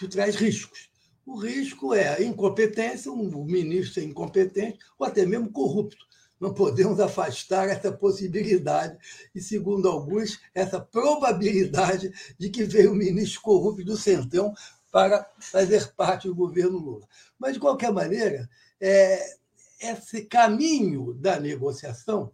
te 0.00 0.08
traz 0.08 0.36
riscos. 0.36 0.90
O 1.26 1.36
risco 1.36 1.94
é 1.94 2.08
a 2.08 2.22
incompetência, 2.22 3.12
um 3.12 3.44
ministro 3.44 4.02
incompetente 4.02 4.78
ou 4.98 5.06
até 5.06 5.26
mesmo 5.26 5.52
corrupto. 5.52 6.06
Não 6.40 6.54
podemos 6.54 6.98
afastar 6.98 7.68
essa 7.68 7.92
possibilidade 7.92 8.96
e, 9.34 9.40
segundo 9.40 9.88
alguns, 9.88 10.40
essa 10.54 10.80
probabilidade 10.80 12.10
de 12.38 12.48
que 12.48 12.64
veio 12.64 12.92
um 12.92 12.96
ministro 12.96 13.42
corrupto 13.42 13.84
do 13.84 13.96
Centrão 13.96 14.54
para 14.90 15.30
fazer 15.38 15.92
parte 15.92 16.26
do 16.26 16.34
governo 16.34 16.78
Lula. 16.78 17.06
Mas, 17.38 17.54
de 17.54 17.60
qualquer 17.60 17.92
maneira, 17.92 18.48
é, 18.80 19.36
esse 19.80 20.22
caminho 20.22 21.12
da 21.14 21.38
negociação 21.38 22.32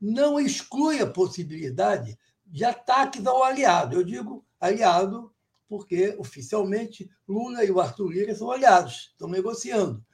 não 0.00 0.40
exclui 0.40 1.00
a 1.00 1.06
possibilidade 1.06 2.16
de 2.46 2.64
ataques 2.64 3.26
ao 3.26 3.42
aliado. 3.42 3.96
Eu 3.96 4.04
digo 4.04 4.44
aliado 4.60 5.32
porque 5.68 6.16
oficialmente 6.18 7.08
Lula 7.28 7.64
e 7.64 7.70
o 7.70 7.80
Arthur 7.80 8.08
Lira 8.10 8.34
são 8.34 8.50
aliados, 8.50 9.10
estão 9.12 9.28
negociando. 9.28 10.04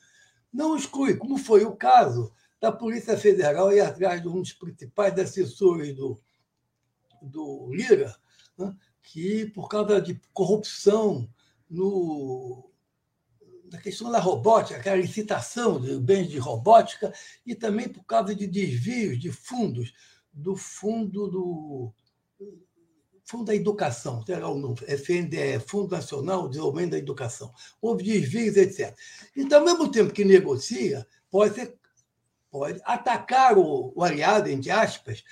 Não 0.52 0.76
exclui, 0.76 1.16
como 1.16 1.38
foi 1.38 1.64
o 1.64 1.76
caso 1.76 2.32
da 2.60 2.72
Polícia 2.72 3.16
Federal 3.16 3.72
ir 3.72 3.80
atrás 3.80 4.20
de 4.20 4.28
um 4.28 4.40
dos 4.40 4.52
principais 4.52 5.18
assessores 5.18 5.94
do, 5.94 6.20
do 7.22 7.70
Lira, 7.72 8.14
né, 8.58 8.74
que, 9.02 9.46
por 9.46 9.68
causa 9.68 10.00
de 10.00 10.20
corrupção 10.32 11.28
no, 11.68 12.70
da 13.64 13.78
questão 13.78 14.10
da 14.10 14.18
robótica, 14.18 14.78
aquela 14.78 14.96
licitação 14.96 15.80
de 15.80 15.98
bens 15.98 16.28
de 16.28 16.38
robótica, 16.38 17.12
e 17.44 17.54
também 17.54 17.88
por 17.88 18.04
causa 18.04 18.34
de 18.34 18.46
desvios 18.46 19.18
de 19.18 19.30
fundos, 19.30 19.92
do 20.32 20.56
fundo 20.56 21.28
do 21.28 21.94
Fundo 23.28 23.46
da 23.46 23.54
Educação, 23.56 24.22
terá 24.22 24.48
o 24.48 24.56
nome, 24.56 24.76
FNDE, 24.86 25.58
Fundo 25.66 25.90
Nacional 25.90 26.44
de 26.44 26.50
Desenvolvimento 26.50 26.92
da 26.92 26.98
Educação. 26.98 27.52
Houve 27.82 28.04
desvios, 28.04 28.56
etc. 28.56 28.96
Então, 29.36 29.58
ao 29.58 29.64
mesmo 29.64 29.90
tempo 29.90 30.12
que 30.12 30.24
negocia, 30.24 31.04
pode, 31.28 31.56
ser, 31.56 31.76
pode 32.56 32.80
atacar 32.84 33.58
o, 33.58 33.92
o 33.94 34.02
aliado, 34.02 34.48
entre 34.48 34.70
aspas, 34.70 35.22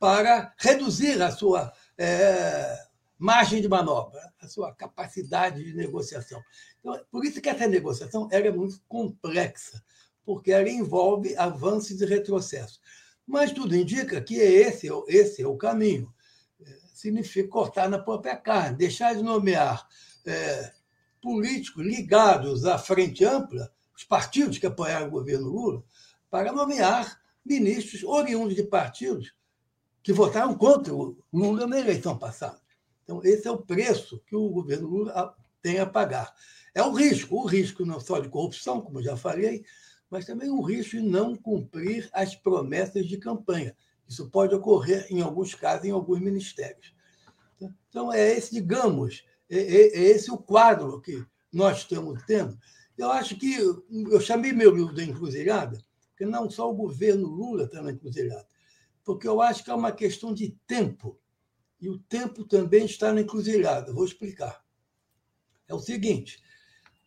para 0.00 0.52
reduzir 0.58 1.22
a 1.22 1.30
sua 1.30 1.72
é, 1.96 2.76
margem 3.16 3.62
de 3.62 3.68
manobra, 3.68 4.20
a 4.40 4.48
sua 4.48 4.74
capacidade 4.74 5.62
de 5.62 5.74
negociação. 5.74 6.42
Então, 6.80 7.00
por 7.08 7.24
isso 7.24 7.40
que 7.40 7.48
essa 7.48 7.68
negociação 7.68 8.28
era 8.32 8.52
muito 8.52 8.82
complexa, 8.88 9.80
porque 10.24 10.50
ela 10.50 10.68
envolve 10.68 11.36
avanços 11.36 12.00
e 12.00 12.04
retrocessos. 12.04 12.80
Mas 13.24 13.52
tudo 13.52 13.76
indica 13.76 14.20
que 14.20 14.34
esse, 14.34 14.88
esse 15.06 15.42
é 15.42 15.46
o 15.46 15.56
caminho. 15.56 16.12
É, 16.60 16.78
significa 16.92 17.48
cortar 17.48 17.88
na 17.88 18.00
própria 18.00 18.36
carne, 18.36 18.76
deixar 18.76 19.14
de 19.14 19.22
nomear 19.22 19.86
é, 20.26 20.72
políticos 21.22 21.86
ligados 21.86 22.66
à 22.66 22.76
frente 22.76 23.24
ampla, 23.24 23.72
os 23.96 24.02
partidos 24.02 24.58
que 24.58 24.66
apoiaram 24.66 25.06
o 25.06 25.12
governo 25.12 25.48
Lula, 25.48 25.84
para 26.32 26.50
nomear 26.50 27.20
ministros 27.44 28.02
oriundos 28.02 28.54
de 28.54 28.62
partidos 28.62 29.34
que 30.02 30.14
votaram 30.14 30.54
contra 30.54 30.94
o 30.94 31.22
Lula 31.30 31.66
na 31.66 31.78
eleição 31.78 32.16
passada. 32.16 32.58
Então, 33.04 33.20
esse 33.22 33.46
é 33.46 33.50
o 33.50 33.58
preço 33.58 34.18
que 34.26 34.34
o 34.34 34.48
governo 34.48 34.88
Lula 34.88 35.36
tem 35.60 35.78
a 35.78 35.84
pagar. 35.84 36.34
É 36.74 36.82
o 36.82 36.90
risco, 36.90 37.36
o 37.36 37.44
risco 37.44 37.84
não 37.84 38.00
só 38.00 38.18
de 38.18 38.30
corrupção, 38.30 38.80
como 38.80 39.02
já 39.02 39.14
falei, 39.14 39.62
mas 40.08 40.24
também 40.24 40.48
o 40.48 40.62
risco 40.62 40.92
de 40.92 41.02
não 41.02 41.36
cumprir 41.36 42.08
as 42.14 42.34
promessas 42.34 43.06
de 43.06 43.18
campanha. 43.18 43.76
Isso 44.08 44.30
pode 44.30 44.54
ocorrer, 44.54 45.06
em 45.10 45.20
alguns 45.20 45.54
casos, 45.54 45.84
em 45.84 45.90
alguns 45.90 46.18
ministérios. 46.18 46.94
Então, 47.90 48.10
é 48.10 48.32
esse, 48.32 48.54
digamos, 48.54 49.22
é, 49.50 49.58
é, 49.58 49.98
é 49.98 50.02
esse 50.04 50.30
o 50.30 50.38
quadro 50.38 50.98
que 51.02 51.22
nós 51.52 51.80
estamos 51.80 52.22
tendo. 52.24 52.58
Eu 52.96 53.10
acho 53.10 53.36
que 53.36 53.54
eu 53.54 54.20
chamei 54.20 54.52
meu 54.52 54.74
livro 54.74 54.94
da 54.94 55.04
encruzilhada, 55.04 55.78
não 56.24 56.50
só 56.50 56.70
o 56.70 56.74
governo 56.74 57.26
Lula 57.26 57.64
está 57.64 57.82
na 57.82 57.92
encruzilhada, 57.92 58.46
porque 59.04 59.26
eu 59.26 59.40
acho 59.40 59.64
que 59.64 59.70
é 59.70 59.74
uma 59.74 59.92
questão 59.92 60.32
de 60.32 60.50
tempo 60.66 61.18
e 61.80 61.88
o 61.88 61.98
tempo 61.98 62.44
também 62.44 62.84
está 62.84 63.12
na 63.12 63.20
encruzilhada. 63.22 63.92
Vou 63.92 64.04
explicar. 64.04 64.64
É 65.66 65.74
o 65.74 65.80
seguinte: 65.80 66.42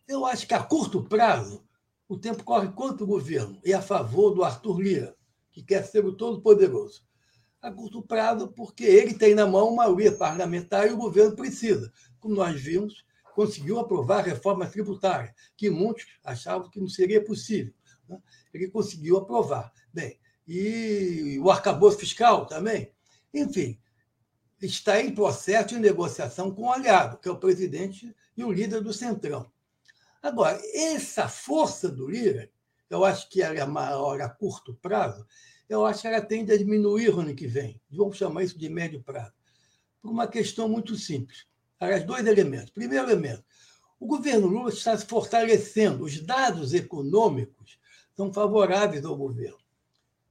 eu 0.07 0.25
acho 0.25 0.47
que 0.47 0.53
a 0.53 0.63
curto 0.63 1.03
prazo 1.03 1.65
o 2.07 2.17
tempo 2.17 2.43
corre 2.43 2.71
contra 2.71 3.03
o 3.03 3.07
governo 3.07 3.59
e 3.63 3.73
a 3.73 3.81
favor 3.81 4.31
do 4.31 4.43
Arthur 4.43 4.79
Lira, 4.79 5.15
que 5.51 5.63
quer 5.63 5.83
ser 5.85 6.05
o 6.05 6.13
todo-poderoso. 6.13 7.03
A 7.61 7.71
curto 7.71 8.01
prazo, 8.01 8.49
porque 8.49 8.83
ele 8.83 9.15
tem 9.15 9.33
na 9.33 9.47
mão 9.47 9.69
uma 9.69 9.83
maioria 9.83 10.11
parlamentar 10.11 10.87
e 10.87 10.93
o 10.93 10.97
governo 10.97 11.35
precisa. 11.35 11.91
Como 12.19 12.35
nós 12.35 12.61
vimos, 12.61 13.03
conseguiu 13.33 13.79
aprovar 13.79 14.19
a 14.19 14.23
reforma 14.23 14.67
tributária, 14.67 15.33
que 15.57 15.69
muitos 15.69 16.05
achavam 16.23 16.69
que 16.69 16.79
não 16.79 16.87
seria 16.87 17.23
possível. 17.23 17.73
Né? 18.07 18.19
Ele 18.53 18.68
conseguiu 18.69 19.18
aprovar. 19.18 19.73
Bem, 19.94 20.19
e 20.48 21.40
o 21.41 21.49
arcabouço 21.49 21.98
fiscal 21.98 22.45
também. 22.45 22.91
Enfim, 23.34 23.80
está 24.61 25.02
em 25.02 25.14
processo 25.14 25.69
de 25.69 25.80
negociação 25.80 26.52
com 26.52 26.64
o 26.64 26.72
aliado, 26.72 27.18
que 27.18 27.27
é 27.27 27.32
o 27.32 27.40
presidente 27.40 28.15
e 28.36 28.44
o 28.44 28.52
líder 28.52 28.82
do 28.82 28.94
Centrão. 28.94 29.52
Agora, 30.22 30.60
essa 30.73 31.27
força 31.27 31.90
do 31.90 32.10
Lira, 32.10 32.49
eu 32.90 33.03
acho 33.03 33.30
que 33.30 33.41
ela 33.41 33.60
é 33.60 33.65
maior 33.65 34.22
a 34.22 34.30
curto 34.30 34.76
prazo, 34.82 35.26
eu 35.68 35.86
acho 35.86 36.02
que 36.02 36.07
ela 36.07 36.22
tende 36.22 36.52
a 36.52 36.57
diminuir 36.57 37.11
no 37.11 37.22
ano 37.22 37.36
que 37.36 37.48
vem. 37.48 37.82
Vamos 37.90 38.18
chamar 38.18 38.44
isso 38.44 38.57
de 38.57 38.69
médio 38.69 39.02
prazo. 39.02 39.34
Por 40.02 40.11
uma 40.11 40.27
questão 40.27 40.69
muito 40.69 40.95
simples. 40.95 41.48
Aliás, 41.80 42.03
dois 42.03 42.26
elementos. 42.26 42.69
Primeiro 42.69 43.06
elemento, 43.06 43.44
o 43.99 44.06
governo 44.06 44.48
Lula 44.48 44.69
está 44.69 44.95
se 44.95 45.06
fortalecendo. 45.06 46.03
Os 46.03 46.19
dados 46.22 46.73
econômicos 46.73 47.80
são 48.15 48.31
favoráveis 48.31 49.05
ao 49.05 49.15
governo. 49.15 49.57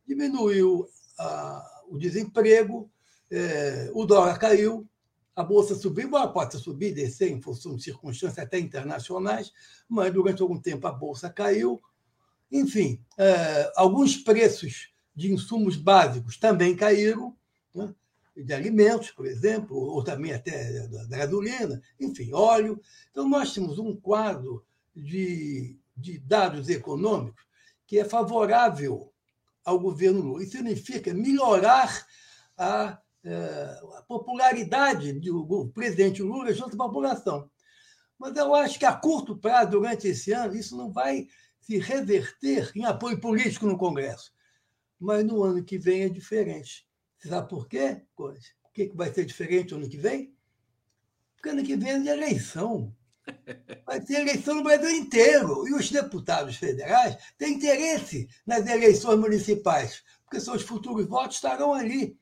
Diminuiu 0.07 0.89
a, 1.19 1.83
o 1.89 1.99
desemprego, 1.99 2.91
é, 3.31 3.91
o 3.95 4.05
dólar 4.05 4.39
caiu, 4.39 4.87
a 5.37 5.43
bolsa 5.43 5.75
subiu, 5.75 6.07
embora 6.07 6.29
possa 6.29 6.59
subir 6.59 6.91
e 6.91 6.95
descer 6.95 7.31
em 7.31 7.41
função 7.41 7.75
de 7.75 7.83
circunstâncias 7.83 8.39
até 8.39 8.59
internacionais, 8.59 9.53
mas 9.89 10.13
durante 10.13 10.41
algum 10.43 10.61
tempo 10.61 10.87
a 10.87 10.93
bolsa 10.93 11.29
caiu. 11.29 11.83
Enfim, 12.51 13.03
é, 13.19 13.73
alguns 13.75 14.17
preços 14.17 14.93
de 15.15 15.33
insumos 15.33 15.77
básicos 15.77 16.37
também 16.37 16.77
caíram, 16.77 17.37
né? 17.75 17.93
de 18.37 18.53
alimentos, 18.53 19.11
por 19.11 19.27
exemplo, 19.27 19.77
ou 19.77 20.03
também 20.03 20.33
até 20.33 20.89
da, 20.89 21.17
gasolina, 21.17 21.81
enfim, 22.01 22.33
óleo. 22.33 22.81
Então, 23.11 23.29
nós 23.29 23.53
temos 23.55 23.79
um 23.79 23.95
quadro 23.95 24.65
de, 24.95 25.77
de 25.97 26.19
dados 26.19 26.69
econômicos 26.69 27.45
que 27.87 27.99
é 27.99 28.05
favorável 28.05 29.13
ao 29.65 29.79
governo 29.79 30.21
Lula. 30.21 30.43
Isso 30.43 30.53
significa 30.53 31.13
melhorar 31.15 32.07
a 32.57 32.99
é, 33.27 33.81
a 33.97 34.03
popularidade 34.03 35.11
do 35.15 35.71
presidente 35.73 36.23
Lula 36.23 36.53
junto 36.53 36.75
à 36.75 36.87
população. 36.87 37.51
Mas 38.19 38.37
eu 38.37 38.55
acho 38.55 38.79
que 38.79 38.85
a 38.85 38.95
curto 38.95 39.39
prazo, 39.39 39.71
durante 39.71 40.09
esse 40.09 40.31
ano, 40.33 40.55
isso 40.55 40.77
não 40.77 40.93
vai 40.93 41.27
se 41.59 41.79
reverter 41.79 42.71
em 42.77 42.85
apoio 42.85 43.19
político 43.19 43.67
no 43.67 43.79
Congresso. 43.79 44.31
Mas 45.01 45.25
no 45.25 45.43
ano 45.43 45.65
que 45.65 45.79
vem 45.79 46.03
é 46.03 46.09
diferente. 46.11 46.87
Sabe 47.19 47.49
por 47.49 47.67
quê, 47.67 48.03
Por 48.15 48.37
que 48.75 48.93
vai 48.95 49.13
ser 49.13 49.25
diferente 49.25 49.73
no 49.73 49.79
ano 49.79 49.89
que 49.89 49.97
vem? 49.97 50.37
Porque 51.35 51.49
ano 51.49 51.65
que 51.65 51.77
vem 51.77 52.07
é 52.07 52.13
eleição. 52.13 52.95
Vai 53.87 54.01
ter 54.01 54.21
eleição 54.21 54.55
no 54.57 54.63
Brasil 54.63 54.91
inteiro. 54.91 55.67
E 55.69 55.75
os 55.75 55.91
deputados 55.91 56.57
federais 56.57 57.17
têm 57.39 57.55
interesse 57.55 58.29
nas 58.47 58.67
eleições 58.67 59.19
municipais, 59.19 60.03
porque 60.25 60.41
seus 60.41 60.63
futuros 60.63 61.07
votos 61.07 61.37
estarão 61.37 61.73
ali. 61.73 62.19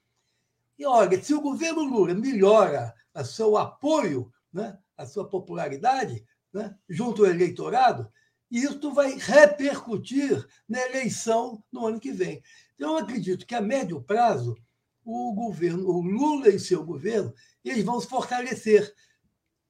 E 0.79 0.87
olha, 0.87 1.23
se 1.23 1.35
o 1.35 1.41
governo 1.41 1.83
Lula 1.83 2.15
melhora 2.15 2.95
o 3.15 3.25
seu 3.25 3.57
apoio, 3.57 4.33
né, 4.53 4.79
a 4.97 5.07
sua 5.07 5.29
popularidade 5.29 6.25
né, 6.53 6.77
junto 6.89 7.25
ao 7.25 7.31
eleitorado, 7.31 8.11
isso 8.51 8.93
vai 8.93 9.17
repercutir 9.17 10.47
na 10.69 10.81
eleição 10.83 11.63
no 11.73 11.87
ano 11.87 11.99
que 11.99 12.13
vem. 12.13 12.43
Então, 12.75 12.93
eu 12.93 12.99
acredito 12.99 13.47
que 13.47 13.55
a 13.55 13.61
médio 13.61 14.03
prazo, 14.03 14.57
o 15.05 15.33
governo, 15.33 15.89
o 15.89 16.03
Lula 16.03 16.49
e 16.49 16.59
seu 16.59 16.85
governo, 16.85 17.33
eles 17.65 17.85
vão 17.85 18.01
se 18.01 18.07
fortalecer 18.07 18.93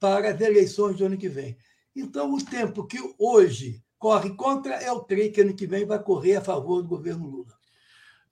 para 0.02 0.30
as 0.30 0.40
eleições 0.40 0.96
do 0.96 1.04
ano 1.04 1.16
que 1.16 1.28
vem. 1.28 1.56
Então, 1.94 2.34
o 2.34 2.44
tempo 2.44 2.84
que 2.84 2.98
hoje 3.16 3.80
corre 3.96 4.34
contra 4.34 4.74
é 4.74 4.90
o 4.90 4.98
trem 4.98 5.30
que 5.30 5.42
ano 5.42 5.54
que 5.54 5.64
vem 5.64 5.86
vai 5.86 6.02
correr 6.02 6.34
a 6.34 6.40
favor 6.40 6.82
do 6.82 6.88
governo 6.88 7.30
Lula. 7.30 7.56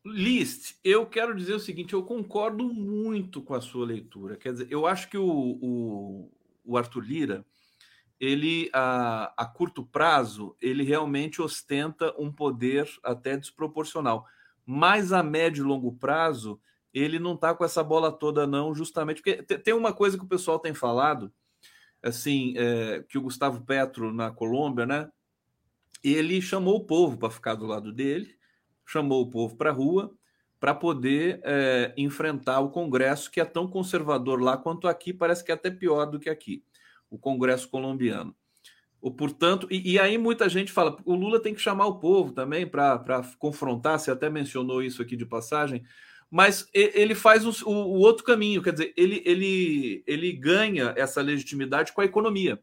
List, 0.04 0.74
eu 0.82 1.06
quero 1.06 1.32
dizer 1.32 1.54
o 1.54 1.60
seguinte: 1.60 1.92
eu 1.92 2.02
concordo 2.02 2.64
muito 2.74 3.40
com 3.40 3.54
a 3.54 3.60
sua 3.60 3.86
leitura. 3.86 4.36
Quer 4.36 4.50
dizer, 4.52 4.66
eu 4.68 4.84
acho 4.84 5.08
que 5.08 5.16
o, 5.16 5.28
o, 5.62 6.32
o 6.64 6.76
Arthur 6.76 7.04
Lira, 7.04 7.46
ele 8.18 8.68
a, 8.72 9.32
a, 9.36 9.46
curto 9.46 9.86
prazo, 9.86 10.56
ele 10.60 10.82
realmente 10.82 11.40
ostenta 11.40 12.12
um 12.18 12.32
poder 12.32 12.88
até 13.04 13.36
desproporcional. 13.36 14.26
Mas 14.66 15.12
a 15.12 15.22
médio 15.22 15.62
e 15.62 15.68
longo 15.68 15.92
prazo, 15.92 16.60
ele 16.92 17.20
não 17.20 17.34
está 17.34 17.54
com 17.54 17.64
essa 17.64 17.84
bola 17.84 18.10
toda, 18.10 18.44
não, 18.44 18.74
justamente 18.74 19.22
porque 19.22 19.40
tem 19.58 19.72
uma 19.72 19.92
coisa 19.92 20.18
que 20.18 20.24
o 20.24 20.28
pessoal 20.28 20.58
tem 20.58 20.74
falado, 20.74 21.32
assim, 22.02 22.54
é, 22.56 23.04
que 23.08 23.18
o 23.18 23.22
Gustavo 23.22 23.64
Petro 23.64 24.12
na 24.12 24.30
Colômbia, 24.30 24.86
né? 24.86 25.10
Ele 26.02 26.40
chamou 26.40 26.76
o 26.76 26.84
povo 26.84 27.18
para 27.18 27.30
ficar 27.30 27.54
do 27.54 27.66
lado 27.66 27.92
dele 27.92 28.40
chamou 28.90 29.22
o 29.22 29.30
povo 29.30 29.56
para 29.56 29.70
a 29.70 29.72
rua 29.72 30.12
para 30.58 30.74
poder 30.74 31.40
é, 31.42 31.94
enfrentar 31.96 32.60
o 32.60 32.70
Congresso, 32.70 33.30
que 33.30 33.40
é 33.40 33.44
tão 33.44 33.66
conservador 33.66 34.42
lá 34.42 34.58
quanto 34.58 34.88
aqui, 34.88 35.12
parece 35.12 35.42
que 35.42 35.50
é 35.50 35.54
até 35.54 35.70
pior 35.70 36.04
do 36.04 36.20
que 36.20 36.28
aqui, 36.28 36.62
o 37.08 37.18
Congresso 37.18 37.68
colombiano. 37.70 38.34
O, 39.00 39.10
portanto, 39.10 39.66
e, 39.70 39.92
e 39.92 39.98
aí 39.98 40.18
muita 40.18 40.48
gente 40.50 40.70
fala, 40.70 40.98
o 41.06 41.14
Lula 41.14 41.40
tem 41.40 41.54
que 41.54 41.60
chamar 41.60 41.86
o 41.86 41.98
povo 41.98 42.32
também 42.32 42.66
para 42.66 43.22
confrontar, 43.38 43.98
você 43.98 44.10
até 44.10 44.28
mencionou 44.28 44.82
isso 44.82 45.00
aqui 45.00 45.16
de 45.16 45.24
passagem, 45.24 45.82
mas 46.30 46.68
ele 46.72 47.14
faz 47.14 47.44
o, 47.44 47.68
o, 47.68 47.98
outro 47.98 48.24
caminho, 48.24 48.62
quer 48.62 48.72
dizer, 48.72 48.94
ele, 48.96 49.20
ele, 49.26 50.04
ele 50.06 50.32
ganha 50.32 50.94
essa 50.96 51.20
legitimidade 51.20 51.92
com 51.92 52.00
a 52.00 52.04
economia. 52.04 52.62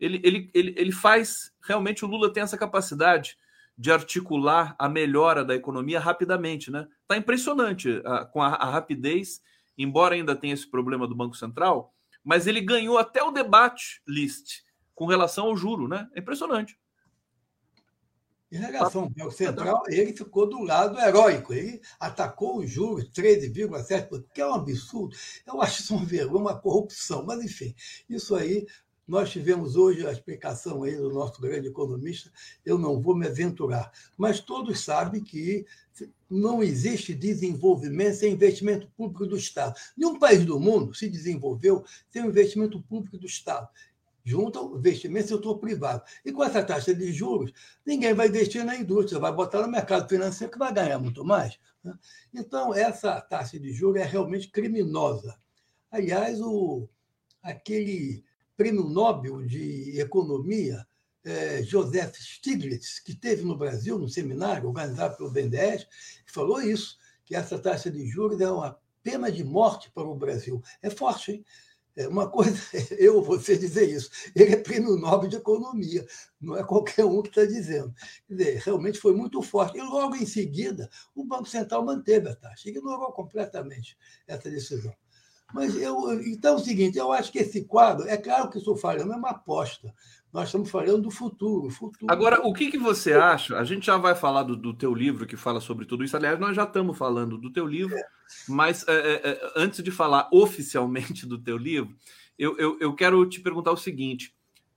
Ele, 0.00 0.20
ele, 0.24 0.50
ele, 0.52 0.74
ele 0.76 0.92
faz, 0.92 1.52
realmente 1.62 2.04
o 2.04 2.08
Lula 2.08 2.32
tem 2.32 2.42
essa 2.42 2.58
capacidade 2.58 3.38
de 3.78 3.92
articular 3.92 4.74
a 4.78 4.88
melhora 4.88 5.44
da 5.44 5.54
economia 5.54 6.00
rapidamente, 6.00 6.70
né? 6.72 6.88
Está 7.02 7.16
impressionante 7.16 8.02
a, 8.04 8.24
com 8.24 8.42
a, 8.42 8.48
a, 8.48 8.68
rapidez, 8.68 9.40
embora 9.78 10.16
ainda 10.16 10.34
tenha 10.34 10.54
esse 10.54 10.68
problema 10.68 11.06
do 11.06 11.14
Banco 11.14 11.36
Central, 11.36 11.94
mas 12.22 12.48
ele 12.48 12.60
ganhou 12.60 12.98
até 12.98 13.22
o 13.22 13.30
debate 13.30 14.02
list 14.08 14.62
com 14.92 15.06
relação 15.06 15.46
ao 15.46 15.56
juro, 15.56 15.86
né? 15.86 16.08
É 16.14 16.20
impressionante. 16.20 16.76
Em 18.54 18.58
relação 18.58 19.02
ao 19.02 19.10
Banco 19.10 19.32
Central, 19.32 19.82
ele 19.88 20.16
ficou 20.16 20.48
do 20.48 20.62
lado 20.62 20.96
heróico. 21.00 21.52
Ele 21.52 21.80
atacou 21.98 22.58
os 22.58 22.70
juros 22.70 23.10
13,7%, 23.10 24.24
que 24.32 24.40
é 24.40 24.46
um 24.46 24.54
absurdo. 24.54 25.16
Eu 25.44 25.60
acho 25.60 25.82
isso 25.82 25.96
uma 25.96 26.04
vergonha, 26.04 26.40
uma 26.40 26.60
corrupção. 26.60 27.24
Mas, 27.26 27.42
enfim, 27.42 27.74
isso 28.08 28.32
aí 28.36 28.64
nós 29.08 29.30
tivemos 29.30 29.74
hoje 29.74 30.06
a 30.06 30.12
explicação 30.12 30.84
aí 30.84 30.94
do 30.96 31.12
nosso 31.12 31.40
grande 31.40 31.66
economista, 31.66 32.30
eu 32.64 32.78
não 32.78 33.02
vou 33.02 33.14
me 33.14 33.26
aventurar, 33.26 33.92
mas 34.16 34.40
todos 34.40 34.82
sabem 34.82 35.22
que 35.22 35.66
não 36.30 36.62
existe 36.62 37.12
desenvolvimento 37.12 38.14
sem 38.14 38.32
investimento 38.32 38.88
público 38.96 39.26
do 39.26 39.36
Estado. 39.36 39.74
Nenhum 39.94 40.18
país 40.18 40.46
do 40.46 40.58
mundo 40.58 40.94
se 40.94 41.08
desenvolveu 41.08 41.84
sem 42.08 42.22
o 42.22 42.28
investimento 42.28 42.80
público 42.82 43.18
do 43.18 43.26
Estado 43.26 43.68
junto 44.24 44.58
ao 44.58 44.76
investimento 44.76 45.28
setor 45.28 45.58
privado. 45.58 46.02
E 46.24 46.32
com 46.32 46.42
essa 46.42 46.64
taxa 46.64 46.94
de 46.94 47.12
juros, 47.12 47.52
ninguém 47.84 48.14
vai 48.14 48.28
investir 48.28 48.64
na 48.64 48.74
indústria, 48.74 49.20
vai 49.20 49.32
botar 49.32 49.60
no 49.60 49.68
mercado 49.68 50.08
financeiro 50.08 50.52
que 50.52 50.58
vai 50.58 50.72
ganhar 50.72 50.98
muito 50.98 51.24
mais. 51.24 51.58
Né? 51.82 51.94
Então, 52.32 52.74
essa 52.74 53.20
taxa 53.20 53.58
de 53.58 53.72
juros 53.72 54.00
é 54.00 54.04
realmente 54.04 54.48
criminosa. 54.50 55.36
Aliás, 55.90 56.40
o, 56.40 56.88
aquele 57.42 58.24
prêmio 58.56 58.84
Nobel 58.84 59.44
de 59.44 60.00
Economia, 60.00 60.86
é, 61.22 61.62
Joseph 61.62 62.16
Stiglitz, 62.16 62.98
que 63.00 63.14
teve 63.14 63.44
no 63.44 63.56
Brasil, 63.56 63.98
num 63.98 64.08
seminário 64.08 64.68
organizado 64.68 65.16
pelo 65.16 65.30
BNDES, 65.30 65.86
falou 66.26 66.60
isso, 66.62 66.98
que 67.24 67.34
essa 67.34 67.58
taxa 67.58 67.90
de 67.90 68.06
juros 68.06 68.40
é 68.40 68.50
uma 68.50 68.78
pena 69.02 69.30
de 69.30 69.44
morte 69.44 69.90
para 69.90 70.04
o 70.04 70.14
Brasil. 70.14 70.62
É 70.82 70.88
forte, 70.88 71.32
hein? 71.32 71.44
É 71.96 72.08
uma 72.08 72.28
coisa, 72.28 72.58
eu 72.98 73.22
você 73.22 73.56
dizer 73.56 73.88
isso. 73.88 74.10
Ele 74.34 74.52
é 74.52 74.56
prêmio 74.56 74.96
Nobel 74.96 75.28
de 75.28 75.36
Economia, 75.36 76.04
não 76.40 76.56
é 76.56 76.64
qualquer 76.64 77.04
um 77.04 77.22
que 77.22 77.28
está 77.28 77.44
dizendo. 77.44 77.94
Quer 78.26 78.34
dizer, 78.34 78.62
realmente 78.64 78.98
foi 78.98 79.14
muito 79.14 79.40
forte. 79.42 79.78
E 79.78 79.82
logo 79.82 80.16
em 80.16 80.26
seguida, 80.26 80.90
o 81.14 81.24
Banco 81.24 81.46
Central 81.46 81.84
manteve 81.84 82.28
a 82.28 82.34
taxa, 82.34 82.68
ignorou 82.68 83.12
completamente 83.12 83.96
essa 84.26 84.50
decisão. 84.50 84.94
Mas 85.54 85.76
eu, 85.76 86.20
então 86.26 86.54
é 86.54 86.56
o 86.56 86.58
seguinte, 86.58 86.98
eu 86.98 87.12
acho 87.12 87.30
que 87.30 87.38
esse 87.38 87.64
quadro, 87.64 88.08
é 88.08 88.16
claro 88.16 88.50
que 88.50 88.58
estou 88.58 88.76
falando, 88.76 89.12
é 89.12 89.16
uma 89.16 89.30
aposta. 89.30 89.94
Nós 90.32 90.48
estamos 90.48 90.68
falando 90.68 91.02
do 91.02 91.12
futuro. 91.12 91.70
futuro. 91.70 92.12
Agora, 92.12 92.44
o 92.44 92.52
que, 92.52 92.72
que 92.72 92.76
você 92.76 93.12
acha? 93.12 93.56
A 93.56 93.62
gente 93.62 93.86
já 93.86 93.96
vai 93.96 94.16
falar 94.16 94.42
do, 94.42 94.56
do 94.56 94.74
teu 94.74 94.92
livro 94.92 95.28
que 95.28 95.36
fala 95.36 95.60
sobre 95.60 95.86
tudo 95.86 96.02
isso. 96.02 96.16
Aliás, 96.16 96.40
nós 96.40 96.56
já 96.56 96.64
estamos 96.64 96.98
falando 96.98 97.38
do 97.38 97.52
teu 97.52 97.68
livro, 97.68 97.96
é. 97.96 98.04
mas 98.48 98.84
é, 98.88 99.20
é, 99.22 99.52
antes 99.54 99.80
de 99.80 99.92
falar 99.92 100.28
oficialmente 100.32 101.24
do 101.24 101.38
teu 101.38 101.56
livro, 101.56 101.94
eu, 102.36 102.58
eu, 102.58 102.76
eu, 102.80 102.92
quero 102.96 103.24
te 103.24 103.40
perguntar 103.40 103.70
o 103.70 103.76
seguinte: 103.76 104.34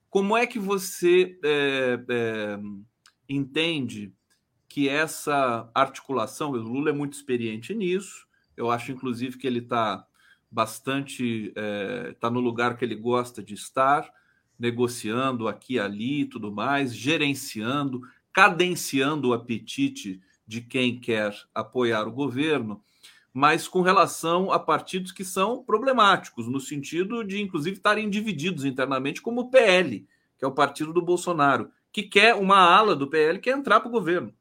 como 0.08 0.36
é 0.36 0.46
que 0.46 0.60
você 0.60 1.36
é, 1.42 1.98
é, 2.08 2.58
entende 3.28 4.14
que 4.68 4.88
essa 4.88 5.68
articulação, 5.74 6.52
o 6.52 6.56
Lula 6.56 6.90
é 6.90 6.92
muito 6.92 7.14
experiente 7.14 7.74
nisso, 7.74 8.28
eu 8.56 8.70
acho, 8.70 8.92
inclusive, 8.92 9.36
que 9.36 9.46
ele 9.46 9.58
está 9.58 10.06
bastante. 10.50 11.52
está 12.10 12.30
no 12.30 12.40
lugar 12.40 12.76
que 12.76 12.84
ele 12.84 12.94
gosta 12.94 13.42
de 13.42 13.54
estar 13.54 14.08
negociando 14.58 15.46
aqui 15.46 15.78
ali 15.78 16.24
tudo 16.24 16.50
mais, 16.50 16.94
gerenciando, 16.94 18.02
cadenciando 18.32 19.28
o 19.28 19.32
apetite 19.32 20.20
de 20.46 20.60
quem 20.60 20.98
quer 20.98 21.34
apoiar 21.54 22.08
o 22.08 22.12
governo, 22.12 22.82
mas 23.32 23.68
com 23.68 23.82
relação 23.82 24.50
a 24.50 24.58
partidos 24.58 25.12
que 25.12 25.24
são 25.24 25.62
problemáticos, 25.62 26.48
no 26.48 26.58
sentido 26.58 27.22
de, 27.22 27.40
inclusive, 27.40 27.76
estarem 27.76 28.08
divididos 28.08 28.64
internamente, 28.64 29.22
como 29.22 29.42
o 29.42 29.50
PL, 29.50 30.08
que 30.38 30.44
é 30.44 30.48
o 30.48 30.54
partido 30.54 30.92
do 30.92 31.02
Bolsonaro, 31.02 31.70
que 31.92 32.02
quer 32.02 32.34
uma 32.34 32.58
ala 32.58 32.96
do 32.96 33.06
PL 33.06 33.38
que 33.38 33.50
entrar 33.50 33.80
para 33.80 33.88
o 33.88 33.92
governo. 33.92 34.32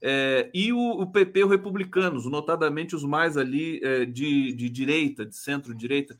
É, 0.00 0.48
e 0.54 0.72
o, 0.72 0.78
o, 0.78 1.06
PP, 1.10 1.44
os 1.44 1.50
republicanos, 1.50 2.26
notadamente 2.26 2.94
os 2.94 3.04
mais 3.04 3.36
ali 3.36 3.80
é, 3.82 4.04
de, 4.04 4.52
de 4.52 4.70
direita, 4.70 5.26
de 5.26 5.36
centro-direita, 5.36 6.16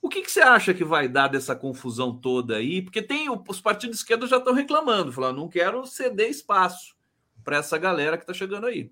o 0.00 0.08
que, 0.08 0.22
que, 0.22 0.30
você 0.30 0.40
acha 0.40 0.74
que 0.74 0.84
vai 0.84 1.08
dar 1.08 1.28
dessa 1.28 1.54
confusão 1.54 2.12
toda 2.12 2.56
aí? 2.56 2.82
Porque 2.82 3.00
tem 3.00 3.28
os 3.30 3.60
partidos 3.60 3.96
de 3.96 4.02
esquerda 4.02 4.26
já 4.26 4.38
estão 4.38 4.52
reclamando, 4.52 5.12
falando, 5.12 5.36
não 5.36 5.48
quero 5.48 5.86
ceder 5.86 6.28
espaço 6.28 6.96
para 7.44 7.58
essa 7.58 7.78
galera 7.78 8.16
que 8.16 8.24
está 8.24 8.34
chegando 8.34 8.66
aí. 8.66 8.90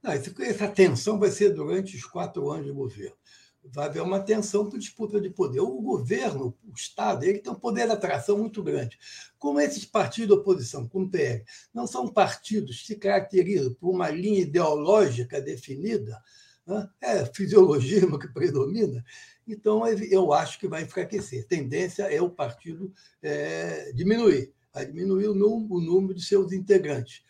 Não, 0.00 0.12
essa 0.12 0.68
tensão 0.68 1.18
vai 1.18 1.30
ser 1.30 1.50
durante 1.50 1.96
os 1.96 2.04
quatro 2.04 2.50
anos 2.50 2.66
de 2.66 2.72
governo. 2.72 3.16
Vai 3.64 3.86
haver 3.86 4.02
uma 4.02 4.20
tensão 4.20 4.68
por 4.68 4.78
disputa 4.78 5.20
de 5.20 5.30
poder. 5.30 5.60
O 5.60 5.80
governo, 5.80 6.56
o 6.64 6.72
Estado, 6.74 7.24
ele 7.24 7.38
tem 7.38 7.52
um 7.52 7.56
poder 7.56 7.86
de 7.86 7.92
atração 7.92 8.38
muito 8.38 8.62
grande. 8.62 8.98
Como 9.38 9.60
esses 9.60 9.84
partidos 9.84 10.34
de 10.34 10.40
oposição, 10.40 10.88
como 10.88 11.06
o 11.06 11.10
PL, 11.10 11.44
não 11.72 11.86
são 11.86 12.08
partidos 12.08 12.80
que 12.80 12.86
se 12.88 12.96
caracterizam 12.96 13.72
por 13.74 13.90
uma 13.90 14.10
linha 14.10 14.40
ideológica 14.40 15.40
definida, 15.40 16.20
né? 16.66 16.88
é 17.00 17.24
fisiologismo 17.26 18.18
que 18.18 18.28
predomina, 18.28 19.04
então, 19.46 19.86
eu 19.86 20.32
acho 20.32 20.58
que 20.58 20.68
vai 20.68 20.82
enfraquecer. 20.82 21.44
A 21.44 21.48
tendência 21.48 22.04
é 22.04 22.20
o 22.20 22.30
partido 22.30 22.92
é, 23.22 23.92
diminuir, 23.92 24.52
vai 24.72 24.86
diminuir 24.86 25.28
o 25.28 25.34
número, 25.34 25.74
o 25.74 25.80
número 25.80 26.14
de 26.14 26.24
seus 26.24 26.52
integrantes. 26.52 27.22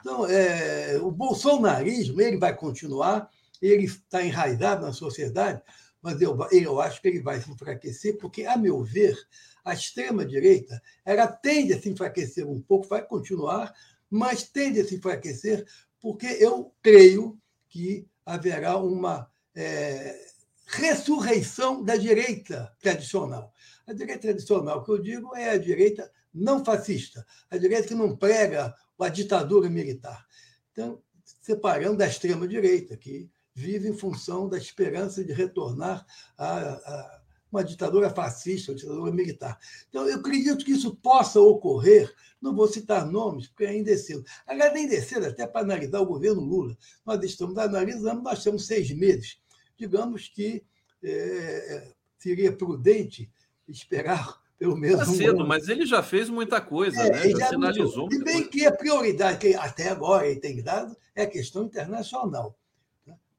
Então, 0.00 0.26
é, 0.26 0.98
o 1.00 1.10
bolsonarismo 1.10 2.20
ele 2.20 2.38
vai 2.38 2.54
continuar, 2.54 3.28
ele 3.60 3.84
está 3.84 4.24
enraizado 4.24 4.84
na 4.84 4.92
sociedade, 4.92 5.62
mas 6.02 6.20
eu, 6.20 6.36
eu 6.52 6.80
acho 6.80 7.00
que 7.00 7.08
ele 7.08 7.20
vai 7.20 7.40
se 7.40 7.50
enfraquecer, 7.50 8.16
porque, 8.18 8.44
a 8.44 8.56
meu 8.56 8.82
ver, 8.82 9.16
a 9.64 9.74
extrema-direita 9.74 10.80
ela 11.04 11.26
tende 11.26 11.72
a 11.72 11.80
se 11.80 11.88
enfraquecer 11.88 12.46
um 12.46 12.60
pouco, 12.60 12.88
vai 12.88 13.04
continuar, 13.04 13.74
mas 14.08 14.44
tende 14.44 14.80
a 14.80 14.84
se 14.84 14.96
enfraquecer, 14.96 15.66
porque 16.00 16.26
eu 16.26 16.72
creio 16.82 17.38
que 17.68 18.06
haverá 18.24 18.76
uma. 18.76 19.28
É, 19.54 20.26
ressurreição 20.66 21.82
da 21.82 21.96
direita 21.96 22.72
tradicional. 22.80 23.52
A 23.86 23.92
direita 23.92 24.22
tradicional 24.22 24.84
que 24.84 24.90
eu 24.90 24.98
digo 24.98 25.34
é 25.36 25.50
a 25.50 25.58
direita 25.58 26.10
não 26.34 26.64
fascista, 26.64 27.24
a 27.48 27.56
direita 27.56 27.88
que 27.88 27.94
não 27.94 28.16
prega 28.16 28.74
a 28.98 29.08
ditadura 29.08 29.70
militar. 29.70 30.26
Então, 30.72 31.00
separando 31.40 31.98
da 31.98 32.06
extrema-direita, 32.06 32.96
que 32.96 33.30
vive 33.56 33.88
em 33.88 33.96
função 33.96 34.48
da 34.48 34.56
esperança 34.56 35.24
de 35.24 35.32
retornar 35.32 36.06
a, 36.38 36.58
a 36.58 37.20
uma 37.50 37.64
ditadura 37.64 38.10
fascista, 38.10 38.72
uma 38.72 38.78
ditadura 38.78 39.12
militar. 39.12 39.58
Então, 39.88 40.06
eu 40.08 40.18
acredito 40.18 40.64
que 40.64 40.72
isso 40.72 40.94
possa 40.96 41.40
ocorrer, 41.40 42.12
não 42.42 42.54
vou 42.54 42.68
citar 42.68 43.06
nomes, 43.06 43.48
porque 43.48 43.64
ainda 43.64 43.90
é 43.90 43.96
cedo. 43.96 44.24
Aliás, 44.46 44.74
ainda 44.74 44.94
é 44.94 45.00
cedo 45.00 45.26
até 45.26 45.46
para 45.46 45.62
analisar 45.62 46.00
o 46.00 46.06
governo 46.06 46.40
Lula. 46.40 46.76
Nós 47.04 47.22
estamos 47.24 47.56
analisando, 47.56 48.20
nós 48.20 48.44
temos 48.44 48.66
seis 48.66 48.90
meses 48.90 49.38
digamos 49.76 50.28
que 50.28 50.64
é, 51.02 51.92
seria 52.18 52.52
prudente 52.52 53.30
esperar 53.68 54.40
pelo 54.58 54.76
menos. 54.76 55.00
Tá 55.00 55.04
cedo, 55.06 55.44
um 55.44 55.46
mas 55.46 55.68
ele 55.68 55.84
já 55.84 56.02
fez 56.02 56.30
muita 56.30 56.60
coisa, 56.60 56.98
é, 56.98 57.10
né? 57.10 57.30
Já, 57.30 57.38
já 57.38 57.48
sinalizou. 57.48 58.08
E 58.10 58.24
bem 58.24 58.48
que 58.48 58.64
a 58.64 58.72
prioridade 58.72 59.38
que 59.38 59.54
até 59.54 59.90
agora 59.90 60.26
ele 60.26 60.40
tem 60.40 60.62
dado 60.62 60.96
é 61.14 61.22
a 61.22 61.30
questão 61.30 61.64
internacional. 61.64 62.56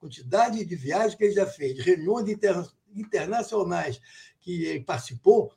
Quantidade 0.08 0.64
de 0.64 0.76
viagens 0.76 1.16
que 1.16 1.26
ele 1.26 1.34
já 1.34 1.46
fez, 1.46 1.78
reuniões 1.84 2.30
inter, 2.30 2.66
internacionais 2.96 4.00
que 4.40 4.64
ele 4.64 4.84
participou, 4.86 5.52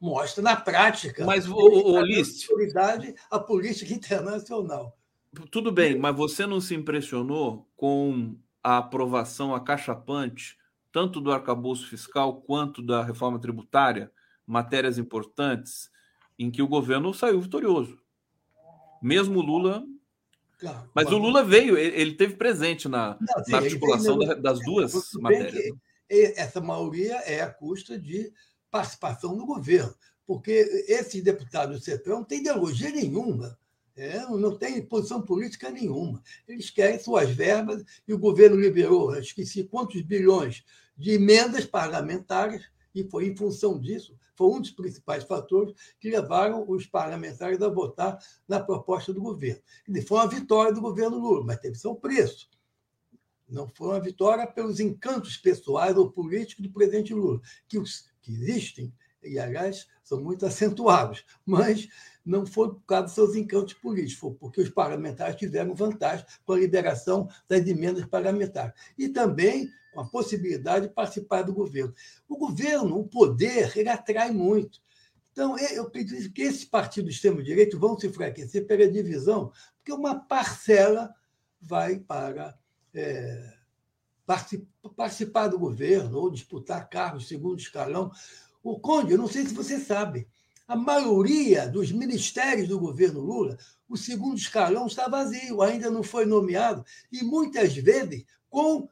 mostra 0.00 0.42
na 0.42 0.56
prática. 0.56 1.24
Mas, 1.24 1.48
o, 1.48 1.54
o, 1.54 2.00
List, 2.00 2.46
prioridade 2.46 3.14
a 3.30 3.38
política 3.38 3.94
internacional. 3.94 4.98
Tudo 5.52 5.70
bem, 5.70 5.96
mas 5.96 6.16
você 6.16 6.46
não 6.46 6.60
se 6.60 6.74
impressionou 6.74 7.68
com 7.76 8.36
a 8.60 8.78
aprovação 8.78 9.54
acachapante, 9.54 10.58
tanto 10.90 11.20
do 11.20 11.30
arcabouço 11.30 11.88
fiscal 11.88 12.40
quanto 12.42 12.82
da 12.82 13.04
reforma 13.04 13.38
tributária, 13.38 14.10
matérias 14.44 14.98
importantes, 14.98 15.90
em 16.36 16.50
que 16.50 16.60
o 16.60 16.68
governo 16.68 17.14
saiu 17.14 17.40
vitorioso. 17.40 18.02
Mesmo 19.00 19.40
Lula. 19.40 19.84
Claro, 20.64 20.90
mas 20.94 21.04
claro. 21.04 21.18
o 21.18 21.22
Lula 21.22 21.44
veio, 21.44 21.76
ele 21.76 22.14
teve 22.14 22.36
presente 22.36 22.88
na, 22.88 23.18
Não, 23.20 23.44
sim, 23.44 23.52
na 23.52 23.58
articulação 23.58 24.18
das 24.18 24.58
duas 24.60 25.12
matérias. 25.14 25.74
essa 26.08 26.58
maioria 26.58 27.16
é 27.26 27.42
a 27.42 27.50
custa 27.50 27.98
de 27.98 28.32
participação 28.70 29.36
no 29.36 29.44
governo, 29.44 29.94
porque 30.26 30.84
esses 30.88 31.22
deputados 31.22 31.78
do 31.78 31.84
Centrão 31.84 32.18
não 32.18 32.24
têm 32.24 32.40
ideologia 32.40 32.90
nenhuma. 32.90 33.58
É, 33.96 34.22
não 34.22 34.56
tem 34.56 34.82
posição 34.84 35.22
política 35.22 35.70
nenhuma. 35.70 36.20
Eles 36.48 36.68
querem 36.68 36.98
suas 36.98 37.30
verbas 37.30 37.84
e 38.08 38.12
o 38.12 38.18
governo 38.18 38.56
liberou, 38.56 39.16
esqueci 39.16 39.62
quantos 39.62 40.02
bilhões 40.02 40.64
de 40.96 41.12
emendas 41.12 41.64
parlamentares, 41.64 42.68
e 42.94 43.04
foi 43.04 43.26
em 43.26 43.36
função 43.36 43.78
disso, 43.78 44.16
foi 44.36 44.48
um 44.48 44.60
dos 44.60 44.70
principais 44.70 45.24
fatores 45.24 45.74
que 45.98 46.10
levaram 46.10 46.64
os 46.68 46.86
parlamentares 46.86 47.60
a 47.60 47.68
votar 47.68 48.18
na 48.46 48.60
proposta 48.60 49.12
do 49.12 49.20
governo. 49.20 49.62
Foi 50.06 50.18
uma 50.18 50.28
vitória 50.28 50.72
do 50.72 50.80
governo 50.80 51.18
Lula, 51.18 51.44
mas 51.44 51.58
teve 51.58 51.76
seu 51.76 51.94
preço. 51.94 52.48
Não 53.48 53.68
foi 53.68 53.88
uma 53.88 54.00
vitória 54.00 54.46
pelos 54.46 54.80
encantos 54.80 55.36
pessoais 55.36 55.96
ou 55.96 56.10
políticos 56.10 56.64
do 56.64 56.72
presidente 56.72 57.12
Lula, 57.12 57.40
que, 57.68 57.78
os, 57.78 58.06
que 58.22 58.32
existem 58.32 58.92
e, 59.24 59.38
aliás, 59.38 59.86
são 60.02 60.20
muito 60.20 60.44
acentuados, 60.44 61.24
mas 61.44 61.88
não 62.24 62.46
foi 62.46 62.68
por 62.68 62.82
causa 62.82 63.04
dos 63.04 63.14
seus 63.14 63.34
encantos 63.34 63.74
políticos, 63.74 64.18
foi 64.18 64.34
porque 64.34 64.60
os 64.60 64.68
parlamentares 64.68 65.36
tiveram 65.36 65.74
vantagem 65.74 66.26
com 66.44 66.52
a 66.52 66.58
liberação 66.58 67.28
das 67.48 67.66
emendas 67.66 68.04
parlamentares. 68.06 68.74
E 68.98 69.08
também 69.08 69.70
com 69.94 70.00
a 70.00 70.08
possibilidade 70.08 70.88
de 70.88 70.92
participar 70.92 71.42
do 71.42 71.54
governo. 71.54 71.94
O 72.28 72.36
governo, 72.36 72.98
o 72.98 73.06
poder, 73.06 73.72
ele 73.76 73.88
atrai 73.88 74.30
muito. 74.30 74.82
Então, 75.32 75.58
eu 75.58 75.84
acredito 75.84 76.32
que 76.32 76.42
esses 76.42 76.64
partidos 76.64 77.14
extremo-direito 77.14 77.78
vão 77.78 77.98
se 77.98 78.06
enfraquecer 78.06 78.66
pela 78.66 78.90
divisão, 78.90 79.50
porque 79.76 79.92
uma 79.92 80.14
parcela 80.14 81.12
vai 81.60 81.98
para 81.98 82.56
é, 82.94 83.52
participar 84.96 85.48
do 85.48 85.58
governo 85.58 86.18
ou 86.18 86.30
disputar 86.30 86.88
cargos 86.88 87.26
segundo 87.26 87.58
escalão. 87.58 88.10
O 88.62 88.78
Conde, 88.78 89.12
eu 89.12 89.18
não 89.18 89.26
sei 89.26 89.44
se 89.44 89.54
você 89.54 89.78
sabe, 89.80 90.28
a 90.66 90.76
maioria 90.76 91.68
dos 91.68 91.92
ministérios 91.92 92.68
do 92.68 92.78
governo 92.78 93.20
Lula, 93.20 93.58
o 93.88 93.96
segundo 93.96 94.38
escalão 94.38 94.86
está 94.86 95.08
vazio, 95.08 95.60
ainda 95.62 95.90
não 95.90 96.02
foi 96.02 96.24
nomeado, 96.24 96.84
e 97.12 97.22
muitas 97.22 97.76
vezes 97.76 98.24
com 98.48 98.88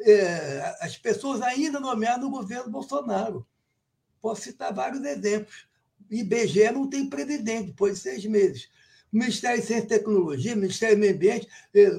é, 0.00 0.76
as 0.80 0.96
pessoas 0.96 1.40
ainda 1.42 1.80
nomeadas 1.80 2.22
no 2.22 2.30
governo 2.30 2.70
Bolsonaro. 2.70 3.46
Posso 4.20 4.42
citar 4.42 4.74
vários 4.74 5.04
exemplos. 5.04 5.66
IBGE 6.10 6.70
não 6.70 6.88
tem 6.88 7.08
presidente 7.08 7.68
depois 7.68 7.94
de 7.94 8.00
seis 8.00 8.24
meses. 8.24 8.68
Ministério 9.12 9.60
de 9.60 9.66
Ciência 9.66 9.84
e 9.84 9.88
Tecnologia, 9.88 10.56
Ministério 10.56 10.96
do 10.96 11.00
Meio 11.00 11.14
Ambiente, 11.14 11.48
é, 11.74 11.90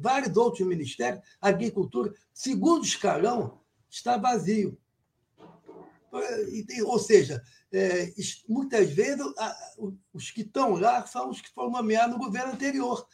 vários 0.00 0.36
outros 0.36 0.66
ministérios, 0.66 1.22
Agricultura, 1.40 2.12
segundo 2.32 2.84
escalão, 2.84 3.60
está 3.88 4.16
vazio. 4.16 4.76
Ou 6.86 6.98
seja, 6.98 7.42
é, 7.72 8.12
muitas 8.48 8.90
vezes 8.90 9.24
os 10.12 10.30
que 10.30 10.42
estão 10.42 10.74
lá 10.74 11.04
são 11.06 11.30
os 11.30 11.40
que 11.40 11.52
foram 11.52 11.70
nomeados 11.70 12.16
no 12.16 12.24
governo 12.24 12.52
anterior. 12.52 13.06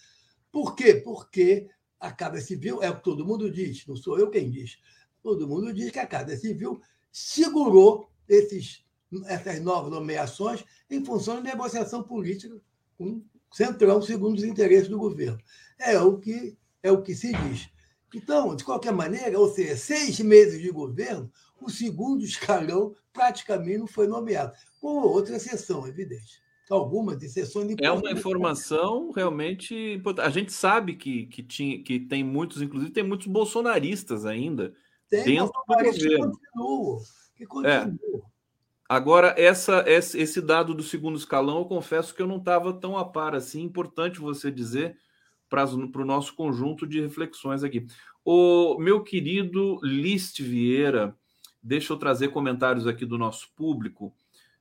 Por 0.53 0.75
quê? 0.75 0.95
Porque 0.95 1.69
a 2.01 2.11
Casa 2.11 2.41
Civil, 2.41 2.83
é 2.83 2.89
o 2.89 2.97
que 2.97 3.05
todo 3.05 3.27
mundo 3.27 3.51
diz, 3.51 3.87
não 3.87 3.95
sou 3.95 4.19
eu 4.19 4.31
quem 4.31 4.51
diz, 4.51 4.79
todo 5.23 5.47
mundo 5.47 5.73
diz 5.73 5.91
que 5.91 5.99
a 5.99 6.07
Casa 6.07 6.35
Civil 6.37 6.81
segurou 7.13 8.09
esses, 8.27 8.85
essas 9.27 9.61
novas 9.61 9.91
nomeações 9.91 10.65
em 10.89 11.05
função 11.05 11.37
de 11.37 11.43
negociação 11.43 12.03
política 12.03 12.59
com 12.97 13.23
o 13.51 13.55
Centrão, 13.55 14.01
segundo 14.01 14.39
os 14.39 14.45
interesses 14.45 14.89
do 14.89 14.99
governo. 14.99 15.39
É 15.79 15.99
o 16.01 16.19
que, 16.19 16.57
é 16.83 16.91
o 16.91 17.03
que 17.03 17.15
se 17.15 17.33
diz. 17.33 17.69
Então, 18.15 18.57
de 18.57 18.65
qualquer 18.65 18.93
maneira, 18.93 19.39
ou 19.39 19.53
seja, 19.53 19.77
seis 19.77 20.19
meses 20.21 20.61
de 20.61 20.71
governo, 20.71 21.31
o 21.61 21.69
segundo 21.69 22.25
escalão 22.25 22.97
praticamente 23.13 23.79
não 23.79 23.87
foi 23.87 24.07
nomeado, 24.07 24.57
com 24.81 24.89
outra 24.89 25.37
exceção, 25.37 25.87
evidente 25.87 26.41
algumas 26.71 27.23
exceções 27.23 27.75
É 27.81 27.91
uma 27.91 28.11
informação 28.11 29.11
realmente 29.11 29.75
importante. 29.95 30.27
A 30.27 30.31
gente 30.31 30.53
sabe 30.53 30.95
que, 30.95 31.27
que, 31.27 31.43
tinha, 31.43 31.83
que 31.83 31.99
tem 32.01 32.23
muitos, 32.23 32.63
inclusive 32.63 32.93
tem 32.93 33.03
muitos 33.03 33.27
bolsonaristas 33.27 34.25
ainda 34.25 34.73
tem 35.09 35.25
dentro 35.25 35.53
do 35.53 35.75
governo. 35.75 36.33
Que 37.37 37.47
continua, 37.47 37.93
que 37.93 38.17
É. 38.17 38.21
Agora, 38.89 39.35
essa, 39.39 39.85
esse 39.87 40.41
dado 40.41 40.75
do 40.75 40.83
segundo 40.83 41.17
escalão, 41.17 41.59
eu 41.59 41.65
confesso 41.65 42.13
que 42.13 42.21
eu 42.21 42.27
não 42.27 42.39
estava 42.39 42.73
tão 42.73 42.97
a 42.97 43.05
par 43.05 43.37
assim. 43.37 43.63
Importante 43.63 44.19
você 44.19 44.51
dizer 44.51 44.97
para 45.49 45.65
o 45.65 46.05
nosso 46.05 46.35
conjunto 46.35 46.87
de 46.87 47.01
reflexões 47.01 47.63
aqui. 47.63 47.87
O 48.25 48.79
meu 48.79 49.03
querido 49.03 49.79
List 49.83 50.41
Vieira, 50.41 51.17
deixa 51.63 51.93
eu 51.93 51.97
trazer 51.97 52.29
comentários 52.29 52.87
aqui 52.87 53.07
do 53.07 53.17
nosso 53.17 53.49
público 53.55 54.13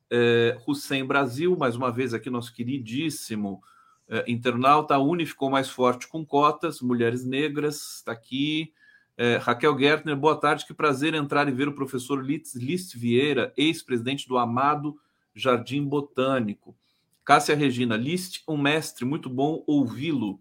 é, 0.10 0.58
Hussein 0.68 1.06
Brasil, 1.06 1.56
mais 1.58 1.76
uma 1.76 1.92
vez 1.92 2.14
aqui, 2.14 2.30
nosso 2.30 2.54
queridíssimo 2.54 3.62
é, 4.08 4.24
internauta. 4.28 4.96
A 4.96 5.00
Uni 5.00 5.26
ficou 5.26 5.50
mais 5.50 5.70
forte 5.70 6.08
com 6.08 6.26
cotas, 6.26 6.82
mulheres 6.82 7.24
negras, 7.24 7.98
está 7.98 8.12
aqui. 8.12 8.74
É, 9.18 9.38
Raquel 9.38 9.78
Gertner, 9.78 10.16
boa 10.16 10.36
tarde, 10.36 10.66
que 10.66 10.74
prazer 10.74 11.14
entrar 11.14 11.48
e 11.48 11.52
ver 11.52 11.68
o 11.68 11.76
professor 11.76 12.24
List, 12.24 12.56
List 12.56 12.96
Vieira, 12.96 13.54
ex-presidente 13.58 14.28
do 14.28 14.38
Amado 14.38 14.98
Jardim 15.36 15.84
Botânico. 15.84 16.76
Cássia 17.24 17.56
Regina, 17.56 17.96
List, 17.96 18.42
um 18.48 18.58
mestre, 18.58 19.06
muito 19.06 19.30
bom 19.30 19.64
ouvi-lo. 19.68 20.40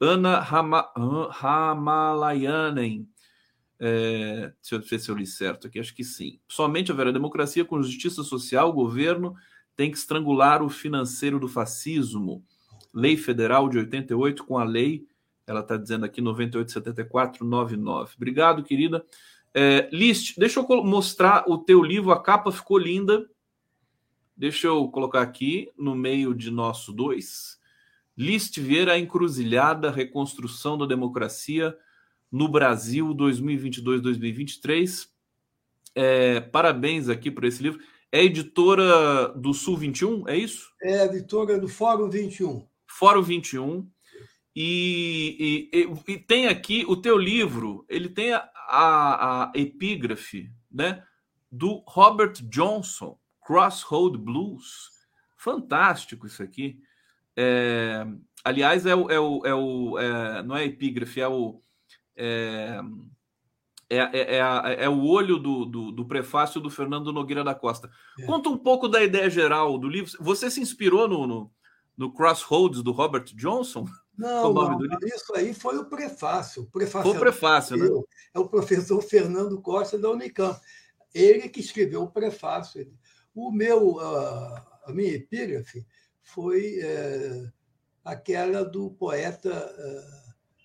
Ana 0.00 0.40
Rama, 0.40 0.90
Ramalayanen, 1.30 3.08
é, 3.86 4.50
deixa 4.62 4.76
eu 4.76 4.98
se 4.98 5.10
eu 5.10 5.14
li 5.14 5.26
certo 5.26 5.66
aqui, 5.66 5.78
acho 5.78 5.94
que 5.94 6.02
sim. 6.02 6.40
Somente 6.48 6.90
haverá 6.90 7.10
democracia 7.10 7.66
com 7.66 7.82
justiça 7.82 8.22
social, 8.22 8.70
o 8.70 8.72
governo 8.72 9.36
tem 9.76 9.90
que 9.90 9.98
estrangular 9.98 10.62
o 10.62 10.70
financeiro 10.70 11.38
do 11.38 11.46
fascismo. 11.46 12.42
Lei 12.94 13.14
Federal 13.14 13.68
de 13.68 13.76
88 13.76 14.42
com 14.44 14.56
a 14.56 14.64
lei, 14.64 15.06
ela 15.46 15.60
está 15.60 15.76
dizendo 15.76 16.06
aqui 16.06 16.22
987499. 16.22 18.14
Obrigado, 18.16 18.62
querida. 18.62 19.04
É, 19.52 19.86
List, 19.92 20.38
deixa 20.38 20.60
eu 20.60 20.82
mostrar 20.82 21.44
o 21.46 21.58
teu 21.58 21.82
livro, 21.82 22.10
a 22.10 22.22
capa 22.22 22.50
ficou 22.50 22.78
linda. 22.78 23.28
Deixa 24.34 24.66
eu 24.66 24.88
colocar 24.88 25.20
aqui 25.20 25.70
no 25.76 25.94
meio 25.94 26.34
de 26.34 26.50
nosso 26.50 26.90
dois. 26.90 27.60
List 28.16 28.58
Vieira, 28.58 28.94
a 28.94 28.98
encruzilhada, 28.98 29.90
reconstrução 29.90 30.78
da 30.78 30.86
democracia 30.86 31.76
no 32.34 32.48
Brasil 32.48 33.14
2022-2023. 33.14 35.06
É, 35.94 36.40
parabéns 36.40 37.08
aqui 37.08 37.30
por 37.30 37.44
esse 37.44 37.62
livro. 37.62 37.78
É 38.10 38.24
editora 38.24 39.28
do 39.28 39.54
Sul 39.54 39.76
21, 39.76 40.28
é 40.28 40.36
isso? 40.36 40.72
É 40.82 41.04
editora 41.04 41.56
do 41.56 41.68
Fórum 41.68 42.10
21. 42.10 42.66
Fórum 42.88 43.22
21. 43.22 43.88
E, 44.56 45.70
e, 45.72 46.12
e, 46.12 46.18
tem 46.18 46.48
aqui 46.48 46.84
o 46.88 46.96
teu 46.96 47.16
livro, 47.16 47.84
ele 47.88 48.08
tem 48.08 48.32
a, 48.32 48.50
a, 48.68 49.44
a 49.44 49.52
epígrafe 49.54 50.50
né, 50.70 51.04
do 51.50 51.84
Robert 51.86 52.32
Johnson, 52.48 53.16
Crossroad 53.46 54.18
Blues. 54.18 54.90
Fantástico 55.36 56.26
isso 56.26 56.42
aqui. 56.42 56.80
É, 57.36 58.04
aliás, 58.44 58.86
é 58.86 58.94
o, 58.96 59.08
é 59.08 59.20
o, 59.20 59.46
é 59.46 59.54
o 59.54 59.98
é, 60.00 60.42
não 60.42 60.56
é 60.56 60.64
epígrafe, 60.64 61.20
é 61.20 61.28
o 61.28 61.62
é, 62.16 62.80
é, 63.88 63.96
é, 63.96 64.38
é, 64.38 64.84
é, 64.84 64.88
o 64.88 65.04
olho 65.04 65.38
do, 65.38 65.64
do, 65.64 65.92
do, 65.92 66.04
prefácio 66.06 66.60
do 66.60 66.70
Fernando 66.70 67.12
Nogueira 67.12 67.44
da 67.44 67.54
Costa. 67.54 67.90
É. 68.18 68.24
Conta 68.24 68.48
um 68.48 68.58
pouco 68.58 68.88
da 68.88 69.02
ideia 69.02 69.28
geral 69.28 69.78
do 69.78 69.88
livro. 69.88 70.10
Você 70.20 70.50
se 70.50 70.60
inspirou 70.60 71.06
no, 71.06 71.26
no, 71.26 71.50
no 71.96 72.12
Crossroads 72.12 72.82
do 72.82 72.92
Robert 72.92 73.24
Johnson? 73.34 73.86
Não, 74.16 74.52
não 74.52 74.78
isso 75.02 75.34
aí 75.34 75.52
foi 75.52 75.76
o 75.76 75.86
prefácio. 75.86 76.62
O 76.62 76.66
prefácio 76.70 77.10
foi 77.10 77.16
o 77.16 77.20
prefácio, 77.20 77.76
né? 77.76 77.88
É 78.32 78.38
o 78.38 78.48
professor 78.48 79.02
Fernando 79.02 79.60
Costa 79.60 79.98
da 79.98 80.10
Unicamp. 80.10 80.58
Ele 81.12 81.48
que 81.48 81.60
escreveu 81.60 82.02
o 82.02 82.10
prefácio. 82.10 82.90
O 83.34 83.50
meu, 83.50 83.98
a 84.00 84.92
minha 84.92 85.14
epígrafe 85.14 85.84
foi 86.22 86.78
é, 86.80 87.50
aquela 88.04 88.64
do 88.64 88.90
poeta 88.90 89.50
é, 89.50 90.23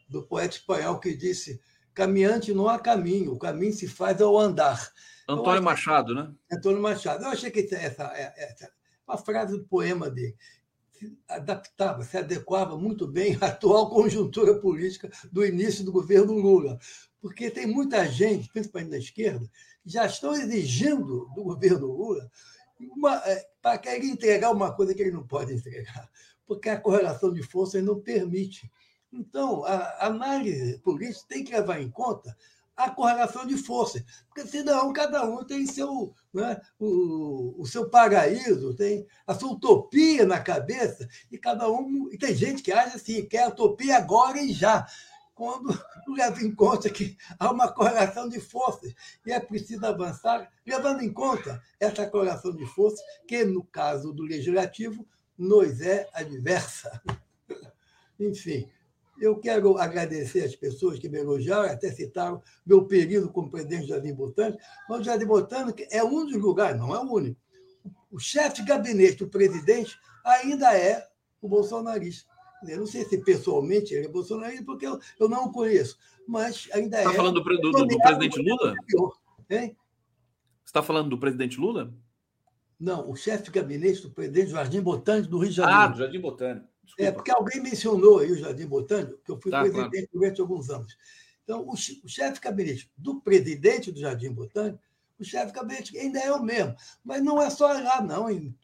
do 0.10 0.23
poeta 0.23 0.56
espanhol 0.56 0.99
que 0.99 1.15
disse: 1.15 1.61
caminhante 1.94 2.53
não 2.53 2.68
há 2.68 2.80
caminho, 2.80 3.34
o 3.34 3.40
caminho 3.40 3.73
se 3.73 3.88
faz 3.88 4.22
ao 4.22 4.38
andar. 4.38 4.91
Antônio 5.27 5.61
Machado, 5.61 6.15
né? 6.15 6.34
Antônio 6.52 6.81
Machado. 6.81 7.23
Eu 7.23 7.30
achei 7.30 7.52
que 7.52 7.68
essa, 7.73 8.03
essa 8.36 8.72
uma 9.07 9.18
frase 9.18 9.57
do 9.57 9.65
poema 9.65 10.10
dele 10.10 10.36
se 10.91 11.18
adaptava, 11.27 12.03
se 12.03 12.18
adequava 12.18 12.77
muito 12.77 13.07
bem 13.07 13.38
à 13.41 13.48
atual 13.48 13.90
conjuntura 13.90 14.60
política 14.60 15.10
do 15.31 15.45
início 15.45 15.84
do 15.84 15.91
governo 15.91 16.34
Lula. 16.34 16.77
Porque 17.22 17.49
tem 17.49 17.65
muita 17.65 18.06
gente, 18.07 18.49
principalmente 18.49 18.91
da 18.91 18.98
esquerda, 18.98 19.49
que 19.81 19.90
já 19.90 20.06
estão 20.06 20.34
exigindo 20.34 21.30
do 21.36 21.44
governo 21.44 21.88
Lula 21.88 22.30
é, 23.26 23.45
para 23.61 23.77
querer 23.77 24.06
entregar 24.06 24.52
uma 24.52 24.73
coisa 24.73 24.94
que 24.94 25.02
ele 25.02 25.11
não 25.11 25.26
pode 25.26 25.53
entregar, 25.53 26.10
porque 26.45 26.69
a 26.69 26.80
correlação 26.80 27.34
de 27.34 27.44
forças 27.44 27.84
não 27.84 27.99
permite. 27.99 28.72
Então, 29.11 29.65
a 29.65 30.06
análise 30.06 30.77
política 30.80 31.26
tem 31.27 31.44
que 31.44 31.52
levar 31.52 31.81
em 31.81 31.90
conta 31.90 32.36
a 32.80 32.90
correlação 32.90 33.45
de 33.45 33.57
forças, 33.57 34.02
porque 34.27 34.49
senão 34.49 34.94
cada 34.94 35.26
um 35.30 35.44
tem 35.44 35.65
seu, 35.65 36.14
né, 36.34 36.61
o, 36.80 37.61
o 37.61 37.68
seu 37.68 37.90
paraíso, 37.90 38.73
tem 38.73 39.06
a 39.27 39.34
sua 39.34 39.52
utopia 39.52 40.26
na 40.26 40.40
cabeça, 40.40 41.06
e 41.30 41.38
cada 41.38 41.69
um. 41.69 42.07
E 42.10 42.18
tem 42.18 42.34
gente 42.34 42.64
que 42.64 42.72
acha 42.72 42.95
assim, 42.95 43.26
quer 43.26 43.49
utopia 43.49 43.98
agora 43.98 44.41
e 44.41 44.53
já, 44.53 44.88
quando 45.36 45.68
leva 46.07 46.41
em 46.41 46.56
conta 46.56 46.90
que 46.90 47.18
há 47.38 47.52
uma 47.52 47.69
correlação 47.69 48.30
de 48.30 48.40
forças 48.40 48.94
e 49.26 49.31
é 49.31 49.41
preciso 49.41 49.86
avançar, 49.86 50.49
levando 50.65 51.02
em 51.02 51.11
conta 51.11 51.61
essa 51.81 52.10
correlação 52.10 52.56
de 52.56 52.65
forças, 52.65 53.02
que 53.27 53.44
no 53.44 53.64
caso 53.64 54.14
do 54.14 54.23
legislativo 54.23 55.06
nos 55.38 55.81
é 55.81 56.10
adversa. 56.14 57.02
Enfim, 58.18 58.69
eu 59.22 59.38
quero 59.38 59.78
agradecer 59.78 60.44
as 60.44 60.56
pessoas 60.56 61.00
que 61.00 61.10
me 61.10 61.20
elogiaram, 61.20 61.70
até 61.70 61.91
citaram 61.91 62.41
meu 62.66 62.86
período 62.86 63.30
como 63.30 63.50
presidente 63.50 63.84
do 63.84 63.90
Jardim 63.90 64.14
Botânico, 64.14 64.60
mas 64.88 65.02
o 65.02 65.04
Jardim 65.04 65.26
Botânico 65.26 65.80
é 65.91 66.04
um 66.04 66.26
dos 66.26 66.41
lugares, 66.41 66.80
não 66.80 66.96
é 66.96 67.00
o 67.00 67.12
único, 67.12 67.40
o 68.12 68.20
chefe 68.20 68.58
de 68.58 68.64
gabinete 68.64 69.18
do 69.18 69.28
presidente 69.28 69.98
ainda 70.26 70.76
é 70.76 71.08
o 71.41 71.48
bolsonarista. 71.48 72.30
Eu 72.68 72.80
não 72.80 72.88
sei 72.88 73.06
se 73.06 73.18
pessoalmente 73.24 73.94
ele 73.94 74.08
é 74.08 74.10
bolsonarista, 74.10 74.66
porque 74.66 74.86
eu, 74.86 75.00
eu 75.20 75.30
não 75.30 75.46
o 75.46 75.52
conheço, 75.52 75.98
mas 76.28 76.68
ainda 76.74 76.98
Você 76.98 77.04
é. 77.04 77.06
Está 77.06 77.16
falando 77.16 77.41
do, 77.41 77.72
do, 77.72 77.86
do 77.86 78.00
presidente 78.00 78.41
Lula? 78.41 78.76
Hein? 79.50 79.78
Você 80.64 80.70
está 80.70 80.84
falando 80.84 81.10
do 81.10 81.18
presidente 81.18 81.60
Lula? 81.60 81.94
Não, 82.80 83.10
o 83.10 83.16
chefe 83.16 83.46
de 83.46 83.52
gabinete 83.52 84.02
do 84.02 84.12
presidente 84.12 84.48
do 84.48 84.52
Jardim 84.52 84.82
Botânico 84.82 85.30
do 85.30 85.40
Rio 85.40 85.50
de 85.50 85.56
Janeiro. 85.56 85.82
Ah, 85.82 85.88
do 85.88 85.98
Jardim 85.98 86.20
Botânico. 86.20 86.68
Desculpa. 86.90 87.10
É, 87.10 87.11
porque 87.11 87.32
alguém 87.32 87.61
mencionou 87.61 88.20
aí 88.20 88.32
o 88.32 88.38
Jardim 88.38 88.66
Botânico, 88.66 89.20
que 89.24 89.32
eu 89.32 89.40
fui 89.40 89.52
tá, 89.52 89.61
presidente 89.61 89.91
claro. 89.91 90.10
durante 90.14 90.41
alguns 90.41 90.70
anos. 90.70 90.98
Então, 91.44 91.68
o, 91.68 91.76
chefe 91.76 92.34
de 92.34 92.40
gabinete 92.40 92.91
do 92.98 93.22
presidente 93.22 93.91
do 93.91 93.99
Jardim 93.99 94.32
Botânico, 94.32 94.80
o 95.20 95.24
chefe 95.24 95.48
de 95.48 95.53
gabinete 95.53 95.98
ainda 95.98 96.20
é 96.20 96.32
o 96.32 96.41
mesmo. 96.41 96.76
Mas 97.03 97.24
não 97.24 97.41
é 97.41 97.49
só 97.49 97.68
lá, 97.68 98.02
não, 98.02 98.30
em 98.30 98.56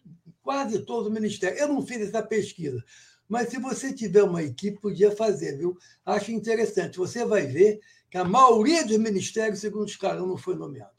quase 0.41 0.79
todo 0.79 1.07
o 1.07 1.11
ministério. 1.11 1.57
Eu 1.57 1.67
não 1.67 1.85
fiz 1.85 2.01
essa 2.01 2.23
pesquisa. 2.23 2.83
Mas 3.27 3.49
se 3.49 3.59
você 3.59 3.93
tiver 3.93 4.23
uma 4.23 4.43
equipe, 4.43 4.79
podia 4.79 5.11
fazer, 5.11 5.57
viu? 5.57 5.77
Acho 6.05 6.31
interessante. 6.31 6.97
Você 6.97 7.25
vai 7.25 7.45
ver 7.45 7.79
que 8.09 8.17
a 8.17 8.23
maioria 8.23 8.85
dos 8.85 8.97
ministérios, 8.97 9.59
segundo 9.59 9.85
os 9.85 9.95
caras, 9.95 10.21
não 10.21 10.37
foi 10.37 10.55
nomeado. 10.55 10.93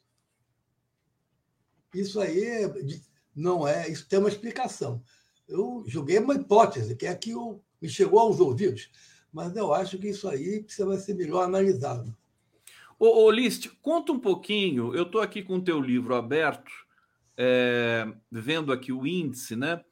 Isso 1.93 2.19
aí 2.19 2.45
não 3.35 3.67
é, 3.67 3.89
isso 3.89 4.07
tem 4.07 4.19
uma 4.19 4.29
explicação. 4.29 5.01
Eu 5.47 5.83
joguei 5.87 6.19
uma 6.19 6.35
hipótese, 6.35 6.95
que 6.95 7.05
é 7.05 7.15
que 7.15 7.33
me 7.81 7.89
chegou 7.89 8.19
aos 8.19 8.39
ouvidos, 8.39 8.89
mas 9.31 9.55
eu 9.55 9.73
acho 9.73 9.97
que 9.97 10.09
isso 10.09 10.27
aí 10.27 10.63
precisa 10.63 10.97
ser 10.97 11.13
melhor 11.13 11.43
analisado. 11.43 12.15
Ô, 12.99 13.23
ô 13.23 13.31
List, 13.31 13.69
conta 13.81 14.11
um 14.11 14.19
pouquinho. 14.19 14.93
Eu 14.95 15.03
estou 15.03 15.21
aqui 15.21 15.43
com 15.43 15.57
o 15.57 15.61
teu 15.61 15.79
livro 15.79 16.15
aberto, 16.15 16.71
é, 17.37 18.11
vendo 18.31 18.71
aqui 18.73 18.91
o 18.91 19.05
índice, 19.05 19.55
né? 19.55 19.83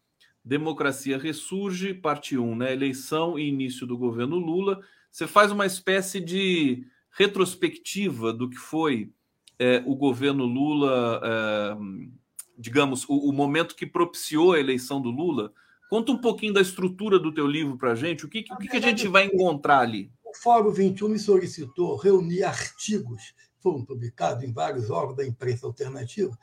Democracia 0.44 1.18
Ressurge, 1.18 1.94
parte 1.94 2.38
1, 2.38 2.56
né? 2.56 2.73
Eleição 2.73 3.38
e 3.38 3.48
início 3.48 3.86
do 3.86 3.98
governo 3.98 4.38
Lula. 4.38 4.80
Você 5.11 5.27
faz 5.27 5.52
uma 5.52 5.65
espécie 5.65 6.19
de 6.19 6.86
retrospectiva 7.11 8.34
do 8.34 8.49
que 8.49 8.57
foi 8.57 9.11
é, 9.57 9.82
o 9.86 9.95
governo 9.95 10.45
Lula, 10.45 11.22
é, 11.23 11.76
digamos, 12.57 13.06
o, 13.07 13.30
o, 13.30 13.34
momento 13.34 13.76
que 13.76 13.86
propiciou 13.86 14.53
a 14.53 14.60
eleição 14.60 15.02
do 15.02 15.10
Lula. 15.10 15.52
Conta 15.90 16.11
um 16.11 16.18
pouquinho 16.18 16.53
da 16.53 16.61
estrutura 16.61 17.19
do 17.19 17.34
teu 17.34 17.48
livro 17.48 17.77
para 17.77 17.91
a 17.91 17.95
gente. 17.95 18.26
O 18.26 18.30
que, 18.30 18.45
o 18.49 18.57
que, 18.57 18.77
a 18.77 18.82
gente 18.82 19.07
vai 19.07 19.26
encontrar 19.26 19.80
ali? 19.80 20.11
O 20.23 20.34
Fórum 20.34 20.72
21 20.72 21.10
me 21.10 21.19
solicitou 21.19 21.95
reunir 21.95 22.44
artigos 22.44 23.34
que 23.56 23.61
foram 23.61 23.86
publicados 23.86 24.44
em 24.44 24.52
vários 24.52 24.90
órgãos 24.90 25.18
da 25.18 25.26
imprensa 25.26 25.65
alternativa, 25.65 26.38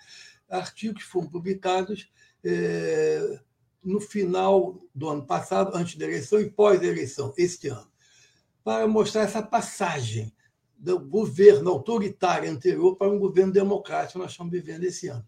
artigos 0.48 1.02
foram 1.02 1.28
publicados 1.28 2.10
é, 2.44 3.40
no 3.82 4.00
final 4.00 4.78
do 4.94 5.08
ano 5.08 5.26
passado, 5.26 5.76
antes 5.76 5.96
da 5.96 6.04
eleição 6.04 6.40
e 6.40 6.50
pós-eleição, 6.50 7.32
este 7.36 7.68
ano, 7.68 7.90
para 8.62 8.86
mostrar 8.86 9.22
essa 9.22 9.42
passagem 9.42 10.32
do 10.76 10.98
governo 10.98 11.70
autoritário 11.70 12.50
anterior 12.50 12.96
para 12.96 13.08
um 13.08 13.18
governo 13.18 13.52
democrático 13.52 14.14
que 14.14 14.18
nós 14.18 14.32
estamos 14.32 14.52
vivendo 14.52 14.82
esse 14.82 15.08
ano. 15.08 15.24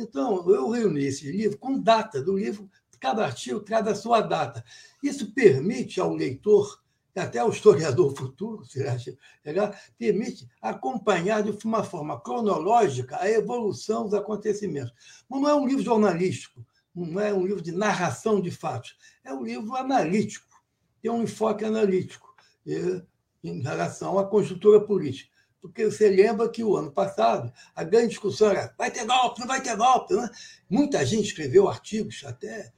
Então, 0.00 0.48
eu 0.50 0.70
reuni 0.70 1.04
esse 1.04 1.30
livro 1.30 1.58
com 1.58 1.78
data 1.78 2.22
do 2.22 2.38
livro, 2.38 2.70
cada 2.98 3.22
artigo 3.22 3.60
traz 3.60 3.86
a 3.86 3.94
sua 3.94 4.22
data. 4.22 4.64
Isso 5.02 5.32
permite 5.34 6.00
ao 6.00 6.14
leitor, 6.14 6.80
até 7.14 7.38
ao 7.38 7.50
historiador 7.50 8.16
futuro, 8.16 8.64
se 8.64 8.82
acha 8.82 9.14
legal, 9.44 9.74
permite 9.98 10.48
acompanhar 10.60 11.42
de 11.42 11.50
uma 11.66 11.84
forma 11.84 12.18
cronológica 12.18 13.18
a 13.20 13.28
evolução 13.28 14.04
dos 14.04 14.14
acontecimentos. 14.14 14.92
Não 15.28 15.46
é 15.46 15.54
um 15.54 15.66
livro 15.66 15.82
jornalístico, 15.82 16.64
não 16.94 17.20
é 17.20 17.32
um 17.32 17.46
livro 17.46 17.62
de 17.62 17.72
narração 17.72 18.40
de 18.40 18.50
fatos, 18.50 18.96
é 19.22 19.34
um 19.34 19.44
livro 19.44 19.76
analítico, 19.76 20.48
tem 21.02 21.10
um 21.10 21.22
enfoque 21.22 21.64
analítico 21.64 22.34
em 23.44 23.60
relação 23.60 24.18
à 24.18 24.26
conjuntura 24.26 24.80
política. 24.80 25.30
Porque 25.60 25.84
você 25.84 26.08
lembra 26.08 26.48
que 26.48 26.64
o 26.64 26.76
ano 26.76 26.90
passado 26.90 27.52
a 27.74 27.84
grande 27.84 28.08
discussão 28.08 28.50
era 28.50 28.74
vai 28.78 28.90
ter 28.90 29.04
golpe, 29.04 29.40
não 29.40 29.46
vai 29.46 29.62
ter 29.62 29.76
golpe. 29.76 30.14
Né? 30.14 30.28
Muita 30.68 31.04
gente 31.04 31.26
escreveu 31.26 31.68
artigos, 31.68 32.22
até 32.24 32.72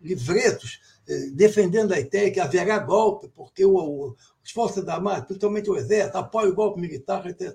livretos, 0.00 0.80
eh, 1.08 1.30
defendendo 1.32 1.92
a 1.92 2.00
ideia 2.00 2.30
que 2.30 2.40
haverá 2.40 2.78
golpe, 2.78 3.28
porque 3.28 3.64
o, 3.64 3.74
o, 3.74 4.16
as 4.42 4.50
Forças 4.50 4.86
Armadas, 4.88 5.26
principalmente 5.26 5.70
o 5.70 5.76
Exército, 5.76 6.18
apoiam 6.18 6.50
o 6.50 6.54
golpe 6.54 6.80
militar, 6.80 7.26
etc. 7.26 7.54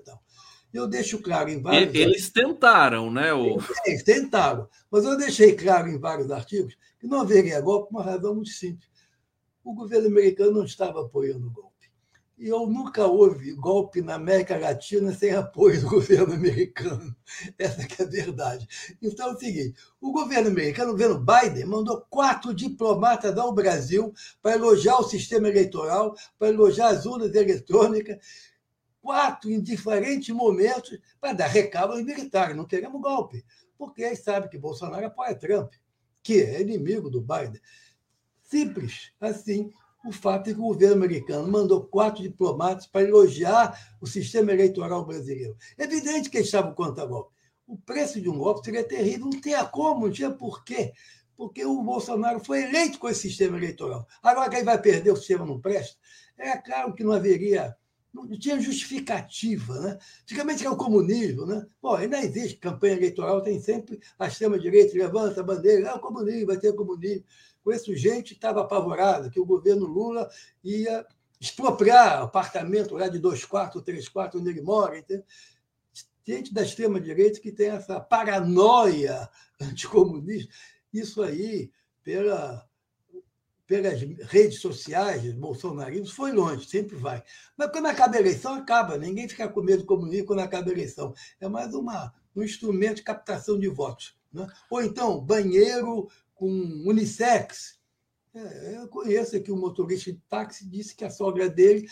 Eu 0.72 0.86
deixo 0.86 1.20
claro 1.20 1.48
em 1.50 1.60
vários. 1.60 1.94
Eles 1.94 2.26
artigos, 2.26 2.32
tentaram, 2.32 3.10
né? 3.10 3.34
O... 3.34 3.58
Eles 3.84 4.02
tentaram, 4.04 4.68
mas 4.90 5.04
eu 5.04 5.16
deixei 5.16 5.54
claro 5.56 5.88
em 5.88 5.98
vários 5.98 6.30
artigos 6.30 6.76
que 6.98 7.06
não 7.06 7.20
haveria 7.20 7.60
golpe 7.60 7.90
por 7.90 7.98
uma 7.98 8.04
razão 8.04 8.34
muito 8.34 8.50
simples. 8.50 8.88
O 9.64 9.74
governo 9.74 10.08
americano 10.08 10.52
não 10.52 10.64
estava 10.64 11.00
apoiando 11.02 11.48
o 11.48 11.50
golpe. 11.50 11.69
E 12.40 12.48
eu 12.48 12.66
nunca 12.66 13.06
houve 13.06 13.52
golpe 13.52 14.00
na 14.00 14.14
América 14.14 14.56
Latina 14.56 15.12
sem 15.12 15.30
apoio 15.34 15.78
do 15.78 15.90
governo 15.90 16.32
americano. 16.32 17.14
Essa 17.58 17.82
é 17.82 18.02
a 18.02 18.06
verdade. 18.06 18.66
Então 19.02 19.28
é 19.28 19.34
o 19.34 19.38
seguinte: 19.38 19.78
o 20.00 20.10
governo 20.10 20.48
americano, 20.48 20.88
o 20.88 20.92
governo 20.92 21.18
Biden, 21.22 21.66
mandou 21.66 22.00
quatro 22.08 22.54
diplomatas 22.54 23.36
ao 23.36 23.52
Brasil 23.52 24.14
para 24.40 24.56
elogiar 24.56 24.96
o 24.96 25.02
sistema 25.02 25.50
eleitoral, 25.50 26.14
para 26.38 26.48
elogiar 26.48 26.88
as 26.88 27.04
urnas 27.04 27.34
eletrônicas, 27.34 28.16
quatro 29.02 29.50
em 29.50 29.60
diferentes 29.60 30.34
momentos, 30.34 30.98
para 31.20 31.34
dar 31.34 31.46
recado 31.46 31.92
aos 31.92 32.02
militares. 32.02 32.56
Não 32.56 32.64
queremos 32.64 33.02
golpe, 33.02 33.44
porque 33.76 34.00
eles 34.00 34.20
sabem 34.20 34.48
que 34.48 34.56
Bolsonaro 34.56 35.04
apoia 35.04 35.34
Trump, 35.34 35.74
que 36.22 36.40
é 36.40 36.62
inimigo 36.62 37.10
do 37.10 37.20
Biden. 37.20 37.60
Simples 38.40 39.12
assim 39.20 39.70
o 40.04 40.12
fato 40.12 40.50
é 40.50 40.54
que 40.54 40.58
o 40.58 40.64
governo 40.64 40.96
americano 40.96 41.46
mandou 41.50 41.84
quatro 41.84 42.22
diplomatas 42.22 42.86
para 42.86 43.06
elogiar 43.06 43.96
o 44.00 44.06
sistema 44.06 44.52
eleitoral 44.52 45.04
brasileiro. 45.04 45.56
É 45.76 45.84
evidente 45.84 46.30
que 46.30 46.38
eles 46.38 46.46
estavam 46.46 46.74
contra 46.74 47.04
golpe. 47.04 47.34
O 47.66 47.76
preço 47.76 48.20
de 48.20 48.28
um 48.28 48.38
golpe 48.38 48.64
seria 48.64 48.82
terrível, 48.82 49.26
não 49.26 49.40
tinha 49.40 49.64
como, 49.64 50.06
não 50.06 50.12
tinha 50.12 50.30
porquê, 50.30 50.92
porque 51.36 51.64
o 51.64 51.82
Bolsonaro 51.82 52.40
foi 52.40 52.64
eleito 52.64 52.98
com 52.98 53.08
esse 53.08 53.28
sistema 53.28 53.56
eleitoral. 53.56 54.06
Agora, 54.22 54.50
quem 54.50 54.64
vai 54.64 54.80
perder 54.80 55.12
o 55.12 55.16
sistema 55.16 55.46
não 55.46 55.60
presta? 55.60 55.96
É 56.36 56.56
claro 56.56 56.94
que 56.94 57.04
não 57.04 57.12
haveria 57.12 57.76
não 58.12 58.28
tinha 58.38 58.60
justificativa. 58.60 59.78
Né? 59.80 59.98
Antigamente 60.22 60.64
era 60.64 60.72
o 60.72 60.76
comunismo. 60.76 61.46
Né? 61.46 61.64
Bom, 61.80 61.94
ainda 61.94 62.18
existe 62.18 62.56
campanha 62.56 62.94
eleitoral, 62.94 63.42
tem 63.42 63.60
sempre 63.60 64.00
a 64.18 64.26
extrema-direita, 64.26 64.98
levanta 64.98 65.40
a 65.40 65.44
bandeira, 65.44 65.88
é 65.88 65.94
o 65.94 66.00
comunismo, 66.00 66.46
vai 66.46 66.58
ter 66.58 66.74
comunismo. 66.74 67.24
Esse 67.68 67.94
gente 67.96 68.32
estava 68.32 68.62
apavorado 68.62 69.30
que 69.30 69.40
o 69.40 69.44
governo 69.44 69.86
Lula 69.86 70.28
ia 70.62 71.06
expropriar 71.40 72.22
apartamento 72.22 72.94
lá 72.94 73.08
de 73.08 73.18
dois 73.18 73.44
quartos, 73.44 73.82
três 73.82 74.08
quartos, 74.08 74.40
onde 74.40 74.50
ele 74.50 74.62
mora. 74.62 74.98
Entendeu? 74.98 75.24
Gente 76.26 76.52
da 76.52 76.62
extrema-direita 76.62 77.40
que 77.40 77.52
tem 77.52 77.70
essa 77.70 78.00
paranoia 78.00 79.28
anticomunista. 79.60 80.52
Isso 80.92 81.22
aí, 81.22 81.70
pela 82.02 82.68
pelas 83.70 84.00
redes 84.28 84.58
sociais, 84.58 85.32
bolsonarismo, 85.32 86.12
foi 86.12 86.32
longe, 86.32 86.68
sempre 86.68 86.96
vai. 86.96 87.22
Mas 87.56 87.70
quando 87.70 87.86
acaba 87.86 88.16
a 88.16 88.18
eleição, 88.18 88.54
acaba. 88.54 88.98
Ninguém 88.98 89.28
fica 89.28 89.48
com 89.48 89.62
medo 89.62 89.82
do 89.82 89.86
comunismo 89.86 90.26
quando 90.26 90.40
acaba 90.40 90.68
a 90.68 90.72
eleição. 90.72 91.14
É 91.40 91.48
mais 91.48 91.72
uma, 91.72 92.12
um 92.34 92.42
instrumento 92.42 92.96
de 92.96 93.04
captação 93.04 93.56
de 93.56 93.68
votos. 93.68 94.18
Né? 94.32 94.44
Ou 94.68 94.82
então, 94.82 95.20
banheiro 95.20 96.08
com 96.40 96.48
unissex. 96.86 97.78
É, 98.32 98.78
eu 98.78 98.88
conheço 98.88 99.36
aqui 99.36 99.52
um 99.52 99.58
motorista 99.58 100.10
de 100.10 100.18
táxi 100.26 100.66
disse 100.66 100.96
que 100.96 101.04
a 101.04 101.10
sogra 101.10 101.50
dele 101.50 101.86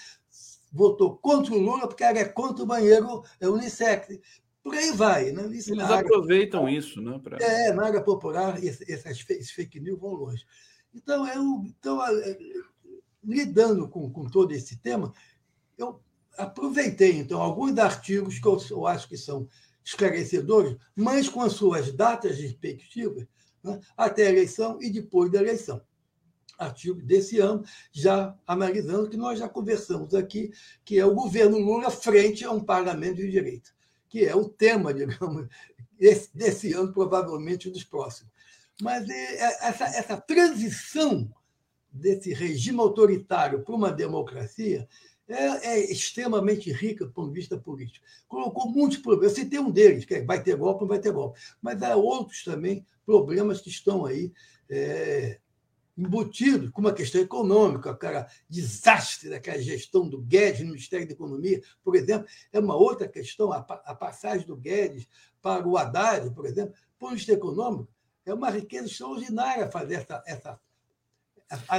votou 0.72 1.18
contra 1.18 1.52
o 1.52 1.58
Lula 1.58 1.86
porque 1.86 2.02
ela 2.02 2.18
é 2.18 2.24
contra 2.24 2.64
o 2.64 2.66
banheiro 2.66 3.22
é 3.38 3.46
unissex. 3.46 4.18
Por 4.62 4.74
aí 4.74 4.90
vai. 4.92 5.32
Né? 5.32 5.54
Isso 5.54 5.74
Eles 5.74 5.84
aproveitam 5.84 6.64
área, 6.64 6.78
isso. 6.78 7.02
Né, 7.02 7.20
pra... 7.22 7.36
É, 7.38 7.72
na 7.74 7.84
área 7.84 8.02
popular, 8.02 8.58
essas 8.64 9.20
fake 9.20 9.80
news 9.80 10.00
vão 10.00 10.14
longe. 10.14 10.46
Então, 10.94 11.28
eu, 11.28 11.62
então 11.66 12.00
lidando 13.22 13.86
com, 13.86 14.10
com 14.10 14.24
todo 14.30 14.52
esse 14.52 14.78
tema, 14.78 15.12
eu 15.76 16.00
aproveitei, 16.38 17.18
então, 17.18 17.42
alguns 17.42 17.76
artigos 17.76 18.38
que 18.38 18.46
eu, 18.46 18.58
eu 18.70 18.86
acho 18.86 19.06
que 19.08 19.16
são 19.18 19.46
esclarecedores, 19.84 20.74
mas 20.96 21.28
com 21.28 21.42
as 21.42 21.52
suas 21.52 21.92
datas 21.92 22.38
respectivas, 22.38 23.26
né, 23.69 23.81
até 23.97 24.27
a 24.27 24.31
eleição 24.31 24.78
e 24.81 24.90
depois 24.90 25.31
da 25.31 25.39
eleição. 25.39 25.81
Artigo 26.59 27.01
desse 27.01 27.39
ano, 27.39 27.62
já 27.93 28.36
analisando 28.47 29.09
que 29.09 29.16
nós 29.16 29.39
já 29.39 29.49
conversamos 29.49 30.15
aqui, 30.15 30.51
que 30.85 30.99
é 30.99 31.07
o 31.07 31.15
governo 31.15 31.57
Lula 31.59 31.90
frente 31.90 32.45
a 32.45 32.51
um 32.51 32.62
parlamento 32.62 33.16
de 33.16 33.31
direita, 33.31 33.70
que 34.09 34.24
é 34.24 34.35
o 34.35 34.49
tema, 34.49 34.93
digamos, 34.95 35.47
desse 36.35 36.73
ano, 36.73 36.93
provavelmente 36.93 37.70
dos 37.70 37.85
próximos. 37.85 38.32
Mas 38.81 39.09
é, 39.09 39.15
é, 39.15 39.69
essa, 39.69 39.85
essa 39.85 40.16
transição 40.16 41.32
desse 41.90 42.32
regime 42.32 42.81
autoritário 42.81 43.62
para 43.62 43.74
uma 43.74 43.90
democracia 43.90 44.89
é, 45.28 45.66
é, 45.74 45.92
extremamente 45.92 46.72
rica 46.72 47.05
do 47.05 47.12
ponto 47.12 47.28
de 47.28 47.38
vista 47.38 47.59
político. 47.59 48.05
Colocou 48.26 48.70
muitos 48.70 48.98
problemas. 48.98 49.34
Você 49.34 49.44
tem 49.44 49.59
um 49.60 49.70
deles, 49.70 50.05
que 50.05 50.14
é, 50.14 50.24
vai 50.24 50.42
ter 50.42 50.56
golpe, 50.56 50.80
não 50.80 50.88
vai 50.88 50.98
ter 50.98 51.12
golpe. 51.12 51.38
Mas 51.60 51.82
há 51.82 51.94
outros 51.96 52.42
também 52.42 52.84
problemas 53.05 53.60
que 53.60 53.68
estão 53.68 54.06
aí 54.06 54.32
é, 54.70 55.38
embutidos, 55.96 56.70
como 56.70 56.88
a 56.88 56.94
questão 56.94 57.20
econômica, 57.20 57.90
aquele 57.90 58.24
desastre 58.48 59.28
daquela 59.28 59.60
gestão 59.60 60.09
do 60.09 60.18
Guedes 60.18 60.60
no 60.60 60.68
Ministério 60.68 61.06
da 61.06 61.12
Economia, 61.12 61.60
por 61.82 61.94
exemplo, 61.94 62.26
é 62.52 62.59
uma 62.59 62.76
outra 62.76 63.06
questão. 63.06 63.52
A, 63.52 63.59
a 63.59 63.94
passagem 63.94 64.46
do 64.46 64.56
Guedes 64.56 65.06
para 65.42 65.66
o 65.66 65.76
Haddad, 65.76 66.30
por 66.34 66.46
exemplo, 66.46 66.74
ponto 66.98 67.10
de 67.10 67.16
vista 67.16 67.32
econômico, 67.32 67.88
é 68.24 68.34
uma 68.34 68.50
riqueza 68.50 68.86
extraordinária 68.86 69.70
fazer 69.70 69.94
essa, 69.94 70.22
essa 70.26 70.60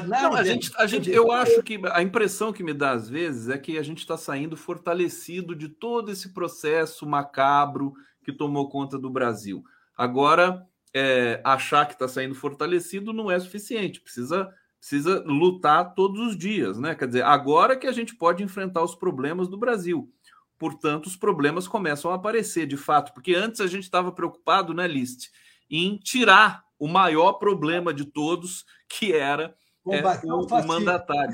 não, 0.07 0.33
a 0.33 0.43
gente, 0.43 0.71
a 0.77 0.87
gente, 0.87 1.11
eu 1.11 1.31
acho 1.31 1.61
que 1.61 1.79
a 1.91 2.01
impressão 2.01 2.51
que 2.51 2.63
me 2.63 2.73
dá 2.73 2.91
às 2.91 3.07
vezes 3.07 3.49
é 3.49 3.57
que 3.57 3.77
a 3.77 3.83
gente 3.83 3.99
está 3.99 4.17
saindo 4.17 4.57
fortalecido 4.57 5.55
de 5.55 5.69
todo 5.69 6.11
esse 6.11 6.33
processo 6.33 7.05
macabro 7.05 7.93
que 8.23 8.33
tomou 8.33 8.69
conta 8.69 8.97
do 8.97 9.09
Brasil. 9.09 9.63
Agora, 9.95 10.65
é, 10.93 11.39
achar 11.43 11.85
que 11.85 11.93
está 11.93 12.07
saindo 12.07 12.33
fortalecido 12.33 13.13
não 13.13 13.29
é 13.29 13.39
suficiente, 13.39 14.01
precisa, 14.01 14.49
precisa 14.79 15.23
lutar 15.25 15.93
todos 15.93 16.19
os 16.19 16.37
dias, 16.37 16.79
né? 16.79 16.95
Quer 16.95 17.07
dizer, 17.07 17.23
agora 17.23 17.77
que 17.77 17.85
a 17.85 17.91
gente 17.91 18.15
pode 18.15 18.43
enfrentar 18.43 18.83
os 18.83 18.95
problemas 18.95 19.47
do 19.47 19.57
Brasil. 19.57 20.11
Portanto, 20.57 21.05
os 21.05 21.15
problemas 21.15 21.67
começam 21.67 22.11
a 22.11 22.15
aparecer 22.15 22.65
de 22.65 22.75
fato, 22.75 23.13
porque 23.13 23.33
antes 23.33 23.61
a 23.61 23.67
gente 23.67 23.83
estava 23.83 24.11
preocupado, 24.11 24.73
né, 24.73 24.87
List, 24.87 25.29
em 25.69 25.97
tirar 25.97 26.63
o 26.79 26.87
maior 26.87 27.33
problema 27.33 27.93
de 27.93 28.05
todos, 28.05 28.65
que 28.87 29.13
era 29.13 29.53
é, 29.87 30.01
o, 30.25 30.45
o, 30.45 30.67
mandatário. 30.67 31.33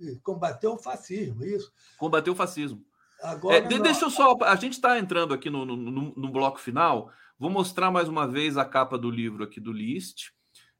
Isso. 0.00 0.20
Combater 0.22 0.66
o 0.66 0.78
fascismo, 0.78 1.44
isso. 1.44 1.70
Combater 1.98 2.30
o 2.30 2.34
fascismo. 2.34 2.84
Agora, 3.22 3.56
é, 3.56 3.60
deixa 3.60 4.04
eu 4.06 4.10
só. 4.10 4.36
A 4.42 4.56
gente 4.56 4.74
está 4.74 4.98
entrando 4.98 5.34
aqui 5.34 5.50
no, 5.50 5.64
no, 5.64 5.76
no, 5.76 6.14
no, 6.16 6.30
bloco 6.30 6.58
final. 6.58 7.10
Vou 7.38 7.50
mostrar 7.50 7.90
mais 7.90 8.08
uma 8.08 8.26
vez 8.26 8.56
a 8.56 8.64
capa 8.64 8.96
do 8.96 9.10
livro 9.10 9.44
aqui 9.44 9.60
do 9.60 9.72
List. 9.72 10.30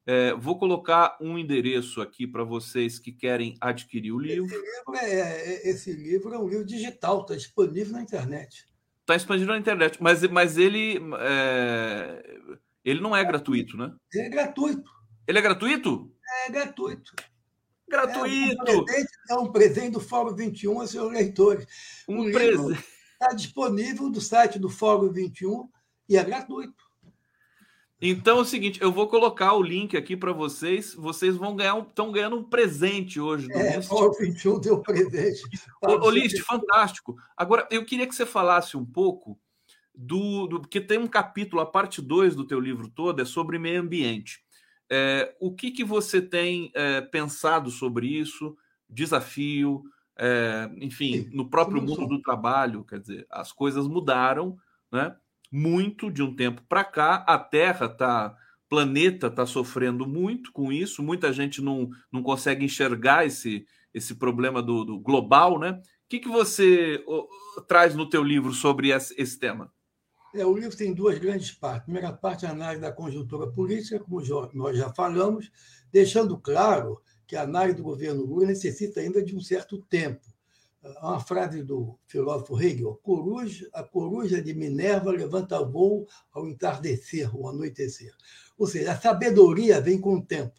É, 0.07 0.33
vou 0.35 0.59
colocar 0.59 1.19
um 1.21 1.37
endereço 1.37 2.01
aqui 2.01 2.27
para 2.27 2.45
vocês 2.45 2.99
que 2.99 3.13
querem 3.13 3.57
adquirir 3.61 4.13
o 4.13 4.19
livro. 4.19 4.47
Esse 4.47 4.57
livro 4.57 4.97
é, 4.97 5.21
é 5.21 5.69
esse 5.69 5.93
livro 5.93 6.35
é 6.35 6.39
um 6.39 6.49
livro 6.49 6.65
digital, 6.65 7.23
está 7.23 7.35
disponível 7.35 7.93
na 7.93 8.03
internet. 8.03 8.67
Está 9.01 9.17
disponível 9.17 9.53
na 9.53 9.59
internet, 9.59 9.99
mas, 10.01 10.23
mas 10.29 10.57
ele. 10.57 11.01
É 11.19 12.59
ele 12.89 13.01
não 13.01 13.15
é 13.15 13.25
gratuito, 13.25 13.77
né? 13.77 13.93
Ele 14.13 14.27
é 14.27 14.31
gratuito. 14.31 14.91
Ele 15.27 15.39
é 15.39 15.43
gratuito? 15.43 16.13
É 16.47 16.51
gratuito. 16.51 17.13
Gratuito! 17.89 18.65
É 18.67 18.75
um 18.77 18.85
presente, 18.85 19.11
é 19.31 19.35
um 19.35 19.53
presente 19.53 19.93
do 19.93 20.01
Fórum 20.01 20.35
21 20.35 20.81
aos 20.81 20.91
seus 20.91 21.13
leitores. 21.13 21.67
Um 22.09 22.31
presente. 22.31 22.85
Está 23.13 23.35
disponível 23.35 24.11
do 24.11 24.21
site 24.21 24.59
do 24.59 24.69
Fórum 24.69 25.11
21 25.11 25.69
e 26.09 26.17
é 26.17 26.25
gratuito. 26.25 26.89
Então 28.01 28.39
é 28.39 28.43
o 28.43 28.45
seguinte, 28.45 28.81
eu 28.81 28.93
vou 28.93 29.09
colocar 29.09 29.55
o 29.55 29.63
link 29.63 29.97
aqui 29.97 30.17
para 30.17 30.33
vocês. 30.33 30.95
Vocês 30.95 31.37
vão 31.37 31.57
ganhar, 31.57 31.77
estão 31.81 32.13
ganhando 32.13 32.37
um 32.37 32.45
presente 32.45 33.19
hoje. 33.19 33.49
Do 33.49 33.59
é, 33.59 33.77
List. 33.77 33.89
Fórum 33.89 34.13
21 34.13 34.61
deu 34.61 34.81
presente. 34.81 35.43
Ô 35.83 36.09
List, 36.09 36.41
fantástico. 36.43 37.17
Agora, 37.37 37.67
eu 37.71 37.85
queria 37.85 38.07
que 38.07 38.15
você 38.15 38.25
falasse 38.25 38.77
um 38.77 38.85
pouco 38.85 39.39
do, 40.01 40.47
do 40.47 40.61
porque 40.61 40.81
tem 40.81 40.97
um 40.97 41.09
capítulo, 41.09 41.61
a 41.61 41.67
parte 41.67 42.01
2 42.01 42.37
do 42.37 42.47
teu 42.47 42.61
livro 42.61 42.89
todo 42.89 43.21
é 43.21 43.25
sobre 43.25 43.59
meio 43.59 43.81
ambiente. 43.81 44.41
É, 44.89 45.35
o 45.41 45.53
que, 45.53 45.73
que 45.73 45.83
você 45.83 46.23
tem 46.23 46.71
é, 46.73 47.01
pensado 47.01 47.69
sobre 47.69 48.07
isso? 48.07 48.57
Desafio, 48.89 49.83
é, 50.17 50.71
enfim, 50.77 51.29
no 51.33 51.51
próprio 51.51 51.83
mundo 51.83 52.07
do 52.07 52.23
trabalho, 52.23 52.85
quer 52.85 53.01
dizer, 53.01 53.27
as 53.29 53.51
coisas 53.51 53.89
mudaram, 53.89 54.57
né? 54.91 55.17
Muito 55.51 56.13
de 56.13 56.23
um 56.23 56.33
tempo 56.35 56.63
para 56.69 56.85
cá, 56.85 57.25
a 57.27 57.37
Terra 57.37 57.89
tá, 57.89 58.37
planeta 58.69 59.27
está 59.27 59.47
sofrendo 59.47 60.07
muito 60.07 60.53
com 60.53 60.71
isso. 60.71 61.03
Muita 61.03 61.33
gente 61.33 61.61
não, 61.61 61.89
não 62.13 62.23
consegue 62.23 62.65
enxergar 62.65 63.27
esse, 63.27 63.67
esse 63.93 64.15
problema 64.15 64.63
do, 64.63 64.85
do 64.85 64.99
global, 64.99 65.59
né? 65.59 65.73
O 65.73 66.09
que, 66.09 66.21
que 66.21 66.29
você 66.29 67.05
traz 67.67 67.95
no 67.95 68.09
teu 68.09 68.23
livro 68.23 68.53
sobre 68.53 68.91
esse, 68.91 69.15
esse 69.21 69.39
tema? 69.39 69.73
É, 70.35 70.45
o 70.45 70.57
livro 70.57 70.77
tem 70.77 70.93
duas 70.93 71.19
grandes 71.19 71.53
partes. 71.53 71.81
A 71.81 71.85
primeira 71.85 72.13
parte 72.13 72.45
é 72.45 72.49
a 72.49 72.53
análise 72.53 72.83
da 72.83 72.93
conjuntura 72.93 73.51
política, 73.51 73.99
como 73.99 74.21
nós 74.53 74.77
já 74.77 74.93
falamos, 74.93 75.51
deixando 75.91 76.39
claro 76.39 77.01
que 77.27 77.35
a 77.35 77.43
análise 77.43 77.77
do 77.77 77.83
governo 77.83 78.25
Lula 78.25 78.47
necessita 78.47 79.01
ainda 79.01 79.23
de 79.23 79.35
um 79.35 79.41
certo 79.41 79.79
tempo. 79.79 80.27
Há 80.83 81.13
uma 81.13 81.21
frase 81.21 81.63
do 81.63 81.99
filósofo 82.07 82.61
Hegel: 82.61 82.99
coruja, 83.03 83.69
a 83.73 83.83
coruja 83.83 84.41
de 84.41 84.55
Minerva 84.55 85.11
levanta 85.11 85.63
voo 85.65 86.07
ao 86.33 86.47
entardecer, 86.47 87.35
ou 87.37 87.49
anoitecer. 87.49 88.15
Ou 88.57 88.67
seja, 88.67 88.93
a 88.93 89.01
sabedoria 89.01 89.81
vem 89.81 90.01
com 90.01 90.17
o 90.17 90.25
tempo. 90.25 90.55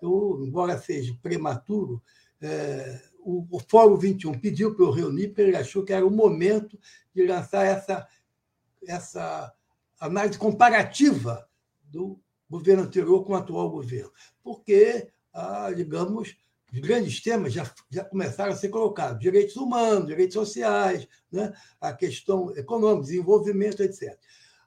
Eu, 0.00 0.40
embora 0.44 0.78
seja 0.78 1.16
prematuro, 1.22 2.02
é, 2.40 3.00
o, 3.20 3.46
o 3.50 3.60
Fórum 3.68 3.96
21 3.96 4.38
pediu 4.38 4.74
para 4.74 4.84
eu 4.84 4.90
reunir, 4.90 5.28
porque 5.28 5.42
ele 5.42 5.56
achou 5.56 5.84
que 5.84 5.92
era 5.92 6.06
o 6.06 6.10
momento 6.10 6.78
de 7.14 7.26
lançar 7.26 7.64
essa 7.64 8.06
essa 8.86 9.52
análise 10.00 10.38
comparativa 10.38 11.48
do 11.82 12.20
governo 12.48 12.82
anterior 12.82 13.24
com 13.24 13.32
o 13.32 13.36
atual 13.36 13.70
governo, 13.70 14.12
porque, 14.42 15.08
ah, 15.32 15.70
digamos, 15.74 16.36
os 16.72 16.80
grandes 16.80 17.20
temas 17.22 17.52
já, 17.52 17.70
já 17.90 18.04
começaram 18.04 18.52
a 18.52 18.56
ser 18.56 18.70
colocados: 18.70 19.20
direitos 19.20 19.56
humanos, 19.56 20.06
direitos 20.06 20.34
sociais, 20.34 21.06
né? 21.30 21.52
a 21.80 21.92
questão 21.92 22.54
econômica, 22.56 23.02
desenvolvimento, 23.02 23.82
etc. 23.82 24.18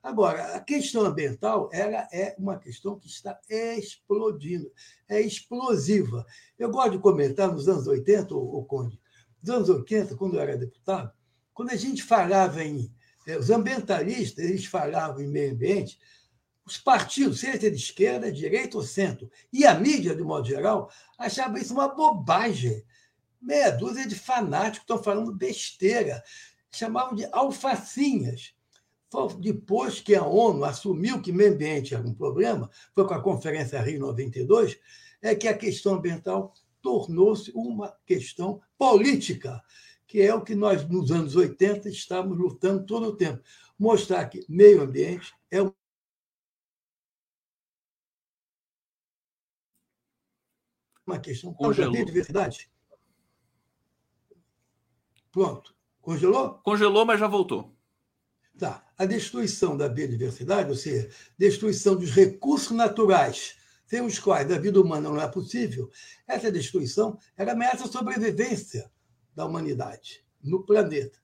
Agora, 0.04 0.56
a 0.56 0.60
questão 0.60 1.04
ambiental 1.04 1.68
ela 1.74 2.08
é 2.14 2.36
uma 2.38 2.60
questão 2.60 3.00
que 3.00 3.08
está 3.08 3.40
explodindo, 3.50 4.72
é 5.10 5.20
explosiva. 5.20 6.24
Eu 6.60 6.70
gosto 6.70 6.92
de 6.92 7.00
comentar 7.00 7.52
nos 7.52 7.68
anos 7.68 7.88
80, 7.88 8.36
o 8.36 8.64
Conde, 8.66 9.00
nos 9.42 9.50
anos 9.50 9.68
80, 9.68 10.16
quando 10.16 10.36
eu 10.36 10.42
era 10.42 10.56
deputado, 10.56 11.12
quando 11.56 11.72
a 11.72 11.76
gente 11.76 12.04
falava 12.04 12.64
em 12.64 12.94
os 13.34 13.49
ambientalistas 13.49 14.45
eles 14.45 14.65
falavam 14.65 15.22
em 15.22 15.27
meio 15.27 15.53
ambiente, 15.53 15.97
os 16.65 16.77
partidos, 16.77 17.39
seja 17.39 17.69
de 17.69 17.77
esquerda, 17.77 18.31
direita 18.31 18.77
ou 18.77 18.84
centro, 18.84 19.30
e 19.53 19.65
a 19.65 19.76
mídia, 19.76 20.15
de 20.15 20.23
modo 20.23 20.47
geral, 20.47 20.89
achavam 21.18 21.57
isso 21.57 21.73
uma 21.73 21.88
bobagem. 21.88 22.84
Meia 23.39 23.69
dúzia 23.69 24.07
de 24.07 24.15
fanáticos 24.15 24.80
estão 24.80 25.02
falando 25.02 25.31
besteira. 25.31 26.23
Chamavam 26.72 27.15
de 27.15 27.26
alfacinhas. 27.31 28.56
Depois 29.39 30.02
que 30.02 30.15
a 30.15 30.26
ONU 30.26 30.65
assumiu 30.65 31.22
que 31.22 31.31
meio 31.31 31.53
ambiente 31.53 31.93
era 31.93 32.06
um 32.06 32.14
problema, 32.14 32.69
foi 32.93 33.07
com 33.07 33.14
a 33.14 33.22
Conferência 33.22 33.80
Rio 33.80 33.99
92, 33.99 34.77
é 35.22 35.34
que 35.34 35.47
a 35.47 35.57
questão 35.57 35.93
ambiental 35.93 36.53
tornou-se 36.81 37.52
uma 37.56 37.95
questão 38.06 38.60
política 38.77 39.61
que 40.07 40.22
é 40.22 40.34
o 40.34 40.44
que 40.44 40.56
nós, 40.56 40.88
nos 40.88 41.11
anos 41.11 41.36
80, 41.36 41.90
estávamos 41.90 42.38
lutando 42.38 42.86
todo 42.86 43.07
o 43.07 43.15
tempo. 43.15 43.44
Mostrar 43.77 44.26
que 44.26 44.45
meio 44.48 44.82
ambiente 44.82 45.34
é 45.52 45.61
uma 51.06 51.19
questão 51.19 51.53
Congelou. 51.53 51.91
de 51.91 51.98
biodiversidade. 51.98 52.69
Pronto. 55.32 55.76
Congelou? 56.02 56.60
Congelou, 56.60 57.06
mas 57.06 57.19
já 57.19 57.27
voltou. 57.27 57.76
Tá. 58.57 58.88
A 58.98 59.06
destruição 59.06 59.76
da 59.76 59.90
biodiversidade, 59.90 60.69
ou 60.69 60.76
seja, 60.76 61.10
destruição 61.38 61.95
dos 61.95 62.11
recursos 62.11 62.72
naturais, 62.72 63.57
sem 63.86 64.02
os 64.02 64.18
quais 64.18 64.49
a 64.52 64.57
vida 64.57 64.80
humana 64.80 65.10
não 65.10 65.19
é 65.19 65.27
possível, 65.27 65.91
essa 66.26 66.52
destruição 66.52 67.19
era 67.36 67.52
ameaça 67.52 67.84
à 67.84 67.88
sobrevivência 67.88 68.90
da 69.36 69.45
humanidade 69.45 70.24
no 70.41 70.64
planeta. 70.64 71.18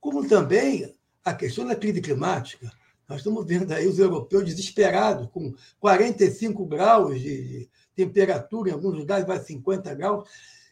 Como 0.00 0.26
também 0.26 0.92
a 1.28 1.34
questão 1.34 1.66
da 1.66 1.76
crise 1.76 2.00
climática. 2.00 2.72
Nós 3.08 3.18
estamos 3.18 3.44
vendo 3.46 3.72
aí 3.72 3.86
os 3.86 3.98
europeus 3.98 4.44
desesperados, 4.44 5.28
com 5.30 5.54
45 5.78 6.64
graus 6.66 7.20
de 7.20 7.68
temperatura, 7.94 8.70
em 8.70 8.72
alguns 8.72 8.94
lugares 8.94 9.26
vai 9.26 9.38
50 9.38 9.94
graus. 9.94 10.28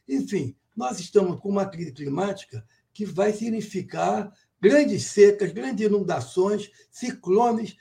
Enfim, 0.09 0.55
nós 0.77 1.01
estamos 1.01 1.41
com 1.41 1.49
uma 1.49 1.67
crise 1.67 1.93
climática 1.93 2.65
que 2.93 3.05
vai 3.05 3.33
significar 3.33 4.33
grandes 4.61 5.05
secas, 5.05 5.53
grandes 5.53 5.87
inundações, 5.87 6.71
ciclones, 6.91 7.77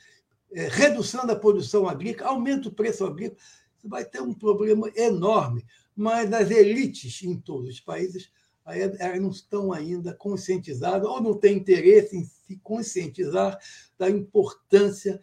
é, 0.52 0.68
redução 0.68 1.26
da 1.26 1.36
produção 1.36 1.88
agrícola, 1.88 2.30
aumento 2.30 2.70
do 2.70 2.76
preço 2.76 3.06
agrícola. 3.06 3.40
Vai 3.84 4.04
ter 4.04 4.22
um 4.22 4.34
problema 4.34 4.90
enorme. 4.96 5.66
Mas 5.96 6.34
as 6.34 6.50
elites 6.50 7.24
em 7.24 7.40
todos 7.40 7.70
os 7.70 7.80
países 7.80 8.30
elas 8.66 9.22
não 9.22 9.30
estão 9.30 9.72
ainda 9.72 10.14
conscientizadas 10.14 11.08
ou 11.08 11.22
não 11.22 11.38
têm 11.38 11.58
interesse 11.58 12.18
em 12.18 12.24
se 12.24 12.58
conscientizar 12.58 13.58
da 13.98 14.10
importância 14.10 15.20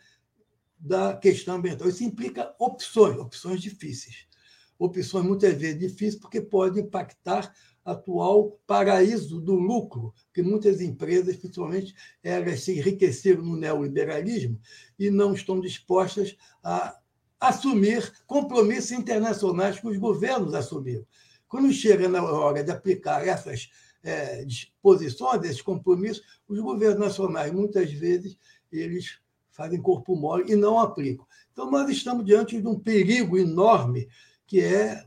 da 0.79 1.17
questão 1.17 1.57
ambiental. 1.57 1.89
Isso 1.89 2.05
implica 2.05 2.55
opções, 2.59 3.19
opções 3.19 3.61
difíceis. 3.61 4.27
Opções 4.79 5.25
muitas 5.25 5.55
vezes 5.55 5.79
difíceis 5.79 6.17
porque 6.17 6.41
podem 6.41 6.85
impactar 6.85 7.53
atual 7.85 8.61
paraíso 8.67 9.41
do 9.41 9.55
lucro, 9.55 10.15
que 10.33 10.43
muitas 10.43 10.81
empresas, 10.81 11.37
principalmente, 11.37 11.95
elas 12.23 12.61
se 12.61 12.79
enriqueceram 12.79 13.43
no 13.43 13.57
neoliberalismo 13.57 14.61
e 14.99 15.11
não 15.11 15.35
estão 15.35 15.61
dispostas 15.61 16.37
a 16.63 16.97
assumir 17.41 18.13
compromissos 18.27 18.93
internacionais 18.93 19.81
que 19.81 19.89
os 19.89 19.99
governos 19.99 20.55
assumiram. 20.55 21.05
Quando 21.53 21.71
chega 21.71 22.09
na 22.09 22.25
hora 22.25 22.65
de 22.65 22.71
aplicar 22.71 23.29
essas 23.29 23.69
é, 24.03 24.43
disposições, 24.43 25.45
esses 25.45 25.61
compromissos, 25.61 26.25
os 26.49 26.59
governos 26.59 26.99
nacionais, 26.99 27.53
muitas 27.53 27.93
vezes, 27.93 28.39
eles 28.73 29.19
fazem 29.51 29.79
corpo 29.79 30.17
mole 30.17 30.51
e 30.51 30.57
não 30.57 30.79
aplicam. 30.79 31.27
Então, 31.53 31.71
nós 31.71 31.91
estamos 31.91 32.25
diante 32.25 32.59
de 32.59 32.67
um 32.67 32.81
perigo 32.81 33.37
enorme, 33.37 34.09
que 34.47 34.63
é 34.63 35.05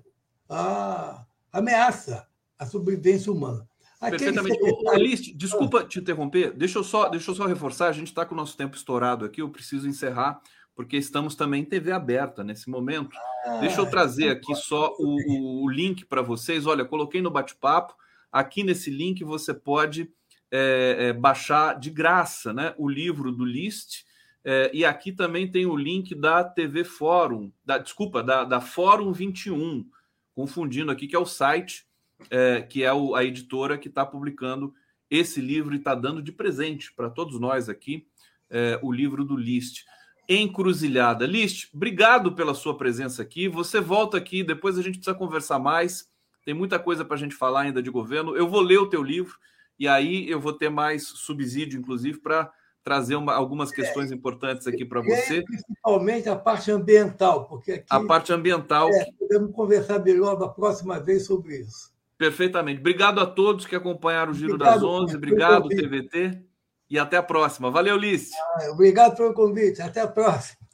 a 0.48 1.26
ameaça 1.52 2.28
à 2.60 2.68
sobrevivência 2.68 3.32
humana. 3.32 3.68
Perfeitamente. 4.00 4.60
Secretário... 4.60 5.38
desculpa 5.38 5.84
te 5.84 5.98
interromper, 5.98 6.54
deixa 6.54 6.78
eu 6.78 6.84
só, 6.84 7.10
deixa 7.10 7.32
eu 7.32 7.36
só 7.36 7.48
reforçar, 7.48 7.88
a 7.88 7.92
gente 7.92 8.10
está 8.10 8.24
com 8.24 8.36
o 8.36 8.38
nosso 8.38 8.56
tempo 8.56 8.78
estourado 8.78 9.26
aqui, 9.26 9.42
eu 9.42 9.50
preciso 9.50 9.88
encerrar, 9.88 10.40
porque 10.76 10.98
estamos 10.98 11.36
também 11.36 11.62
em 11.62 11.66
TV 11.66 11.92
aberta 11.92 12.44
nesse 12.44 12.70
momento. 12.70 13.16
Ah, 13.46 13.60
deixa 13.62 13.80
eu 13.80 13.90
trazer 13.90 14.30
aqui 14.30 14.54
só 14.56 14.94
o, 15.00 15.64
o 15.64 15.70
link 15.70 16.06
para 16.06 16.22
vocês. 16.22 16.66
Olha, 16.66 16.84
coloquei 16.84 17.22
no 17.22 17.32
bate-papo, 17.32 17.96
aqui 18.32 18.64
nesse 18.64 18.92
link 18.92 19.24
você 19.24 19.54
pode 19.54 20.12
é, 20.52 20.98
é, 21.00 21.14
baixar 21.14 21.80
de 21.80 21.90
graça 21.90 22.54
né, 22.54 22.76
o 22.78 22.90
livro 22.90 23.32
do 23.32 23.46
List, 23.46 24.04
é, 24.44 24.70
e 24.74 24.86
aqui 24.86 25.12
também 25.12 25.50
tem 25.50 25.66
o 25.66 25.76
link 25.76 26.14
da 26.14 26.44
TV 26.44 26.84
Fórum, 26.84 27.52
da, 27.64 27.78
desculpa, 27.80 28.22
da, 28.22 28.44
da 28.44 28.62
Fórum 28.62 29.12
21, 29.12 29.90
confundindo 30.36 30.92
aqui, 30.92 31.08
que 31.08 31.16
é 31.16 31.20
o 31.20 31.26
site, 31.26 31.88
é, 32.30 32.62
que 32.62 32.84
é 32.84 32.94
o, 32.94 33.16
a 33.16 33.24
editora 33.24 33.78
que 33.78 33.88
está 33.88 34.06
publicando 34.06 34.74
esse 35.10 35.42
livro 35.42 35.74
e 35.74 35.78
está 35.78 35.96
dando 35.96 36.22
de 36.22 36.32
presente 36.32 36.94
para 36.94 37.10
todos 37.10 37.40
nós 37.40 37.70
aqui 37.70 38.08
é, 38.50 38.80
o 38.82 38.92
livro 38.92 39.24
do 39.24 39.36
List. 39.36 39.84
Encruzilhada. 40.28 41.26
List, 41.26 41.70
obrigado 41.74 42.34
pela 42.34 42.54
sua 42.54 42.78
presença 42.78 43.22
aqui. 43.22 43.48
Você 43.48 43.80
volta 43.80 44.18
aqui, 44.18 44.44
depois 44.44 44.78
a 44.78 44.82
gente 44.82 44.98
precisa 44.98 45.16
conversar 45.16 45.60
mais. 45.60 46.10
Tem 46.44 46.54
muita 46.54 46.78
coisa 46.80 47.04
para 47.04 47.16
a 47.16 47.20
gente 47.20 47.36
falar 47.36 47.62
ainda 47.62 47.82
de 47.82 47.90
governo. 47.90 48.36
Eu 48.36 48.48
vou 48.48 48.62
ler 48.62 48.78
o 48.78 48.90
teu 48.90 49.02
livro 49.02 49.36
e 49.80 49.88
aí 49.88 50.30
eu 50.30 50.40
vou 50.40 50.54
ter 50.54 50.70
mais 50.70 51.08
subsídio, 51.08 51.80
inclusive, 51.80 52.20
para 52.20 52.52
trazer 52.84 53.16
uma, 53.16 53.34
algumas 53.34 53.72
questões 53.72 54.12
é, 54.12 54.16
importantes 54.16 54.68
aqui 54.68 54.86
para 54.86 55.02
você. 55.02 55.42
principalmente 55.42 56.30
a 56.30 56.36
parte 56.36 56.70
ambiental, 56.70 57.46
porque 57.46 57.72
aqui, 57.72 57.88
a 57.90 58.00
parte 58.00 58.32
ambiental. 58.32 58.90
É, 58.90 59.08
podemos 59.18 59.52
conversar 59.54 60.00
melhor 60.00 60.36
da 60.36 60.48
próxima 60.48 61.00
vez 61.00 61.26
sobre 61.26 61.58
isso. 61.62 61.92
Perfeitamente. 62.18 62.80
Obrigado 62.80 63.20
a 63.20 63.26
todos 63.26 63.66
que 63.66 63.76
acompanharam 63.76 64.32
o 64.32 64.36
Giro 64.36 64.54
obrigado, 64.54 64.74
das 64.76 64.84
Onze. 64.84 65.16
Obrigado, 65.16 65.68
TVT. 65.68 66.46
E 66.90 67.00
até 67.00 67.18
a 67.18 67.24
próxima. 67.24 67.72
Valeu, 67.72 67.98
Lice. 67.98 68.32
Ah, 68.36 68.70
obrigado 68.72 69.16
pelo 69.16 69.34
convite. 69.34 69.82
Até 69.82 70.02
a 70.02 70.08
próxima. 70.08 70.65